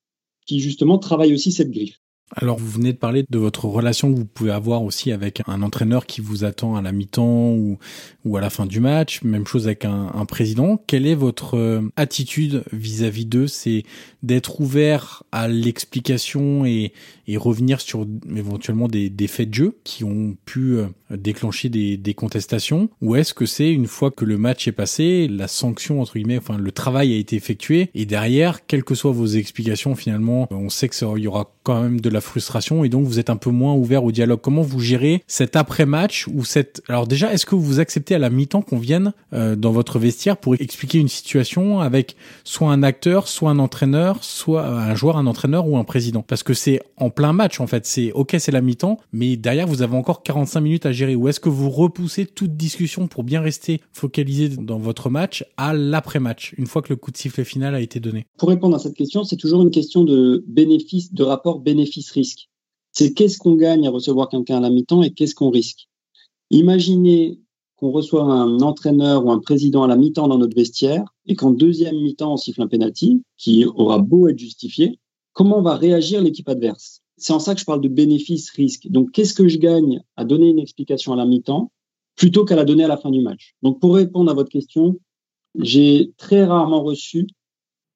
qui 0.46 0.60
justement 0.60 0.98
travaillent 0.98 1.34
aussi 1.34 1.52
cette 1.52 1.70
griffe. 1.70 2.00
Alors 2.36 2.58
vous 2.58 2.68
venez 2.68 2.92
de 2.92 2.98
parler 2.98 3.24
de 3.28 3.38
votre 3.38 3.66
relation 3.66 4.12
que 4.12 4.18
vous 4.18 4.24
pouvez 4.24 4.50
avoir 4.50 4.82
aussi 4.82 5.12
avec 5.12 5.42
un 5.46 5.62
entraîneur 5.62 6.06
qui 6.06 6.20
vous 6.20 6.44
attend 6.44 6.74
à 6.74 6.82
la 6.82 6.90
mi-temps 6.90 7.50
ou, 7.50 7.78
ou 8.24 8.36
à 8.36 8.40
la 8.40 8.48
fin 8.50 8.66
du 8.66 8.80
match, 8.80 9.22
même 9.22 9.46
chose 9.46 9.66
avec 9.66 9.84
un, 9.84 10.24
président. 10.24 10.82
Quelle 10.86 11.06
est 11.06 11.14
votre 11.14 11.56
euh, 11.56 11.82
attitude 11.96 12.64
vis-à-vis 12.72 13.26
d'eux? 13.26 13.46
C'est 13.46 13.82
d'être 14.22 14.60
ouvert 14.60 15.22
à 15.32 15.48
l'explication 15.48 16.64
et, 16.64 16.92
revenir 17.36 17.80
sur 17.80 18.06
éventuellement 18.34 18.88
des, 18.88 19.10
des, 19.10 19.26
faits 19.26 19.50
de 19.50 19.54
jeu 19.54 19.78
qui 19.84 20.02
ont 20.02 20.34
pu 20.46 20.78
euh, 20.78 20.86
déclencher 21.16 21.68
des, 21.68 21.96
des 21.96 22.14
contestations 22.14 22.88
Ou 23.02 23.16
est-ce 23.16 23.34
que 23.34 23.46
c'est 23.46 23.70
une 23.70 23.86
fois 23.86 24.10
que 24.10 24.24
le 24.24 24.38
match 24.38 24.68
est 24.68 24.72
passé, 24.72 25.28
la 25.28 25.48
sanction 25.48 26.00
entre 26.00 26.14
guillemets, 26.14 26.38
enfin 26.38 26.56
le 26.56 26.72
travail 26.72 27.14
a 27.14 27.16
été 27.16 27.36
effectué 27.36 27.90
et 27.94 28.06
derrière, 28.06 28.66
quelles 28.66 28.84
que 28.84 28.94
soient 28.94 29.12
vos 29.12 29.26
explications 29.26 29.94
finalement, 29.94 30.48
on 30.50 30.68
sait 30.68 30.88
que 30.88 30.94
il 31.16 31.24
y 31.24 31.26
aura 31.26 31.52
quand 31.62 31.82
même 31.82 32.00
de 32.00 32.10
la 32.10 32.20
frustration 32.20 32.84
et 32.84 32.88
donc 32.88 33.06
vous 33.06 33.18
êtes 33.18 33.30
un 33.30 33.36
peu 33.36 33.50
moins 33.50 33.74
ouvert 33.74 34.04
au 34.04 34.12
dialogue. 34.12 34.40
Comment 34.40 34.62
vous 34.62 34.80
gérez 34.80 35.22
cet 35.26 35.56
après-match 35.56 36.28
ou 36.28 36.44
cette 36.44 36.82
alors 36.88 37.06
déjà 37.06 37.32
est-ce 37.32 37.46
que 37.46 37.54
vous 37.54 37.80
acceptez 37.80 38.14
à 38.14 38.18
la 38.18 38.30
mi-temps 38.30 38.62
qu'on 38.62 38.78
vienne 38.78 39.12
euh, 39.32 39.56
dans 39.56 39.72
votre 39.72 39.98
vestiaire 39.98 40.36
pour 40.36 40.54
expliquer 40.54 40.98
une 40.98 41.08
situation 41.08 41.80
avec 41.80 42.16
soit 42.44 42.70
un 42.70 42.82
acteur, 42.82 43.28
soit 43.28 43.50
un 43.50 43.58
entraîneur, 43.58 44.22
soit 44.22 44.66
un 44.66 44.94
joueur, 44.94 45.16
un 45.16 45.26
entraîneur 45.26 45.66
ou 45.66 45.76
un 45.78 45.84
président? 45.84 46.22
Parce 46.22 46.42
que 46.42 46.54
c'est 46.54 46.80
en 46.96 47.10
plein 47.10 47.32
match 47.32 47.60
en 47.60 47.66
fait, 47.66 47.86
c'est 47.86 48.12
OK, 48.12 48.36
c'est 48.38 48.52
la 48.52 48.60
mi-temps, 48.60 48.98
mais 49.12 49.36
derrière 49.36 49.66
vous 49.66 49.82
avez 49.82 49.96
encore 49.96 50.22
45 50.22 50.60
minutes 50.60 50.86
à 50.86 50.92
gérer 50.92 51.03
ou 51.14 51.28
est-ce 51.28 51.40
que 51.40 51.48
vous 51.48 51.70
repoussez 51.70 52.26
toute 52.26 52.56
discussion 52.56 53.06
pour 53.06 53.24
bien 53.24 53.40
rester 53.40 53.80
focalisé 53.92 54.48
dans 54.48 54.78
votre 54.78 55.10
match 55.10 55.44
à 55.56 55.74
l'après-match 55.74 56.54
une 56.56 56.66
fois 56.66 56.82
que 56.82 56.88
le 56.90 56.96
coup 56.96 57.10
de 57.10 57.16
sifflet 57.16 57.44
final 57.44 57.74
a 57.74 57.80
été 57.80 58.00
donné? 58.00 58.26
Pour 58.38 58.48
répondre 58.48 58.76
à 58.76 58.78
cette 58.78 58.94
question, 58.94 59.24
c'est 59.24 59.36
toujours 59.36 59.62
une 59.62 59.70
question 59.70 60.04
de 60.04 60.42
bénéfice 60.46 61.12
de 61.12 61.22
rapport 61.22 61.60
bénéfice-risque. 61.60 62.48
C'est 62.92 63.12
qu'est-ce 63.12 63.38
qu'on 63.38 63.56
gagne 63.56 63.86
à 63.86 63.90
recevoir 63.90 64.28
quelqu'un 64.28 64.56
à 64.56 64.60
la 64.60 64.70
mi-temps 64.70 65.02
et 65.02 65.10
qu'est-ce 65.10 65.34
qu'on 65.34 65.50
risque? 65.50 65.88
Imaginez 66.50 67.40
qu'on 67.76 67.90
reçoit 67.90 68.22
un 68.22 68.60
entraîneur 68.60 69.26
ou 69.26 69.30
un 69.30 69.40
président 69.40 69.82
à 69.82 69.88
la 69.88 69.96
mi-temps 69.96 70.28
dans 70.28 70.38
notre 70.38 70.56
vestiaire 70.56 71.04
et 71.26 71.34
qu'en 71.34 71.50
deuxième 71.50 71.96
mi-temps, 71.96 72.32
on 72.32 72.36
siffle 72.36 72.62
un 72.62 72.68
penalty 72.68 73.22
qui 73.36 73.66
aura 73.66 73.98
beau 73.98 74.28
être 74.28 74.38
justifié, 74.38 74.98
comment 75.32 75.60
va 75.60 75.76
réagir 75.76 76.22
l'équipe 76.22 76.48
adverse? 76.48 77.02
C'est 77.24 77.32
en 77.32 77.38
ça 77.38 77.54
que 77.54 77.60
je 77.60 77.64
parle 77.64 77.80
de 77.80 77.88
bénéfice-risque. 77.88 78.86
Donc, 78.88 79.10
qu'est-ce 79.12 79.32
que 79.32 79.48
je 79.48 79.56
gagne 79.56 80.02
à 80.14 80.26
donner 80.26 80.50
une 80.50 80.58
explication 80.58 81.14
à 81.14 81.16
la 81.16 81.24
mi-temps 81.24 81.72
plutôt 82.16 82.44
qu'à 82.44 82.54
la 82.54 82.66
donner 82.66 82.84
à 82.84 82.86
la 82.86 82.98
fin 82.98 83.10
du 83.10 83.22
match? 83.22 83.54
Donc, 83.62 83.80
pour 83.80 83.94
répondre 83.94 84.30
à 84.30 84.34
votre 84.34 84.50
question, 84.50 85.00
j'ai 85.58 86.12
très 86.18 86.44
rarement 86.44 86.82
reçu 86.82 87.26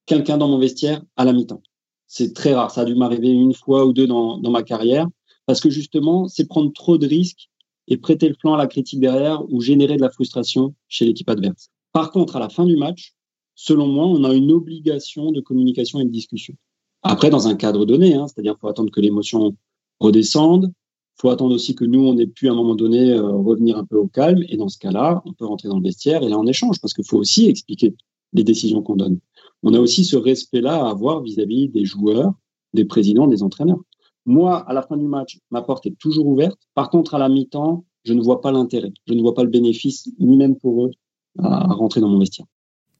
quelqu'un 0.06 0.38
dans 0.38 0.48
mon 0.48 0.56
vestiaire 0.56 1.02
à 1.16 1.26
la 1.26 1.34
mi-temps. 1.34 1.62
C'est 2.06 2.32
très 2.32 2.54
rare. 2.54 2.70
Ça 2.70 2.80
a 2.80 2.84
dû 2.86 2.94
m'arriver 2.94 3.28
une 3.28 3.52
fois 3.52 3.84
ou 3.84 3.92
deux 3.92 4.06
dans, 4.06 4.40
ma 4.40 4.62
carrière. 4.62 5.06
Parce 5.44 5.60
que 5.60 5.68
justement, 5.68 6.26
c'est 6.26 6.48
prendre 6.48 6.72
trop 6.72 6.96
de 6.96 7.06
risques 7.06 7.50
et 7.86 7.98
prêter 7.98 8.30
le 8.30 8.34
flanc 8.34 8.54
à 8.54 8.56
la 8.56 8.66
critique 8.66 8.98
derrière 8.98 9.44
ou 9.52 9.60
générer 9.60 9.98
de 9.98 10.02
la 10.02 10.10
frustration 10.10 10.74
chez 10.88 11.04
l'équipe 11.04 11.28
adverse. 11.28 11.68
Par 11.92 12.12
contre, 12.12 12.36
à 12.36 12.40
la 12.40 12.48
fin 12.48 12.64
du 12.64 12.78
match, 12.78 13.12
selon 13.54 13.88
moi, 13.88 14.06
on 14.06 14.24
a 14.24 14.32
une 14.32 14.52
obligation 14.52 15.32
de 15.32 15.42
communication 15.42 16.00
et 16.00 16.06
de 16.06 16.10
discussion. 16.10 16.54
Après, 17.02 17.30
dans 17.30 17.48
un 17.48 17.54
cadre 17.54 17.84
donné, 17.84 18.14
hein, 18.14 18.26
c'est-à-dire 18.26 18.52
qu'il 18.54 18.60
faut 18.60 18.68
attendre 18.68 18.90
que 18.90 19.00
l'émotion 19.00 19.56
redescende, 20.00 20.72
il 20.72 21.20
faut 21.20 21.30
attendre 21.30 21.54
aussi 21.54 21.74
que 21.74 21.84
nous, 21.84 22.00
on 22.00 22.16
ait 22.18 22.26
pu 22.26 22.48
à 22.48 22.52
un 22.52 22.54
moment 22.54 22.74
donné 22.74 23.12
euh, 23.12 23.22
revenir 23.22 23.76
un 23.78 23.84
peu 23.84 23.96
au 23.96 24.08
calme, 24.08 24.42
et 24.48 24.56
dans 24.56 24.68
ce 24.68 24.78
cas-là, 24.78 25.22
on 25.24 25.32
peut 25.32 25.46
rentrer 25.46 25.68
dans 25.68 25.78
le 25.78 25.82
vestiaire 25.82 26.22
et 26.22 26.28
là, 26.28 26.38
on 26.38 26.46
échange, 26.46 26.80
parce 26.80 26.94
qu'il 26.94 27.06
faut 27.06 27.18
aussi 27.18 27.48
expliquer 27.48 27.94
les 28.32 28.44
décisions 28.44 28.82
qu'on 28.82 28.96
donne 28.96 29.18
on 29.62 29.74
a 29.74 29.80
aussi 29.80 30.04
ce 30.04 30.16
respect-là 30.16 30.84
à 30.84 30.90
avoir 30.90 31.22
vis-à-vis 31.22 31.68
des 31.68 31.84
joueurs, 31.84 32.32
des 32.74 32.84
présidents, 32.84 33.26
des 33.26 33.42
entraîneurs. 33.42 33.80
Moi, 34.26 34.58
à 34.58 34.72
la 34.72 34.82
fin 34.82 34.96
du 34.96 35.06
match, 35.06 35.38
ma 35.50 35.62
porte 35.62 35.86
est 35.86 35.98
toujours 35.98 36.26
ouverte. 36.26 36.58
Par 36.74 36.90
contre, 36.90 37.14
à 37.14 37.18
la 37.18 37.28
mi-temps, 37.28 37.84
je 38.04 38.12
ne 38.12 38.22
vois 38.22 38.40
pas 38.40 38.52
l'intérêt. 38.52 38.92
Je 39.06 39.14
ne 39.14 39.22
vois 39.22 39.34
pas 39.34 39.42
le 39.42 39.50
bénéfice, 39.50 40.10
ni 40.18 40.36
même 40.36 40.56
pour 40.56 40.86
eux, 40.86 40.90
à 41.38 41.72
rentrer 41.72 42.00
dans 42.00 42.08
mon 42.08 42.18
vestiaire. 42.18 42.46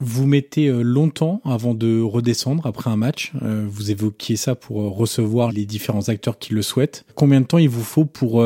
Vous 0.00 0.28
mettez 0.28 0.68
euh, 0.68 0.82
longtemps 0.82 1.40
avant 1.44 1.74
de 1.74 2.00
redescendre 2.00 2.64
après 2.66 2.88
un 2.88 2.96
match. 2.96 3.32
Euh, 3.42 3.66
vous 3.68 3.90
évoquiez 3.90 4.36
ça 4.36 4.54
pour 4.54 4.80
euh, 4.80 4.88
recevoir 4.88 5.50
les 5.50 5.66
différents 5.66 6.08
acteurs 6.08 6.38
qui 6.38 6.54
le 6.54 6.62
souhaitent. 6.62 7.04
Combien 7.16 7.40
de 7.40 7.46
temps 7.46 7.58
il 7.58 7.68
vous 7.68 7.82
faut 7.82 8.04
pour 8.04 8.44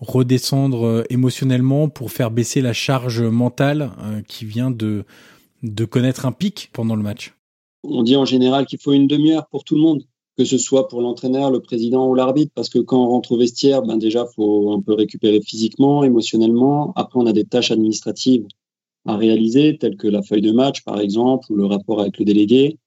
redescendre 0.00 1.04
émotionnellement, 1.10 1.88
pour 1.88 2.10
faire 2.10 2.30
baisser 2.30 2.60
la 2.60 2.72
charge 2.72 3.20
mentale 3.20 3.90
qui 4.26 4.44
vient 4.44 4.70
de, 4.70 5.04
connaître 5.88 6.26
un 6.26 6.32
pic 6.32 6.70
pendant 6.72 6.96
le 6.96 7.02
match? 7.02 7.34
On 7.84 8.02
dit 8.02 8.16
en 8.16 8.24
général 8.24 8.66
qu'il 8.66 8.80
faut 8.80 8.92
une 8.92 9.06
demi-heure 9.06 9.46
pour 9.48 9.64
tout 9.64 9.76
le 9.76 9.80
monde, 9.80 10.02
que 10.36 10.44
ce 10.44 10.58
soit 10.58 10.88
pour 10.88 11.00
l'entraîneur, 11.00 11.50
le 11.50 11.60
président 11.60 12.08
ou 12.08 12.14
l'arbitre, 12.14 12.52
parce 12.54 12.68
que 12.68 12.78
quand 12.78 13.04
on 13.04 13.08
rentre 13.08 13.32
au 13.32 13.38
vestiaire, 13.38 13.82
ben 13.82 13.96
déjà, 13.96 14.26
faut 14.36 14.72
un 14.72 14.80
peu 14.80 14.94
récupérer 14.94 15.40
physiquement, 15.40 16.02
émotionnellement. 16.04 16.92
Après, 16.96 17.20
on 17.20 17.26
a 17.26 17.32
des 17.32 17.44
tâches 17.44 17.70
administratives 17.70 18.46
à 19.06 19.16
réaliser, 19.16 19.78
telles 19.78 19.96
que 19.96 20.08
la 20.08 20.22
feuille 20.22 20.42
de 20.42 20.52
match, 20.52 20.84
par 20.84 21.00
exemple, 21.00 21.50
ou 21.52 21.56
le 21.56 21.66
rapport 21.66 22.00
avec 22.00 22.18
le 22.18 22.24
délégué, 22.24 22.78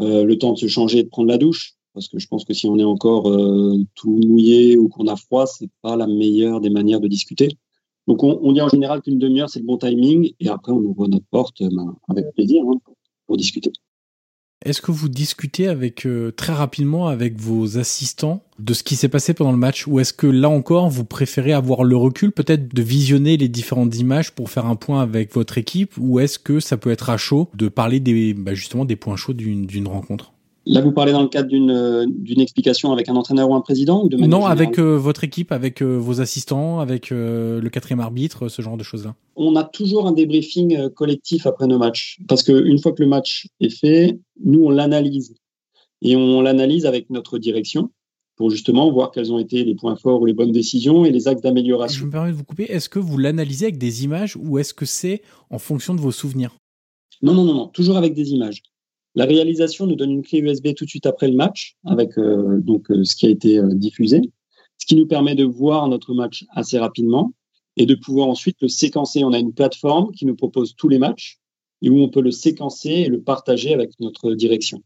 euh, 0.00 0.24
le 0.24 0.38
temps 0.38 0.52
de 0.52 0.58
se 0.58 0.66
changer 0.66 0.98
et 0.98 1.02
de 1.04 1.08
prendre 1.08 1.28
la 1.28 1.38
douche, 1.38 1.74
parce 1.94 2.08
que 2.08 2.18
je 2.18 2.26
pense 2.26 2.44
que 2.44 2.54
si 2.54 2.66
on 2.66 2.78
est 2.78 2.84
encore 2.84 3.30
euh, 3.30 3.76
tout 3.94 4.20
mouillé 4.26 4.76
ou 4.76 4.88
qu'on 4.88 5.06
a 5.06 5.16
froid, 5.16 5.46
c'est 5.46 5.70
pas 5.82 5.96
la 5.96 6.06
meilleure 6.06 6.60
des 6.60 6.70
manières 6.70 7.00
de 7.00 7.08
discuter. 7.08 7.48
Donc, 8.06 8.22
on, 8.22 8.52
dit 8.52 8.60
en 8.60 8.68
général 8.68 9.00
qu'une 9.00 9.18
demi-heure, 9.18 9.48
c'est 9.48 9.60
le 9.60 9.64
bon 9.64 9.78
timing, 9.78 10.32
et 10.38 10.48
après, 10.48 10.72
on 10.72 10.78
ouvre 10.78 11.08
notre 11.08 11.24
porte 11.30 11.62
ben, 11.62 11.96
avec 12.08 12.34
plaisir 12.34 12.62
hein, 12.68 12.78
pour 13.26 13.36
discuter. 13.36 13.72
Est-ce 14.64 14.80
que 14.80 14.92
vous 14.92 15.10
discutez 15.10 15.68
avec 15.68 16.06
euh, 16.06 16.30
très 16.30 16.54
rapidement 16.54 17.08
avec 17.08 17.38
vos 17.38 17.76
assistants 17.76 18.42
de 18.58 18.72
ce 18.72 18.82
qui 18.82 18.96
s'est 18.96 19.10
passé 19.10 19.34
pendant 19.34 19.52
le 19.52 19.58
match? 19.58 19.86
Ou 19.86 20.00
est-ce 20.00 20.14
que 20.14 20.26
là 20.26 20.48
encore 20.48 20.88
vous 20.88 21.04
préférez 21.04 21.52
avoir 21.52 21.84
le 21.84 21.96
recul 21.96 22.32
peut-être 22.32 22.74
de 22.74 22.82
visionner 22.82 23.36
les 23.36 23.48
différentes 23.48 23.94
images 23.96 24.32
pour 24.32 24.48
faire 24.48 24.64
un 24.64 24.76
point 24.76 25.02
avec 25.02 25.34
votre 25.34 25.58
équipe? 25.58 25.92
Ou 25.98 26.18
est-ce 26.18 26.38
que 26.38 26.60
ça 26.60 26.78
peut 26.78 26.90
être 26.90 27.10
à 27.10 27.18
chaud 27.18 27.50
de 27.54 27.68
parler 27.68 28.00
des 28.00 28.32
bah, 28.32 28.54
justement 28.54 28.86
des 28.86 28.96
points 28.96 29.16
chauds 29.16 29.34
d'une 29.34 29.88
rencontre? 29.88 30.33
Là, 30.66 30.80
vous 30.80 30.92
parlez 30.92 31.12
dans 31.12 31.22
le 31.22 31.28
cadre 31.28 31.48
d'une 31.48 32.40
explication 32.40 32.92
avec 32.92 33.08
un 33.08 33.16
entraîneur 33.16 33.50
ou 33.50 33.54
un 33.54 33.60
président 33.60 34.02
ou 34.02 34.08
de 34.08 34.16
Non, 34.16 34.46
avec 34.46 34.78
votre 34.78 35.24
équipe, 35.24 35.52
avec 35.52 35.82
vos 35.82 36.20
assistants, 36.20 36.80
avec 36.80 37.10
le 37.10 37.68
quatrième 37.68 38.00
arbitre, 38.00 38.48
ce 38.48 38.62
genre 38.62 38.76
de 38.76 38.82
choses-là. 38.82 39.14
On 39.36 39.56
a 39.56 39.64
toujours 39.64 40.06
un 40.06 40.12
débriefing 40.12 40.88
collectif 40.90 41.46
après 41.46 41.66
nos 41.66 41.78
matchs. 41.78 42.18
Parce 42.28 42.42
qu'une 42.42 42.78
fois 42.78 42.92
que 42.92 43.02
le 43.02 43.08
match 43.08 43.48
est 43.60 43.68
fait, 43.68 44.18
nous, 44.42 44.64
on 44.64 44.70
l'analyse. 44.70 45.34
Et 46.02 46.16
on 46.16 46.40
l'analyse 46.40 46.86
avec 46.86 47.10
notre 47.10 47.38
direction 47.38 47.90
pour 48.36 48.50
justement 48.50 48.90
voir 48.90 49.10
quels 49.12 49.32
ont 49.32 49.38
été 49.38 49.64
les 49.64 49.74
points 49.74 49.96
forts 49.96 50.20
ou 50.20 50.26
les 50.26 50.32
bonnes 50.32 50.50
décisions 50.50 51.04
et 51.04 51.10
les 51.10 51.28
axes 51.28 51.40
d'amélioration. 51.40 52.00
Je 52.00 52.04
me 52.06 52.10
permets 52.10 52.30
de 52.30 52.36
vous 52.36 52.44
couper. 52.44 52.64
Est-ce 52.64 52.88
que 52.88 52.98
vous 52.98 53.16
l'analysez 53.16 53.66
avec 53.66 53.78
des 53.78 54.04
images 54.04 54.36
ou 54.36 54.58
est-ce 54.58 54.74
que 54.74 54.86
c'est 54.86 55.22
en 55.50 55.58
fonction 55.58 55.94
de 55.94 56.00
vos 56.00 56.10
souvenirs? 56.10 56.56
Non, 57.22 57.32
non, 57.32 57.44
non, 57.44 57.54
non, 57.54 57.68
toujours 57.68 57.96
avec 57.96 58.12
des 58.12 58.32
images. 58.32 58.62
La 59.16 59.26
réalisation 59.26 59.86
nous 59.86 59.94
donne 59.94 60.10
une 60.10 60.22
clé 60.22 60.40
USB 60.40 60.74
tout 60.74 60.84
de 60.84 60.90
suite 60.90 61.06
après 61.06 61.28
le 61.28 61.36
match, 61.36 61.76
avec 61.84 62.18
euh, 62.18 62.60
donc 62.60 62.90
euh, 62.90 63.04
ce 63.04 63.14
qui 63.14 63.26
a 63.26 63.30
été 63.30 63.58
euh, 63.58 63.68
diffusé, 63.72 64.20
ce 64.78 64.86
qui 64.86 64.96
nous 64.96 65.06
permet 65.06 65.36
de 65.36 65.44
voir 65.44 65.86
notre 65.88 66.14
match 66.14 66.44
assez 66.50 66.78
rapidement 66.78 67.32
et 67.76 67.86
de 67.86 67.94
pouvoir 67.94 68.28
ensuite 68.28 68.56
le 68.60 68.68
séquencer. 68.68 69.22
On 69.22 69.32
a 69.32 69.38
une 69.38 69.54
plateforme 69.54 70.10
qui 70.12 70.26
nous 70.26 70.34
propose 70.34 70.74
tous 70.74 70.88
les 70.88 70.98
matchs 70.98 71.38
et 71.82 71.90
où 71.90 72.00
on 72.00 72.08
peut 72.08 72.22
le 72.22 72.32
séquencer 72.32 72.90
et 72.90 73.08
le 73.08 73.22
partager 73.22 73.72
avec 73.72 73.92
notre 74.00 74.34
direction. 74.34 74.82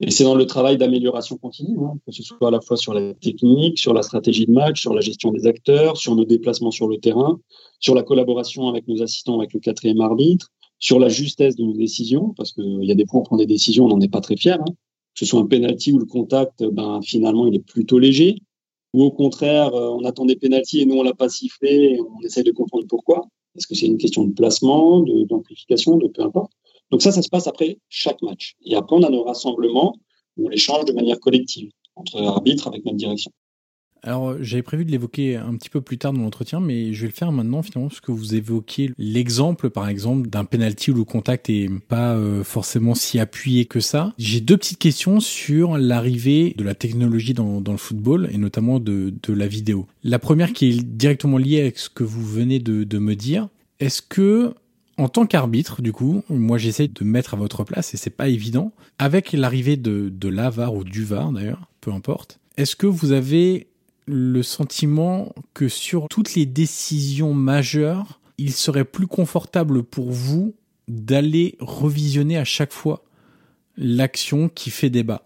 Et 0.00 0.10
c'est 0.10 0.24
dans 0.24 0.34
le 0.34 0.44
travail 0.44 0.76
d'amélioration 0.76 1.38
continue, 1.38 1.78
hein, 1.82 1.94
que 2.04 2.12
ce 2.12 2.22
soit 2.22 2.48
à 2.48 2.50
la 2.50 2.60
fois 2.60 2.76
sur 2.76 2.92
la 2.92 3.14
technique, 3.14 3.78
sur 3.78 3.94
la 3.94 4.02
stratégie 4.02 4.44
de 4.44 4.52
match, 4.52 4.82
sur 4.82 4.92
la 4.92 5.00
gestion 5.00 5.32
des 5.32 5.46
acteurs, 5.46 5.96
sur 5.96 6.14
nos 6.14 6.26
déplacements 6.26 6.70
sur 6.70 6.86
le 6.86 6.98
terrain, 6.98 7.40
sur 7.80 7.94
la 7.94 8.02
collaboration 8.02 8.68
avec 8.68 8.86
nos 8.88 9.02
assistants, 9.02 9.38
avec 9.38 9.54
le 9.54 9.60
quatrième 9.60 10.02
arbitre, 10.02 10.52
sur 10.78 10.98
la 10.98 11.08
justesse 11.08 11.56
de 11.56 11.64
nos 11.64 11.76
décisions, 11.76 12.34
parce 12.36 12.52
qu'il 12.52 12.84
y 12.84 12.92
a 12.92 12.94
des 12.94 13.06
fois 13.06 13.20
on 13.20 13.22
prend 13.22 13.36
des 13.36 13.46
décisions, 13.46 13.86
on 13.86 13.88
n'en 13.88 14.00
est 14.00 14.10
pas 14.10 14.20
très 14.20 14.36
fier. 14.36 14.60
Hein. 14.60 14.72
Que 15.14 15.20
ce 15.20 15.26
soit 15.26 15.40
un 15.40 15.46
penalty 15.46 15.92
ou 15.92 15.98
le 15.98 16.04
contact, 16.04 16.62
ben 16.62 17.00
finalement 17.02 17.46
il 17.46 17.54
est 17.54 17.66
plutôt 17.66 17.98
léger. 17.98 18.36
Ou 18.92 19.02
au 19.02 19.10
contraire, 19.10 19.74
euh, 19.74 19.90
on 19.90 20.04
attend 20.04 20.24
des 20.26 20.36
penalties 20.36 20.80
et 20.80 20.86
nous 20.86 20.96
on 20.96 21.02
l'a 21.02 21.14
pas 21.14 21.28
sifflé, 21.28 21.98
on 22.00 22.24
essaie 22.24 22.42
de 22.42 22.52
comprendre 22.52 22.86
pourquoi. 22.88 23.26
Est-ce 23.56 23.66
que 23.66 23.74
c'est 23.74 23.86
une 23.86 23.98
question 23.98 24.24
de 24.24 24.32
placement, 24.32 25.00
d'amplification, 25.00 25.96
de 25.96 26.08
peu 26.08 26.22
importe. 26.22 26.52
Donc 26.90 27.02
ça, 27.02 27.10
ça 27.10 27.22
se 27.22 27.28
passe 27.28 27.46
après 27.46 27.78
chaque 27.88 28.20
match. 28.22 28.54
Et 28.64 28.74
après, 28.74 28.96
on 28.96 29.02
a 29.02 29.10
nos 29.10 29.24
rassemblements 29.24 29.96
où 30.36 30.48
on 30.48 30.50
échange 30.50 30.84
de 30.84 30.92
manière 30.92 31.18
collective 31.18 31.70
entre 31.96 32.22
arbitres 32.22 32.68
avec 32.68 32.84
notre 32.84 32.98
direction. 32.98 33.32
Alors, 34.06 34.36
j'avais 34.40 34.62
prévu 34.62 34.84
de 34.84 34.92
l'évoquer 34.92 35.34
un 35.34 35.56
petit 35.56 35.68
peu 35.68 35.80
plus 35.80 35.98
tard 35.98 36.12
dans 36.12 36.22
l'entretien, 36.22 36.60
mais 36.60 36.94
je 36.94 37.02
vais 37.02 37.08
le 37.08 37.12
faire 37.12 37.32
maintenant 37.32 37.60
finalement, 37.62 37.88
parce 37.88 38.00
que 38.00 38.12
vous 38.12 38.36
évoquiez 38.36 38.92
l'exemple, 38.98 39.68
par 39.68 39.88
exemple, 39.88 40.28
d'un 40.28 40.44
penalty 40.44 40.92
où 40.92 40.94
le 40.94 41.04
contact 41.04 41.50
est 41.50 41.68
pas 41.88 42.14
euh, 42.14 42.44
forcément 42.44 42.94
si 42.94 43.18
appuyé 43.18 43.64
que 43.64 43.80
ça. 43.80 44.14
J'ai 44.16 44.40
deux 44.40 44.56
petites 44.56 44.78
questions 44.78 45.18
sur 45.18 45.76
l'arrivée 45.76 46.54
de 46.56 46.62
la 46.62 46.76
technologie 46.76 47.34
dans, 47.34 47.60
le 47.66 47.76
football, 47.76 48.28
et 48.32 48.38
notamment 48.38 48.78
de, 48.78 49.12
la 49.28 49.48
vidéo. 49.48 49.88
La 50.04 50.20
première 50.20 50.52
qui 50.52 50.68
est 50.68 50.82
directement 50.84 51.36
liée 51.36 51.60
avec 51.60 51.76
ce 51.76 51.90
que 51.90 52.04
vous 52.04 52.24
venez 52.24 52.60
de, 52.60 52.98
me 52.98 53.16
dire. 53.16 53.48
Est-ce 53.80 54.02
que 54.02 54.54
en 54.98 55.08
tant 55.08 55.26
qu'arbitre, 55.26 55.82
du 55.82 55.92
coup, 55.92 56.22
moi 56.30 56.56
j'essaie 56.56 56.88
de 56.88 57.04
mettre 57.04 57.34
à 57.34 57.36
votre 57.36 57.64
place 57.64 57.92
et 57.92 57.96
c'est 57.98 58.08
pas 58.08 58.28
évident. 58.28 58.72
Avec 58.98 59.32
l'arrivée 59.32 59.76
de, 59.76 60.08
de 60.08 60.28
l'AVAR 60.28 60.74
ou 60.74 60.84
du 60.84 61.04
VAR 61.04 61.32
d'ailleurs, 61.32 61.68
peu 61.82 61.92
importe, 61.92 62.38
est-ce 62.56 62.76
que 62.76 62.86
vous 62.86 63.12
avez 63.12 63.66
le 64.06 64.42
sentiment 64.42 65.34
que 65.52 65.68
sur 65.68 66.08
toutes 66.08 66.34
les 66.34 66.46
décisions 66.46 67.34
majeures, 67.34 68.20
il 68.38 68.52
serait 68.52 68.84
plus 68.84 69.06
confortable 69.06 69.82
pour 69.82 70.10
vous 70.10 70.54
d'aller 70.88 71.56
revisionner 71.58 72.38
à 72.38 72.44
chaque 72.44 72.72
fois 72.72 73.04
l'action 73.76 74.48
qui 74.48 74.70
fait 74.70 74.90
débat. 74.90 75.24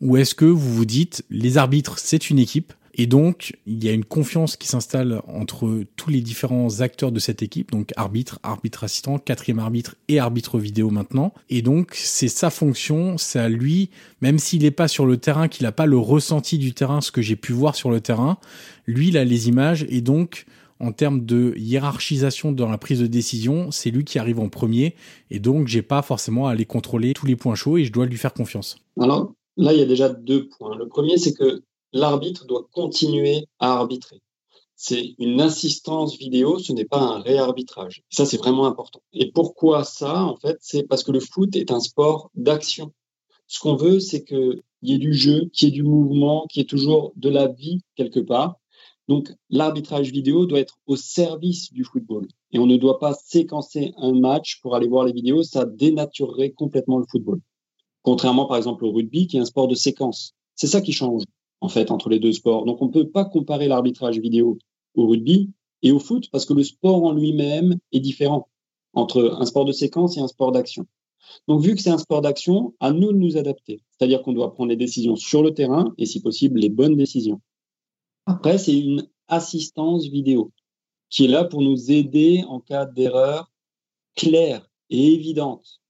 Ou 0.00 0.16
est-ce 0.16 0.34
que 0.34 0.44
vous 0.44 0.74
vous 0.74 0.84
dites, 0.84 1.24
les 1.30 1.58
arbitres, 1.58 1.98
c'est 1.98 2.30
une 2.30 2.38
équipe, 2.38 2.72
et 2.94 3.06
donc, 3.06 3.56
il 3.66 3.82
y 3.82 3.88
a 3.88 3.92
une 3.92 4.04
confiance 4.04 4.56
qui 4.56 4.68
s'installe 4.68 5.22
entre 5.26 5.84
tous 5.96 6.10
les 6.10 6.20
différents 6.20 6.80
acteurs 6.80 7.10
de 7.10 7.18
cette 7.18 7.42
équipe, 7.42 7.70
donc 7.70 7.92
arbitre, 7.96 8.38
arbitre 8.42 8.84
assistant, 8.84 9.18
quatrième 9.18 9.60
arbitre 9.60 9.96
et 10.08 10.18
arbitre 10.18 10.58
vidéo 10.58 10.90
maintenant. 10.90 11.32
Et 11.48 11.62
donc, 11.62 11.92
c'est 11.94 12.28
sa 12.28 12.50
fonction, 12.50 13.16
c'est 13.16 13.38
à 13.38 13.48
lui, 13.48 13.88
même 14.20 14.38
s'il 14.38 14.62
n'est 14.62 14.70
pas 14.70 14.88
sur 14.88 15.06
le 15.06 15.16
terrain, 15.16 15.48
qu'il 15.48 15.64
n'a 15.64 15.72
pas 15.72 15.86
le 15.86 15.96
ressenti 15.96 16.58
du 16.58 16.74
terrain, 16.74 17.00
ce 17.00 17.10
que 17.10 17.22
j'ai 17.22 17.36
pu 17.36 17.52
voir 17.52 17.74
sur 17.74 17.90
le 17.90 18.00
terrain, 18.00 18.38
lui, 18.86 19.08
il 19.08 19.16
a 19.16 19.24
les 19.24 19.48
images 19.48 19.86
et 19.88 20.02
donc, 20.02 20.44
en 20.78 20.92
termes 20.92 21.24
de 21.24 21.54
hiérarchisation 21.56 22.52
dans 22.52 22.68
la 22.68 22.76
prise 22.76 23.00
de 23.00 23.06
décision, 23.06 23.70
c'est 23.70 23.90
lui 23.90 24.04
qui 24.04 24.18
arrive 24.18 24.40
en 24.40 24.48
premier 24.48 24.96
et 25.30 25.38
donc 25.38 25.68
j'ai 25.68 25.82
pas 25.82 26.02
forcément 26.02 26.48
à 26.48 26.52
aller 26.52 26.64
contrôler 26.64 27.14
tous 27.14 27.24
les 27.24 27.36
points 27.36 27.54
chauds 27.54 27.78
et 27.78 27.84
je 27.84 27.92
dois 27.92 28.04
lui 28.04 28.16
faire 28.16 28.34
confiance. 28.34 28.76
Alors 28.98 29.32
là, 29.56 29.72
il 29.72 29.78
y 29.78 29.82
a 29.82 29.86
déjà 29.86 30.08
deux 30.08 30.48
points. 30.48 30.76
Le 30.76 30.88
premier, 30.88 31.18
c'est 31.18 31.34
que 31.34 31.62
l'arbitre 31.92 32.46
doit 32.46 32.66
continuer 32.72 33.46
à 33.58 33.72
arbitrer. 33.74 34.20
C'est 34.74 35.14
une 35.18 35.40
assistance 35.40 36.16
vidéo, 36.16 36.58
ce 36.58 36.72
n'est 36.72 36.84
pas 36.84 36.98
un 36.98 37.20
réarbitrage. 37.20 38.02
Ça, 38.10 38.26
c'est 38.26 38.38
vraiment 38.38 38.66
important. 38.66 39.00
Et 39.12 39.30
pourquoi 39.30 39.84
ça, 39.84 40.24
en 40.24 40.36
fait 40.36 40.56
C'est 40.60 40.82
parce 40.82 41.04
que 41.04 41.12
le 41.12 41.20
foot 41.20 41.54
est 41.54 41.70
un 41.70 41.80
sport 41.80 42.30
d'action. 42.34 42.92
Ce 43.46 43.60
qu'on 43.60 43.76
veut, 43.76 44.00
c'est 44.00 44.24
qu'il 44.24 44.62
y 44.82 44.94
ait 44.94 44.98
du 44.98 45.14
jeu, 45.14 45.50
qu'il 45.52 45.68
y 45.68 45.70
ait 45.70 45.74
du 45.74 45.82
mouvement, 45.82 46.46
qu'il 46.48 46.60
y 46.60 46.64
ait 46.64 46.66
toujours 46.66 47.12
de 47.16 47.28
la 47.28 47.46
vie 47.46 47.82
quelque 47.96 48.20
part. 48.20 48.56
Donc, 49.08 49.32
l'arbitrage 49.50 50.10
vidéo 50.10 50.46
doit 50.46 50.60
être 50.60 50.78
au 50.86 50.96
service 50.96 51.72
du 51.72 51.84
football. 51.84 52.26
Et 52.52 52.58
on 52.58 52.66
ne 52.66 52.76
doit 52.76 52.98
pas 52.98 53.14
séquencer 53.14 53.92
un 53.98 54.12
match 54.12 54.60
pour 54.62 54.74
aller 54.74 54.88
voir 54.88 55.04
les 55.04 55.12
vidéos, 55.12 55.42
ça 55.42 55.64
dénaturerait 55.64 56.50
complètement 56.50 56.98
le 56.98 57.04
football. 57.08 57.40
Contrairement, 58.02 58.46
par 58.46 58.56
exemple, 58.56 58.84
au 58.84 58.92
rugby, 58.92 59.26
qui 59.26 59.36
est 59.36 59.40
un 59.40 59.44
sport 59.44 59.68
de 59.68 59.74
séquence. 59.74 60.34
C'est 60.54 60.66
ça 60.66 60.80
qui 60.80 60.92
change 60.92 61.22
en 61.62 61.68
fait, 61.68 61.92
entre 61.92 62.10
les 62.10 62.18
deux 62.18 62.32
sports. 62.32 62.64
Donc, 62.64 62.82
on 62.82 62.86
ne 62.86 62.92
peut 62.92 63.08
pas 63.08 63.24
comparer 63.24 63.68
l'arbitrage 63.68 64.18
vidéo 64.18 64.58
au 64.94 65.06
rugby 65.06 65.50
et 65.82 65.92
au 65.92 66.00
foot 66.00 66.28
parce 66.32 66.44
que 66.44 66.52
le 66.52 66.64
sport 66.64 67.04
en 67.04 67.12
lui-même 67.12 67.78
est 67.92 68.00
différent 68.00 68.48
entre 68.94 69.36
un 69.38 69.46
sport 69.46 69.64
de 69.64 69.72
séquence 69.72 70.16
et 70.16 70.20
un 70.20 70.26
sport 70.26 70.50
d'action. 70.50 70.86
Donc, 71.46 71.62
vu 71.62 71.76
que 71.76 71.80
c'est 71.80 71.90
un 71.90 71.98
sport 71.98 72.20
d'action, 72.20 72.74
à 72.80 72.92
nous 72.92 73.12
de 73.12 73.16
nous 73.16 73.36
adapter. 73.36 73.80
C'est-à-dire 73.90 74.22
qu'on 74.22 74.32
doit 74.32 74.52
prendre 74.52 74.70
les 74.70 74.76
décisions 74.76 75.14
sur 75.14 75.44
le 75.44 75.54
terrain 75.54 75.94
et, 75.98 76.04
si 76.04 76.20
possible, 76.20 76.58
les 76.58 76.68
bonnes 76.68 76.96
décisions. 76.96 77.40
Après, 78.26 78.58
c'est 78.58 78.76
une 78.76 79.08
assistance 79.28 80.06
vidéo 80.08 80.50
qui 81.10 81.26
est 81.26 81.28
là 81.28 81.44
pour 81.44 81.62
nous 81.62 81.92
aider 81.92 82.42
en 82.48 82.58
cas 82.58 82.86
d'erreur 82.86 83.52
claire 84.16 84.68
et 84.90 85.14
évidente. 85.14 85.80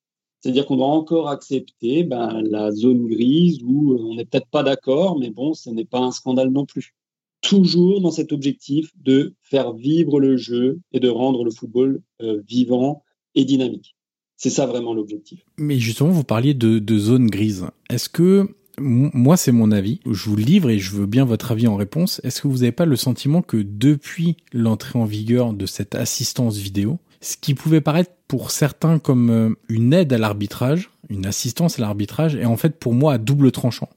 C'est-à-dire 0.43 0.66
qu'on 0.66 0.76
doit 0.76 0.86
encore 0.86 1.28
accepter 1.28 2.03
ben, 2.03 2.43
la 2.43 2.72
zone 2.72 3.07
grise 3.07 3.61
où 3.64 3.97
on 3.97 4.16
n'est 4.16 4.24
peut-être 4.24 4.49
pas 4.49 4.64
d'accord, 4.64 5.16
mais 5.18 5.30
bon, 5.30 5.55
ce 5.55 5.70
n'est 5.70 5.84
pas 5.84 6.01
un 6.01 6.11
scandale 6.11 6.51
non 6.51 6.66
plus. 6.66 6.95
Toujours 7.43 8.01
dans 8.01 8.11
cet 8.11 8.32
objectif 8.32 8.90
de 8.97 9.34
faire 9.43 9.72
vivre 9.72 10.18
le 10.18 10.36
jeu 10.36 10.80
et 10.93 10.99
de 10.99 11.09
rendre 11.09 11.45
le 11.45 11.53
football 11.53 12.03
euh, 12.22 12.43
vivant 12.49 13.05
et 13.36 13.45
dynamique. 13.45 13.95
C'est 14.36 14.51
ça 14.51 14.66
vraiment 14.66 14.95
l'objectif. 14.95 15.45
Mais 15.59 15.78
justement, 15.78 16.11
vous 16.11 16.24
parliez 16.24 16.55
de, 16.55 16.80
de 16.80 16.99
zone 16.99 17.28
grise. 17.28 17.66
Est-ce 17.88 18.09
que, 18.09 18.49
moi 18.78 19.36
c'est 19.36 19.53
mon 19.53 19.70
avis, 19.70 20.01
je 20.11 20.28
vous 20.28 20.36
livre 20.36 20.70
et 20.70 20.78
je 20.80 20.90
veux 20.90 21.07
bien 21.07 21.24
votre 21.24 21.53
avis 21.53 21.68
en 21.68 21.76
réponse, 21.76 22.20
est-ce 22.24 22.43
que 22.43 22.49
vous 22.49 22.59
n'avez 22.59 22.72
pas 22.72 22.86
le 22.86 22.97
sentiment 22.97 23.43
que 23.43 23.59
depuis 23.59 24.38
l'entrée 24.53 24.99
en 24.99 25.05
vigueur 25.05 25.53
de 25.53 25.66
cette 25.66 25.95
assistance 25.95 26.57
vidéo, 26.57 26.99
ce 27.20 27.36
qui 27.36 27.55
pouvait 27.55 27.80
paraître 27.80 28.11
pour 28.33 28.51
certains 28.51 28.99
comme 28.99 29.28
euh, 29.28 29.51
une 29.68 29.93
aide 29.93 30.11
à 30.14 30.16
l'arbitrage, 30.16 30.89
une 31.11 31.26
assistance 31.26 31.78
à 31.78 31.83
l'arbitrage, 31.83 32.35
est 32.35 32.47
en 32.47 32.57
fait 32.57 32.78
pour 32.78 32.95
moi 32.95 33.12
à 33.12 33.18
double 33.18 33.53
tranchant. 33.53 33.91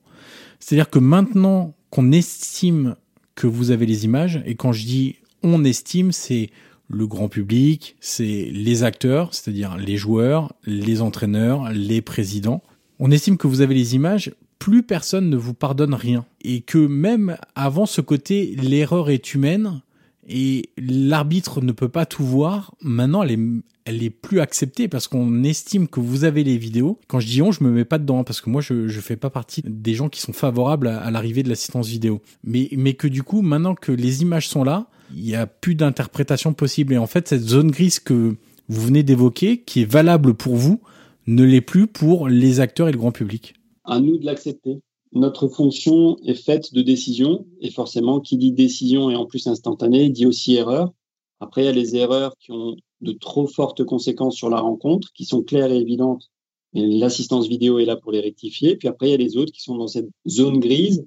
C'est-à-dire 0.60 0.90
que 0.90 1.00
maintenant 1.00 1.74
qu'on 1.90 2.12
estime 2.12 2.98
que 3.36 3.48
vous 3.48 3.72
avez 3.72 3.86
les 3.86 4.04
images, 4.04 4.44
et 4.46 4.56
quand 4.56 4.74
je 4.74 4.84
dis 4.84 5.16
on 5.42 5.64
estime, 5.64 6.12
c'est 6.12 6.50
le 6.90 7.08
grand 7.08 7.30
public, 7.30 7.96
c'est 8.02 8.50
les 8.52 8.84
acteurs, 8.84 9.34
c'est-à-dire 9.34 9.78
les 9.78 9.96
joueurs, 9.96 10.52
les 10.66 11.02
entraîneurs, 11.02 11.72
les 11.72 12.02
présidents. 12.02 12.62
On 13.00 13.12
estime 13.12 13.38
que 13.38 13.48
vous 13.48 13.62
avez 13.62 13.74
les 13.74 13.96
images, 13.96 14.34
plus 14.60 14.84
personne 14.84 15.30
ne 15.30 15.38
vous 15.38 15.54
pardonne 15.54 15.94
rien. 15.94 16.26
Et 16.42 16.60
que 16.60 16.78
même 16.78 17.38
avant 17.56 17.86
ce 17.86 18.02
côté, 18.02 18.54
l'erreur 18.58 19.10
est 19.10 19.34
humaine, 19.34 19.82
et 20.28 20.72
l'arbitre 20.78 21.62
ne 21.62 21.72
peut 21.72 21.88
pas 21.88 22.06
tout 22.06 22.26
voir. 22.26 22.76
Maintenant, 22.82 23.24
elle 23.24 23.32
est, 23.32 23.40
elle 23.86 24.04
est 24.04 24.10
plus 24.10 24.40
acceptée 24.40 24.88
parce 24.88 25.08
qu'on 25.08 25.44
estime 25.44 25.88
que 25.88 26.00
vous 26.00 26.24
avez 26.24 26.44
les 26.44 26.58
vidéos. 26.58 27.00
Quand 27.08 27.20
je 27.20 27.28
dis 27.28 27.42
on, 27.42 27.52
je 27.52 27.64
me 27.64 27.70
mets 27.70 27.86
pas 27.86 28.00
dedans 28.00 28.24
parce 28.24 28.42
que 28.42 28.50
moi, 28.50 28.62
je, 28.62 28.88
je 28.88 29.00
fais 29.00 29.16
pas 29.16 29.30
partie 29.30 29.62
des 29.64 29.94
gens 29.94 30.10
qui 30.10 30.22
sont 30.22 30.34
favorables 30.34 30.88
à, 30.88 31.12
l'arrivée 31.12 31.44
de 31.44 31.50
l'assistance 31.50 31.88
vidéo. 31.88 32.22
Mais, 32.44 32.70
mais 32.74 32.94
que 32.94 33.08
du 33.08 33.24
coup, 33.24 33.42
maintenant 33.42 33.76
que 33.76 33.92
les 33.92 34.24
images 34.24 34.50
sont 34.50 34.64
là, 34.64 34.88
il 35.16 35.28
y 35.28 35.36
a 35.36 35.46
plus 35.46 35.76
d'interprétation 35.76 36.54
possible. 36.54 36.94
Et 36.94 36.98
en 36.98 37.06
fait, 37.08 37.28
cette 37.28 37.44
zone 37.44 37.70
grise 37.70 38.00
que 38.00 38.36
vous 38.68 38.82
venez 38.82 39.04
d'évoquer, 39.04 39.62
qui 39.62 39.82
est 39.82 39.92
valable 39.92 40.34
pour 40.34 40.56
vous, 40.56 40.82
ne 41.28 41.44
l'est 41.44 41.62
plus 41.62 41.86
pour 41.86 42.28
les 42.28 42.60
acteurs 42.60 42.88
et 42.88 42.92
le 42.92 42.98
grand 42.98 43.12
public. 43.12 43.54
À 43.84 44.00
nous 44.00 44.18
de 44.18 44.26
l'accepter 44.26 44.82
notre 45.16 45.48
fonction 45.48 46.18
est 46.26 46.36
faite 46.36 46.74
de 46.74 46.82
décision, 46.82 47.46
et 47.62 47.72
forcément, 47.72 48.20
qui 48.20 48.38
dit 48.38 48.52
décision 48.52 49.10
et 49.10 49.16
en 49.16 49.26
plus 49.26 49.48
instantanée, 49.48 50.10
dit 50.10 50.26
aussi 50.26 50.56
erreur. 50.56 50.92
Après, 51.40 51.62
il 51.62 51.66
y 51.66 51.70
a 51.70 51.72
les 51.72 51.96
erreurs 51.96 52.36
qui 52.38 52.52
ont 52.52 52.76
de 53.06 53.14
trop 53.14 53.48
fortes 53.48 53.86
conséquences 53.86 54.36
sur 54.36 54.50
la 54.50 54.60
rencontre, 54.60 55.14
qui 55.14 55.24
sont 55.24 55.44
claires 55.44 55.72
et 55.72 55.78
évidentes, 55.78 56.30
L'assistance 56.76 57.48
vidéo 57.48 57.80
est 57.80 57.86
là 57.86 57.96
pour 57.96 58.12
les 58.12 58.20
rectifier. 58.20 58.76
Puis 58.76 58.90
après, 58.90 59.08
il 59.08 59.12
y 59.12 59.14
a 59.14 59.18
les 59.18 59.38
autres 59.38 59.54
qui 59.54 59.62
sont 59.62 59.78
dans 59.78 59.88
cette 59.88 60.10
zone 60.28 60.60
grise. 60.60 61.06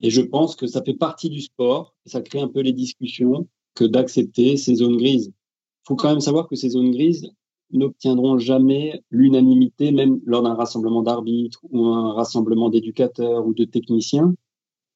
Et 0.00 0.08
je 0.08 0.20
pense 0.20 0.54
que 0.54 0.68
ça 0.68 0.82
fait 0.82 0.94
partie 0.94 1.28
du 1.28 1.40
sport. 1.40 1.96
Ça 2.06 2.22
crée 2.22 2.40
un 2.40 2.46
peu 2.46 2.60
les 2.60 2.72
discussions 2.72 3.48
que 3.74 3.84
d'accepter 3.84 4.56
ces 4.56 4.76
zones 4.76 4.96
grises. 4.96 5.32
Il 5.32 5.88
faut 5.88 5.96
quand 5.96 6.10
même 6.10 6.20
savoir 6.20 6.46
que 6.46 6.54
ces 6.54 6.70
zones 6.70 6.92
grises 6.92 7.28
n'obtiendront 7.72 8.38
jamais 8.38 9.02
l'unanimité, 9.10 9.90
même 9.90 10.20
lors 10.24 10.42
d'un 10.42 10.54
rassemblement 10.54 11.02
d'arbitres 11.02 11.60
ou 11.70 11.86
un 11.86 12.12
rassemblement 12.12 12.70
d'éducateurs 12.70 13.44
ou 13.44 13.52
de 13.52 13.64
techniciens. 13.64 14.34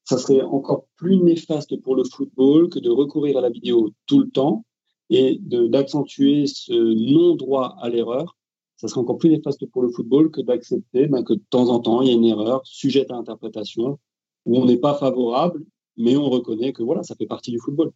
Ça 0.04 0.18
serait 0.18 0.42
encore 0.42 0.86
plus 0.96 1.16
néfaste 1.16 1.80
pour 1.82 1.96
le 1.96 2.04
football 2.04 2.68
que 2.68 2.78
de 2.78 2.90
recourir 2.90 3.36
à 3.38 3.40
la 3.40 3.50
vidéo 3.50 3.90
tout 4.06 4.20
le 4.20 4.30
temps 4.30 4.64
et 5.10 5.38
d'accentuer 5.40 6.46
ce 6.46 6.72
non-droit 6.72 7.76
à 7.80 7.88
l'erreur. 7.88 8.36
Ça 8.76 8.88
serait 8.88 9.00
encore 9.00 9.18
plus 9.18 9.30
néfaste 9.30 9.64
pour 9.66 9.82
le 9.82 9.90
football 9.90 10.30
que 10.30 10.40
d'accepter 10.40 11.06
ben, 11.06 11.22
que 11.22 11.34
de 11.34 11.42
temps 11.50 11.68
en 11.68 11.80
temps, 11.80 12.02
il 12.02 12.08
y 12.08 12.10
a 12.10 12.14
une 12.14 12.24
erreur 12.24 12.62
sujette 12.64 13.10
à 13.10 13.16
interprétation 13.16 13.98
où 14.46 14.58
on 14.58 14.64
n'est 14.66 14.76
pas 14.76 14.94
favorable, 14.94 15.64
mais 15.96 16.16
on 16.16 16.28
reconnaît 16.28 16.72
que 16.72 16.82
voilà, 16.82 17.02
ça 17.02 17.14
fait 17.14 17.26
partie 17.26 17.50
du 17.50 17.58
football. 17.58 17.92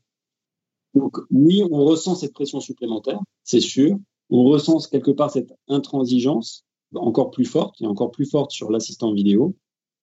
Donc 0.95 1.19
oui, 1.31 1.63
on 1.71 1.85
ressent 1.85 2.15
cette 2.15 2.33
pression 2.33 2.61
supplémentaire, 2.61 3.21
c'est 3.45 3.61
sûr. 3.61 3.99
On 4.31 4.45
ressent 4.45 4.79
quelque 4.91 5.11
part 5.11 5.31
cette 5.31 5.53
intransigeance 5.69 6.65
encore 6.95 7.31
plus 7.31 7.45
forte 7.45 7.81
et 7.81 7.87
encore 7.87 8.11
plus 8.11 8.27
forte 8.27 8.51
sur 8.51 8.71
l'assistant 8.71 9.13
vidéo. 9.13 9.55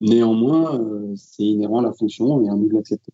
Néanmoins, 0.01 0.80
euh, 0.80 1.14
c'est 1.16 1.43
inhérent 1.43 1.80
à 1.80 1.84
la 1.84 1.93
fonction 1.93 2.41
et 2.41 2.49
à 2.49 2.56
nous 2.56 2.68
de 2.68 2.74
l'accepter. 2.74 3.14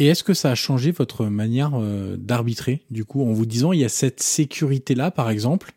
Et 0.00 0.06
est-ce 0.06 0.24
que 0.24 0.32
ça 0.32 0.50
a 0.50 0.54
changé 0.54 0.92
votre 0.92 1.26
manière 1.26 1.72
euh, 1.74 2.16
d'arbitrer, 2.16 2.80
du 2.90 3.04
coup, 3.04 3.22
en 3.22 3.34
vous 3.34 3.44
disant 3.44 3.72
il 3.72 3.80
y 3.80 3.84
a 3.84 3.90
cette 3.90 4.22
sécurité-là, 4.22 5.10
par 5.10 5.28
exemple, 5.28 5.74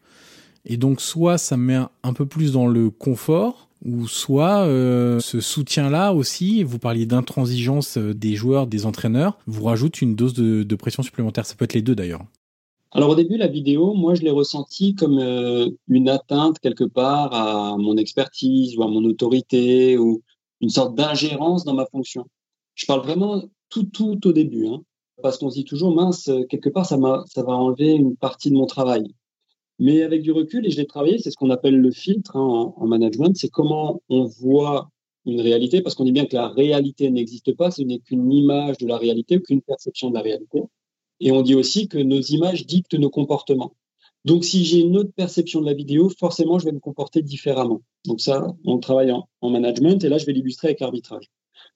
et 0.66 0.78
donc 0.78 1.02
soit 1.02 1.38
ça 1.38 1.58
met 1.58 1.78
un 2.04 2.14
peu 2.14 2.26
plus 2.26 2.54
dans 2.54 2.66
le 2.66 2.90
confort, 2.90 3.68
ou 3.84 4.08
soit 4.08 4.62
euh, 4.62 5.20
ce 5.20 5.42
soutien-là 5.42 6.14
aussi, 6.14 6.64
vous 6.64 6.80
parliez 6.80 7.06
d'intransigeance 7.06 7.98
euh, 7.98 8.14
des 8.14 8.36
joueurs, 8.36 8.66
des 8.66 8.86
entraîneurs, 8.86 9.38
vous 9.46 9.66
rajoute 9.66 10.02
une 10.02 10.16
dose 10.16 10.34
de, 10.34 10.76
pression 10.76 11.04
supplémentaire. 11.04 11.46
Ça 11.46 11.56
peut 11.56 11.66
être 11.66 11.74
les 11.74 11.82
deux 11.82 11.96
d'ailleurs. 11.96 12.24
Alors 12.94 13.10
au 13.10 13.16
début, 13.16 13.36
la 13.36 13.48
vidéo, 13.48 13.94
moi 13.94 14.16
je 14.16 14.22
l'ai 14.22 14.32
ressenti 14.32 14.96
comme 14.96 15.20
une 15.90 16.10
atteinte 16.10 16.60
quelque 16.60 16.86
part 16.86 17.34
à 17.34 17.76
mon 17.76 17.98
expertise 17.98 18.78
ou 18.78 18.84
à 18.84 18.88
mon 18.88 19.04
autorité 19.04 19.98
ou 19.98 20.22
une 20.62 20.70
sorte 20.70 20.96
d'ingérence 20.96 21.66
dans 21.66 21.74
ma 21.74 21.88
fonction. 21.88 22.26
Je 22.76 22.86
parle 22.86 23.02
vraiment 23.02 23.44
tout, 23.74 23.84
tout 23.92 24.28
au 24.28 24.34
début. 24.34 24.68
Hein. 24.68 24.82
parce 25.22 25.38
qu'on 25.38 25.50
se 25.50 25.56
dit 25.56 25.66
toujours, 25.66 25.96
mince, 25.96 26.30
quelque 26.50 26.70
part, 26.70 26.86
ça, 26.86 26.98
ça 27.28 27.44
va 27.44 27.54
enlever 27.54 27.92
une 27.94 28.16
partie 28.16 28.50
de 28.50 28.56
mon 28.56 28.66
travail. 28.66 29.14
Mais 29.80 30.04
avec 30.04 30.22
du 30.22 30.32
recul, 30.32 30.66
et 30.66 30.70
je 30.70 30.78
l'ai 30.78 30.86
travaillé, 30.86 31.18
c'est 31.20 31.32
ce 31.32 31.36
qu'on 31.36 31.50
appelle 31.50 31.78
le 31.78 31.92
filtre 31.92 32.36
hein, 32.36 32.74
en, 32.76 32.88
management, 32.88 33.36
c'est 33.36 33.50
comment 33.50 34.02
on 34.10 34.26
voit 34.26 34.90
une 35.26 35.42
réalité, 35.42 35.82
parce 35.82 35.96
qu'on 35.96 36.04
dit 36.04 36.12
bien 36.12 36.26
que 36.26 36.36
la 36.36 36.50
réalité 36.50 37.10
n'existe 37.10 37.56
pas, 37.56 37.72
ce 37.72 37.82
n'est 37.82 38.00
qu'une 38.00 38.32
image 38.32 38.78
de 38.78 38.88
la 38.88 38.98
réalité 38.98 39.38
ou 39.38 39.42
qu'une 39.42 39.62
perception 39.62 40.10
de 40.10 40.16
la 40.16 40.22
réalité. 40.22 40.62
Et 41.20 41.32
on 41.32 41.42
dit 41.42 41.56
aussi 41.56 41.88
que 41.88 41.98
nos 41.98 42.20
images 42.22 42.66
dictent 42.66 42.96
nos 42.96 43.10
comportements. 43.10 43.74
Donc, 44.26 44.46
si 44.46 44.64
j'ai 44.64 44.80
une 44.80 44.98
autre 44.98 45.12
perception 45.16 45.62
de 45.62 45.66
la 45.66 45.74
vidéo, 45.74 46.10
forcément, 46.18 46.60
je 46.60 46.66
vais 46.66 46.72
me 46.72 46.80
comporter 46.80 47.22
différemment. 47.22 47.82
Donc 48.06 48.22
ça, 48.22 48.56
on 48.66 48.80
travaille 48.80 49.12
en, 49.12 49.28
en 49.42 49.50
management, 49.50 50.04
et 50.04 50.10
là, 50.10 50.18
je 50.18 50.26
vais 50.26 50.34
l'illustrer 50.34 50.70
avec 50.70 50.80
l'arbitrage. 50.80 51.30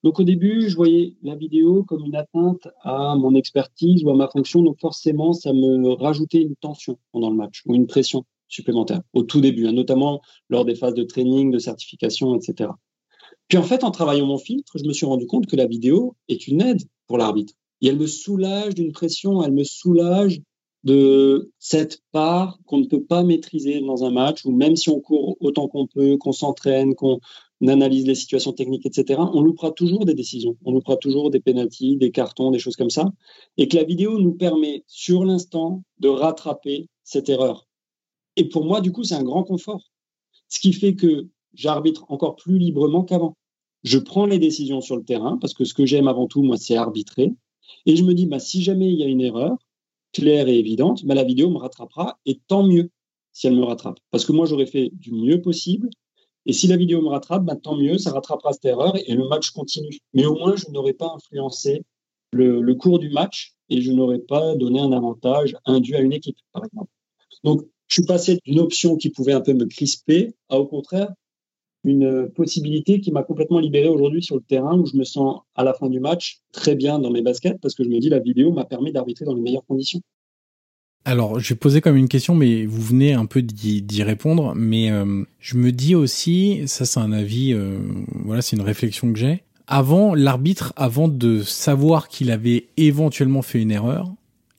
Donc 0.04 0.20
au 0.20 0.24
début, 0.24 0.70
je 0.70 0.76
voyais 0.76 1.16
la 1.24 1.36
vidéo 1.36 1.84
comme 1.84 2.06
une 2.06 2.16
atteinte 2.16 2.68
à 2.82 3.16
mon 3.16 3.34
expertise 3.36 4.04
ou 4.04 4.10
à 4.10 4.16
ma 4.16 4.28
fonction. 4.28 4.62
Donc 4.62 4.80
forcément, 4.80 5.34
ça 5.34 5.54
me 5.54 5.93
rajoutait 5.93 6.41
une 6.41 6.56
tension 6.56 7.00
pendant 7.12 7.30
le 7.30 7.36
match 7.36 7.64
ou 7.66 7.76
une 7.76 7.88
pression 7.88 8.24
supplémentaire 8.48 9.02
au 9.14 9.24
tout 9.24 9.41
début, 9.41 9.68
hein, 9.68 9.74
notamment 9.74 10.22
lors 10.50 10.66
des 10.66 10.76
phases 10.76 10.93
de 10.93 11.04
training, 11.04 11.52
de 11.52 11.60
certification, 11.60 12.36
etc. 12.36 12.70
Puis 13.48 13.58
en 13.58 13.64
fait, 13.64 13.84
en 13.84 13.91
travaillant 13.91 14.26
mon 14.26 14.38
filtre, 14.38 14.78
je 14.78 14.86
me 14.86 14.93
suis 14.93 15.06
rendu 15.06 15.26
compte 15.26 15.48
que 15.48 15.56
la 15.56 15.68
vidéo 15.68 16.16
est 16.28 16.48
une 16.48 16.62
aide 16.62 16.82
pour 17.08 17.18
l'arbitre. 17.18 17.54
Et 17.82 17.88
elle 17.88 17.98
me 17.98 18.08
soulage 18.08 18.76
d'une 18.76 18.91
pression, 18.91 19.43
elle 19.43 19.54
me 19.54 19.64
soulage 19.64 20.41
de 20.84 21.52
cette 21.60 22.02
part 22.12 22.60
qu'on 22.66 22.78
ne 22.78 22.86
peut 22.86 23.04
pas 23.04 23.24
maîtriser 23.24 23.82
dans 23.82 24.06
un 24.06 24.12
match, 24.12 24.45
ou 24.45 24.52
même 24.52 24.76
si 24.76 24.89
on 24.89 25.00
court 25.00 25.36
autant 25.39 25.68
qu'on 25.68 25.88
peut, 25.88 26.18
qu'on 26.18 26.32
s'entraîne, 26.32 26.95
qu'on 26.95 27.20
on 27.62 27.68
analyse 27.68 28.05
les 28.05 28.16
situations 28.16 28.53
techniques, 28.53 28.86
etc., 28.86 29.20
on 29.34 29.41
loupera 29.41 29.72
toujours 29.72 30.05
des 30.05 30.14
décisions, 30.14 30.58
on 30.64 30.72
loupera 30.72 30.97
toujours 30.97 31.32
des 31.32 31.39
pénalties, 31.39 31.97
des 31.97 32.12
cartons, 32.12 32.51
des 32.51 32.60
choses 32.60 32.76
comme 32.76 32.89
ça, 32.89 33.12
et 33.58 33.68
que 33.68 33.76
la 33.76 33.84
vidéo 33.84 34.20
nous 34.20 34.34
permet 34.34 34.84
sur 34.88 35.26
l'instant 35.26 35.84
de 35.99 36.08
rattraper 36.08 36.88
cette 37.03 37.30
erreur. 37.30 37.68
Et 38.36 38.45
pour 38.45 38.66
moi, 38.66 38.82
du 38.82 38.91
coup, 38.91 39.03
c'est 39.03 39.16
un 39.16 39.24
grand 39.24 39.43
confort, 39.43 39.89
ce 40.47 40.60
qui 40.60 40.74
fait 40.74 40.95
que 40.95 41.28
j'arbitre 41.53 42.05
encore 42.10 42.36
plus 42.36 42.60
librement 42.60 43.03
qu'avant. 43.03 43.36
Je 43.84 43.97
prends 43.97 44.26
les 44.26 44.39
décisions 44.39 44.82
sur 44.82 44.95
le 44.95 45.03
terrain 45.03 45.38
parce 45.39 45.53
que 45.53 45.66
ce 45.66 45.74
que 45.74 45.86
j'aime 45.86 46.08
avant 46.08 46.28
tout, 46.28 46.43
moi, 46.43 46.58
c'est 46.58 46.76
arbitrer. 46.76 47.34
Et 47.86 47.95
je 47.95 48.03
me 48.03 48.14
dis, 48.14 48.26
bah, 48.26 48.39
si 48.39 48.62
jamais 48.62 48.89
il 48.89 48.99
y 48.99 49.03
a 49.03 49.08
une 49.08 49.22
erreur 49.22 49.58
claire 50.14 50.47
et 50.47 50.58
évidente, 50.58 51.05
bah, 51.05 51.16
la 51.16 51.24
vidéo 51.24 51.49
me 51.49 51.58
rattrapera 51.58 52.20
et 52.26 52.39
tant 52.47 52.64
mieux 52.64 52.91
si 53.34 53.47
elle 53.47 53.55
me 53.55 53.64
rattrape. 53.64 53.99
Parce 54.12 54.26
que 54.26 54.32
moi, 54.32 54.45
j'aurais 54.45 54.66
fait 54.66 54.89
du 54.93 55.12
mieux 55.12 55.41
possible 55.41 55.89
et 56.48 56.54
si 56.54 56.68
la 56.68 56.78
vidéo 56.78 57.02
me 57.02 57.10
rattrape, 57.10 57.43
bah, 57.43 57.58
tant 57.58 57.76
mieux, 57.76 57.98
ça 57.98 58.12
rattrapera 58.12 58.54
cette 58.54 58.66
erreur 58.66 58.95
et 58.95 59.14
le 59.14 59.28
match 59.28 59.52
continue. 59.52 60.00
Mais 60.14 60.26
au 60.26 60.36
moins, 60.36 60.56
je 60.56 60.72
n'aurais 60.72 60.93
pas 60.93 61.12
influencé 61.14 61.84
le, 62.32 62.74
cours 62.74 63.00
du 63.00 63.10
match 63.10 63.54
et 63.70 63.82
je 63.82 63.91
n'aurais 63.91 64.20
pas 64.20 64.56
donné 64.56 64.80
un 64.80 64.93
avantage 64.93 65.58
indu 65.66 65.95
à 65.95 66.00
une 66.00 66.14
équipe, 66.14 66.38
par 66.54 66.64
exemple. 66.64 66.89
Donc, 67.43 67.64
je 67.88 67.95
suis 67.95 68.06
passé 68.06 68.39
d'une 68.45 68.60
option 68.60 68.95
qui 68.95 69.10
pouvait 69.10 69.34
un 69.34 69.41
peu 69.41 69.54
me 69.54 69.66
crisper 69.66 70.36
à, 70.48 70.58
au 70.58 70.66
contraire, 70.66 71.12
une 71.84 72.30
possibilité 72.30 73.02
qui 73.02 73.12
m'a 73.12 73.24
complètement 73.24 73.60
libéré 73.60 73.89
aujourd'hui 73.89 74.24
sur 74.24 74.36
le 74.36 74.41
terrain 74.41 74.78
où 74.78 74.86
je 74.86 74.95
me 74.95 75.04
sens 75.04 75.41
à 75.56 75.66
la 75.66 75.74
fin 75.74 75.89
du 75.89 76.00
match 76.00 76.39
très 76.54 76.76
bien 76.76 77.00
dans 77.00 77.12
mes 77.12 77.22
baskets 77.22 77.60
parce 77.62 77.76
que 77.76 77.84
je 77.84 77.89
me 77.89 78.00
dis 78.00 78.10
la 78.10 78.20
vidéo 78.20 78.52
m'a 78.52 78.66
permis 78.66 78.91
d'arbitrer 78.91 79.26
dans 79.26 79.34
les 79.34 79.41
meilleures 79.41 79.66
conditions. 79.66 80.02
Alors, 81.08 81.39
je 81.39 81.53
vais 81.53 81.55
poser 81.55 81.80
comme 81.80 81.95
une 81.95 82.10
question, 82.10 82.36
mais 82.36 82.66
vous 82.66 82.82
venez 82.82 83.14
un 83.14 83.26
peu 83.26 83.41
d'y 83.41 84.03
répondre. 84.03 84.51
Mais 84.58 84.91
euh, 84.91 85.24
je 85.39 85.55
me 85.55 85.72
dis 85.72 85.95
aussi, 85.95 86.64
ça 86.66 86.86
c'est 86.86 86.99
un 86.99 87.14
avis, 87.14 87.53
euh, 87.53 87.80
voilà, 88.26 88.41
c'est 88.41 88.58
une 88.58 88.62
réflexion 88.62 89.14
que 89.14 89.18
j'ai. 89.18 89.41
Avant, 89.68 90.14
l'arbitre, 90.14 90.74
avant 90.76 91.08
de 91.08 91.43
savoir 91.43 92.10
qu'il 92.10 92.30
avait 92.30 92.68
éventuellement 92.76 93.41
fait 93.41 93.62
une 93.62 93.72
erreur, 93.72 94.12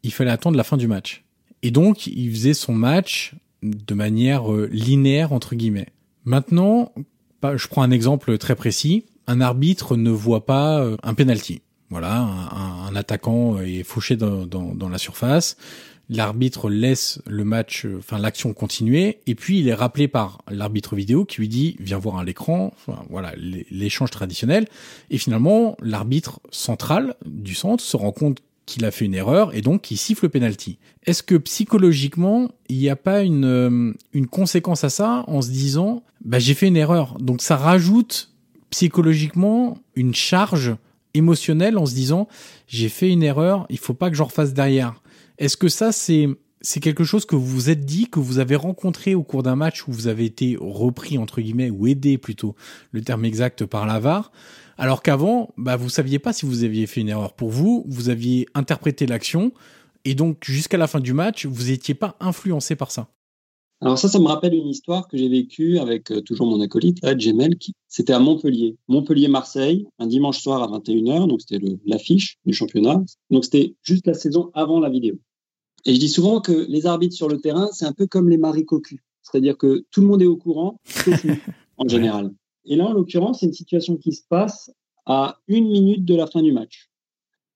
il 0.03 0.11
fallait 0.11 0.31
attendre 0.31 0.57
la 0.57 0.65
fin 0.65 0.79
du 0.79 0.89
match. 0.89 1.23
Et 1.63 1.71
donc, 1.71 2.07
il 2.07 2.31
faisait 2.31 2.55
son 2.55 2.73
match 2.73 3.35
de 3.63 3.93
manière 3.93 4.51
euh, 4.51 4.71
linéaire 4.73 5.35
entre 5.35 5.55
guillemets. 5.55 5.89
Maintenant, 6.25 6.93
bah, 7.43 7.59
je 7.59 7.69
prends 7.69 7.83
un 7.83 7.91
exemple 7.91 8.39
très 8.39 8.57
précis. 8.57 9.05
Un 9.27 9.43
arbitre 9.43 9.97
ne 9.97 10.11
voit 10.11 10.47
pas 10.47 10.83
un 11.03 11.13
penalty. 11.13 11.61
Voilà, 11.91 12.23
un, 12.23 12.97
attaquant 12.97 13.61
est 13.61 13.83
fauché 13.83 14.17
dans 14.17 14.89
la 14.91 14.99
surface 14.99 15.59
l'arbitre 16.11 16.71
laisse 16.71 17.21
le 17.27 17.45
match, 17.45 17.85
euh, 17.85 17.97
enfin 17.99 18.19
l'action 18.19 18.53
continuer, 18.53 19.21
et 19.27 19.35
puis 19.35 19.61
il 19.61 19.69
est 19.69 19.75
rappelé 19.75 20.09
par 20.09 20.43
l'arbitre 20.51 20.97
vidéo 20.97 21.25
qui 21.25 21.41
lui 21.41 21.49
dit 21.49 21.77
viens 21.81 21.99
voir 21.99 22.19
à 22.19 22.25
l'écran, 22.25 22.73
enfin, 22.77 23.05
voilà 23.11 23.33
l'échange 23.71 24.11
traditionnel, 24.11 24.67
et 25.11 25.19
finalement 25.19 25.77
l'arbitre 25.83 26.41
central 26.51 27.15
du 27.27 27.55
centre 27.55 27.83
se 27.83 27.97
rend 27.97 28.13
compte 28.13 28.39
qu'il 28.67 28.85
a 28.85 28.91
fait 28.91 29.07
une 29.07 29.15
erreur 29.15 29.55
et 29.55 29.63
donc 29.63 29.91
il 29.91 29.97
siffle 29.97 30.27
le 30.27 30.29
penalty. 30.29 30.79
Est-ce 31.07 31.23
que 31.23 31.37
psychologiquement 31.37 32.51
il 32.69 32.77
n'y 32.77 32.91
a 32.91 32.97
pas 32.97 33.23
une 33.23 33.45
euh, 33.45 33.95
une 34.13 34.27
conséquence 34.27 34.85
à 34.85 34.91
ça 34.91 35.25
en 35.27 35.41
se 35.41 35.51
disant 35.51 36.03
bah 36.25 36.39
j'ai 36.39 36.55
fait 36.55 36.69
une 36.69 36.77
erreur, 36.77 37.17
donc 37.19 37.41
ça 37.41 37.57
rajoute 37.57 38.31
psychologiquement 38.71 39.79
une 39.97 40.15
charge 40.15 40.77
émotionnelle 41.15 41.79
en 41.79 41.87
se 41.87 41.95
disant 41.95 42.29
j'ai 42.67 42.91
fait 42.91 43.09
une 43.09 43.23
erreur, 43.23 43.67
il 43.71 43.79
faut 43.79 43.95
pas 43.95 44.11
que 44.11 44.17
j'en 44.17 44.27
refasse 44.27 44.53
derrière. 44.53 45.01
Est-ce 45.39 45.57
que 45.57 45.69
ça, 45.69 45.93
c'est 45.93 46.29
c'est 46.61 46.81
quelque 46.81 47.05
chose 47.05 47.25
que 47.25 47.37
vous 47.37 47.47
vous 47.47 47.71
êtes 47.71 47.85
dit, 47.85 48.09
que 48.09 48.19
vous 48.19 48.41
avez 48.41 48.57
rencontré 48.57 49.15
au 49.15 49.23
cours 49.23 49.43
d'un 49.43 49.55
match 49.55 49.87
où 49.87 49.93
vous 49.93 50.09
avez 50.09 50.25
été 50.25 50.57
repris, 50.61 51.17
entre 51.17 51.41
guillemets, 51.41 51.71
ou 51.71 51.87
aidé 51.87 52.19
plutôt, 52.19 52.57
le 52.91 53.01
terme 53.03 53.25
exact, 53.25 53.65
par 53.65 53.87
la 53.87 54.01
VAR, 54.01 54.33
alors 54.77 55.03
qu'avant, 55.03 55.51
bah, 55.57 55.77
vous 55.77 55.89
saviez 55.89 56.19
pas 56.19 56.33
si 56.33 56.47
vous 56.47 56.65
aviez 56.65 56.87
fait 56.87 57.01
une 57.01 57.09
erreur 57.09 57.35
pour 57.35 57.51
vous, 57.51 57.85
vous 57.89 58.09
aviez 58.09 58.47
interprété 58.55 59.07
l'action, 59.07 59.53
et 60.05 60.15
donc 60.15 60.45
jusqu'à 60.45 60.79
la 60.79 60.87
fin 60.87 61.01
du 61.01 61.13
match, 61.13 61.47
vous 61.47 61.71
n'étiez 61.71 61.95
pas 61.95 62.17
influencé 62.21 62.77
par 62.77 62.91
ça. 62.91 63.09
Alors 63.81 63.97
ça, 63.97 64.09
ça 64.09 64.19
me 64.19 64.27
rappelle 64.27 64.55
une 64.55 64.67
histoire 64.67 65.07
que 65.07 65.17
j'ai 65.17 65.29
vécue 65.29 65.79
avec 65.79 66.11
euh, 66.11 66.21
toujours 66.21 66.49
mon 66.49 66.61
acolyte, 66.61 66.99
Ed 67.05 67.21
Gemel, 67.21 67.59
qui 67.59 67.75
c'était 67.87 68.13
à 68.13 68.19
Montpellier. 68.19 68.77
Montpellier-Marseille, 68.89 69.87
un 70.01 70.09
dimanche 70.09 70.41
soir 70.41 70.63
à 70.65 70.79
21h, 70.79 71.29
donc 71.29 71.41
c'était 71.43 71.65
l'affiche 71.87 72.39
du 72.45 72.53
championnat. 72.53 73.01
Donc 73.31 73.45
c'était 73.45 73.77
juste 73.83 74.09
la 74.09 74.15
saison 74.15 74.51
avant 74.55 74.81
la 74.81 74.91
vidéo. 74.91 75.21
Et 75.85 75.95
je 75.95 76.01
dis 76.01 76.09
souvent 76.09 76.41
que 76.41 76.53
les 76.53 76.87
arbitres 76.87 77.15
sur 77.15 77.29
le 77.29 77.39
terrain, 77.39 77.69
c'est 77.73 77.85
un 77.85 77.93
peu 77.93 78.07
comme 78.07 78.29
les 78.29 78.39
maris 78.39 78.65
cocus. 78.65 79.01
C'est-à-dire 79.23 79.57
que 79.57 79.85
tout 79.91 80.01
le 80.01 80.07
monde 80.07 80.23
est 80.23 80.27
au 80.27 80.37
courant, 80.37 80.81
en 81.77 81.89
général. 81.89 82.33
Et 82.65 82.77
là, 82.77 82.87
en 82.87 82.93
l'occurrence, 82.93 83.41
c'est 83.41 83.47
une 83.47 83.53
situation 83.53 83.97
qui 83.97 84.13
se 84.13 84.23
passe 84.29 84.71
à 85.07 85.39
une 85.49 85.69
minute 85.69 86.05
de 86.05 86.15
la 86.15 86.27
fin 86.27 86.43
du 86.43 86.53
match. 86.53 86.91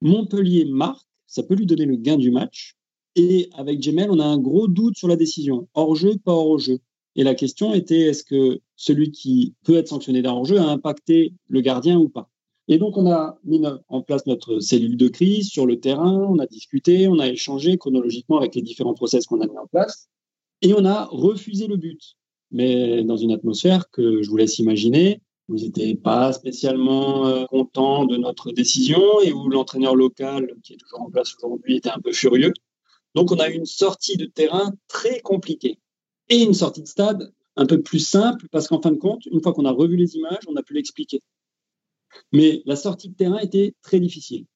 Montpellier 0.00 0.64
marque, 0.64 1.06
ça 1.26 1.42
peut 1.42 1.54
lui 1.54 1.66
donner 1.66 1.84
le 1.84 1.96
gain 1.96 2.16
du 2.16 2.30
match. 2.30 2.76
Et 3.14 3.50
avec 3.54 3.82
Gemel, 3.82 4.10
on 4.10 4.18
a 4.18 4.24
un 4.24 4.38
gros 4.38 4.68
doute 4.68 4.96
sur 4.96 5.08
la 5.08 5.16
décision. 5.16 5.68
Hors-jeu, 5.74 6.16
pas 6.24 6.32
hors-jeu. 6.32 6.80
Et 7.14 7.24
la 7.24 7.34
question 7.34 7.74
était, 7.74 8.00
est-ce 8.00 8.24
que 8.24 8.60
celui 8.74 9.10
qui 9.10 9.54
peut 9.64 9.76
être 9.76 9.88
sanctionné 9.88 10.22
d'un 10.22 10.32
hors-jeu 10.32 10.58
a 10.58 10.66
impacté 10.66 11.34
le 11.48 11.60
gardien 11.60 11.98
ou 11.98 12.08
pas? 12.08 12.30
Et 12.72 12.78
donc, 12.78 12.96
on 12.96 13.06
a 13.12 13.38
mis 13.44 13.60
en 13.88 14.00
place 14.00 14.24
notre 14.24 14.60
cellule 14.60 14.96
de 14.96 15.08
crise 15.08 15.50
sur 15.50 15.66
le 15.66 15.78
terrain, 15.78 16.26
on 16.26 16.38
a 16.38 16.46
discuté, 16.46 17.06
on 17.06 17.18
a 17.18 17.28
échangé 17.28 17.76
chronologiquement 17.76 18.38
avec 18.38 18.54
les 18.54 18.62
différents 18.62 18.94
process 18.94 19.26
qu'on 19.26 19.42
a 19.42 19.46
mis 19.46 19.58
en 19.58 19.66
place, 19.66 20.08
et 20.62 20.72
on 20.72 20.86
a 20.86 21.04
refusé 21.04 21.66
le 21.66 21.76
but. 21.76 22.00
Mais 22.50 23.04
dans 23.04 23.18
une 23.18 23.30
atmosphère 23.30 23.90
que 23.90 24.22
je 24.22 24.30
vous 24.30 24.38
laisse 24.38 24.58
imaginer, 24.58 25.20
vous 25.48 25.56
n'étiez 25.56 25.96
pas 25.96 26.32
spécialement 26.32 27.26
euh, 27.26 27.44
content 27.44 28.06
de 28.06 28.16
notre 28.16 28.52
décision 28.52 29.20
et 29.20 29.34
où 29.34 29.50
l'entraîneur 29.50 29.94
local, 29.94 30.54
qui 30.62 30.72
est 30.72 30.78
toujours 30.78 31.02
en 31.02 31.10
place 31.10 31.34
aujourd'hui, 31.36 31.76
était 31.76 31.90
un 31.90 32.00
peu 32.00 32.14
furieux. 32.14 32.54
Donc, 33.14 33.32
on 33.32 33.38
a 33.38 33.50
eu 33.50 33.54
une 33.54 33.66
sortie 33.66 34.16
de 34.16 34.24
terrain 34.24 34.72
très 34.88 35.20
compliquée 35.20 35.78
et 36.30 36.42
une 36.42 36.54
sortie 36.54 36.80
de 36.80 36.88
stade 36.88 37.34
un 37.56 37.66
peu 37.66 37.82
plus 37.82 37.98
simple 37.98 38.46
parce 38.50 38.68
qu'en 38.68 38.80
fin 38.80 38.92
de 38.92 38.98
compte, 38.98 39.26
une 39.26 39.42
fois 39.42 39.52
qu'on 39.52 39.66
a 39.66 39.72
revu 39.72 39.96
les 39.96 40.16
images, 40.16 40.40
on 40.48 40.56
a 40.56 40.62
pu 40.62 40.72
l'expliquer. 40.72 41.20
Mais 42.32 42.62
la 42.66 42.76
sortie 42.76 43.08
de 43.08 43.14
terrain 43.14 43.38
était 43.38 43.74
très 43.82 44.00
difficile. 44.00 44.46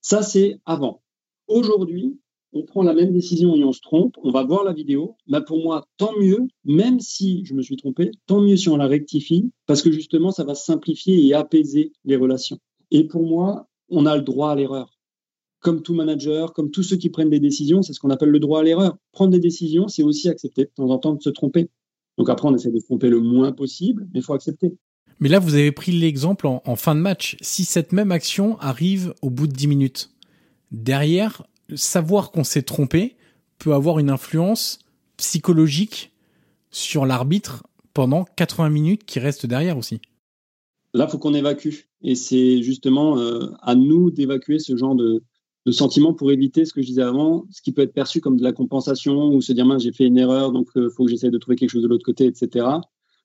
Ça, 0.00 0.22
c'est 0.22 0.58
avant. 0.66 1.02
Aujourd'hui, 1.46 2.18
on 2.52 2.64
prend 2.64 2.82
la 2.82 2.92
même 2.92 3.12
décision 3.12 3.54
et 3.56 3.64
on 3.64 3.72
se 3.72 3.80
trompe, 3.80 4.16
on 4.22 4.30
va 4.30 4.44
voir 4.44 4.64
la 4.64 4.72
vidéo. 4.72 5.16
Bah 5.26 5.40
pour 5.40 5.62
moi, 5.62 5.86
tant 5.96 6.12
mieux, 6.18 6.46
même 6.64 7.00
si 7.00 7.44
je 7.46 7.54
me 7.54 7.62
suis 7.62 7.76
trompé, 7.76 8.10
tant 8.26 8.40
mieux 8.40 8.56
si 8.56 8.68
on 8.68 8.76
la 8.76 8.86
rectifie, 8.86 9.50
parce 9.66 9.80
que 9.80 9.90
justement, 9.90 10.30
ça 10.30 10.44
va 10.44 10.54
simplifier 10.54 11.26
et 11.26 11.34
apaiser 11.34 11.92
les 12.04 12.16
relations. 12.16 12.58
Et 12.90 13.04
pour 13.04 13.22
moi, 13.22 13.68
on 13.88 14.04
a 14.04 14.16
le 14.16 14.22
droit 14.22 14.50
à 14.50 14.54
l'erreur 14.54 14.90
comme 15.62 15.80
tout 15.80 15.94
manager, 15.94 16.52
comme 16.52 16.70
tous 16.70 16.82
ceux 16.82 16.96
qui 16.96 17.08
prennent 17.08 17.30
des 17.30 17.40
décisions, 17.40 17.82
c'est 17.82 17.92
ce 17.92 18.00
qu'on 18.00 18.10
appelle 18.10 18.30
le 18.30 18.40
droit 18.40 18.60
à 18.60 18.62
l'erreur. 18.64 18.98
Prendre 19.12 19.30
des 19.30 19.38
décisions, 19.38 19.88
c'est 19.88 20.02
aussi 20.02 20.28
accepter 20.28 20.64
de 20.64 20.70
temps 20.74 20.90
en 20.90 20.98
temps 20.98 21.14
de 21.14 21.22
se 21.22 21.30
tromper. 21.30 21.70
Donc 22.18 22.28
après, 22.28 22.48
on 22.48 22.54
essaie 22.54 22.70
de 22.70 22.78
se 22.78 22.84
tromper 22.84 23.08
le 23.08 23.20
moins 23.20 23.52
possible, 23.52 24.08
mais 24.12 24.20
il 24.20 24.22
faut 24.22 24.34
accepter. 24.34 24.76
Mais 25.22 25.28
là, 25.28 25.38
vous 25.38 25.54
avez 25.54 25.70
pris 25.70 25.92
l'exemple 25.92 26.48
en, 26.48 26.74
fin 26.74 26.96
de 26.96 27.00
match. 27.00 27.36
Si 27.40 27.64
cette 27.64 27.92
même 27.92 28.10
action 28.10 28.58
arrive 28.58 29.14
au 29.22 29.30
bout 29.30 29.46
de 29.46 29.52
10 29.52 29.68
minutes, 29.68 30.10
derrière, 30.72 31.46
savoir 31.76 32.32
qu'on 32.32 32.42
s'est 32.42 32.64
trompé 32.64 33.14
peut 33.60 33.72
avoir 33.72 34.00
une 34.00 34.10
influence 34.10 34.80
psychologique 35.18 36.10
sur 36.72 37.06
l'arbitre 37.06 37.62
pendant 37.94 38.24
80 38.34 38.70
minutes 38.70 39.04
qui 39.04 39.20
reste 39.20 39.46
derrière 39.46 39.78
aussi. 39.78 40.00
Là, 40.92 41.06
faut 41.06 41.18
qu'on 41.18 41.34
évacue. 41.34 41.72
Et 42.02 42.16
c'est 42.16 42.60
justement 42.60 43.16
euh, 43.20 43.46
à 43.60 43.76
nous 43.76 44.10
d'évacuer 44.10 44.58
ce 44.58 44.76
genre 44.76 44.96
de, 44.96 45.22
de 45.66 45.70
sentiment 45.70 46.14
pour 46.14 46.32
éviter 46.32 46.64
ce 46.64 46.72
que 46.72 46.82
je 46.82 46.88
disais 46.88 47.02
avant, 47.02 47.44
ce 47.52 47.62
qui 47.62 47.70
peut 47.70 47.82
être 47.82 47.94
perçu 47.94 48.20
comme 48.20 48.38
de 48.38 48.42
la 48.42 48.52
compensation 48.52 49.28
ou 49.28 49.40
se 49.40 49.52
dire, 49.52 49.78
j'ai 49.78 49.92
fait 49.92 50.06
une 50.06 50.18
erreur, 50.18 50.50
donc 50.50 50.66
il 50.74 50.82
euh, 50.82 50.90
faut 50.90 51.04
que 51.04 51.10
j'essaie 51.12 51.30
de 51.30 51.38
trouver 51.38 51.54
quelque 51.54 51.70
chose 51.70 51.84
de 51.84 51.88
l'autre 51.88 52.04
côté, 52.04 52.26
etc. 52.26 52.66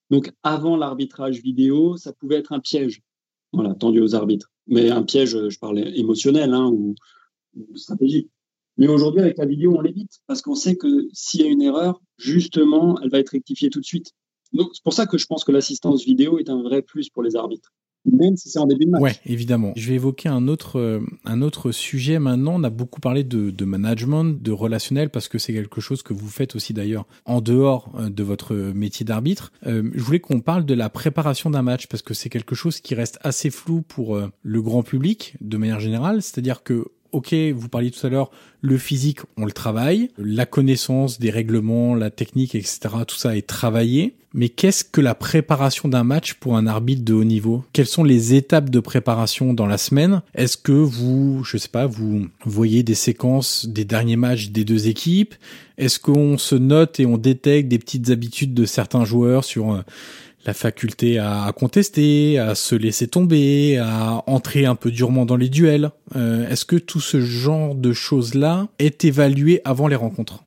Donc 0.10 0.32
avant 0.44 0.78
l'arbitrage 0.78 1.42
vidéo, 1.42 1.98
ça 1.98 2.14
pouvait 2.14 2.36
être 2.36 2.54
un 2.54 2.60
piège, 2.60 3.02
voilà, 3.52 3.74
tendu 3.76 4.02
aux 4.02 4.16
arbitres. 4.16 4.52
Mais 4.68 4.90
un 4.90 5.04
piège, 5.04 5.36
euh, 5.36 5.50
je 5.50 5.60
parlais 5.60 5.98
émotionnel 5.98 6.54
hein, 6.54 6.68
ou, 6.68 6.96
stratégique. 7.76 8.30
Mais 8.78 8.88
aujourd'hui, 8.88 9.22
avec 9.22 9.38
la 9.38 9.46
vidéo, 9.46 9.76
on 9.76 9.82
l'évite 9.82 10.20
parce 10.28 10.42
qu'on 10.42 10.56
sait 10.56 10.76
que 10.76 11.08
s'il 11.12 11.42
y 11.42 11.44
a 11.44 11.48
une 11.48 11.62
erreur, 11.62 12.02
justement, 12.18 13.00
elle 13.02 13.10
va 13.10 13.20
être 13.20 13.30
rectifiée 13.30 13.70
tout 13.70 13.80
de 13.80 13.86
suite. 13.86 14.14
Donc 14.54 14.70
c'est 14.74 14.84
pour 14.84 14.94
ça 14.94 15.08
que 15.08 15.18
je 15.18 15.26
pense 15.26 15.44
que 15.44 15.52
l'assistance 15.52 16.06
vidéo 16.06 16.38
est 16.38 16.50
un 16.50 16.62
vrai 16.62 16.82
plus 16.82 17.10
pour 17.10 17.24
les 17.24 17.36
arbitres 17.36 17.74
même. 18.12 18.36
Ouais, 19.02 19.16
évidemment. 19.26 19.74
Je 19.76 19.90
vais 19.90 19.96
évoquer 19.96 20.30
un 20.30 20.48
autre, 20.48 20.80
euh, 20.80 21.00
un 21.26 21.42
autre 21.42 21.72
sujet 21.72 22.20
maintenant. 22.20 22.56
On 22.56 22.64
a 22.64 22.70
beaucoup 22.70 23.00
parlé 23.00 23.24
de, 23.24 23.52
de 23.52 23.66
management, 23.66 24.42
de 24.42 24.52
relationnel, 24.52 25.10
parce 25.10 25.28
que 25.28 25.38
c'est 25.38 25.54
quelque 25.54 25.82
chose 25.82 26.04
que 26.04 26.14
vous 26.14 26.28
faites 26.28 26.56
aussi 26.56 26.74
d'ailleurs 26.74 27.06
en 27.26 27.42
dehors 27.42 27.92
euh, 28.00 28.10
de 28.10 28.24
votre 28.24 28.56
métier 28.56 29.06
d'arbitre. 29.06 29.52
Euh, 29.66 29.90
je 29.94 30.04
voulais 30.04 30.20
qu'on 30.20 30.40
parle 30.40 30.66
de 30.66 30.74
la 30.74 30.90
préparation 30.90 31.50
d'un 31.50 31.62
match, 31.62 31.88
parce 31.88 32.02
que 32.02 32.14
c'est 32.14 32.30
quelque 32.30 32.56
chose 32.56 32.80
qui 32.80 32.96
reste 32.96 33.20
assez 33.22 33.50
flou 33.50 33.82
pour 33.82 34.20
le 34.42 34.62
grand 34.62 34.84
public 34.84 35.36
de 35.42 35.58
manière 35.58 35.80
générale. 35.80 36.22
C'est-à-dire 36.22 36.64
que 36.64 36.86
ok, 37.12 37.34
vous 37.56 37.70
parliez 37.70 37.92
tout 37.92 38.06
à 38.06 38.10
l'heure, 38.10 38.32
le 38.62 38.78
physique, 38.78 39.20
on 39.38 39.46
le 39.46 39.52
travaille, 39.52 40.10
la 40.18 40.46
connaissance 40.46 41.20
des 41.20 41.30
règlements, 41.30 41.96
la 41.96 42.10
technique, 42.10 42.56
etc., 42.56 42.80
tout 43.08 43.16
ça 43.16 43.36
est 43.36 43.48
travaillé. 43.48 44.16
Mais 44.34 44.50
qu'est-ce 44.50 44.84
que 44.84 45.02
la 45.02 45.16
préparation 45.16 45.90
d'un 45.90 46.04
match 46.04 46.36
pour 46.36 46.58
un 46.58 46.68
arbitre 46.68 47.04
de 47.04 47.14
haut 47.14 47.24
niveau? 47.24 47.64
Quelles 47.74 47.88
sont 47.88 48.04
les 48.04 48.36
étapes 48.36 48.70
de 48.70 48.80
préparation 48.80 49.54
dans 49.54 49.66
la 49.66 49.78
semaine? 49.78 50.22
Est-ce 50.36 50.58
que 50.58 50.72
vous, 50.72 51.44
je 51.44 51.58
sais 51.58 51.70
pas, 51.70 51.88
vous 51.88 52.28
voyez 52.46 52.84
des 52.84 52.94
séquences 52.94 53.68
des 53.68 53.86
derniers 53.86 54.16
matchs 54.16 54.50
des 54.50 54.64
deux 54.64 54.90
équipes? 54.90 55.34
Est-ce 55.78 56.00
qu'on 56.00 56.38
se 56.38 56.56
note 56.56 57.00
et 57.00 57.06
on 57.06 57.18
détecte 57.18 57.70
des 57.70 57.80
petites 57.80 58.10
habitudes 58.10 58.54
de 58.54 58.66
certains 58.66 59.06
joueurs 59.06 59.44
sur 59.44 59.74
euh, 59.74 59.82
la 60.48 60.54
faculté 60.54 61.20
à 61.20 61.52
contester, 61.56 62.40
à 62.40 62.56
se 62.56 62.74
laisser 62.74 63.08
tomber, 63.08 63.78
à 63.78 64.24
entrer 64.28 64.66
un 64.66 64.76
peu 64.76 64.92
durement 64.92 65.26
dans 65.26 65.36
les 65.36 65.50
duels. 65.50 65.92
Euh, 66.16 66.48
est-ce 66.48 66.64
que 66.64 66.78
tout 66.78 67.02
ce 67.02 67.20
genre 67.20 67.76
de 67.76 67.92
choses-là 67.92 68.70
est 68.80 69.04
évalué 69.04 69.60
avant 69.66 69.90
les 69.90 69.98
rencontres? 69.98 70.46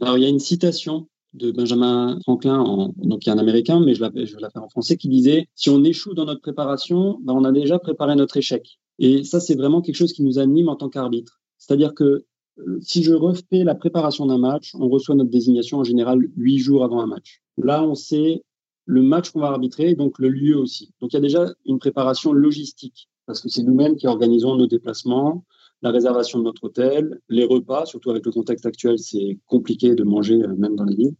Alors 0.00 0.18
il 0.18 0.24
y 0.24 0.26
a 0.26 0.28
une 0.28 0.40
citation 0.40 1.06
de 1.32 1.52
Benjamin 1.52 2.18
Franklin, 2.22 2.90
qui 3.20 3.28
est 3.28 3.32
un 3.32 3.38
Américain, 3.38 3.80
mais 3.84 3.94
je 3.94 4.00
la, 4.00 4.10
je 4.14 4.36
la 4.36 4.50
fais 4.50 4.58
en 4.58 4.68
français, 4.68 4.96
qui 4.96 5.08
disait 5.08 5.46
si 5.54 5.70
on 5.70 5.82
échoue 5.84 6.14
dans 6.14 6.24
notre 6.24 6.40
préparation, 6.40 7.18
ben 7.22 7.34
on 7.34 7.44
a 7.44 7.52
déjà 7.52 7.78
préparé 7.78 8.16
notre 8.16 8.36
échec. 8.36 8.78
Et 8.98 9.24
ça, 9.24 9.38
c'est 9.40 9.54
vraiment 9.54 9.80
quelque 9.80 9.96
chose 9.96 10.12
qui 10.12 10.22
nous 10.22 10.38
anime 10.38 10.68
en 10.68 10.76
tant 10.76 10.88
qu'arbitre. 10.88 11.40
C'est-à-dire 11.58 11.94
que 11.94 12.24
euh, 12.58 12.78
si 12.82 13.04
je 13.04 13.12
refais 13.12 13.64
la 13.64 13.74
préparation 13.74 14.26
d'un 14.26 14.38
match, 14.38 14.74
on 14.74 14.88
reçoit 14.88 15.14
notre 15.14 15.30
désignation 15.30 15.78
en 15.78 15.84
général 15.84 16.20
huit 16.36 16.58
jours 16.58 16.84
avant 16.84 17.00
un 17.00 17.06
match. 17.06 17.42
Là, 17.56 17.84
on 17.84 17.94
sait 17.94 18.42
le 18.86 19.02
match 19.02 19.30
qu'on 19.30 19.40
va 19.40 19.48
arbitrer, 19.48 19.94
donc 19.94 20.18
le 20.18 20.28
lieu 20.28 20.56
aussi. 20.56 20.92
Donc 21.00 21.12
il 21.12 21.16
y 21.16 21.18
a 21.18 21.22
déjà 21.22 21.46
une 21.64 21.78
préparation 21.78 22.32
logistique, 22.32 23.08
parce 23.26 23.40
que 23.40 23.48
c'est 23.48 23.62
nous-mêmes 23.62 23.96
qui 23.96 24.06
organisons 24.06 24.56
nos 24.56 24.66
déplacements, 24.66 25.44
la 25.82 25.90
réservation 25.90 26.38
de 26.38 26.44
notre 26.44 26.64
hôtel, 26.64 27.20
les 27.28 27.44
repas, 27.44 27.86
surtout 27.86 28.10
avec 28.10 28.24
le 28.24 28.32
contexte 28.32 28.66
actuel, 28.66 28.98
c'est 28.98 29.38
compliqué 29.46 29.94
de 29.94 30.04
manger 30.04 30.42
euh, 30.42 30.54
même 30.56 30.76
dans 30.76 30.84
les 30.84 30.96
villes. 30.96 31.16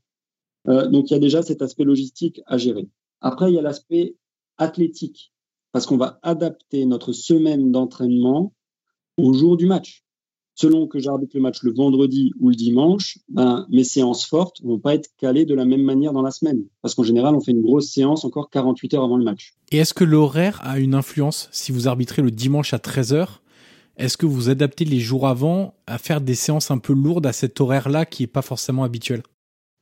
Euh, 0.69 0.89
donc 0.89 1.11
il 1.11 1.15
y 1.15 1.17
a 1.17 1.21
déjà 1.21 1.43
cet 1.43 1.63
aspect 1.63 1.85
logistique 1.85 2.41
à 2.47 2.57
gérer. 2.57 2.89
Après, 3.21 3.51
il 3.51 3.55
y 3.55 3.59
a 3.59 3.63
l'aspect 3.63 4.17
athlétique, 4.59 5.33
parce 5.73 5.87
qu'on 5.87 5.97
va 5.97 6.19
adapter 6.23 6.87
notre 6.87 7.13
semaine 7.13 7.73
d'entraînement 7.73 8.53
au 9.17 9.33
jour 9.33 9.57
du 9.57 9.67
match 9.67 10.04
selon 10.55 10.87
que 10.87 10.99
j'arbitre 10.99 11.37
le 11.37 11.43
match 11.43 11.63
le 11.63 11.73
vendredi 11.73 12.33
ou 12.41 12.49
le 12.49 12.55
dimanche, 12.55 13.19
ben, 13.29 13.67
mes 13.71 13.85
séances 13.85 14.25
fortes 14.25 14.63
vont 14.63 14.79
pas 14.79 14.95
être 14.95 15.11
calées 15.19 15.45
de 15.45 15.55
la 15.55 15.65
même 15.65 15.83
manière 15.83 16.13
dans 16.13 16.23
la 16.23 16.31
semaine. 16.31 16.65
Parce 16.83 16.95
qu'en 16.95 17.03
général, 17.03 17.35
on 17.35 17.41
fait 17.41 17.53
une 17.53 17.63
grosse 17.63 17.89
séance 17.89 18.25
encore 18.25 18.51
48 18.51 18.95
heures 18.95 19.05
avant 19.05 19.17
le 19.17 19.25
match. 19.25 19.55
Et 19.73 19.79
est-ce 19.79 19.95
que 19.95 20.05
l'horaire 20.05 20.61
a 20.63 20.79
une 20.79 20.95
influence 20.95 21.49
si 21.53 21.73
vous 21.73 21.89
arbitrez 21.89 22.23
le 22.23 22.31
dimanche 22.31 22.73
à 22.73 22.79
13 22.79 23.13
heures? 23.13 23.43
Est-ce 23.97 24.17
que 24.17 24.27
vous 24.27 24.49
adaptez 24.49 24.85
les 24.85 24.99
jours 24.99 25.29
avant 25.29 25.75
à 25.87 25.99
faire 25.99 26.21
des 26.21 26.35
séances 26.35 26.71
un 26.71 26.79
peu 26.79 26.93
lourdes 26.93 27.27
à 27.27 27.33
cet 27.33 27.61
horaire-là 27.61 28.07
qui 28.07 28.25
est 28.25 28.29
pas 28.29 28.43
forcément 28.43 28.83
habituel? 28.83 29.23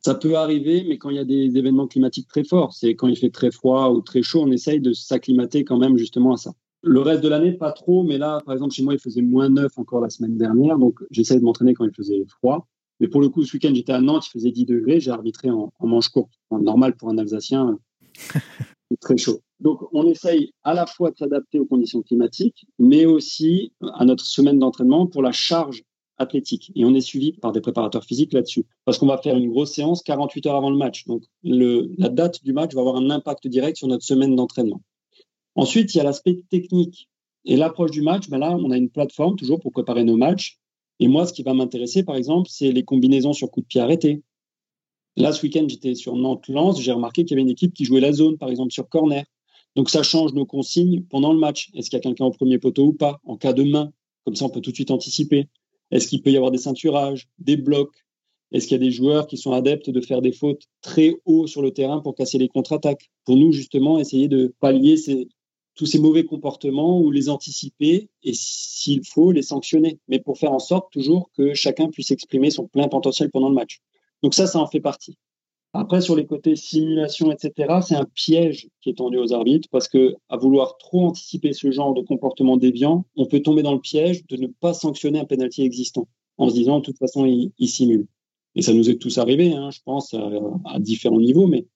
Ça 0.04 0.14
peut 0.14 0.36
arriver, 0.36 0.84
mais 0.86 0.98
quand 0.98 1.10
il 1.10 1.16
y 1.16 1.20
a 1.20 1.24
des 1.24 1.56
événements 1.56 1.86
climatiques 1.86 2.26
très 2.28 2.42
forts, 2.42 2.72
c'est 2.74 2.96
quand 2.96 3.06
il 3.06 3.16
fait 3.16 3.30
très 3.30 3.52
froid 3.52 3.88
ou 3.90 4.00
très 4.00 4.22
chaud, 4.22 4.42
on 4.42 4.50
essaye 4.50 4.80
de 4.80 4.92
s'acclimater 4.92 5.64
quand 5.64 5.78
même 5.78 5.96
justement 5.96 6.34
à 6.34 6.36
ça. 6.36 6.52
Le 6.82 7.00
reste 7.00 7.22
de 7.22 7.28
l'année, 7.28 7.52
pas 7.52 7.72
trop, 7.72 8.02
mais 8.02 8.18
là, 8.18 8.40
par 8.44 8.54
exemple, 8.54 8.74
chez 8.74 8.82
moi, 8.82 8.92
il 8.92 8.98
faisait 8.98 9.22
moins 9.22 9.48
9 9.48 9.78
encore 9.78 10.00
la 10.00 10.10
semaine 10.10 10.36
dernière, 10.36 10.78
donc 10.78 10.98
j'essayais 11.10 11.38
de 11.38 11.44
m'entraîner 11.44 11.74
quand 11.74 11.84
il 11.84 11.94
faisait 11.94 12.24
froid. 12.26 12.66
Mais 12.98 13.08
pour 13.08 13.20
le 13.20 13.28
coup, 13.28 13.44
ce 13.44 13.52
week-end, 13.54 13.72
j'étais 13.74 13.92
à 13.92 14.00
Nantes, 14.00 14.26
il 14.26 14.30
faisait 14.30 14.50
10 14.50 14.66
degrés, 14.66 15.00
j'ai 15.00 15.10
arbitré 15.10 15.50
en, 15.50 15.72
manche 15.80 16.08
courte. 16.08 16.32
normal 16.50 16.96
pour 16.96 17.08
un 17.08 17.18
Alsacien, 17.18 17.78
très 19.00 19.16
chaud. 19.16 19.40
Donc, 19.60 19.80
on 19.92 20.06
essaye 20.06 20.52
à 20.64 20.74
la 20.74 20.86
fois 20.86 21.12
de 21.12 21.16
s'adapter 21.16 21.60
aux 21.60 21.66
conditions 21.66 22.02
climatiques, 22.02 22.66
mais 22.80 23.06
aussi 23.06 23.72
à 23.94 24.04
notre 24.04 24.24
semaine 24.24 24.58
d'entraînement 24.58 25.06
pour 25.06 25.22
la 25.22 25.32
charge 25.32 25.84
athlétique. 26.18 26.72
Et 26.74 26.84
on 26.84 26.94
est 26.94 27.00
suivi 27.00 27.32
par 27.32 27.52
des 27.52 27.60
préparateurs 27.60 28.04
physiques 28.04 28.32
là-dessus. 28.32 28.66
Parce 28.84 28.98
qu'on 28.98 29.06
va 29.06 29.18
faire 29.18 29.36
une 29.36 29.50
grosse 29.50 29.72
séance 29.72 30.02
48 30.02 30.46
heures 30.46 30.56
avant 30.56 30.70
le 30.70 30.76
match. 30.76 31.06
Donc, 31.06 31.22
le, 31.44 31.90
la 31.96 32.08
date 32.08 32.42
du 32.42 32.52
match 32.52 32.74
va 32.74 32.80
avoir 32.80 32.96
un 32.96 33.10
impact 33.10 33.46
direct 33.46 33.76
sur 33.76 33.88
notre 33.88 34.04
semaine 34.04 34.34
d'entraînement. 34.34 34.80
Ensuite, 35.54 35.94
il 35.94 35.98
y 35.98 36.00
a 36.00 36.04
l'aspect 36.04 36.42
technique. 36.50 37.08
Et 37.44 37.56
l'approche 37.56 37.90
du 37.90 38.02
match, 38.02 38.28
ben 38.28 38.38
là, 38.38 38.56
on 38.56 38.70
a 38.70 38.76
une 38.76 38.88
plateforme 38.88 39.36
toujours 39.36 39.60
pour 39.60 39.72
préparer 39.72 40.04
nos 40.04 40.16
matchs. 40.16 40.58
Et 41.00 41.08
moi, 41.08 41.26
ce 41.26 41.32
qui 41.32 41.42
va 41.42 41.54
m'intéresser, 41.54 42.04
par 42.04 42.16
exemple, 42.16 42.48
c'est 42.50 42.70
les 42.70 42.84
combinaisons 42.84 43.32
sur 43.32 43.50
coup 43.50 43.60
de 43.60 43.66
pied 43.66 43.80
arrêté. 43.80 44.22
Là, 45.16 45.32
ce 45.32 45.42
week-end, 45.42 45.66
j'étais 45.68 45.94
sur 45.94 46.16
Nantes-Lens. 46.16 46.80
J'ai 46.80 46.92
remarqué 46.92 47.24
qu'il 47.24 47.32
y 47.32 47.34
avait 47.34 47.42
une 47.42 47.50
équipe 47.50 47.74
qui 47.74 47.84
jouait 47.84 48.00
la 48.00 48.12
zone, 48.12 48.38
par 48.38 48.48
exemple, 48.48 48.72
sur 48.72 48.88
corner. 48.88 49.24
Donc, 49.74 49.90
ça 49.90 50.02
change 50.02 50.32
nos 50.34 50.46
consignes 50.46 51.02
pendant 51.04 51.32
le 51.32 51.38
match. 51.38 51.70
Est-ce 51.74 51.90
qu'il 51.90 51.96
y 51.96 52.00
a 52.00 52.02
quelqu'un 52.02 52.26
au 52.26 52.30
premier 52.30 52.58
poteau 52.58 52.86
ou 52.86 52.92
pas 52.92 53.20
En 53.24 53.36
cas 53.36 53.52
de 53.52 53.64
main, 53.64 53.92
comme 54.24 54.36
ça, 54.36 54.44
on 54.44 54.50
peut 54.50 54.60
tout 54.60 54.70
de 54.70 54.76
suite 54.76 54.90
anticiper. 54.90 55.48
Est-ce 55.90 56.08
qu'il 56.08 56.22
peut 56.22 56.30
y 56.30 56.36
avoir 56.36 56.50
des 56.50 56.58
ceinturages, 56.58 57.28
des 57.38 57.56
blocs? 57.56 57.96
Est-ce 58.52 58.66
qu'il 58.66 58.76
y 58.76 58.80
a 58.80 58.84
des 58.84 58.90
joueurs 58.90 59.26
qui 59.26 59.38
sont 59.38 59.52
adeptes 59.52 59.90
de 59.90 60.00
faire 60.00 60.22
des 60.22 60.32
fautes 60.32 60.62
très 60.82 61.14
haut 61.24 61.46
sur 61.46 61.62
le 61.62 61.72
terrain 61.72 62.00
pour 62.00 62.14
casser 62.14 62.38
les 62.38 62.48
contre-attaques? 62.48 63.10
Pour 63.24 63.36
nous, 63.36 63.52
justement, 63.52 63.98
essayer 63.98 64.28
de 64.28 64.54
pallier 64.60 64.96
ces, 64.96 65.28
tous 65.74 65.86
ces 65.86 65.98
mauvais 65.98 66.24
comportements 66.24 67.00
ou 67.00 67.10
les 67.10 67.28
anticiper 67.28 68.08
et, 68.22 68.32
s'il 68.34 69.04
faut, 69.04 69.32
les 69.32 69.42
sanctionner. 69.42 69.98
Mais 70.08 70.18
pour 70.18 70.38
faire 70.38 70.52
en 70.52 70.58
sorte 70.58 70.92
toujours 70.92 71.30
que 71.36 71.54
chacun 71.54 71.88
puisse 71.88 72.10
exprimer 72.10 72.50
son 72.50 72.66
plein 72.66 72.88
potentiel 72.88 73.30
pendant 73.30 73.48
le 73.48 73.54
match. 73.54 73.80
Donc 74.22 74.34
ça, 74.34 74.46
ça 74.46 74.58
en 74.58 74.66
fait 74.66 74.80
partie. 74.80 75.16
Après, 75.74 76.02
sur 76.02 76.14
les 76.14 76.26
côtés 76.26 76.54
simulation, 76.54 77.32
etc., 77.32 77.78
c'est 77.86 77.94
un 77.94 78.04
piège 78.04 78.68
qui 78.82 78.90
est 78.90 78.98
tendu 78.98 79.16
aux 79.16 79.32
arbitres 79.32 79.68
parce 79.72 79.88
que 79.88 80.14
à 80.28 80.36
vouloir 80.36 80.76
trop 80.76 81.06
anticiper 81.06 81.54
ce 81.54 81.70
genre 81.70 81.94
de 81.94 82.02
comportement 82.02 82.58
déviant, 82.58 83.06
on 83.16 83.24
peut 83.24 83.40
tomber 83.40 83.62
dans 83.62 83.72
le 83.72 83.80
piège 83.80 84.26
de 84.26 84.36
ne 84.36 84.48
pas 84.48 84.74
sanctionner 84.74 85.18
un 85.18 85.24
penalty 85.24 85.62
existant 85.62 86.08
en 86.36 86.50
se 86.50 86.54
disant 86.54 86.80
de 86.80 86.84
toute 86.84 86.98
façon 86.98 87.24
il, 87.24 87.52
il 87.58 87.68
simule. 87.68 88.06
Et 88.54 88.60
ça 88.60 88.74
nous 88.74 88.90
est 88.90 89.00
tous 89.00 89.16
arrivé, 89.16 89.54
hein, 89.54 89.70
je 89.70 89.80
pense, 89.82 90.12
à, 90.12 90.30
à, 90.66 90.78
différents 90.78 91.20
niveaux, 91.20 91.46
mais 91.46 91.66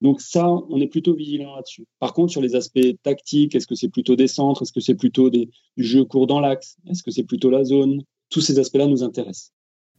donc 0.00 0.20
ça, 0.20 0.48
on 0.48 0.80
est 0.80 0.86
plutôt 0.86 1.14
vigilant 1.14 1.54
là-dessus. 1.56 1.86
Par 1.98 2.14
contre, 2.14 2.32
sur 2.32 2.40
les 2.40 2.54
aspects 2.54 2.80
tactiques, 3.02 3.54
est-ce 3.54 3.66
que 3.66 3.74
c'est 3.74 3.88
plutôt 3.88 4.16
des 4.16 4.28
centres, 4.28 4.62
est-ce 4.62 4.72
que 4.72 4.80
c'est 4.80 4.94
plutôt 4.94 5.30
des, 5.30 5.50
du 5.76 5.84
jeu 5.84 6.04
court 6.04 6.26
dans 6.26 6.40
l'axe, 6.40 6.76
est-ce 6.88 7.02
que 7.02 7.10
c'est 7.10 7.24
plutôt 7.24 7.50
la 7.50 7.64
zone? 7.64 8.02
Tous 8.30 8.40
ces 8.40 8.58
aspects-là 8.58 8.86
nous 8.86 9.02
intéressent. 9.02 9.52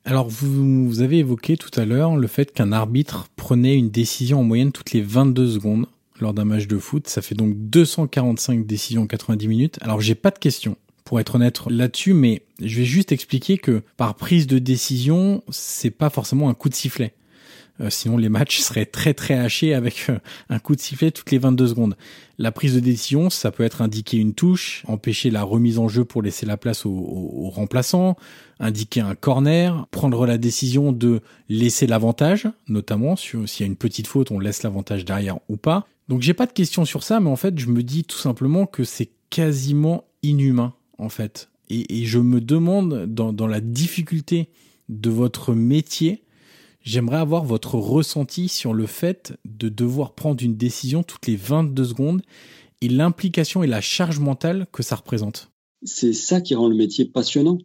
Alors, 0.04 0.28
vous, 0.28 0.88
vous, 0.88 1.02
avez 1.02 1.20
évoqué 1.20 1.58
tout 1.58 1.70
à 1.80 1.86
l'heure 1.86 2.18
le 2.18 2.28
fait 2.28 2.52
qu'un 2.52 2.72
arbitre 2.72 3.28
prenait 3.36 3.76
une 3.76 3.92
décision 3.92 4.40
en 4.40 4.44
moyenne 4.44 4.72
toutes 4.72 4.94
les 4.94 5.02
22 5.02 5.52
secondes 5.52 5.86
lors 6.20 6.34
d'un 6.34 6.46
match 6.46 6.66
de 6.66 6.78
foot. 6.80 7.08
Ça 7.08 7.22
fait 7.22 7.36
donc 7.36 7.54
245 7.56 8.66
décisions 8.66 9.04
en 9.04 9.08
90 9.08 9.48
minutes. 9.48 9.78
Alors, 9.82 10.02
j'ai 10.02 10.16
pas 10.16 10.32
de 10.32 10.40
questions 10.40 10.76
pour 11.04 11.20
être 11.20 11.36
honnête 11.36 11.60
là-dessus, 11.70 12.14
mais 12.14 12.42
je 12.60 12.78
vais 12.78 12.86
juste 12.86 13.12
expliquer 13.12 13.60
que 13.60 13.84
par 13.98 14.16
prise 14.16 14.48
de 14.48 14.58
décision, 14.58 15.44
c'est 15.50 15.92
pas 15.92 16.10
forcément 16.10 16.50
un 16.50 16.56
coup 16.56 16.70
de 16.70 16.74
sifflet. 16.74 17.14
Euh, 17.80 17.90
sinon, 17.90 18.18
les 18.18 18.30
matchs 18.30 18.60
seraient 18.62 18.86
très 18.86 19.14
très 19.14 19.36
hachés 19.36 19.74
avec 19.74 20.08
euh, 20.10 20.20
un 20.50 20.60
coup 20.60 20.76
de 20.76 20.82
sifflet 20.82 21.12
toutes 21.12 21.32
les 21.32 21.38
22 21.38 21.68
secondes. 21.68 21.96
La 22.38 22.52
prise 22.52 22.76
de 22.76 22.80
décision, 22.80 23.30
ça 23.30 23.52
peut 23.52 23.64
être 23.64 23.82
indiquer 23.82 24.18
une 24.18 24.34
touche, 24.34 24.84
empêcher 24.88 25.30
la 25.30 25.44
remise 25.44 25.80
en 25.80 25.88
jeu 25.88 26.04
pour 26.04 26.22
laisser 26.22 26.46
la 26.46 26.58
place 26.58 26.86
au, 26.86 26.92
au, 26.92 27.46
au 27.46 27.50
remplaçant, 27.50 28.18
indiquer 28.60 29.02
un 29.02 29.16
corner, 29.16 29.88
prendre 29.92 30.26
la 30.26 30.38
décision 30.38 30.92
de 30.92 31.22
laisser 31.50 31.88
l'avantage, 31.88 32.48
notamment 32.68 33.16
s'il 33.16 33.46
y 33.60 33.64
a 33.64 33.66
une 33.66 33.76
petite 33.76 34.08
faute, 34.08 34.32
on 34.32 34.40
laisse 34.40 34.64
l'avantage 34.64 35.06
derrière 35.06 35.38
ou 35.50 35.58
pas. 35.58 35.88
Donc 36.10 36.22
j'ai 36.22 36.34
pas 36.34 36.46
de 36.46 36.52
questions 36.52 36.84
sur 36.86 37.04
ça, 37.04 37.20
mais 37.20 37.30
en 37.30 37.36
fait, 37.36 37.58
je 37.58 37.68
me 37.68 37.84
dis 37.84 38.04
tout 38.04 38.18
simplement 38.18 38.66
que 38.66 38.84
c'est 38.84 39.10
quasiment 39.30 40.06
inhumain, 40.24 40.74
en 40.98 41.10
fait. 41.10 41.50
Et, 41.70 42.02
et 42.02 42.06
je 42.06 42.20
me 42.20 42.42
demande, 42.42 43.06
dans, 43.06 43.32
dans 43.32 43.48
la 43.48 43.62
difficulté 43.62 44.50
de 44.90 45.10
votre 45.10 45.54
métier, 45.54 46.24
J'aimerais 46.84 47.18
avoir 47.18 47.44
votre 47.44 47.76
ressenti 47.76 48.48
sur 48.48 48.74
le 48.74 48.88
fait 48.88 49.34
de 49.46 49.70
devoir 49.70 50.14
prendre 50.14 50.44
une 50.44 50.58
décision 50.58 51.04
toutes 51.04 51.28
les 51.28 51.36
22 51.36 51.86
secondes 51.86 52.22
et 52.82 52.90
l'implication 52.90 53.62
et 53.62 53.68
la 53.68 53.82
charge 53.82 54.20
mentale 54.20 54.66
que 54.72 54.82
ça 54.82 54.96
représente. 54.96 55.52
C'est 55.84 56.14
ça 56.14 56.42
qui 56.42 56.56
rend 56.56 56.68
le 56.68 56.76
métier 56.76 57.06
passionnant. 57.06 57.60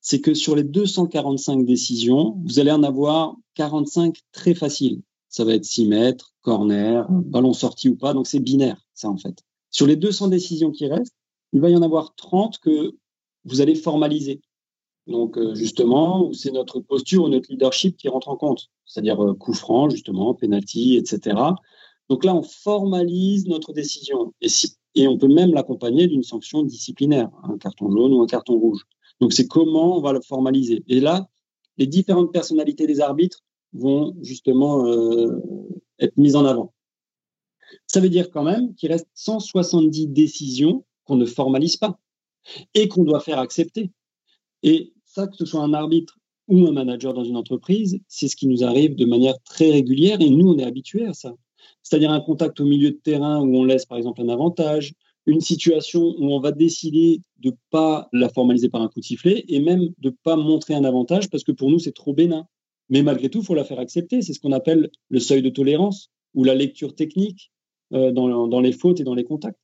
C'est 0.00 0.20
que 0.20 0.34
sur 0.34 0.56
les 0.56 0.64
245 0.64 1.64
décisions, 1.64 2.38
vous 2.44 2.58
allez 2.58 2.70
en 2.70 2.82
avoir 2.82 3.36
45 3.54 4.16
très 4.32 4.54
faciles. 4.54 5.02
Ça 5.28 5.44
va 5.44 5.54
être 5.54 5.64
6 5.64 5.86
mètres, 5.86 6.32
corner, 6.42 7.06
ballon 7.10 7.52
sorti 7.52 7.88
ou 7.88 7.96
pas. 7.96 8.14
Donc 8.14 8.26
c'est 8.26 8.40
binaire, 8.40 8.86
ça 8.94 9.08
en 9.08 9.16
fait. 9.16 9.42
Sur 9.70 9.86
les 9.86 9.96
200 9.96 10.28
décisions 10.28 10.70
qui 10.70 10.86
restent, 10.86 11.16
il 11.52 11.60
va 11.60 11.68
y 11.68 11.76
en 11.76 11.82
avoir 11.82 12.14
30 12.14 12.58
que 12.58 12.96
vous 13.44 13.60
allez 13.60 13.74
formaliser. 13.74 14.40
Donc 15.06 15.36
euh, 15.36 15.54
justement, 15.54 16.32
c'est 16.32 16.50
notre 16.50 16.80
posture 16.80 17.24
ou 17.24 17.28
notre 17.28 17.50
leadership 17.50 17.96
qui 17.96 18.08
rentre 18.08 18.28
en 18.28 18.36
compte, 18.36 18.70
c'est-à-dire 18.86 19.22
euh, 19.22 19.34
coup 19.34 19.52
franc, 19.52 19.90
justement, 19.90 20.34
penalty, 20.34 20.96
etc. 20.96 21.36
Donc 22.08 22.24
là, 22.24 22.34
on 22.34 22.42
formalise 22.42 23.46
notre 23.46 23.72
décision 23.72 24.32
et, 24.40 24.48
si, 24.48 24.76
et 24.94 25.06
on 25.06 25.18
peut 25.18 25.28
même 25.28 25.52
l'accompagner 25.52 26.06
d'une 26.06 26.22
sanction 26.22 26.62
disciplinaire, 26.62 27.30
un 27.42 27.58
carton 27.58 27.90
jaune 27.90 28.12
ou 28.14 28.22
un 28.22 28.26
carton 28.26 28.58
rouge. 28.58 28.82
Donc 29.20 29.32
c'est 29.32 29.46
comment 29.46 29.98
on 29.98 30.00
va 30.00 30.12
le 30.12 30.20
formaliser. 30.20 30.82
Et 30.88 31.00
là, 31.00 31.28
les 31.76 31.86
différentes 31.86 32.32
personnalités 32.32 32.86
des 32.86 33.00
arbitres 33.00 33.40
vont 33.72 34.16
justement 34.22 34.86
euh, 34.86 35.40
être 35.98 36.16
mises 36.16 36.36
en 36.36 36.44
avant. 36.44 36.72
Ça 37.86 38.00
veut 38.00 38.08
dire 38.08 38.30
quand 38.30 38.42
même 38.42 38.74
qu'il 38.74 38.90
reste 38.90 39.08
170 39.14 40.08
décisions 40.08 40.84
qu'on 41.04 41.16
ne 41.16 41.26
formalise 41.26 41.76
pas 41.76 41.98
et 42.74 42.88
qu'on 42.88 43.04
doit 43.04 43.20
faire 43.20 43.38
accepter. 43.38 43.90
Et 44.62 44.93
que 45.16 45.36
ce 45.36 45.46
soit 45.46 45.62
un 45.62 45.74
arbitre 45.74 46.18
ou 46.48 46.66
un 46.66 46.72
manager 46.72 47.14
dans 47.14 47.24
une 47.24 47.36
entreprise, 47.36 48.00
c'est 48.08 48.28
ce 48.28 48.36
qui 48.36 48.46
nous 48.46 48.64
arrive 48.64 48.96
de 48.96 49.06
manière 49.06 49.40
très 49.44 49.70
régulière 49.70 50.20
et 50.20 50.28
nous, 50.28 50.50
on 50.50 50.58
est 50.58 50.64
habitués 50.64 51.06
à 51.06 51.14
ça. 51.14 51.34
C'est-à-dire 51.82 52.10
un 52.10 52.20
contact 52.20 52.60
au 52.60 52.64
milieu 52.64 52.90
de 52.90 52.96
terrain 52.96 53.40
où 53.40 53.56
on 53.56 53.64
laisse 53.64 53.86
par 53.86 53.98
exemple 53.98 54.20
un 54.20 54.28
avantage, 54.28 54.92
une 55.26 55.40
situation 55.40 56.14
où 56.18 56.32
on 56.32 56.40
va 56.40 56.52
décider 56.52 57.22
de 57.38 57.50
ne 57.50 57.56
pas 57.70 58.08
la 58.12 58.28
formaliser 58.28 58.68
par 58.68 58.82
un 58.82 58.88
coup 58.88 59.00
de 59.00 59.04
sifflet 59.04 59.44
et 59.48 59.60
même 59.60 59.88
de 59.98 60.10
ne 60.10 60.14
pas 60.22 60.36
montrer 60.36 60.74
un 60.74 60.84
avantage 60.84 61.30
parce 61.30 61.44
que 61.44 61.52
pour 61.52 61.70
nous, 61.70 61.78
c'est 61.78 61.92
trop 61.92 62.12
bénin. 62.12 62.46
Mais 62.90 63.02
malgré 63.02 63.30
tout, 63.30 63.38
il 63.38 63.44
faut 63.44 63.54
la 63.54 63.64
faire 63.64 63.78
accepter. 63.78 64.20
C'est 64.20 64.34
ce 64.34 64.40
qu'on 64.40 64.52
appelle 64.52 64.90
le 65.08 65.20
seuil 65.20 65.40
de 65.40 65.48
tolérance 65.48 66.10
ou 66.34 66.44
la 66.44 66.54
lecture 66.54 66.94
technique 66.94 67.50
euh, 67.94 68.12
dans 68.12 68.60
les 68.60 68.72
fautes 68.72 69.00
et 69.00 69.04
dans 69.04 69.14
les 69.14 69.24
contacts. 69.24 69.58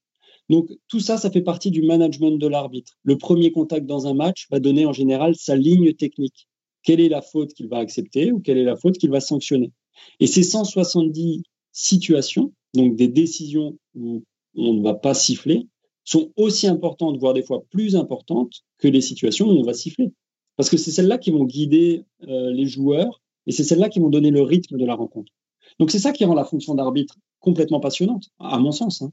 Donc 0.51 0.69
tout 0.89 0.99
ça, 0.99 1.17
ça 1.17 1.31
fait 1.31 1.43
partie 1.43 1.71
du 1.71 1.81
management 1.81 2.33
de 2.33 2.47
l'arbitre. 2.49 2.99
Le 3.05 3.17
premier 3.17 3.53
contact 3.53 3.87
dans 3.87 4.09
un 4.09 4.15
match 4.15 4.49
va 4.51 4.59
donner 4.59 4.85
en 4.85 4.93
général 4.93 5.37
sa 5.37 5.55
ligne 5.55 5.95
technique. 5.95 6.49
Quelle 6.83 7.01
est 7.01 7.09
la 7.09 7.23
faute 7.23 7.55
qu'il 7.55 7.69
va 7.69 7.79
accepter 7.79 8.33
ou 8.33 8.41
quelle 8.41 8.59
est 8.59 8.65
la 8.65 8.75
faute 8.77 8.99
qu'il 8.99 9.11
va 9.11 9.21
sanctionner? 9.21 9.71
Et 10.19 10.27
ces 10.27 10.43
170 10.43 11.45
situations, 11.71 12.53
donc 12.75 12.97
des 12.97 13.07
décisions 13.07 13.79
où 13.95 14.25
on 14.57 14.75
ne 14.75 14.83
va 14.83 14.95
pas 14.95 15.15
siffler, 15.15 15.69
sont 16.05 16.33
aussi 16.35 16.67
importantes, 16.67 17.17
voire 17.19 17.35
des 17.35 17.45
fois 17.45 17.63
plus 17.71 17.95
importantes 17.95 18.65
que 18.79 18.89
les 18.89 19.03
situations 19.03 19.47
où 19.47 19.53
on 19.53 19.63
va 19.63 19.73
siffler. 19.73 20.13
Parce 20.57 20.69
que 20.69 20.77
c'est 20.77 20.91
celles-là 20.91 21.19
qui 21.19 21.31
vont 21.31 21.45
guider 21.45 22.03
euh, 22.27 22.51
les 22.51 22.67
joueurs 22.67 23.23
et 23.47 23.53
c'est 23.53 23.63
celles-là 23.63 23.89
qui 23.89 24.01
vont 24.01 24.09
donner 24.09 24.33
le 24.33 24.43
rythme 24.43 24.79
de 24.79 24.85
la 24.85 24.97
rencontre. 24.97 25.33
Donc 25.79 25.93
c'est 25.93 26.01
ça 26.01 26.11
qui 26.11 26.25
rend 26.25 26.35
la 26.35 26.45
fonction 26.45 26.75
d'arbitre 26.75 27.15
complètement 27.39 27.79
passionnante, 27.79 28.31
à 28.41 28.59
mon 28.59 28.73
sens. 28.73 29.03
Hein. 29.03 29.13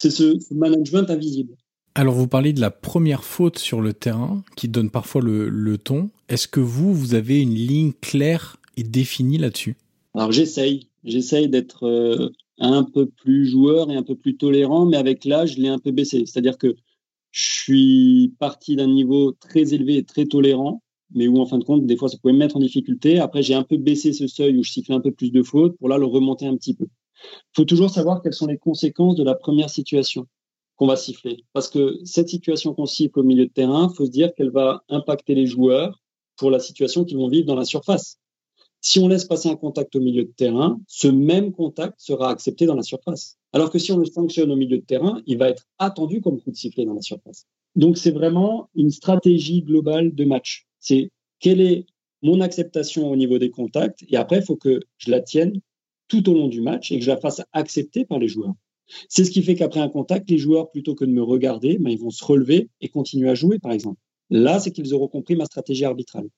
C'est 0.00 0.10
ce, 0.10 0.38
ce, 0.38 0.54
management 0.54 1.10
invisible. 1.10 1.54
Alors 1.94 2.14
vous 2.14 2.28
parlez 2.28 2.52
de 2.52 2.60
la 2.60 2.70
première 2.70 3.24
faute 3.24 3.58
sur 3.58 3.80
le 3.80 3.94
terrain 3.94 4.44
qui 4.56 4.68
donne 4.68 4.90
parfois 4.90 5.22
le, 5.22 5.48
le 5.48 5.78
ton. 5.78 6.10
Est-ce 6.28 6.48
que 6.48 6.60
vous, 6.60 6.92
vous 6.94 7.14
avez 7.14 7.40
une 7.40 7.54
ligne 7.54 7.92
claire 7.92 8.56
et 8.76 8.82
définie 8.82 9.38
là-dessus? 9.38 9.76
Alors 10.14 10.32
j'essaye. 10.32 10.88
J'essaye 11.04 11.48
d'être 11.48 11.84
euh, 11.86 12.30
un 12.58 12.84
peu 12.84 13.06
plus 13.06 13.46
joueur 13.46 13.90
et 13.90 13.96
un 13.96 14.02
peu 14.02 14.16
plus 14.16 14.36
tolérant, 14.36 14.86
mais 14.86 14.96
avec 14.96 15.24
l'âge, 15.24 15.54
je 15.54 15.60
l'ai 15.60 15.68
un 15.68 15.78
peu 15.78 15.92
baissé. 15.92 16.24
C'est-à-dire 16.26 16.58
que 16.58 16.74
je 17.30 17.44
suis 17.44 18.34
parti 18.38 18.76
d'un 18.76 18.88
niveau 18.88 19.32
très 19.32 19.74
élevé 19.74 19.96
et 19.96 20.04
très 20.04 20.24
tolérant, 20.24 20.82
mais 21.14 21.28
où 21.28 21.38
en 21.38 21.46
fin 21.46 21.58
de 21.58 21.64
compte, 21.64 21.86
des 21.86 21.96
fois, 21.96 22.08
ça 22.08 22.16
pouvait 22.18 22.32
me 22.32 22.38
mettre 22.38 22.56
en 22.56 22.60
difficulté. 22.60 23.18
Après, 23.18 23.42
j'ai 23.42 23.54
un 23.54 23.62
peu 23.62 23.76
baissé 23.76 24.12
ce 24.12 24.26
seuil 24.26 24.56
où 24.56 24.62
je 24.62 24.70
sifflais 24.70 24.94
un 24.94 25.00
peu 25.00 25.12
plus 25.12 25.30
de 25.30 25.42
fautes 25.42 25.76
pour 25.76 25.88
là 25.88 25.98
le 25.98 26.06
remonter 26.06 26.46
un 26.46 26.56
petit 26.56 26.74
peu. 26.74 26.86
Il 27.32 27.56
faut 27.56 27.64
toujours 27.64 27.90
savoir 27.90 28.22
quelles 28.22 28.34
sont 28.34 28.46
les 28.46 28.58
conséquences 28.58 29.16
de 29.16 29.24
la 29.24 29.34
première 29.34 29.70
situation 29.70 30.26
qu'on 30.76 30.86
va 30.86 30.96
siffler. 30.96 31.44
Parce 31.52 31.68
que 31.68 31.98
cette 32.04 32.28
situation 32.28 32.74
qu'on 32.74 32.86
siffle 32.86 33.20
au 33.20 33.22
milieu 33.22 33.46
de 33.46 33.52
terrain, 33.52 33.88
faut 33.88 34.06
se 34.06 34.10
dire 34.10 34.34
qu'elle 34.34 34.50
va 34.50 34.84
impacter 34.88 35.34
les 35.34 35.46
joueurs 35.46 36.02
pour 36.36 36.50
la 36.50 36.58
situation 36.58 37.04
qu'ils 37.04 37.16
vont 37.16 37.28
vivre 37.28 37.46
dans 37.46 37.54
la 37.54 37.64
surface. 37.64 38.18
Si 38.82 38.98
on 38.98 39.08
laisse 39.08 39.24
passer 39.24 39.48
un 39.48 39.56
contact 39.56 39.96
au 39.96 40.00
milieu 40.00 40.24
de 40.24 40.32
terrain, 40.36 40.78
ce 40.86 41.08
même 41.08 41.52
contact 41.52 41.94
sera 41.98 42.30
accepté 42.30 42.66
dans 42.66 42.74
la 42.74 42.82
surface. 42.82 43.38
Alors 43.52 43.70
que 43.70 43.78
si 43.78 43.90
on 43.90 43.98
le 43.98 44.04
sanctionne 44.04 44.52
au 44.52 44.56
milieu 44.56 44.78
de 44.78 44.84
terrain, 44.84 45.22
il 45.26 45.38
va 45.38 45.48
être 45.48 45.64
attendu 45.78 46.20
comme 46.20 46.40
coup 46.40 46.50
de 46.50 46.56
sifflet 46.56 46.84
dans 46.84 46.94
la 46.94 47.00
surface. 47.00 47.46
Donc 47.74 47.96
c'est 47.96 48.10
vraiment 48.10 48.68
une 48.74 48.90
stratégie 48.90 49.62
globale 49.62 50.14
de 50.14 50.24
match. 50.24 50.66
C'est 50.78 51.10
quelle 51.40 51.60
est 51.60 51.86
mon 52.22 52.40
acceptation 52.40 53.10
au 53.10 53.16
niveau 53.16 53.38
des 53.38 53.50
contacts 53.50 54.04
et 54.08 54.16
après 54.16 54.38
il 54.38 54.44
faut 54.44 54.56
que 54.56 54.80
je 54.98 55.10
la 55.10 55.20
tienne 55.20 55.60
tout 56.08 56.28
au 56.28 56.34
long 56.34 56.48
du 56.48 56.60
match 56.60 56.92
et 56.92 56.98
que 56.98 57.04
je 57.04 57.10
la 57.10 57.16
fasse 57.16 57.42
accepter 57.52 58.04
par 58.04 58.18
les 58.18 58.28
joueurs. 58.28 58.54
C'est 59.08 59.24
ce 59.24 59.30
qui 59.30 59.42
fait 59.42 59.56
qu'après 59.56 59.80
un 59.80 59.88
contact, 59.88 60.30
les 60.30 60.38
joueurs, 60.38 60.70
plutôt 60.70 60.94
que 60.94 61.04
de 61.04 61.10
me 61.10 61.22
regarder, 61.22 61.78
ben, 61.78 61.90
ils 61.90 61.98
vont 61.98 62.10
se 62.10 62.24
relever 62.24 62.68
et 62.80 62.88
continuer 62.88 63.28
à 63.28 63.34
jouer, 63.34 63.58
par 63.58 63.72
exemple. 63.72 64.00
Là, 64.30 64.60
c'est 64.60 64.70
qu'ils 64.70 64.94
auront 64.94 65.08
compris 65.08 65.36
ma 65.36 65.44
stratégie 65.44 65.84
arbitrale. 65.84 66.28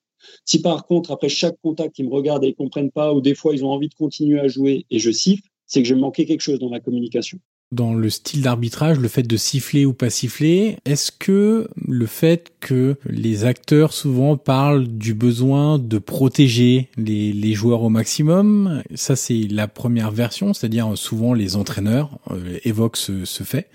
Si 0.45 0.61
par 0.61 0.85
contre, 0.85 1.11
après 1.11 1.29
chaque 1.29 1.59
contact, 1.61 1.97
ils 1.99 2.05
me 2.05 2.13
regardent 2.13 2.43
et 2.43 2.49
ils 2.49 2.55
comprennent 2.55 2.91
pas, 2.91 3.13
ou 3.13 3.21
des 3.21 3.35
fois, 3.35 3.53
ils 3.53 3.63
ont 3.63 3.69
envie 3.69 3.87
de 3.87 3.93
continuer 3.93 4.39
à 4.39 4.47
jouer 4.47 4.85
et 4.89 4.99
je 4.99 5.11
siffle, 5.11 5.47
c'est 5.65 5.81
que 5.81 5.87
je 5.87 5.95
manquais 5.95 6.25
quelque 6.25 6.41
chose 6.41 6.59
dans 6.59 6.69
ma 6.69 6.79
communication 6.79 7.39
dans 7.71 7.93
le 7.93 8.09
style 8.09 8.41
d'arbitrage, 8.41 8.99
le 8.99 9.07
fait 9.07 9.23
de 9.23 9.37
siffler 9.37 9.85
ou 9.85 9.93
pas 9.93 10.09
siffler, 10.09 10.77
est-ce 10.85 11.11
que 11.11 11.69
le 11.87 12.05
fait 12.07 12.51
que 12.59 12.97
les 13.05 13.45
acteurs 13.45 13.93
souvent 13.93 14.37
parlent 14.37 14.87
du 14.87 15.13
besoin 15.13 15.77
de 15.77 15.99
protéger 15.99 16.89
les, 16.97 17.53
joueurs 17.53 17.83
au 17.83 17.89
maximum, 17.89 18.83
ça 18.95 19.15
c'est 19.15 19.47
la 19.49 19.67
première 19.67 20.11
version, 20.11 20.53
c'est-à-dire 20.53 20.97
souvent 20.97 21.33
les 21.33 21.55
entraîneurs 21.55 22.19
euh, 22.31 22.57
évoquent 22.63 22.97
ce 22.97 23.43
fait, 23.43 23.67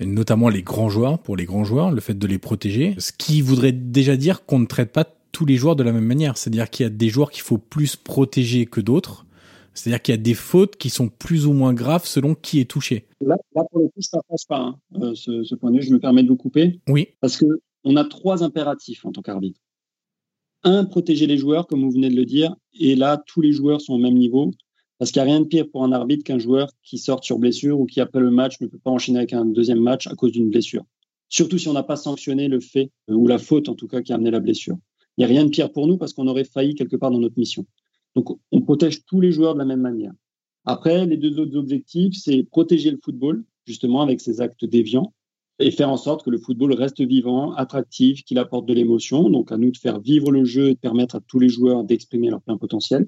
notamment 0.00 0.48
les 0.48 0.62
grands 0.62 0.90
joueurs, 0.90 1.18
pour 1.18 1.36
les 1.36 1.44
grands 1.44 1.64
joueurs, 1.64 1.90
le 1.90 2.00
fait 2.00 2.18
de 2.18 2.26
les 2.26 2.38
protéger, 2.38 2.94
ce 2.98 3.12
qui 3.16 3.40
voudrait 3.40 3.72
déjà 3.72 4.16
dire 4.16 4.44
qu'on 4.44 4.58
ne 4.58 4.66
traite 4.66 4.92
pas 4.92 5.06
tous 5.32 5.46
les 5.46 5.56
joueurs 5.56 5.76
de 5.76 5.82
la 5.82 5.92
même 5.92 6.04
manière, 6.04 6.36
c'est-à-dire 6.36 6.68
qu'il 6.70 6.84
y 6.84 6.86
a 6.86 6.90
des 6.90 7.08
joueurs 7.08 7.30
qu'il 7.30 7.42
faut 7.42 7.58
plus 7.58 7.96
protéger 7.96 8.66
que 8.66 8.80
d'autres, 8.80 9.24
c'est-à-dire 9.74 10.02
qu'il 10.02 10.14
y 10.14 10.18
a 10.18 10.20
des 10.20 10.34
fautes 10.34 10.76
qui 10.76 10.90
sont 10.90 11.08
plus 11.08 11.46
ou 11.46 11.52
moins 11.52 11.72
graves 11.72 12.06
selon 12.06 12.34
qui 12.34 12.60
est 12.60 12.70
touché. 12.70 13.06
Là, 13.20 13.36
pour 13.52 13.80
le 13.80 13.86
coup, 13.88 14.00
ça 14.00 14.20
passe 14.28 14.44
pas. 14.44 14.60
Hein. 14.60 14.78
Euh, 15.00 15.14
ce, 15.14 15.54
point 15.54 15.70
de 15.70 15.76
vue, 15.76 15.82
je 15.82 15.92
me 15.92 15.98
permets 15.98 16.22
de 16.22 16.28
vous 16.28 16.36
couper. 16.36 16.80
Oui. 16.88 17.08
Parce 17.20 17.36
que 17.36 17.46
on 17.84 17.96
a 17.96 18.04
trois 18.04 18.42
impératifs 18.42 19.04
en 19.04 19.12
tant 19.12 19.22
qu'arbitre. 19.22 19.60
Un, 20.64 20.84
protéger 20.84 21.26
les 21.26 21.38
joueurs, 21.38 21.66
comme 21.66 21.82
vous 21.82 21.90
venez 21.90 22.10
de 22.10 22.16
le 22.16 22.26
dire. 22.26 22.54
Et 22.78 22.94
là, 22.94 23.22
tous 23.26 23.40
les 23.40 23.52
joueurs 23.52 23.80
sont 23.80 23.94
au 23.94 23.98
même 23.98 24.16
niveau. 24.16 24.50
Parce 24.98 25.12
qu'il 25.12 25.22
n'y 25.22 25.28
a 25.28 25.32
rien 25.32 25.40
de 25.40 25.46
pire 25.46 25.66
pour 25.70 25.82
un 25.82 25.92
arbitre 25.92 26.24
qu'un 26.24 26.38
joueur 26.38 26.68
qui 26.82 26.98
sort 26.98 27.24
sur 27.24 27.38
blessure 27.38 27.80
ou 27.80 27.86
qui, 27.86 28.00
après 28.00 28.20
le 28.20 28.30
match, 28.30 28.60
ne 28.60 28.66
peut 28.66 28.78
pas 28.78 28.90
enchaîner 28.90 29.18
avec 29.18 29.32
un 29.32 29.46
deuxième 29.46 29.80
match 29.80 30.06
à 30.06 30.14
cause 30.14 30.32
d'une 30.32 30.50
blessure. 30.50 30.84
Surtout 31.30 31.56
si 31.56 31.68
on 31.68 31.72
n'a 31.72 31.84
pas 31.84 31.96
sanctionné 31.96 32.48
le 32.48 32.60
fait, 32.60 32.90
euh, 33.08 33.14
ou 33.14 33.26
la 33.26 33.38
faute 33.38 33.70
en 33.70 33.74
tout 33.74 33.86
cas, 33.86 34.02
qui 34.02 34.12
a 34.12 34.16
amené 34.16 34.30
la 34.30 34.40
blessure. 34.40 34.76
Il 35.16 35.20
n'y 35.20 35.24
a 35.24 35.28
rien 35.28 35.44
de 35.44 35.50
pire 35.50 35.72
pour 35.72 35.86
nous 35.86 35.96
parce 35.96 36.12
qu'on 36.12 36.26
aurait 36.26 36.44
failli 36.44 36.74
quelque 36.74 36.96
part 36.96 37.10
dans 37.10 37.18
notre 37.18 37.38
mission. 37.38 37.66
Donc, 38.14 38.38
on 38.50 38.60
protège 38.60 39.04
tous 39.04 39.20
les 39.20 39.32
joueurs 39.32 39.54
de 39.54 39.58
la 39.58 39.64
même 39.64 39.80
manière. 39.80 40.12
Après, 40.64 41.06
les 41.06 41.16
deux 41.16 41.38
autres 41.38 41.56
objectifs, 41.56 42.14
c'est 42.14 42.42
protéger 42.42 42.90
le 42.90 42.98
football, 43.02 43.44
justement, 43.66 44.02
avec 44.02 44.20
ses 44.20 44.40
actes 44.40 44.64
déviants, 44.64 45.14
et 45.58 45.70
faire 45.70 45.90
en 45.90 45.96
sorte 45.96 46.24
que 46.24 46.30
le 46.30 46.38
football 46.38 46.72
reste 46.72 47.00
vivant, 47.00 47.52
attractif, 47.52 48.24
qu'il 48.24 48.38
apporte 48.38 48.66
de 48.66 48.72
l'émotion. 48.72 49.28
Donc, 49.28 49.52
à 49.52 49.58
nous 49.58 49.70
de 49.70 49.76
faire 49.76 50.00
vivre 50.00 50.32
le 50.32 50.44
jeu 50.44 50.70
et 50.70 50.74
de 50.74 50.78
permettre 50.78 51.16
à 51.16 51.20
tous 51.20 51.38
les 51.38 51.48
joueurs 51.48 51.84
d'exprimer 51.84 52.30
leur 52.30 52.40
plein 52.42 52.56
potentiel. 52.56 53.06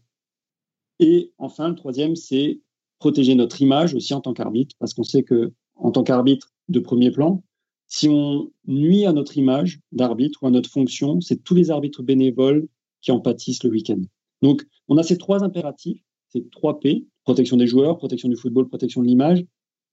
Et 0.99 1.33
enfin, 1.39 1.69
le 1.69 1.75
troisième, 1.75 2.15
c'est 2.15 2.61
protéger 2.99 3.35
notre 3.35 3.61
image 3.63 3.95
aussi 3.95 4.15
en 4.15 4.21
tant 4.21 4.35
qu'arbitre, 4.35 4.77
parce 4.79 4.95
qu'on 4.95 5.03
sait 5.03 5.23
que, 5.23 5.53
en 5.75 5.91
tant 5.91 6.05
qu'arbitre 6.05 6.53
de 6.69 6.79
premier 6.79 7.11
plan, 7.11 7.43
si 7.89 8.09
on 8.09 8.51
nuit 8.67 9.05
à 9.05 9.13
notre 9.13 9.37
image 9.37 9.81
d'arbitre 9.91 10.43
ou 10.43 10.47
à 10.47 10.51
notre 10.51 10.71
fonction, 10.71 11.21
c'est 11.21 11.43
tous 11.43 11.55
les 11.55 11.71
arbitres 11.71 12.03
bénévoles 12.03 12.69
qui 13.01 13.11
en 13.11 13.21
pâtissent 13.21 13.65
le 13.65 13.71
week-end. 13.71 14.01
Donc, 14.43 14.63
on 14.89 14.99
a 14.99 15.03
ces 15.03 15.17
trois 15.17 15.43
impératifs, 15.43 16.03
ces 16.29 16.47
trois 16.49 16.81
P, 16.81 17.07
protection 17.25 17.57
des 17.57 17.67
joueurs, 17.67 17.99
protection 17.99 18.29
du 18.29 18.37
football, 18.37 18.69
protection 18.69 19.01
de 19.03 19.07
l'image. 19.07 19.45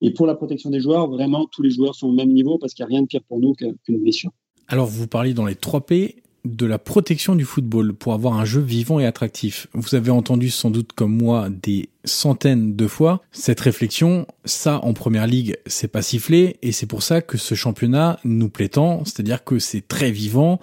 Et 0.02 0.12
pour 0.12 0.26
la 0.26 0.36
protection 0.36 0.70
des 0.70 0.80
joueurs, 0.80 1.10
vraiment, 1.10 1.46
tous 1.52 1.62
les 1.62 1.70
joueurs 1.70 1.96
sont 1.96 2.08
au 2.08 2.14
même 2.14 2.32
niveau 2.32 2.58
parce 2.58 2.74
qu'il 2.74 2.86
n'y 2.86 2.92
a 2.92 2.96
rien 2.96 3.02
de 3.02 3.08
pire 3.08 3.22
pour 3.28 3.40
nous 3.40 3.54
qu'une 3.54 4.00
blessure. 4.00 4.32
Alors, 4.68 4.88
vous 4.88 5.08
parlez 5.08 5.34
dans 5.34 5.46
les 5.46 5.56
trois 5.56 5.86
P 5.86 6.24
de 6.46 6.66
la 6.66 6.80
protection 6.80 7.36
du 7.36 7.44
football 7.44 7.94
pour 7.94 8.14
avoir 8.14 8.34
un 8.34 8.46
jeu 8.46 8.62
vivant 8.62 9.00
et 9.00 9.06
attractif. 9.06 9.68
Vous 9.74 9.96
avez 9.96 10.10
entendu 10.10 10.50
sans 10.50 10.72
doute 10.72 10.94
comme 10.94 11.16
moi 11.16 11.50
des 11.50 11.90
centaines 12.06 12.76
de 12.76 12.88
fois 12.88 13.22
cette 13.32 13.60
réflexion. 13.60 14.26
Ça, 14.46 14.80
en 14.84 14.94
première 14.94 15.28
ligue, 15.28 15.58
c'est 15.66 15.90
pas 15.90 16.02
sifflé 16.02 16.58
et 16.62 16.72
c'est 16.72 16.86
pour 16.86 17.04
ça 17.04 17.22
que 17.22 17.38
ce 17.38 17.56
championnat 17.56 18.20
nous 18.24 18.50
plaît 18.50 18.70
tant. 18.70 19.04
C'est-à-dire 19.04 19.44
que 19.44 19.60
c'est 19.60 19.86
très 19.86 20.12
vivant, 20.12 20.60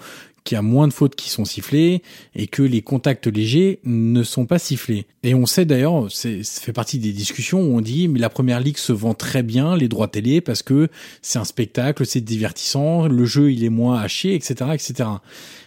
qu'il 0.47 0.55
y 0.55 0.59
a 0.59 0.63
moins 0.63 0.89
de 0.89 0.93
fautes 0.93 1.17
qui 1.17 1.29
sont 1.29 1.45
sifflées 1.45 2.03
et 2.35 2.47
que 2.47 2.63
les 2.63 2.81
contacts 2.81 3.27
légers 3.27 3.81
ne 3.85 4.23
sont 4.23 4.47
pas 4.47 4.59
sifflés. 4.59 5.07
Et 5.23 5.35
on 5.35 5.45
sait 5.45 5.67
d'ailleurs, 5.67 6.11
ça 6.11 6.31
fait 6.43 6.73
partie 6.73 6.99
des 6.99 7.13
discussions 7.13 7.61
où 7.61 7.77
on 7.77 7.81
dit 7.81 8.09
mais 8.09 8.19
la 8.19 8.31
première 8.31 8.61
ligue 8.61 8.79
se 8.79 8.93
vend 8.93 9.13
très 9.13 9.43
bien 9.43 9.77
les 9.77 9.89
droits 9.89 10.09
télé 10.09 10.41
parce 10.41 10.63
que 10.63 10.89
c'est 11.21 11.39
un 11.39 11.45
spectacle, 11.45 12.07
c'est 12.07 12.21
divertissant, 12.21 13.09
le 13.09 13.25
jeu 13.25 13.53
il 13.53 13.65
est 13.65 13.71
moins 13.71 14.01
haché, 14.01 14.35
etc., 14.35 14.71
etc. 14.73 15.11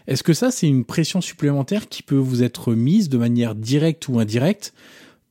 Est-ce 0.07 0.23
que 0.23 0.33
ça 0.33 0.49
c'est 0.49 0.67
une 0.67 0.85
pression 0.85 1.21
supplémentaire 1.21 1.89
qui 1.89 2.01
peut 2.01 2.15
vous 2.15 2.41
être 2.41 2.73
mise 2.73 3.09
de 3.09 3.17
manière 3.17 3.53
directe 3.53 4.07
ou 4.07 4.19
indirecte 4.19 4.73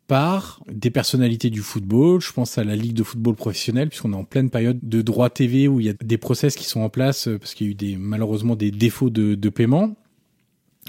par 0.09 0.61
des 0.67 0.91
personnalités 0.91 1.51
du 1.51 1.61
football. 1.61 2.21
Je 2.21 2.33
pense 2.33 2.59
à 2.59 2.65
la 2.65 2.75
Ligue 2.75 2.95
de 2.95 3.05
football 3.05 3.37
professionnel, 3.37 3.91
puisqu'on 3.91 4.13
est 4.13 4.17
en 4.17 4.25
pleine 4.25 4.51
période 4.51 4.81
de 4.83 5.03
droit 5.03 5.31
TV 5.31 5.69
où 5.69 5.79
il 5.79 5.87
y 5.87 5.91
a 5.91 5.95
des 6.03 6.19
process 6.19 6.57
qui 6.57 6.65
sont 6.65 6.81
en 6.81 6.89
place 6.89 7.29
euh, 7.29 7.39
parce 7.39 7.55
qu'il 7.55 7.67
y 7.67 7.71
a 7.71 7.73
eu 7.73 7.75
des, 7.75 7.97
malheureusement 7.97 8.57
des 8.57 8.73
défauts 8.73 9.11
de, 9.11 9.37
de 9.37 9.49
paiement. 9.51 9.95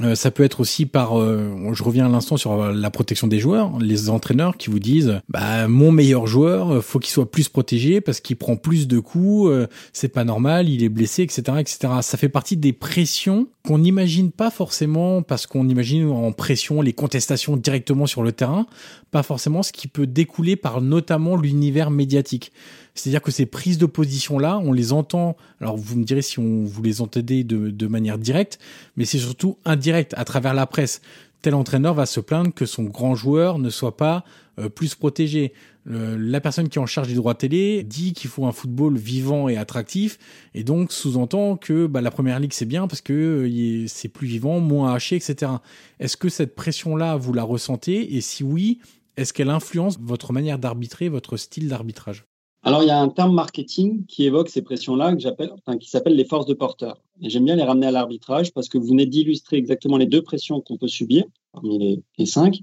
Euh, 0.01 0.15
ça 0.15 0.31
peut 0.31 0.43
être 0.43 0.61
aussi 0.61 0.85
par, 0.85 1.19
euh, 1.19 1.73
je 1.73 1.83
reviens 1.83 2.05
à 2.05 2.09
l'instant 2.09 2.37
sur 2.37 2.71
la 2.71 2.89
protection 2.89 3.27
des 3.27 3.39
joueurs, 3.39 3.77
les 3.79 4.09
entraîneurs 4.09 4.55
qui 4.55 4.69
vous 4.69 4.79
disent, 4.79 5.19
bah 5.27 5.67
mon 5.67 5.91
meilleur 5.91 6.25
joueur, 6.25 6.81
faut 6.83 6.99
qu'il 6.99 7.11
soit 7.11 7.29
plus 7.29 7.49
protégé 7.49 7.99
parce 7.99 8.21
qu'il 8.21 8.37
prend 8.37 8.55
plus 8.55 8.87
de 8.87 8.99
coups, 8.99 9.51
c'est 9.91 10.07
pas 10.07 10.23
normal, 10.23 10.69
il 10.69 10.83
est 10.83 10.89
blessé, 10.89 11.23
etc., 11.23 11.41
etc. 11.59 11.93
Ça 12.01 12.17
fait 12.17 12.29
partie 12.29 12.55
des 12.55 12.71
pressions 12.71 13.47
qu'on 13.65 13.79
n'imagine 13.79 14.31
pas 14.31 14.51
forcément 14.51 15.21
parce 15.21 15.45
qu'on 15.47 15.67
imagine 15.67 16.09
en 16.09 16.31
pression 16.31 16.81
les 16.81 16.93
contestations 16.93 17.57
directement 17.57 18.05
sur 18.05 18.23
le 18.23 18.31
terrain, 18.31 18.67
pas 19.11 19.23
forcément 19.23 19.63
ce 19.63 19.73
qui 19.73 19.87
peut 19.87 20.07
découler 20.07 20.55
par 20.55 20.81
notamment 20.81 21.35
l'univers 21.35 21.91
médiatique. 21.91 22.51
C'est-à-dire 22.99 23.21
que 23.21 23.31
ces 23.31 23.45
prises 23.45 23.77
de 23.77 23.85
position-là, 23.85 24.59
on 24.63 24.71
les 24.71 24.93
entend, 24.93 25.37
alors 25.61 25.77
vous 25.77 25.97
me 25.97 26.03
direz 26.03 26.21
si 26.21 26.39
on 26.39 26.63
vous 26.63 26.81
les 26.81 27.01
entendez 27.01 27.43
de, 27.43 27.69
de 27.69 27.87
manière 27.87 28.17
directe, 28.17 28.59
mais 28.97 29.05
c'est 29.05 29.17
surtout 29.17 29.57
indirect 29.65 30.13
à 30.17 30.25
travers 30.25 30.53
la 30.53 30.67
presse. 30.67 31.01
Tel 31.41 31.55
entraîneur 31.55 31.93
va 31.93 32.05
se 32.05 32.19
plaindre 32.19 32.53
que 32.53 32.65
son 32.65 32.83
grand 32.83 33.15
joueur 33.15 33.59
ne 33.59 33.69
soit 33.69 33.95
pas 33.95 34.25
euh, 34.59 34.67
plus 34.67 34.95
protégé. 34.95 35.53
la 35.85 36.41
personne 36.41 36.67
qui 36.69 36.77
est 36.77 36.81
en 36.81 36.85
charge 36.85 37.07
des 37.07 37.15
droits 37.15 37.33
télé 37.33 37.83
dit 37.83 38.13
qu'il 38.13 38.29
faut 38.29 38.45
un 38.45 38.51
football 38.51 38.97
vivant 38.97 39.47
et 39.47 39.57
attractif, 39.57 40.19
et 40.53 40.63
donc 40.63 40.91
sous-entend 40.91 41.55
que 41.55 41.87
bah, 41.87 42.01
la 42.01 42.11
première 42.11 42.39
ligue 42.39 42.53
c'est 42.53 42.65
bien 42.65 42.87
parce 42.87 43.01
que 43.01 43.13
euh, 43.13 43.85
c'est 43.87 44.09
plus 44.09 44.27
vivant, 44.27 44.59
moins 44.59 44.93
haché, 44.93 45.15
etc. 45.15 45.51
Est-ce 45.99 46.17
que 46.17 46.29
cette 46.29 46.55
pression-là, 46.55 47.15
vous 47.15 47.33
la 47.33 47.43
ressentez? 47.43 48.15
Et 48.15 48.21
si 48.21 48.43
oui, 48.43 48.79
est-ce 49.17 49.33
qu'elle 49.33 49.49
influence 49.49 49.97
votre 49.99 50.33
manière 50.33 50.59
d'arbitrer, 50.59 51.09
votre 51.09 51.37
style 51.37 51.69
d'arbitrage? 51.69 52.28
Alors, 52.61 52.83
il 52.83 52.87
y 52.87 52.91
a 52.91 52.99
un 52.99 53.07
terme 53.07 53.33
marketing 53.33 54.05
qui 54.05 54.25
évoque 54.25 54.49
ces 54.49 54.61
pressions-là, 54.61 55.15
enfin, 55.15 55.77
qui 55.77 55.89
s'appelle 55.89 56.15
les 56.15 56.25
forces 56.25 56.45
de 56.45 56.53
porteur. 56.53 57.01
Et 57.21 57.29
j'aime 57.29 57.45
bien 57.45 57.55
les 57.55 57.63
ramener 57.63 57.87
à 57.87 57.91
l'arbitrage 57.91 58.51
parce 58.53 58.67
que 58.67 58.77
vous 58.77 58.87
venez 58.87 59.05
d'illustrer 59.05 59.55
exactement 59.55 59.97
les 59.97 60.05
deux 60.05 60.21
pressions 60.21 60.59
qu'on 60.59 60.77
peut 60.77 60.89
subir 60.89 61.23
parmi 61.53 62.03
les, 62.17 62.25
cinq. 62.25 62.61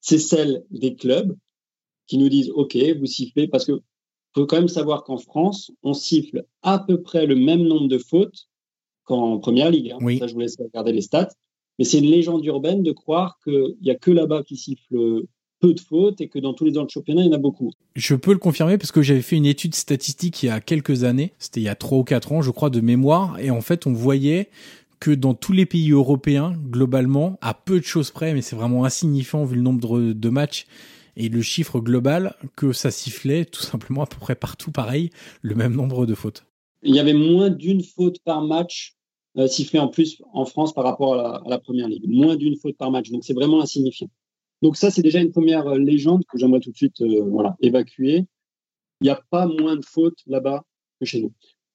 C'est 0.00 0.18
celle 0.18 0.64
des 0.70 0.94
clubs 0.94 1.36
qui 2.06 2.18
nous 2.18 2.28
disent 2.28 2.50
OK, 2.50 2.76
vous 2.98 3.06
sifflez 3.06 3.48
parce 3.48 3.64
que 3.64 3.82
faut 4.34 4.46
quand 4.46 4.56
même 4.56 4.68
savoir 4.68 5.04
qu'en 5.04 5.18
France, 5.18 5.72
on 5.82 5.92
siffle 5.92 6.44
à 6.62 6.78
peu 6.78 7.02
près 7.02 7.26
le 7.26 7.34
même 7.34 7.62
nombre 7.62 7.88
de 7.88 7.98
fautes 7.98 8.48
qu'en 9.04 9.38
première 9.38 9.70
ligue. 9.70 9.90
Hein. 9.90 9.98
Oui. 10.00 10.18
Ça, 10.18 10.28
je 10.28 10.34
vous 10.34 10.40
laisse 10.40 10.56
regarder 10.56 10.92
les 10.92 11.02
stats. 11.02 11.30
Mais 11.78 11.84
c'est 11.84 11.98
une 11.98 12.10
légende 12.10 12.44
urbaine 12.44 12.82
de 12.82 12.92
croire 12.92 13.38
qu'il 13.42 13.76
n'y 13.82 13.90
a 13.90 13.96
que 13.96 14.10
là-bas 14.10 14.44
qui 14.44 14.56
siffle 14.56 15.24
peu 15.62 15.72
de 15.72 15.80
fautes 15.80 16.20
et 16.20 16.28
que 16.28 16.38
dans 16.38 16.52
tous 16.52 16.64
les 16.64 16.76
autres 16.76 16.92
championnats, 16.92 17.22
il 17.22 17.28
y 17.28 17.30
en 17.30 17.36
a 17.36 17.38
beaucoup. 17.38 17.70
Je 17.94 18.14
peux 18.16 18.32
le 18.32 18.38
confirmer 18.38 18.76
parce 18.76 18.92
que 18.92 19.00
j'avais 19.00 19.22
fait 19.22 19.36
une 19.36 19.46
étude 19.46 19.74
statistique 19.74 20.42
il 20.42 20.46
y 20.46 20.48
a 20.50 20.60
quelques 20.60 21.04
années, 21.04 21.32
c'était 21.38 21.60
il 21.60 21.64
y 21.64 21.68
a 21.68 21.76
trois 21.76 21.98
ou 21.98 22.04
quatre 22.04 22.32
ans, 22.32 22.42
je 22.42 22.50
crois, 22.50 22.68
de 22.68 22.80
mémoire, 22.80 23.38
et 23.38 23.50
en 23.50 23.60
fait, 23.60 23.86
on 23.86 23.92
voyait 23.92 24.50
que 24.98 25.12
dans 25.12 25.34
tous 25.34 25.52
les 25.52 25.64
pays 25.64 25.92
européens, 25.92 26.52
globalement, 26.70 27.38
à 27.40 27.54
peu 27.54 27.78
de 27.78 27.84
choses 27.84 28.10
près, 28.10 28.34
mais 28.34 28.42
c'est 28.42 28.56
vraiment 28.56 28.84
insignifiant 28.84 29.44
vu 29.44 29.56
le 29.56 29.62
nombre 29.62 30.00
de 30.00 30.28
matchs 30.28 30.66
et 31.16 31.28
le 31.28 31.42
chiffre 31.42 31.80
global, 31.80 32.34
que 32.56 32.72
ça 32.72 32.90
sifflait 32.90 33.44
tout 33.44 33.62
simplement 33.62 34.02
à 34.02 34.06
peu 34.06 34.16
près 34.18 34.34
partout 34.34 34.72
pareil, 34.72 35.10
le 35.42 35.54
même 35.54 35.74
nombre 35.74 36.06
de 36.06 36.14
fautes. 36.14 36.44
Il 36.82 36.94
y 36.94 37.00
avait 37.00 37.14
moins 37.14 37.50
d'une 37.50 37.82
faute 37.82 38.18
par 38.24 38.42
match 38.42 38.96
euh, 39.38 39.46
sifflée 39.46 39.78
en 39.78 39.88
plus 39.88 40.20
en 40.32 40.44
France 40.44 40.74
par 40.74 40.84
rapport 40.84 41.14
à 41.14 41.16
la, 41.16 41.28
à 41.44 41.48
la 41.48 41.58
première 41.58 41.88
ligue. 41.88 42.04
Moins 42.06 42.36
d'une 42.36 42.56
faute 42.56 42.76
par 42.76 42.90
match. 42.90 43.10
Donc 43.10 43.24
c'est 43.24 43.34
vraiment 43.34 43.62
insignifiant. 43.62 44.08
Donc 44.62 44.76
ça, 44.76 44.90
c'est 44.90 45.02
déjà 45.02 45.20
une 45.20 45.32
première 45.32 45.66
euh, 45.66 45.78
légende 45.78 46.24
que 46.24 46.38
j'aimerais 46.38 46.60
tout 46.60 46.70
de 46.70 46.76
suite 46.76 47.00
euh, 47.02 47.24
voilà, 47.24 47.56
évacuer. 47.60 48.26
Il 49.00 49.04
n'y 49.04 49.10
a 49.10 49.20
pas 49.30 49.46
moins 49.46 49.76
de 49.76 49.84
fautes 49.84 50.20
là-bas 50.26 50.64
que 51.00 51.06
chez 51.06 51.20
nous. 51.20 51.32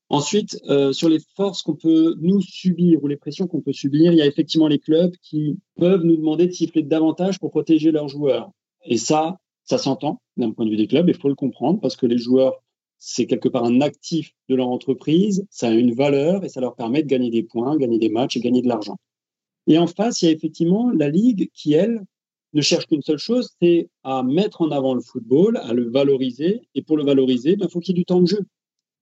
Ensuite, 0.10 0.58
euh, 0.70 0.94
sur 0.94 1.10
les 1.10 1.20
forces 1.36 1.62
qu'on 1.64 1.76
peut 1.76 2.16
nous 2.22 2.40
subir 2.40 3.04
ou 3.04 3.08
les 3.08 3.18
pressions 3.18 3.46
qu'on 3.46 3.60
peut 3.60 3.74
subir, 3.74 4.14
il 4.14 4.18
y 4.18 4.22
a 4.22 4.26
effectivement 4.26 4.70
les 4.70 4.80
clubs 4.80 5.14
qui 5.22 5.60
peuvent 5.76 6.04
nous 6.04 6.16
demander 6.16 6.48
de 6.48 6.54
siffler 6.54 6.82
davantage 6.82 7.40
pour 7.40 7.52
protéger 7.52 7.92
leurs 7.92 8.08
joueurs. 8.08 8.50
Et 8.86 8.96
ça, 8.96 9.38
ça 9.66 9.78
s'entend 9.78 10.22
d'un 10.38 10.52
point 10.52 10.64
de 10.64 10.70
vue 10.70 10.78
des 10.78 10.88
clubs, 10.88 11.10
il 11.10 11.18
faut 11.18 11.28
le 11.28 11.36
comprendre 11.36 11.82
parce 11.82 11.98
que 11.98 12.06
les 12.06 12.18
joueurs, 12.18 12.64
c'est 13.00 13.28
quelque 13.28 13.50
part 13.50 13.66
un 13.66 13.82
actif 13.82 14.32
de 14.48 14.56
leur 14.56 14.70
entreprise, 14.70 15.46
ça 15.50 15.68
a 15.68 15.72
une 15.72 15.94
valeur 15.94 16.46
et 16.46 16.50
ça 16.50 16.62
leur 16.62 16.76
permet 16.76 17.04
de 17.04 17.08
gagner 17.08 17.30
des 17.30 17.44
points, 17.44 17.76
gagner 17.76 18.00
des 18.00 18.10
matchs 18.10 18.38
et 18.38 18.40
gagner 18.40 18.62
de 18.62 18.70
l'argent. 18.70 18.96
Et 19.68 19.78
en 19.78 19.88
face, 19.88 20.22
il 20.22 20.26
y 20.26 20.28
a 20.30 20.32
effectivement 20.32 20.90
la 20.90 21.10
Ligue 21.10 21.50
qui, 21.54 21.74
elle, 21.74 22.02
ne 22.58 22.62
cherche 22.62 22.88
qu'une 22.88 23.04
seule 23.04 23.20
chose, 23.20 23.52
c'est 23.62 23.88
à 24.04 24.24
mettre 24.24 24.62
en 24.62 24.72
avant 24.72 24.96
le 24.96 25.02
football, 25.02 25.58
à 25.58 25.74
le 25.74 25.90
valoriser. 25.90 26.62
Et 26.76 26.82
pour 26.82 26.98
le 26.98 27.06
valoriser, 27.06 27.52
il 27.52 27.58
ben, 27.58 27.70
faut 27.70 27.80
qu'il 27.80 27.96
y 27.96 28.00
ait 28.00 28.02
du 28.02 28.06
temps 28.06 28.22
de 28.22 28.28
jeu. 28.28 28.42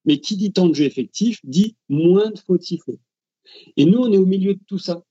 Mais 0.03 0.19
qui 0.19 0.35
dit 0.35 0.51
temps 0.51 0.67
de 0.67 0.75
jeu 0.75 0.83
effectif 0.83 1.39
dit 1.43 1.75
moins 1.89 2.29
de 2.31 2.37
fautes 2.37 2.63
sifflées. 2.63 2.99
Et 3.77 3.85
nous, 3.85 3.99
on 3.99 4.11
est 4.11 4.17
au 4.17 4.25
milieu 4.25 4.53
de 4.53 4.59
tout 4.67 4.77
ça. 4.77 5.03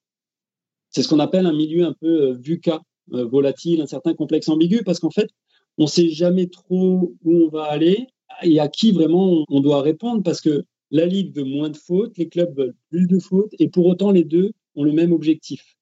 C'est 0.91 1.03
ce 1.03 1.09
qu'on 1.09 1.21
appelle 1.21 1.47
un 1.47 1.53
milieu 1.53 1.85
un 1.87 1.95
peu 1.95 2.07
euh, 2.07 2.35
VUCA, 2.35 2.83
euh, 3.15 3.25
volatile, 3.25 3.81
incertain, 3.81 4.15
complexe, 4.15 4.49
ambigu, 4.49 4.83
parce 4.85 5.01
qu'en 5.01 5.11
fait, 5.11 5.31
on 5.79 5.85
ne 5.85 5.89
sait 5.89 6.11
jamais 6.11 6.49
trop 6.49 7.15
où 7.25 7.33
on 7.33 7.49
va 7.49 7.65
aller 7.65 8.07
et 8.43 8.61
à 8.61 8.69
qui 8.69 8.93
vraiment 8.93 9.45
on 9.49 9.61
doit 9.61 9.83
répondre, 9.83 10.23
parce 10.23 10.41
que 10.41 10.65
la 10.91 11.07
Ligue 11.07 11.35
veut 11.35 11.45
moins 11.45 11.71
de 11.71 11.77
fautes, 11.77 12.17
les 12.19 12.29
clubs 12.29 12.57
veulent 12.57 12.77
plus 12.91 13.07
de 13.07 13.19
fautes, 13.19 13.53
et 13.59 13.69
pour 13.69 13.87
autant, 13.87 14.11
les 14.11 14.25
deux 14.25 14.53
ont 14.77 14.85
le 14.85 14.93
même 14.93 15.13
objectif. 15.13 15.77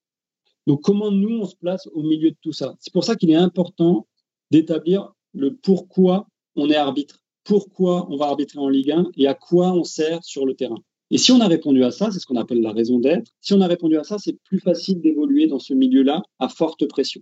Donc, 0.67 0.83
comment 0.83 1.11
nous, 1.11 1.41
on 1.41 1.47
se 1.47 1.57
place 1.57 1.89
au 1.93 2.03
milieu 2.03 2.31
de 2.31 2.37
tout 2.41 2.53
ça? 2.53 2.75
C'est 2.79 2.93
pour 2.93 3.05
ça 3.05 3.17
qu'il 3.17 3.31
est 3.31 3.37
important 3.37 4.07
d'établir 4.51 5.13
le 5.33 5.57
pourquoi 5.57 6.29
on 6.57 6.71
est 6.71 6.77
arbitre, 6.77 7.21
pourquoi 7.45 8.07
on 8.11 8.17
va 8.17 8.27
arbitrer 8.27 8.59
en 8.59 8.69
Ligue 8.69 8.93
1 8.93 9.11
et 9.17 9.27
à 9.27 9.35
quoi 9.35 9.73
on 9.73 9.85
sert 9.85 10.23
sur 10.23 10.47
le 10.47 10.55
terrain. 10.55 10.79
Et 11.11 11.19
si 11.19 11.33
on 11.33 11.41
a 11.41 11.49
répondu 11.49 11.83
à 11.85 11.91
ça, 11.91 12.11
c'est 12.11 12.19
ce 12.19 12.27
qu'on 12.27 12.37
appelle 12.37 12.63
la 12.63 12.73
raison 12.73 12.99
d'être, 12.99 13.31
si 13.41 13.53
on 13.53 13.61
a 13.61 13.67
répondu 13.67 13.99
à 13.99 14.05
ça, 14.05 14.19
c'est 14.19 14.39
plus 14.45 14.61
facile 14.61 15.01
d'évoluer 15.01 15.47
dans 15.47 15.59
ce 15.59 15.75
milieu-là 15.75 16.23
à 16.39 16.49
forte 16.49 16.87
pression. 16.87 17.21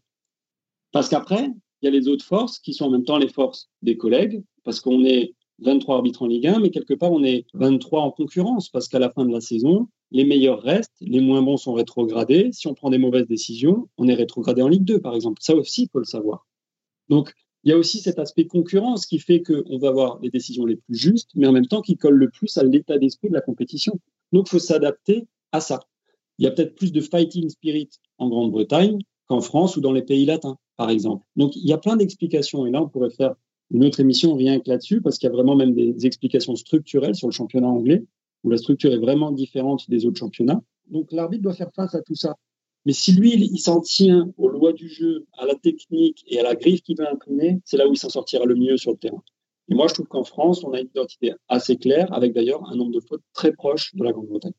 Parce 0.93 1.09
qu'après, 1.09 1.51
il 1.83 1.87
y 1.87 1.89
a 1.89 1.91
les 1.91 2.09
autres 2.09 2.25
forces 2.25 2.59
qui 2.59 2.75
sont 2.75 2.87
en 2.87 2.91
même 2.91 3.05
temps 3.05 3.19
les 3.19 3.29
forces 3.29 3.69
des 3.83 3.97
collègues, 3.97 4.45
parce 4.65 4.81
qu'on 4.81 5.05
est 5.05 5.35
23 5.61 5.97
arbitres 5.97 6.23
en 6.23 6.27
Ligue 6.27 6.47
1, 6.47 6.61
mais 6.61 6.71
quelque 6.71 6.95
part, 6.95 7.13
on 7.13 7.23
est 7.23 7.47
23 7.55 8.03
en 8.03 8.11
concurrence, 8.11 8.69
parce 8.69 8.89
qu'à 8.89 8.99
la 8.99 9.11
fin 9.11 9.25
de 9.25 9.33
la 9.33 9.41
saison, 9.41 9.89
les 10.11 10.25
meilleurs 10.25 10.63
restent, 10.63 10.97
les 11.01 11.21
moins 11.21 11.43
bons 11.43 11.57
sont 11.57 11.73
rétrogradés. 11.73 12.51
Si 12.53 12.67
on 12.67 12.75
prend 12.75 12.91
des 12.91 12.99
mauvaises 12.99 13.27
décisions, 13.27 13.89
on 13.97 14.09
est 14.09 14.15
rétrogradé 14.15 14.63
en 14.63 14.69
Ligue 14.69 14.85
2, 14.85 15.01
par 15.01 15.15
exemple. 15.15 15.41
Ça 15.43 15.55
aussi, 15.55 15.83
il 15.83 15.89
faut 15.91 15.99
le 15.99 16.05
savoir. 16.05 16.47
Donc, 17.09 17.33
il 17.65 17.71
y 17.71 17.73
a 17.73 17.77
aussi 17.79 17.99
cet 17.99 18.19
aspect 18.19 18.47
concurrence 18.47 19.07
qui 19.07 19.19
fait 19.19 19.43
qu'on 19.43 19.79
va 19.79 19.89
avoir 19.89 20.19
les 20.21 20.31
décisions 20.31 20.65
les 20.65 20.77
plus 20.77 20.95
justes, 20.95 21.31
mais 21.35 21.47
en 21.47 21.53
même 21.53 21.67
temps 21.67 21.83
qui 21.83 21.97
colle 21.97 22.15
le 22.15 22.31
plus 22.31 22.57
à 22.57 22.65
l'état 22.65 22.99
d'esprit 22.99 23.29
de 23.29 23.35
la 23.35 23.43
compétition. 23.43 24.01
Donc, 24.33 24.47
il 24.49 24.51
faut 24.51 24.59
s'adapter 24.59 25.27
à 25.53 25.61
ça. 25.61 25.81
Il 26.39 26.45
y 26.45 26.47
a 26.47 26.53
peut-être 26.53 26.75
plus 26.75 26.91
de 26.91 27.01
fighting 27.01 27.51
spirit 27.51 27.91
en 28.19 28.29
Grande-Bretagne 28.29 28.99
qu'en 29.27 29.43
France 29.43 29.77
ou 29.77 29.81
dans 29.81 29.93
les 29.93 30.03
pays 30.03 30.25
latins, 30.25 30.57
par 30.77 30.89
exemple. 30.89 31.27
Donc, 31.37 31.55
il 31.55 31.67
y 31.67 31.73
a 31.73 31.79
plein 31.79 31.97
d'explications. 31.97 32.67
Et 32.67 32.71
là, 32.71 32.83
on 32.83 32.89
pourrait 32.89 33.11
faire 33.11 33.35
une 33.71 33.85
autre 33.85 34.01
émission 34.01 34.35
rien 34.35 34.59
que 34.61 34.69
là-dessus, 34.69 35.01
parce 35.01 35.19
qu'il 35.19 35.29
y 35.29 35.31
a 35.31 35.35
vraiment 35.35 35.55
même 35.55 35.75
des 35.75 36.07
explications 36.07 36.57
structurelles 36.57 37.15
sur 37.15 37.29
le 37.29 37.33
championnat 37.33 37.69
anglais, 37.69 38.05
où 38.43 38.51
la 38.51 38.57
structure 38.57 38.93
est 38.93 38.99
vraiment 38.99 39.31
différente 39.31 39.89
des 39.89 40.07
autres 40.07 40.19
championnats. 40.19 40.61
Donc, 40.89 41.13
l'arbitre 41.13 41.43
doit 41.43 41.55
faire 41.55 41.71
face 41.75 41.95
à 41.95 42.03
tout 42.03 42.15
ça. 42.15 42.35
Mais 42.87 42.93
si 42.93 43.13
lui, 43.13 43.35
il, 43.35 43.59
s'en 43.59 43.81
tient 43.81 44.33
aux 44.39 44.49
lois 44.49 44.73
du 44.73 44.89
jeu, 44.89 45.27
à 45.39 45.45
la 45.45 45.55
technique 45.55 46.25
et 46.27 46.41
à 46.41 46.43
la 46.43 46.55
griffe 46.55 46.81
qu'il 46.81 46.97
va 46.97 47.11
imprimer, 47.11 47.61
c'est 47.65 47.77
là 47.77 47.87
où 47.87 47.93
il 47.93 47.99
s'en 47.99 48.09
sortira 48.09 48.45
le 48.47 48.55
mieux 48.55 48.77
sur 48.79 48.93
le 48.93 48.97
terrain. 48.97 49.23
Et 49.69 49.75
moi, 49.75 49.87
je 49.87 49.95
trouve 49.95 50.07
qu'en 50.07 50.25
France, 50.25 50.65
on 50.65 50.73
a 50.73 50.81
une 50.81 50.89
identité 50.89 51.33
assez 51.49 51.77
claire, 51.77 52.13
avec 52.13 52.33
d'ailleurs 52.33 52.67
un 52.69 52.77
nombre 52.77 52.93
de 52.93 53.01
fautes 53.01 53.23
très 53.35 53.53
proche 53.53 53.95
de 53.95 54.03
la 54.03 54.13
Grande-Bretagne. 54.13 54.55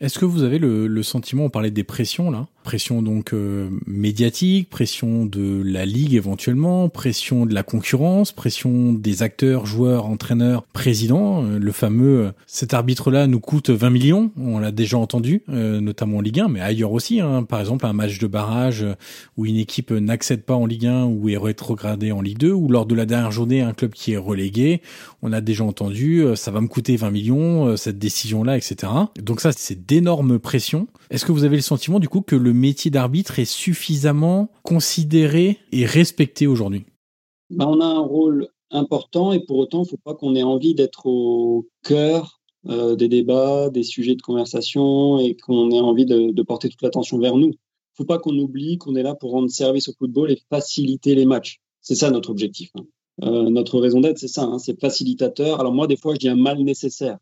Est-ce 0.00 0.18
que 0.18 0.24
vous 0.24 0.42
avez 0.42 0.58
le, 0.58 0.86
le, 0.86 1.02
sentiment, 1.02 1.44
on 1.44 1.50
parlait 1.50 1.70
des 1.70 1.84
pressions 1.84 2.30
là, 2.30 2.48
pression 2.62 3.02
donc 3.02 3.32
euh, 3.32 3.68
médiatique, 3.86 4.68
pression 4.70 5.24
de 5.24 5.62
la 5.64 5.86
ligue 5.86 6.14
éventuellement, 6.14 6.88
pression 6.88 7.46
de 7.46 7.54
la 7.54 7.62
concurrence, 7.62 8.32
pression 8.32 8.92
des 8.92 9.22
acteurs, 9.22 9.66
joueurs, 9.66 10.06
entraîneurs, 10.06 10.62
présidents, 10.72 11.44
euh, 11.44 11.58
le 11.58 11.72
fameux 11.72 12.26
euh, 12.26 12.30
cet 12.46 12.74
arbitre 12.74 13.10
là 13.10 13.26
nous 13.26 13.40
coûte 13.40 13.70
20 13.70 13.90
millions, 13.90 14.30
on 14.38 14.58
l'a 14.58 14.72
déjà 14.72 14.98
entendu, 14.98 15.42
notamment 15.48 16.18
en 16.18 16.20
Ligue 16.20 16.40
1, 16.40 16.48
mais 16.48 16.60
ailleurs 16.60 16.92
aussi. 16.92 17.20
Hein, 17.20 17.44
par 17.44 17.60
exemple, 17.60 17.86
un 17.86 17.92
match 17.92 18.18
de 18.18 18.26
barrage 18.26 18.84
où 19.36 19.46
une 19.46 19.56
équipe 19.56 19.90
n'accède 19.90 20.42
pas 20.42 20.54
en 20.54 20.66
Ligue 20.66 20.86
1 20.86 21.04
ou 21.04 21.28
est 21.28 21.36
rétrogradée 21.36 22.12
en 22.12 22.20
Ligue 22.20 22.38
2, 22.38 22.52
ou 22.52 22.68
lors 22.68 22.86
de 22.86 22.94
la 22.94 23.06
dernière 23.06 23.32
journée 23.32 23.60
un 23.62 23.72
club 23.72 23.92
qui 23.92 24.12
est 24.12 24.16
relégué, 24.16 24.82
on 25.22 25.32
a 25.32 25.40
déjà 25.40 25.64
entendu, 25.64 26.24
ça 26.34 26.50
va 26.50 26.60
me 26.60 26.68
coûter 26.68 26.96
20 26.96 27.10
millions 27.10 27.76
cette 27.76 27.98
décision 27.98 28.44
là, 28.44 28.56
etc. 28.56 28.92
Donc 29.22 29.40
ça 29.40 29.52
c'est 29.52 29.86
d'énormes 29.86 30.38
pressions. 30.38 30.88
Est-ce 31.10 31.24
que 31.24 31.32
vous 31.32 31.44
avez 31.44 31.56
le 31.56 31.62
sentiment 31.62 31.98
du 31.98 32.08
coup 32.08 32.20
que 32.20 32.36
le 32.36 32.49
métier 32.52 32.90
d'arbitre 32.90 33.38
est 33.38 33.50
suffisamment 33.50 34.50
considéré 34.62 35.58
et 35.72 35.84
respecté 35.84 36.46
aujourd'hui? 36.46 36.84
Bah, 37.50 37.66
On 37.68 37.80
a 37.80 37.86
un 37.86 38.00
rôle 38.00 38.48
important 38.70 39.32
et 39.32 39.40
pour 39.40 39.58
autant, 39.58 39.78
il 39.78 39.86
ne 39.86 39.88
faut 39.88 39.96
pas 39.96 40.14
qu'on 40.14 40.34
ait 40.34 40.42
envie 40.42 40.74
d'être 40.74 41.06
au 41.06 41.68
cœur 41.82 42.40
euh, 42.68 42.94
des 42.94 43.08
débats, 43.08 43.70
des 43.70 43.82
sujets 43.82 44.14
de 44.14 44.22
conversation 44.22 45.18
et 45.18 45.34
qu'on 45.34 45.70
ait 45.70 45.80
envie 45.80 46.04
de, 46.04 46.42
porter 46.42 46.68
toute 46.68 46.82
l'attention 46.82 47.18
vers 47.18 47.36
nous. 47.36 47.48
Il 47.48 47.50
ne 47.52 47.96
faut 47.96 48.04
pas 48.04 48.18
qu'on 48.18 48.36
oublie 48.36 48.78
qu'on 48.78 48.94
est 48.96 49.02
là 49.02 49.14
pour 49.14 49.32
rendre 49.32 49.50
service 49.50 49.88
au 49.88 49.92
football 49.98 50.30
et 50.30 50.40
faciliter 50.50 51.14
les 51.14 51.24
matchs. 51.24 51.60
C'est 51.80 51.94
ça 51.94 52.10
notre 52.10 52.30
objectif. 52.30 52.70
Hein. 52.74 52.84
Euh, 53.22 53.50
notre 53.50 53.80
raison 53.80 54.00
d'être, 54.00 54.18
c'est 54.18 54.28
ça, 54.28 54.44
hein, 54.44 54.58
c'est 54.58 54.78
facilitateur. 54.78 55.60
Alors 55.60 55.72
moi, 55.72 55.86
des 55.86 55.96
fois, 55.96 56.14
je 56.14 56.18
dis 56.18 56.28
un 56.28 56.36
mal 56.36 56.58
nécessaire. 56.62 57.18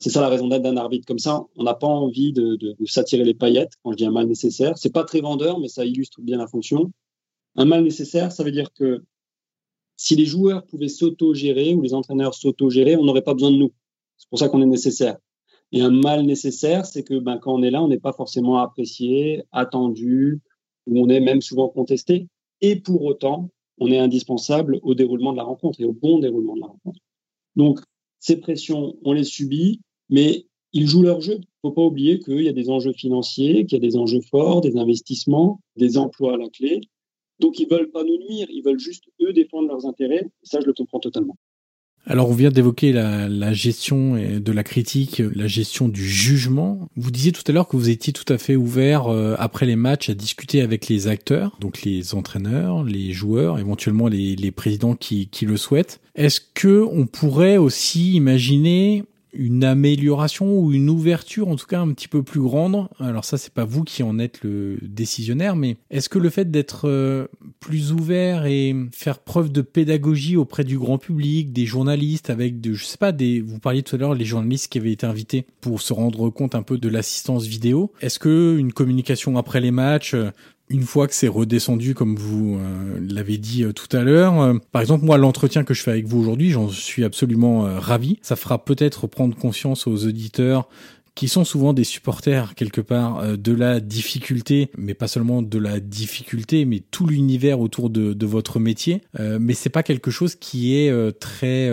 C'est 0.00 0.08
ça 0.08 0.22
la 0.22 0.28
raison 0.28 0.48
d'être 0.48 0.62
d'un 0.62 0.78
arbitre. 0.78 1.06
Comme 1.06 1.18
ça, 1.18 1.44
on 1.56 1.62
n'a 1.62 1.74
pas 1.74 1.86
envie 1.86 2.32
de, 2.32 2.74
s'attirer 2.86 3.22
les 3.22 3.34
paillettes 3.34 3.74
quand 3.82 3.92
je 3.92 3.98
dis 3.98 4.06
un 4.06 4.10
mal 4.10 4.26
nécessaire. 4.26 4.78
C'est 4.78 4.92
pas 4.92 5.04
très 5.04 5.20
vendeur, 5.20 5.60
mais 5.60 5.68
ça 5.68 5.84
illustre 5.84 6.22
bien 6.22 6.38
la 6.38 6.46
fonction. 6.46 6.90
Un 7.56 7.66
mal 7.66 7.84
nécessaire, 7.84 8.32
ça 8.32 8.42
veut 8.42 8.52
dire 8.52 8.72
que 8.72 9.04
si 9.96 10.16
les 10.16 10.24
joueurs 10.24 10.64
pouvaient 10.64 10.88
s'auto-gérer 10.88 11.74
ou 11.74 11.82
les 11.82 11.92
entraîneurs 11.92 12.32
s'auto-gérer, 12.32 12.96
on 12.96 13.04
n'aurait 13.04 13.22
pas 13.22 13.34
besoin 13.34 13.50
de 13.50 13.58
nous. 13.58 13.72
C'est 14.16 14.28
pour 14.30 14.38
ça 14.38 14.48
qu'on 14.48 14.62
est 14.62 14.66
nécessaire. 14.66 15.18
Et 15.72 15.82
un 15.82 15.90
mal 15.90 16.24
nécessaire, 16.24 16.86
c'est 16.86 17.02
que 17.02 17.18
ben, 17.18 17.36
quand 17.36 17.54
on 17.54 17.62
est 17.62 17.70
là, 17.70 17.82
on 17.82 17.88
n'est 17.88 17.98
pas 17.98 18.14
forcément 18.14 18.58
apprécié, 18.58 19.42
attendu, 19.52 20.40
ou 20.86 20.98
on 20.98 21.08
est 21.10 21.20
même 21.20 21.42
souvent 21.42 21.68
contesté. 21.68 22.28
Et 22.62 22.76
pour 22.76 23.04
autant, 23.04 23.50
on 23.78 23.88
est 23.88 23.98
indispensable 23.98 24.80
au 24.82 24.94
déroulement 24.94 25.32
de 25.32 25.36
la 25.36 25.44
rencontre 25.44 25.80
et 25.80 25.84
au 25.84 25.92
bon 25.92 26.18
déroulement 26.18 26.54
de 26.54 26.60
la 26.60 26.66
rencontre. 26.66 27.00
Donc, 27.56 27.80
ces 28.18 28.36
pressions, 28.36 28.96
on 29.04 29.12
les 29.12 29.24
subit, 29.24 29.80
mais 30.10 30.46
ils 30.72 30.88
jouent 30.88 31.02
leur 31.02 31.20
jeu. 31.20 31.34
Il 31.34 31.68
ne 31.68 31.70
faut 31.70 31.72
pas 31.72 31.84
oublier 31.84 32.18
qu'il 32.20 32.42
y 32.42 32.48
a 32.48 32.52
des 32.52 32.70
enjeux 32.70 32.92
financiers, 32.92 33.66
qu'il 33.66 33.82
y 33.82 33.86
a 33.86 33.88
des 33.88 33.96
enjeux 33.96 34.20
forts, 34.20 34.60
des 34.60 34.76
investissements, 34.76 35.60
des 35.76 35.96
emplois 35.96 36.34
à 36.34 36.36
la 36.36 36.48
clé. 36.48 36.80
Donc, 37.38 37.58
ils 37.58 37.66
ne 37.68 37.74
veulent 37.74 37.90
pas 37.90 38.04
nous 38.04 38.18
nuire, 38.18 38.46
ils 38.50 38.62
veulent 38.62 38.78
juste, 38.78 39.04
eux, 39.22 39.32
défendre 39.32 39.68
leurs 39.68 39.86
intérêts. 39.86 40.26
Ça, 40.42 40.60
je 40.60 40.66
le 40.66 40.74
comprends 40.74 41.00
totalement. 41.00 41.36
Alors 42.06 42.30
on 42.30 42.34
vient 42.34 42.50
d'évoquer 42.50 42.92
la, 42.92 43.52
gestion 43.52 44.14
de 44.14 44.52
la 44.52 44.62
critique, 44.62 45.22
la 45.34 45.46
gestion 45.46 45.86
du 45.88 46.02
jugement. 46.02 46.88
Vous 46.96 47.10
disiez 47.10 47.30
tout 47.30 47.42
à 47.46 47.52
l'heure 47.52 47.68
que 47.68 47.76
vous 47.76 47.90
étiez 47.90 48.12
tout 48.12 48.30
à 48.32 48.38
fait 48.38 48.56
ouvert 48.56 49.08
euh, 49.08 49.34
après 49.38 49.66
les 49.66 49.76
matchs 49.76 50.08
à 50.08 50.14
discuter 50.14 50.62
avec 50.62 50.88
les 50.88 51.08
acteurs, 51.08 51.58
donc 51.60 51.82
les 51.82 52.14
entraîneurs, 52.14 52.84
les 52.84 53.12
joueurs, 53.12 53.58
éventuellement 53.58 54.08
les, 54.08 54.50
présidents 54.50 54.94
qui, 54.94 55.28
qui 55.28 55.44
le 55.44 55.56
souhaitent. 55.56 56.00
Est-ce 56.14 56.40
que 56.40 56.82
on 56.90 57.06
pourrait 57.06 57.58
aussi 57.58 58.14
imaginer 58.14 59.04
une 59.32 59.64
amélioration 59.64 60.58
ou 60.58 60.72
une 60.72 60.90
ouverture 60.90 61.48
en 61.48 61.56
tout 61.56 61.66
cas 61.66 61.80
un 61.80 61.92
petit 61.92 62.08
peu 62.08 62.22
plus 62.22 62.40
grande. 62.40 62.88
Alors 62.98 63.24
ça 63.24 63.38
c'est 63.38 63.52
pas 63.52 63.64
vous 63.64 63.84
qui 63.84 64.02
en 64.02 64.18
êtes 64.18 64.42
le 64.42 64.78
décisionnaire 64.82 65.56
mais 65.56 65.76
est-ce 65.90 66.08
que 66.08 66.18
le 66.18 66.30
fait 66.30 66.50
d'être 66.50 66.88
euh, 66.88 67.26
plus 67.60 67.92
ouvert 67.92 68.46
et 68.46 68.74
faire 68.92 69.18
preuve 69.18 69.50
de 69.50 69.62
pédagogie 69.62 70.36
auprès 70.36 70.64
du 70.64 70.78
grand 70.78 70.98
public, 70.98 71.52
des 71.52 71.66
journalistes 71.66 72.30
avec 72.30 72.60
de 72.60 72.72
je 72.72 72.84
sais 72.84 72.98
pas 72.98 73.12
des 73.12 73.40
vous 73.40 73.58
parliez 73.58 73.82
tout 73.82 73.96
à 73.96 73.98
l'heure 73.98 74.14
les 74.14 74.24
journalistes 74.24 74.70
qui 74.70 74.78
avaient 74.78 74.92
été 74.92 75.06
invités 75.06 75.46
pour 75.60 75.80
se 75.80 75.92
rendre 75.92 76.30
compte 76.30 76.54
un 76.54 76.62
peu 76.62 76.78
de 76.78 76.88
l'assistance 76.88 77.46
vidéo, 77.46 77.92
est-ce 78.00 78.18
que 78.18 78.56
une 78.58 78.72
communication 78.72 79.36
après 79.36 79.60
les 79.60 79.70
matchs 79.70 80.14
une 80.70 80.84
fois 80.84 81.08
que 81.08 81.14
c'est 81.14 81.28
redescendu, 81.28 81.94
comme 81.94 82.16
vous 82.16 82.56
euh, 82.56 82.98
l'avez 83.00 83.38
dit 83.38 83.64
euh, 83.64 83.72
tout 83.72 83.94
à 83.94 84.02
l'heure, 84.02 84.40
euh, 84.40 84.54
par 84.70 84.80
exemple, 84.80 85.04
moi, 85.04 85.18
l'entretien 85.18 85.64
que 85.64 85.74
je 85.74 85.82
fais 85.82 85.90
avec 85.90 86.06
vous 86.06 86.20
aujourd'hui, 86.20 86.50
j'en 86.50 86.68
suis 86.68 87.04
absolument 87.04 87.62
ravi. 87.78 88.18
Ça 88.22 88.36
fera 88.36 88.64
peut-être 88.64 89.08
prendre 89.08 89.36
conscience 89.36 89.86
aux 89.86 90.06
auditeurs 90.06 90.68
qui 91.16 91.26
sont 91.26 91.44
souvent 91.44 91.72
des 91.72 91.82
supporters 91.82 92.54
quelque 92.54 92.80
part 92.80 93.36
de 93.36 93.52
la 93.52 93.80
difficulté, 93.80 94.70
mais 94.78 94.94
pas 94.94 95.08
seulement 95.08 95.42
de 95.42 95.58
la 95.58 95.80
difficulté, 95.80 96.64
mais 96.64 96.82
tout 96.90 97.06
l'univers 97.06 97.60
autour 97.60 97.90
de, 97.90 98.26
votre 98.26 98.60
métier. 98.60 99.02
mais 99.18 99.54
c'est 99.54 99.70
pas 99.70 99.82
quelque 99.82 100.10
chose 100.10 100.36
qui 100.36 100.76
est 100.76 101.18
très 101.18 101.70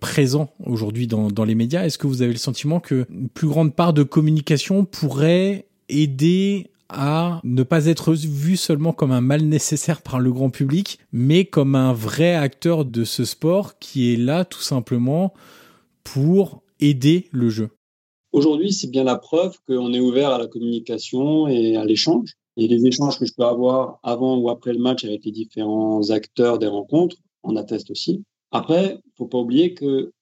présent 0.00 0.52
aujourd'hui 0.64 1.06
dans, 1.06 1.44
les 1.44 1.54
médias. 1.54 1.84
Est-ce 1.84 1.98
que 1.98 2.08
vous 2.08 2.20
avez 2.20 2.32
le 2.32 2.38
sentiment 2.38 2.80
que 2.80 3.06
une 3.10 3.28
plus 3.28 3.48
grande 3.48 3.74
part 3.74 3.92
de 3.92 4.02
communication 4.02 4.84
pourrait 4.84 5.66
aider 5.88 6.70
à 6.92 7.40
ne 7.44 7.62
pas 7.62 7.86
être 7.86 8.12
vu 8.12 8.56
seulement 8.56 8.92
comme 8.92 9.12
un 9.12 9.20
mal 9.20 9.42
nécessaire 9.42 10.02
par 10.02 10.20
le 10.20 10.32
grand 10.32 10.50
public, 10.50 10.98
mais 11.12 11.44
comme 11.44 11.74
un 11.74 11.92
vrai 11.92 12.34
acteur 12.34 12.84
de 12.84 13.04
ce 13.04 13.24
sport 13.24 13.78
qui 13.78 14.12
est 14.12 14.16
là 14.16 14.44
tout 14.44 14.60
simplement 14.60 15.32
pour 16.04 16.62
aider 16.80 17.28
le 17.32 17.48
jeu. 17.50 17.70
Aujourd'hui, 18.32 18.72
c'est 18.72 18.90
bien 18.90 19.04
la 19.04 19.16
preuve 19.16 19.58
qu'on 19.66 19.92
est 19.92 20.00
ouvert 20.00 20.30
à 20.30 20.38
la 20.38 20.46
communication 20.46 21.48
et 21.48 21.76
à 21.76 21.84
l'échange. 21.84 22.34
Et 22.56 22.68
les 22.68 22.86
échanges 22.86 23.18
que 23.18 23.26
je 23.26 23.32
peux 23.36 23.44
avoir 23.44 23.98
avant 24.02 24.36
ou 24.36 24.50
après 24.50 24.72
le 24.72 24.78
match 24.78 25.04
avec 25.04 25.24
les 25.24 25.32
différents 25.32 26.10
acteurs 26.10 26.58
des 26.58 26.66
rencontres 26.66 27.16
en 27.42 27.56
attestent 27.56 27.90
aussi. 27.90 28.22
Après, 28.50 29.00
il 29.04 29.12
faut 29.16 29.26
pas 29.26 29.38
oublier 29.38 29.74
que 29.74 30.12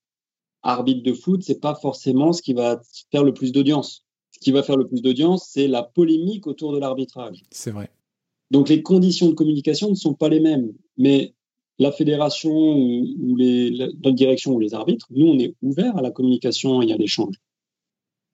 arbitre 0.62 1.02
de 1.02 1.12
foot, 1.12 1.42
c'est 1.42 1.60
pas 1.60 1.74
forcément 1.74 2.32
ce 2.32 2.42
qui 2.42 2.52
va 2.52 2.80
faire 3.10 3.24
le 3.24 3.32
plus 3.32 3.52
d'audience 3.52 4.04
ce 4.38 4.44
qui 4.44 4.52
va 4.52 4.62
faire 4.62 4.76
le 4.76 4.86
plus 4.86 5.02
d'audience, 5.02 5.48
c'est 5.50 5.66
la 5.66 5.82
polémique 5.82 6.46
autour 6.46 6.72
de 6.72 6.78
l'arbitrage. 6.78 7.42
C'est 7.50 7.72
vrai. 7.72 7.90
Donc 8.52 8.68
les 8.68 8.82
conditions 8.82 9.28
de 9.28 9.34
communication 9.34 9.90
ne 9.90 9.96
sont 9.96 10.14
pas 10.14 10.28
les 10.28 10.38
mêmes. 10.38 10.72
Mais 10.96 11.34
la 11.80 11.90
fédération 11.90 12.52
ou, 12.52 13.34
les, 13.36 13.70
notre 13.70 14.12
direction 14.12 14.54
ou 14.54 14.60
les 14.60 14.74
arbitres, 14.74 15.08
nous, 15.10 15.26
on 15.26 15.38
est 15.40 15.54
ouvert 15.60 15.96
à 15.96 16.02
la 16.02 16.12
communication 16.12 16.82
et 16.82 16.92
à 16.92 16.96
l'échange. 16.96 17.34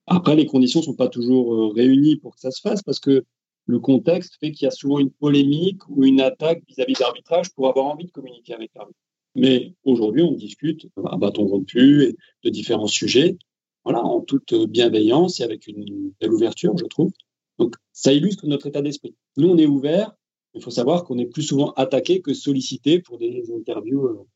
Après, 0.05 0.35
les 0.35 0.45
conditions 0.45 0.81
ne 0.81 0.85
sont 0.85 0.93
pas 0.93 1.07
toujours 1.07 1.55
euh, 1.55 1.67
réunies 1.69 2.17
pour 2.17 2.35
que 2.35 2.41
ça 2.41 2.51
se 2.51 2.61
fasse 2.61 2.83
parce 2.83 2.99
que 2.99 3.25
le 3.65 3.79
contexte 3.79 4.35
fait 4.39 4.51
qu'il 4.51 4.65
y 4.65 4.67
a 4.67 4.71
souvent 4.71 4.99
une 4.99 5.09
polémique 5.09 5.81
ou 5.89 6.05
une 6.05 6.21
attaque 6.21 6.61
vis-à-vis 6.67 6.93
de 6.93 6.99
l'arbitrage 6.99 7.51
pour 7.55 7.67
avoir 7.67 7.87
envie 7.87 8.05
de 8.05 8.11
communiquer 8.11 8.53
avec 8.53 8.69
l'arbitre. 8.75 8.99
Mais 9.33 9.73
aujourd'hui, 9.83 10.21
on 10.21 10.33
discute 10.33 10.87
à 11.03 11.17
bâton 11.17 11.47
rompu 11.47 12.15
de 12.43 12.49
différents 12.51 12.85
sujets, 12.87 13.37
voilà, 13.85 14.03
en 14.03 14.19
toute 14.21 14.53
bienveillance 14.67 15.39
et 15.39 15.43
avec 15.43 15.67
une 15.67 16.11
belle 16.19 16.33
ouverture, 16.33 16.75
je 16.77 16.85
trouve. 16.85 17.11
Donc, 17.59 17.75
ça 17.93 18.11
illustre 18.11 18.47
notre 18.47 18.67
état 18.67 18.81
d'esprit. 18.81 19.15
Nous, 19.37 19.47
on 19.47 19.57
est 19.57 19.67
ouvert. 19.67 20.13
Il 20.55 20.61
faut 20.61 20.71
savoir 20.71 21.03
qu'on 21.03 21.17
est 21.17 21.25
plus 21.25 21.43
souvent 21.43 21.71
attaqué 21.73 22.21
que 22.21 22.33
sollicité 22.33 22.99
pour 22.99 23.17
des 23.17 23.45
interviews 23.55 24.05
euh, 24.05 24.27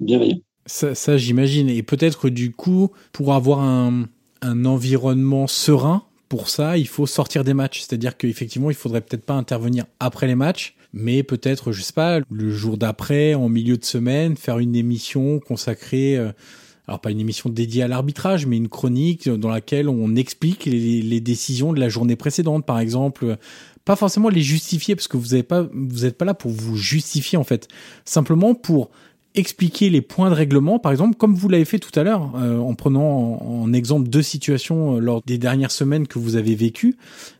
bienveillantes. 0.00 0.42
Ça, 0.66 0.94
ça 0.94 1.16
j'imagine. 1.16 1.68
Et 1.68 1.82
peut-être 1.82 2.28
du 2.28 2.52
coup, 2.52 2.90
pour 3.12 3.34
avoir 3.34 3.60
un, 3.60 4.08
un 4.40 4.64
environnement 4.64 5.46
serein, 5.46 6.04
pour 6.28 6.48
ça, 6.48 6.78
il 6.78 6.88
faut 6.88 7.06
sortir 7.06 7.44
des 7.44 7.54
matchs. 7.54 7.80
C'est-à-dire 7.80 8.16
qu'effectivement, 8.16 8.70
il 8.70 8.76
faudrait 8.76 9.02
peut-être 9.02 9.26
pas 9.26 9.34
intervenir 9.34 9.84
après 10.00 10.26
les 10.26 10.34
matchs, 10.34 10.76
mais 10.92 11.22
peut-être, 11.22 11.72
je 11.72 11.82
sais 11.82 11.92
pas, 11.92 12.20
le 12.30 12.50
jour 12.50 12.78
d'après, 12.78 13.34
en 13.34 13.48
milieu 13.48 13.76
de 13.76 13.84
semaine, 13.84 14.36
faire 14.36 14.58
une 14.58 14.74
émission 14.74 15.40
consacrée, 15.40 16.16
euh, 16.16 16.32
alors 16.88 17.00
pas 17.00 17.10
une 17.10 17.20
émission 17.20 17.48
dédiée 17.48 17.82
à 17.82 17.88
l'arbitrage, 17.88 18.46
mais 18.46 18.56
une 18.56 18.68
chronique 18.68 19.28
dans 19.28 19.48
laquelle 19.48 19.88
on 19.88 20.16
explique 20.16 20.64
les, 20.64 21.20
décisions 21.20 21.72
de 21.72 21.78
la 21.78 21.88
journée 21.88 22.16
précédente, 22.16 22.66
par 22.66 22.80
exemple. 22.80 23.36
Pas 23.84 23.96
forcément 23.96 24.28
les 24.28 24.42
justifier, 24.42 24.96
parce 24.96 25.08
que 25.08 25.16
vous 25.16 25.34
n'êtes 25.34 25.46
pas, 25.46 25.66
vous 25.72 26.04
êtes 26.04 26.18
pas 26.18 26.24
là 26.24 26.34
pour 26.34 26.50
vous 26.50 26.76
justifier, 26.76 27.38
en 27.38 27.44
fait. 27.44 27.68
Simplement 28.04 28.54
pour 28.54 28.90
expliquer 29.34 29.90
les 29.90 30.02
points 30.02 30.28
de 30.28 30.34
règlement, 30.34 30.78
par 30.78 30.92
exemple, 30.92 31.16
comme 31.16 31.34
vous 31.34 31.48
l'avez 31.48 31.64
fait 31.64 31.78
tout 31.78 31.98
à 31.98 32.02
l'heure, 32.02 32.32
euh, 32.36 32.58
en 32.58 32.74
prenant 32.74 33.40
en, 33.42 33.72
exemple 33.72 34.08
deux 34.08 34.22
situations 34.22 34.96
euh, 34.96 34.98
lors 34.98 35.22
des 35.22 35.38
dernières 35.38 35.70
semaines 35.70 36.06
que 36.06 36.18
vous 36.18 36.36
avez 36.36 36.54
vécues. 36.54 36.96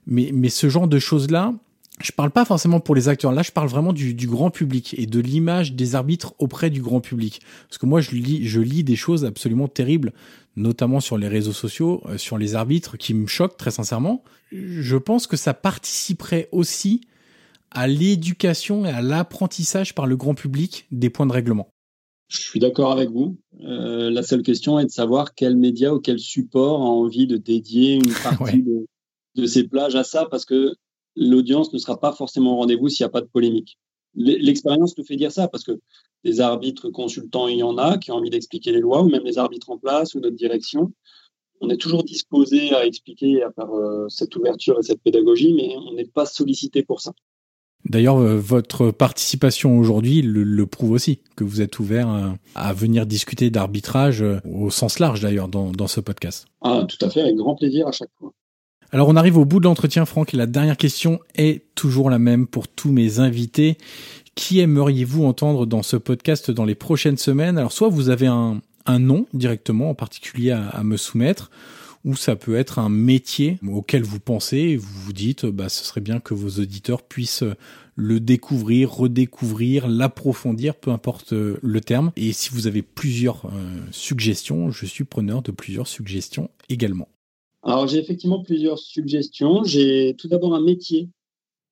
Mais, 0.07 0.31
mais 0.33 0.49
ce 0.49 0.69
genre 0.69 0.89
de 0.89 0.99
choses-là, 0.99 1.53
je 2.01 2.13
parle 2.13 2.31
pas 2.31 2.45
forcément 2.45 2.81
pour 2.81 2.95
les 2.95 3.09
acteurs. 3.09 3.33
Là, 3.33 3.43
je 3.43 3.53
parle 3.53 3.69
vraiment 3.69 3.93
du, 3.93 4.15
du 4.15 4.27
grand 4.27 4.51
public 4.51 4.95
et 4.99 5.07
de 5.07 5.21
l'image 5.21 5.75
des 5.75 5.95
arbitres 5.95 6.35
auprès 6.39 6.71
du 6.71 6.81
grand 6.81 7.01
public. 7.01 7.41
Parce 7.69 7.79
que 7.79 7.87
moi, 7.87 8.01
je 8.01 8.13
lis, 8.13 8.47
je 8.47 8.61
lis 8.61 8.83
des 8.83 8.97
choses 8.97 9.25
absolument 9.25 9.69
terribles, 9.69 10.13
notamment 10.57 11.01
sur 11.01 11.19
les 11.19 11.29
réseaux 11.29 11.53
sociaux, 11.53 12.03
euh, 12.07 12.19
sur 12.19 12.39
les 12.39 12.55
arbitres, 12.55 12.97
qui 12.97 13.15
me 13.15 13.27
choquent 13.27 13.57
très 13.57 13.71
sincèrement. 13.71 14.25
Je 14.51 14.97
pense 14.97 15.27
que 15.27 15.37
ça 15.37 15.55
participerait 15.55 16.49
aussi 16.51 17.03
à 17.71 17.87
l'éducation 17.87 18.85
et 18.85 18.91
à 18.91 19.01
l'apprentissage 19.01 19.95
par 19.95 20.07
le 20.07 20.17
grand 20.17 20.35
public 20.35 20.87
des 20.91 21.11
points 21.11 21.27
de 21.27 21.33
règlement. 21.33 21.69
Je 22.29 22.41
suis 22.41 22.61
d'accord 22.61 22.93
avec 22.93 23.11
vous. 23.11 23.37
Euh, 23.61 24.11
la 24.11 24.23
seule 24.23 24.43
question 24.43 24.79
est 24.79 24.87
de 24.87 24.91
savoir 24.91 25.35
quel 25.35 25.57
média 25.57 25.95
ou 25.95 26.01
quel 26.01 26.19
support 26.19 26.81
a 26.81 26.87
envie 26.87 27.27
de 27.27 27.37
dédier 27.37 27.95
une 27.95 28.13
partie 28.23 28.63
de, 28.63 28.87
de, 29.37 29.47
ces 29.47 29.65
plages 29.65 29.97
à 29.97 30.05
ça, 30.05 30.27
parce 30.31 30.47
que 30.47 30.73
l'audience 31.17 31.73
ne 31.73 31.79
sera 31.79 31.99
pas 31.99 32.13
forcément 32.13 32.55
au 32.55 32.57
rendez-vous 32.57 32.89
s'il 32.89 33.05
n'y 33.05 33.09
a 33.09 33.13
pas 33.13 33.21
de 33.21 33.27
polémique. 33.27 33.79
L'expérience 34.15 34.97
nous 34.99 35.05
fait 35.05 35.17
dire 35.17 35.33
ça, 35.33 35.49
parce 35.49 35.65
que 35.65 35.81
des 36.25 36.41
arbitres 36.41 36.91
consultants, 36.91 37.49
il 37.49 37.59
y 37.59 37.63
en 37.63 37.79
a 37.79 37.99
qui 37.99 38.13
ont 38.13 38.17
envie 38.17 38.31
d'expliquer 38.31 38.73
les 38.73 38.81
lois, 38.81 39.03
ou 39.03 39.09
même 39.09 39.25
les 39.25 39.39
arbitres 39.39 39.71
en 39.71 39.79
place 39.79 40.15
ou 40.15 40.21
notre 40.21 40.37
direction. 40.37 40.93
On 41.61 41.71
est 41.71 41.77
toujours 41.77 42.05
disposé 42.05 42.75
à 42.75 42.85
expliquer 42.85 43.43
à 43.43 43.51
part 43.51 43.73
euh, 43.75 44.07
cette 44.09 44.37
ouverture 44.37 44.79
et 44.79 44.83
cette 44.83 45.01
pédagogie, 45.01 45.55
mais 45.55 45.75
on 45.77 45.95
n'est 45.95 46.05
pas 46.05 46.27
sollicité 46.27 46.83
pour 46.83 47.01
ça. 47.01 47.13
D'ailleurs, 47.85 48.19
votre 48.19 48.91
participation 48.91 49.77
aujourd'hui 49.79 50.23
le, 50.23 50.67
prouve 50.67 50.93
aussi, 50.93 51.21
que 51.37 51.43
vous 51.43 51.61
êtes 51.61 51.79
ouvert 51.81 52.09
euh, 52.11 52.31
à, 52.55 52.73
venir 52.73 53.07
discuter 53.07 53.51
d'arbitrage 53.51 54.23
euh, 54.23 54.39
au 54.45 54.71
sens 54.71 54.99
large 54.99 55.21
d'ailleurs 55.21 55.49
dans, 55.49 55.73
dans, 55.73 55.89
ce 55.89 56.01
podcast. 56.01 56.47
Ah, 56.61 56.87
tout 56.89 57.05
à 57.05 57.11
fait, 57.11 57.23
avec 57.23 57.37
grand 57.37 57.57
plaisir 57.57 57.89
à 57.89 57.93
chaque 57.93 58.11
fois. 58.19 58.33
Alors 58.95 59.09
on 59.09 59.17
arrive 59.17 59.39
au 59.39 59.47
bout 59.47 59.59
de 59.59 59.65
l'entretien, 59.65 60.05
Franck, 60.05 60.35
et 60.35 60.37
la 60.37 60.45
dernière 60.45 60.77
question 60.77 61.19
est 61.35 61.65
toujours 61.75 62.11
la 62.11 62.19
même 62.19 62.47
pour 62.47 62.69
tous 62.69 62.93
mes 62.93 63.21
invités. 63.21 63.79
Qui 64.35 64.61
aimeriez-vous 64.61 65.25
entendre 65.25 65.65
dans 65.65 65.83
ce 65.83 65.97
podcast 65.97 66.51
dans 66.51 66.67
les 66.67 66.75
prochaines 66.75 67.17
semaines? 67.17 67.57
Alors 67.57 67.73
soit 67.73 67.89
vous 67.89 68.11
avez 68.11 68.27
un, 68.27 68.61
nom 68.99 69.27
directement 69.33 69.89
en 69.89 69.95
particulier 69.95 70.51
à, 70.51 70.69
à 70.69 70.83
me 70.85 70.99
soumettre, 70.99 71.51
ou 72.05 72.17
ça 72.17 72.37
peut 72.37 72.55
être 72.55 72.79
un 72.79 72.91
métier 72.91 73.59
auquel 73.67 74.03
vous 74.03 74.21
pensez 74.21 74.59
et 74.59 74.77
vous 74.77 75.01
vous 75.07 75.13
dites 75.15 75.47
bah 75.47 75.71
ce 75.71 75.85
serait 75.85 76.03
bien 76.03 76.21
que 76.21 76.35
vos 76.35 76.61
auditeurs 76.61 77.03
puissent 77.03 77.45
le 77.95 78.21
découvrir, 78.21 78.93
redécouvrir, 78.93 79.89
l'approfondir, 79.89 80.75
peu 80.75 80.91
importe 80.91 81.33
euh, 81.33 81.59
le 81.63 81.81
terme. 81.81 82.13
Et 82.17 82.33
si 82.33 82.51
vous 82.51 82.67
avez 82.67 82.83
plusieurs 82.83 83.47
euh, 83.47 83.81
suggestions, 83.91 84.71
je 84.71 84.85
suis 84.85 85.05
preneur 85.05 85.41
de 85.41 85.51
plusieurs 85.51 85.87
suggestions 85.87 86.51
également. 86.69 87.09
Alors 87.63 87.87
j'ai 87.87 87.99
effectivement 87.99 88.43
plusieurs 88.43 88.79
suggestions. 88.79 89.65
J'ai 89.65 90.15
tout 90.19 90.29
d'abord 90.29 90.55
un 90.55 90.61
métier 90.63 91.09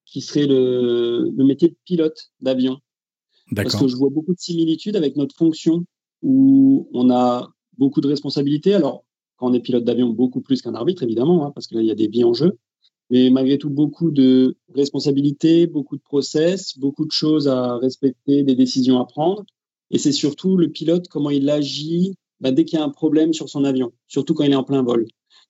qui 0.05 0.21
serait 0.21 0.47
le, 0.47 1.31
le 1.35 1.43
métier 1.45 1.69
de 1.69 1.75
pilote 1.85 2.31
d'avion. 2.39 2.79
Parce 3.55 3.75
que 3.75 3.87
je 3.87 3.95
vois 3.95 4.09
beaucoup 4.09 4.33
de 4.33 4.39
similitudes 4.39 4.95
avec 4.95 5.15
notre 5.15 5.35
fonction 5.35 5.85
où 6.21 6.89
on 6.93 7.09
a 7.09 7.49
beaucoup 7.77 8.01
de 8.01 8.07
responsabilités. 8.07 8.73
Alors 8.73 9.03
quand 9.37 9.49
on 9.49 9.53
est 9.53 9.59
pilote 9.59 9.83
d'avion, 9.83 10.09
beaucoup 10.09 10.41
plus 10.41 10.61
qu'un 10.61 10.75
arbitre, 10.75 11.03
évidemment, 11.03 11.45
hein, 11.45 11.51
parce 11.53 11.67
que 11.67 11.75
là, 11.75 11.81
il 11.81 11.87
y 11.87 11.91
a 11.91 11.95
des 11.95 12.07
vies 12.07 12.23
en 12.23 12.33
jeu. 12.33 12.57
Mais 13.09 13.29
malgré 13.29 13.57
tout, 13.57 13.69
beaucoup 13.69 14.11
de 14.11 14.55
responsabilités, 14.73 15.67
beaucoup 15.67 15.97
de 15.97 16.01
process, 16.01 16.77
beaucoup 16.77 17.05
de 17.05 17.11
choses 17.11 17.47
à 17.47 17.77
respecter, 17.77 18.43
des 18.43 18.55
décisions 18.55 19.01
à 19.01 19.05
prendre. 19.05 19.43
Et 19.89 19.97
c'est 19.97 20.13
surtout 20.13 20.55
le 20.55 20.69
pilote, 20.69 21.07
comment 21.09 21.29
il 21.29 21.49
agit 21.49 22.13
bah, 22.39 22.51
dès 22.51 22.63
qu'il 22.63 22.79
y 22.79 22.81
a 22.81 22.85
un 22.85 22.89
problème 22.89 23.33
sur 23.33 23.49
son 23.49 23.65
avion, 23.65 23.91
surtout 24.07 24.33
quand 24.33 24.45
il 24.45 24.51
est 24.51 24.55
en 24.55 24.63
plein 24.63 24.83
vol. 24.83 25.05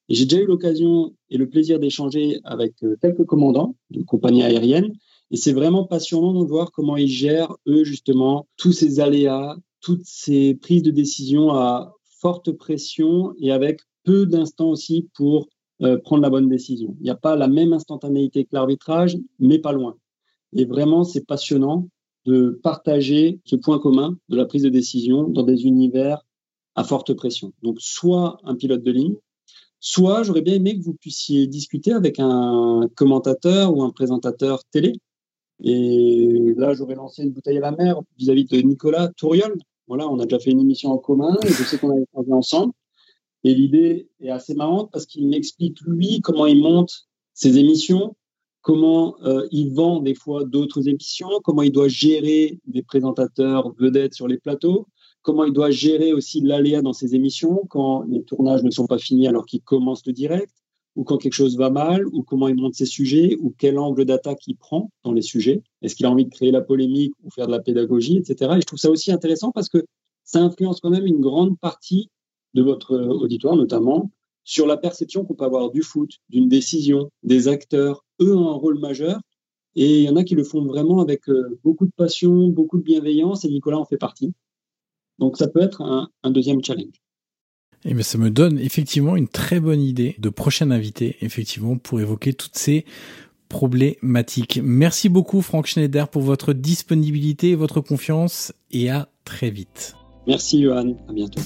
J'ai 0.08 0.26
déjà 0.26 0.42
eu 0.42 0.46
l'occasion 0.46 1.14
et 1.30 1.38
le 1.38 1.48
plaisir 1.48 1.78
d'échanger 1.78 2.40
avec 2.44 2.74
euh, 2.82 2.96
quelques 3.00 3.24
commandants 3.24 3.76
de 3.90 4.02
compagnies 4.02 4.42
aériennes. 4.42 4.92
Et 5.30 5.36
c'est 5.36 5.52
vraiment 5.52 5.84
passionnant 5.84 6.42
de 6.42 6.46
voir 6.46 6.72
comment 6.72 6.96
ils 6.96 7.08
gèrent, 7.08 7.56
eux, 7.66 7.84
justement, 7.84 8.46
tous 8.56 8.72
ces 8.72 9.00
aléas, 9.00 9.56
toutes 9.80 10.04
ces 10.04 10.54
prises 10.54 10.82
de 10.82 10.90
décision 10.90 11.50
à 11.50 11.94
forte 12.20 12.52
pression 12.52 13.32
et 13.38 13.50
avec 13.50 13.80
peu 14.04 14.26
d'instants 14.26 14.70
aussi 14.70 15.08
pour 15.14 15.48
euh, 15.82 15.98
prendre 15.98 16.22
la 16.22 16.30
bonne 16.30 16.48
décision. 16.48 16.94
Il 17.00 17.04
n'y 17.04 17.10
a 17.10 17.16
pas 17.16 17.34
la 17.34 17.48
même 17.48 17.72
instantanéité 17.72 18.44
que 18.44 18.50
l'arbitrage, 18.52 19.16
mais 19.38 19.58
pas 19.58 19.72
loin. 19.72 19.96
Et 20.52 20.64
vraiment, 20.64 21.02
c'est 21.02 21.26
passionnant 21.26 21.88
de 22.24 22.60
partager 22.62 23.40
ce 23.44 23.56
point 23.56 23.78
commun 23.78 24.16
de 24.28 24.36
la 24.36 24.44
prise 24.44 24.62
de 24.62 24.68
décision 24.68 25.28
dans 25.28 25.42
des 25.42 25.64
univers 25.64 26.24
à 26.74 26.84
forte 26.84 27.14
pression. 27.14 27.52
Donc, 27.62 27.80
soit 27.80 28.38
un 28.44 28.54
pilote 28.54 28.82
de 28.82 28.92
ligne, 28.92 29.16
soit 29.82 30.22
j'aurais 30.22 30.40
bien 30.40 30.54
aimé 30.54 30.78
que 30.78 30.84
vous 30.84 30.94
puissiez 30.94 31.46
discuter 31.46 31.92
avec 31.92 32.18
un 32.18 32.88
commentateur 32.94 33.76
ou 33.76 33.82
un 33.82 33.90
présentateur 33.90 34.64
télé. 34.70 34.94
Et 35.62 36.54
là, 36.56 36.72
j'aurais 36.72 36.94
lancé 36.94 37.22
une 37.22 37.32
bouteille 37.32 37.58
à 37.58 37.60
la 37.60 37.72
mer 37.72 38.00
vis-à-vis 38.18 38.44
-vis 38.44 38.62
de 38.62 38.66
Nicolas 38.66 39.08
Touriol, 39.16 39.58
voilà, 39.88 40.08
on 40.08 40.18
a 40.20 40.24
déjà 40.24 40.38
fait 40.38 40.50
une 40.50 40.60
émission 40.60 40.90
en 40.90 40.98
commun 40.98 41.36
et 41.44 41.48
je 41.48 41.64
sais 41.64 41.78
qu'on 41.78 41.90
a 41.90 42.06
travaillé 42.12 42.32
ensemble. 42.32 42.72
Et 43.44 43.54
l'idée 43.54 44.08
est 44.20 44.30
assez 44.30 44.54
marrante 44.54 44.90
parce 44.92 45.06
qu'il 45.06 45.28
m'explique, 45.28 45.80
lui, 45.82 46.20
comment 46.20 46.46
il 46.46 46.60
monte 46.60 47.08
ses 47.34 47.58
émissions, 47.58 48.16
comment 48.62 49.16
euh, 49.24 49.46
il 49.50 49.74
vend 49.74 50.00
des 50.00 50.14
fois 50.14 50.44
d'autres 50.44 50.88
émissions, 50.88 51.28
comment 51.44 51.62
il 51.62 51.72
doit 51.72 51.88
gérer 51.88 52.60
des 52.66 52.82
présentateurs 52.82 53.74
vedettes 53.78 54.14
sur 54.14 54.28
les 54.28 54.38
plateaux, 54.38 54.86
comment 55.22 55.44
il 55.44 55.52
doit 55.52 55.70
gérer 55.70 56.12
aussi 56.12 56.40
l'aléa 56.40 56.82
dans 56.82 56.92
ses 56.92 57.14
émissions 57.14 57.64
quand 57.68 58.02
les 58.02 58.22
tournages 58.22 58.62
ne 58.62 58.70
sont 58.70 58.86
pas 58.86 58.98
finis 58.98 59.26
alors 59.26 59.46
qu'il 59.46 59.62
commence 59.62 60.04
le 60.06 60.12
direct, 60.12 60.52
ou 60.94 61.04
quand 61.04 61.16
quelque 61.16 61.32
chose 61.32 61.56
va 61.56 61.70
mal, 61.70 62.06
ou 62.08 62.22
comment 62.22 62.48
il 62.48 62.56
monte 62.56 62.74
ses 62.74 62.86
sujets, 62.86 63.36
ou 63.40 63.54
quel 63.56 63.78
angle 63.78 64.04
d'attaque 64.04 64.46
il 64.46 64.56
prend 64.56 64.90
dans 65.04 65.12
les 65.12 65.22
sujets. 65.22 65.62
Est-ce 65.80 65.94
qu'il 65.94 66.06
a 66.06 66.10
envie 66.10 66.26
de 66.26 66.30
créer 66.30 66.50
la 66.50 66.60
polémique 66.60 67.14
ou 67.22 67.30
faire 67.30 67.46
de 67.46 67.52
la 67.52 67.60
pédagogie, 67.60 68.18
etc. 68.18 68.52
Et 68.56 68.60
je 68.60 68.66
trouve 68.66 68.78
ça 68.78 68.90
aussi 68.90 69.10
intéressant 69.10 69.52
parce 69.52 69.68
que 69.68 69.84
ça 70.24 70.40
influence 70.40 70.80
quand 70.80 70.90
même 70.90 71.06
une 71.06 71.20
grande 71.20 71.58
partie 71.58 72.10
de 72.54 72.62
votre 72.62 72.94
auditoire, 72.94 73.56
notamment 73.56 74.10
sur 74.44 74.66
la 74.66 74.76
perception 74.76 75.24
qu'on 75.24 75.34
peut 75.34 75.44
avoir 75.44 75.70
du 75.70 75.82
foot, 75.82 76.10
d'une 76.28 76.48
décision, 76.48 77.10
des 77.22 77.48
acteurs. 77.48 78.04
Eux 78.20 78.36
ont 78.36 78.50
un 78.50 78.54
rôle 78.54 78.78
majeur 78.78 79.20
et 79.74 80.00
il 80.00 80.04
y 80.04 80.10
en 80.10 80.16
a 80.16 80.24
qui 80.24 80.34
le 80.34 80.44
font 80.44 80.64
vraiment 80.64 81.00
avec 81.00 81.28
euh, 81.28 81.58
beaucoup 81.64 81.86
de 81.86 81.92
passion, 81.96 82.48
beaucoup 82.48 82.76
de 82.76 82.82
bienveillance 82.82 83.44
et 83.44 83.48
Nicolas 83.48 83.78
en 83.78 83.86
fait 83.86 83.96
partie. 83.96 84.34
Donc 85.22 85.36
ça 85.36 85.46
peut 85.46 85.62
être 85.62 85.82
un, 85.82 86.08
un 86.24 86.32
deuxième 86.32 86.64
challenge. 86.64 86.96
Et 87.84 87.90
eh 87.90 87.94
bien, 87.94 88.02
ça 88.02 88.18
me 88.18 88.28
donne 88.28 88.58
effectivement 88.58 89.14
une 89.14 89.28
très 89.28 89.60
bonne 89.60 89.80
idée 89.80 90.16
de 90.18 90.28
prochain 90.30 90.72
invité, 90.72 91.16
effectivement, 91.20 91.76
pour 91.78 92.00
évoquer 92.00 92.32
toutes 92.32 92.56
ces 92.56 92.84
problématiques. 93.48 94.58
Merci 94.64 95.08
beaucoup, 95.08 95.40
Franck 95.40 95.66
Schneider, 95.66 96.08
pour 96.08 96.22
votre 96.22 96.52
disponibilité 96.52 97.50
et 97.50 97.54
votre 97.54 97.80
confiance, 97.80 98.52
et 98.72 98.90
à 98.90 99.10
très 99.24 99.50
vite. 99.50 99.94
Merci, 100.26 100.62
Johan. 100.62 100.96
À 101.08 101.12
bientôt. 101.12 101.42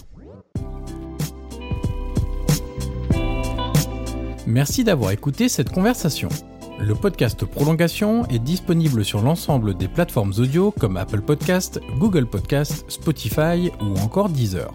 Merci 4.46 4.84
d'avoir 4.84 5.10
écouté 5.10 5.50
cette 5.50 5.68
conversation. 5.68 6.30
Le 6.78 6.94
podcast 6.94 7.46
Prolongation 7.46 8.26
est 8.26 8.38
disponible 8.38 9.02
sur 9.02 9.22
l'ensemble 9.22 9.74
des 9.74 9.88
plateformes 9.88 10.34
audio 10.38 10.70
comme 10.70 10.98
Apple 10.98 11.22
Podcast, 11.22 11.80
Google 11.98 12.26
Podcast, 12.26 12.84
Spotify 12.88 13.70
ou 13.80 13.98
encore 14.00 14.28
Deezer. 14.28 14.72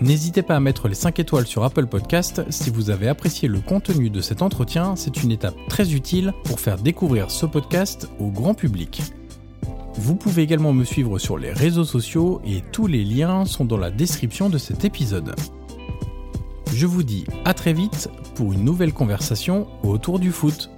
N'hésitez 0.00 0.42
pas 0.42 0.56
à 0.56 0.60
mettre 0.60 0.86
les 0.86 0.94
5 0.94 1.18
étoiles 1.18 1.48
sur 1.48 1.64
Apple 1.64 1.86
Podcast 1.86 2.42
si 2.48 2.70
vous 2.70 2.90
avez 2.90 3.08
apprécié 3.08 3.48
le 3.48 3.60
contenu 3.60 4.08
de 4.08 4.20
cet 4.20 4.40
entretien, 4.40 4.94
c'est 4.94 5.22
une 5.22 5.32
étape 5.32 5.56
très 5.68 5.92
utile 5.92 6.32
pour 6.44 6.60
faire 6.60 6.78
découvrir 6.78 7.30
ce 7.30 7.44
podcast 7.44 8.08
au 8.20 8.28
grand 8.28 8.54
public. 8.54 9.02
Vous 9.94 10.14
pouvez 10.14 10.42
également 10.42 10.72
me 10.72 10.84
suivre 10.84 11.18
sur 11.18 11.38
les 11.38 11.52
réseaux 11.52 11.84
sociaux 11.84 12.40
et 12.46 12.62
tous 12.72 12.86
les 12.86 13.04
liens 13.04 13.44
sont 13.44 13.64
dans 13.64 13.76
la 13.76 13.90
description 13.90 14.48
de 14.48 14.58
cet 14.58 14.84
épisode. 14.84 15.34
Je 16.72 16.86
vous 16.86 17.02
dis 17.02 17.26
à 17.44 17.52
très 17.52 17.72
vite 17.72 18.08
pour 18.36 18.52
une 18.52 18.64
nouvelle 18.64 18.92
conversation 18.92 19.68
autour 19.84 20.18
du 20.18 20.32
foot. 20.32 20.70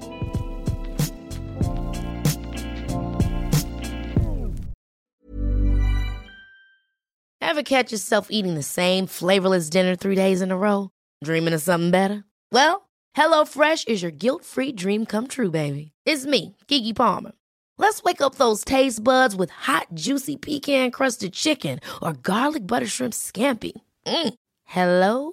Ever 7.41 7.63
catch 7.63 7.93
yourself 7.93 8.29
eating 8.31 8.55
the 8.55 8.63
same 8.63 9.07
flavorless 9.07 9.69
dinner 9.69 9.95
three 9.95 10.17
days 10.17 10.41
in 10.41 10.51
a 10.51 10.57
row? 10.57 10.89
Dreaming 11.23 11.53
of 11.55 11.61
something 11.61 11.91
better? 11.91 12.25
Well, 12.51 12.89
HelloFresh 13.17 13.87
is 13.89 14.03
your 14.03 14.11
guilt-free 14.11 14.73
dream 14.73 15.05
come 15.07 15.29
true, 15.29 15.51
baby. 15.51 15.93
It's 16.07 16.25
me, 16.25 16.57
Kiki 16.67 16.95
Palmer. 16.95 17.33
Let's 17.79 18.03
wake 18.03 18.23
up 18.23 18.37
those 18.37 18.65
taste 18.65 19.05
buds 19.05 19.37
with 19.37 19.51
hot, 19.51 19.89
juicy 19.93 20.37
pecan-crusted 20.37 21.33
chicken 21.35 21.81
or 22.03 22.15
garlic 22.15 22.67
butter 22.67 22.87
shrimp 22.87 23.13
scampi. 23.13 23.73
Mm. 24.07 24.35
Hello? 24.65 25.33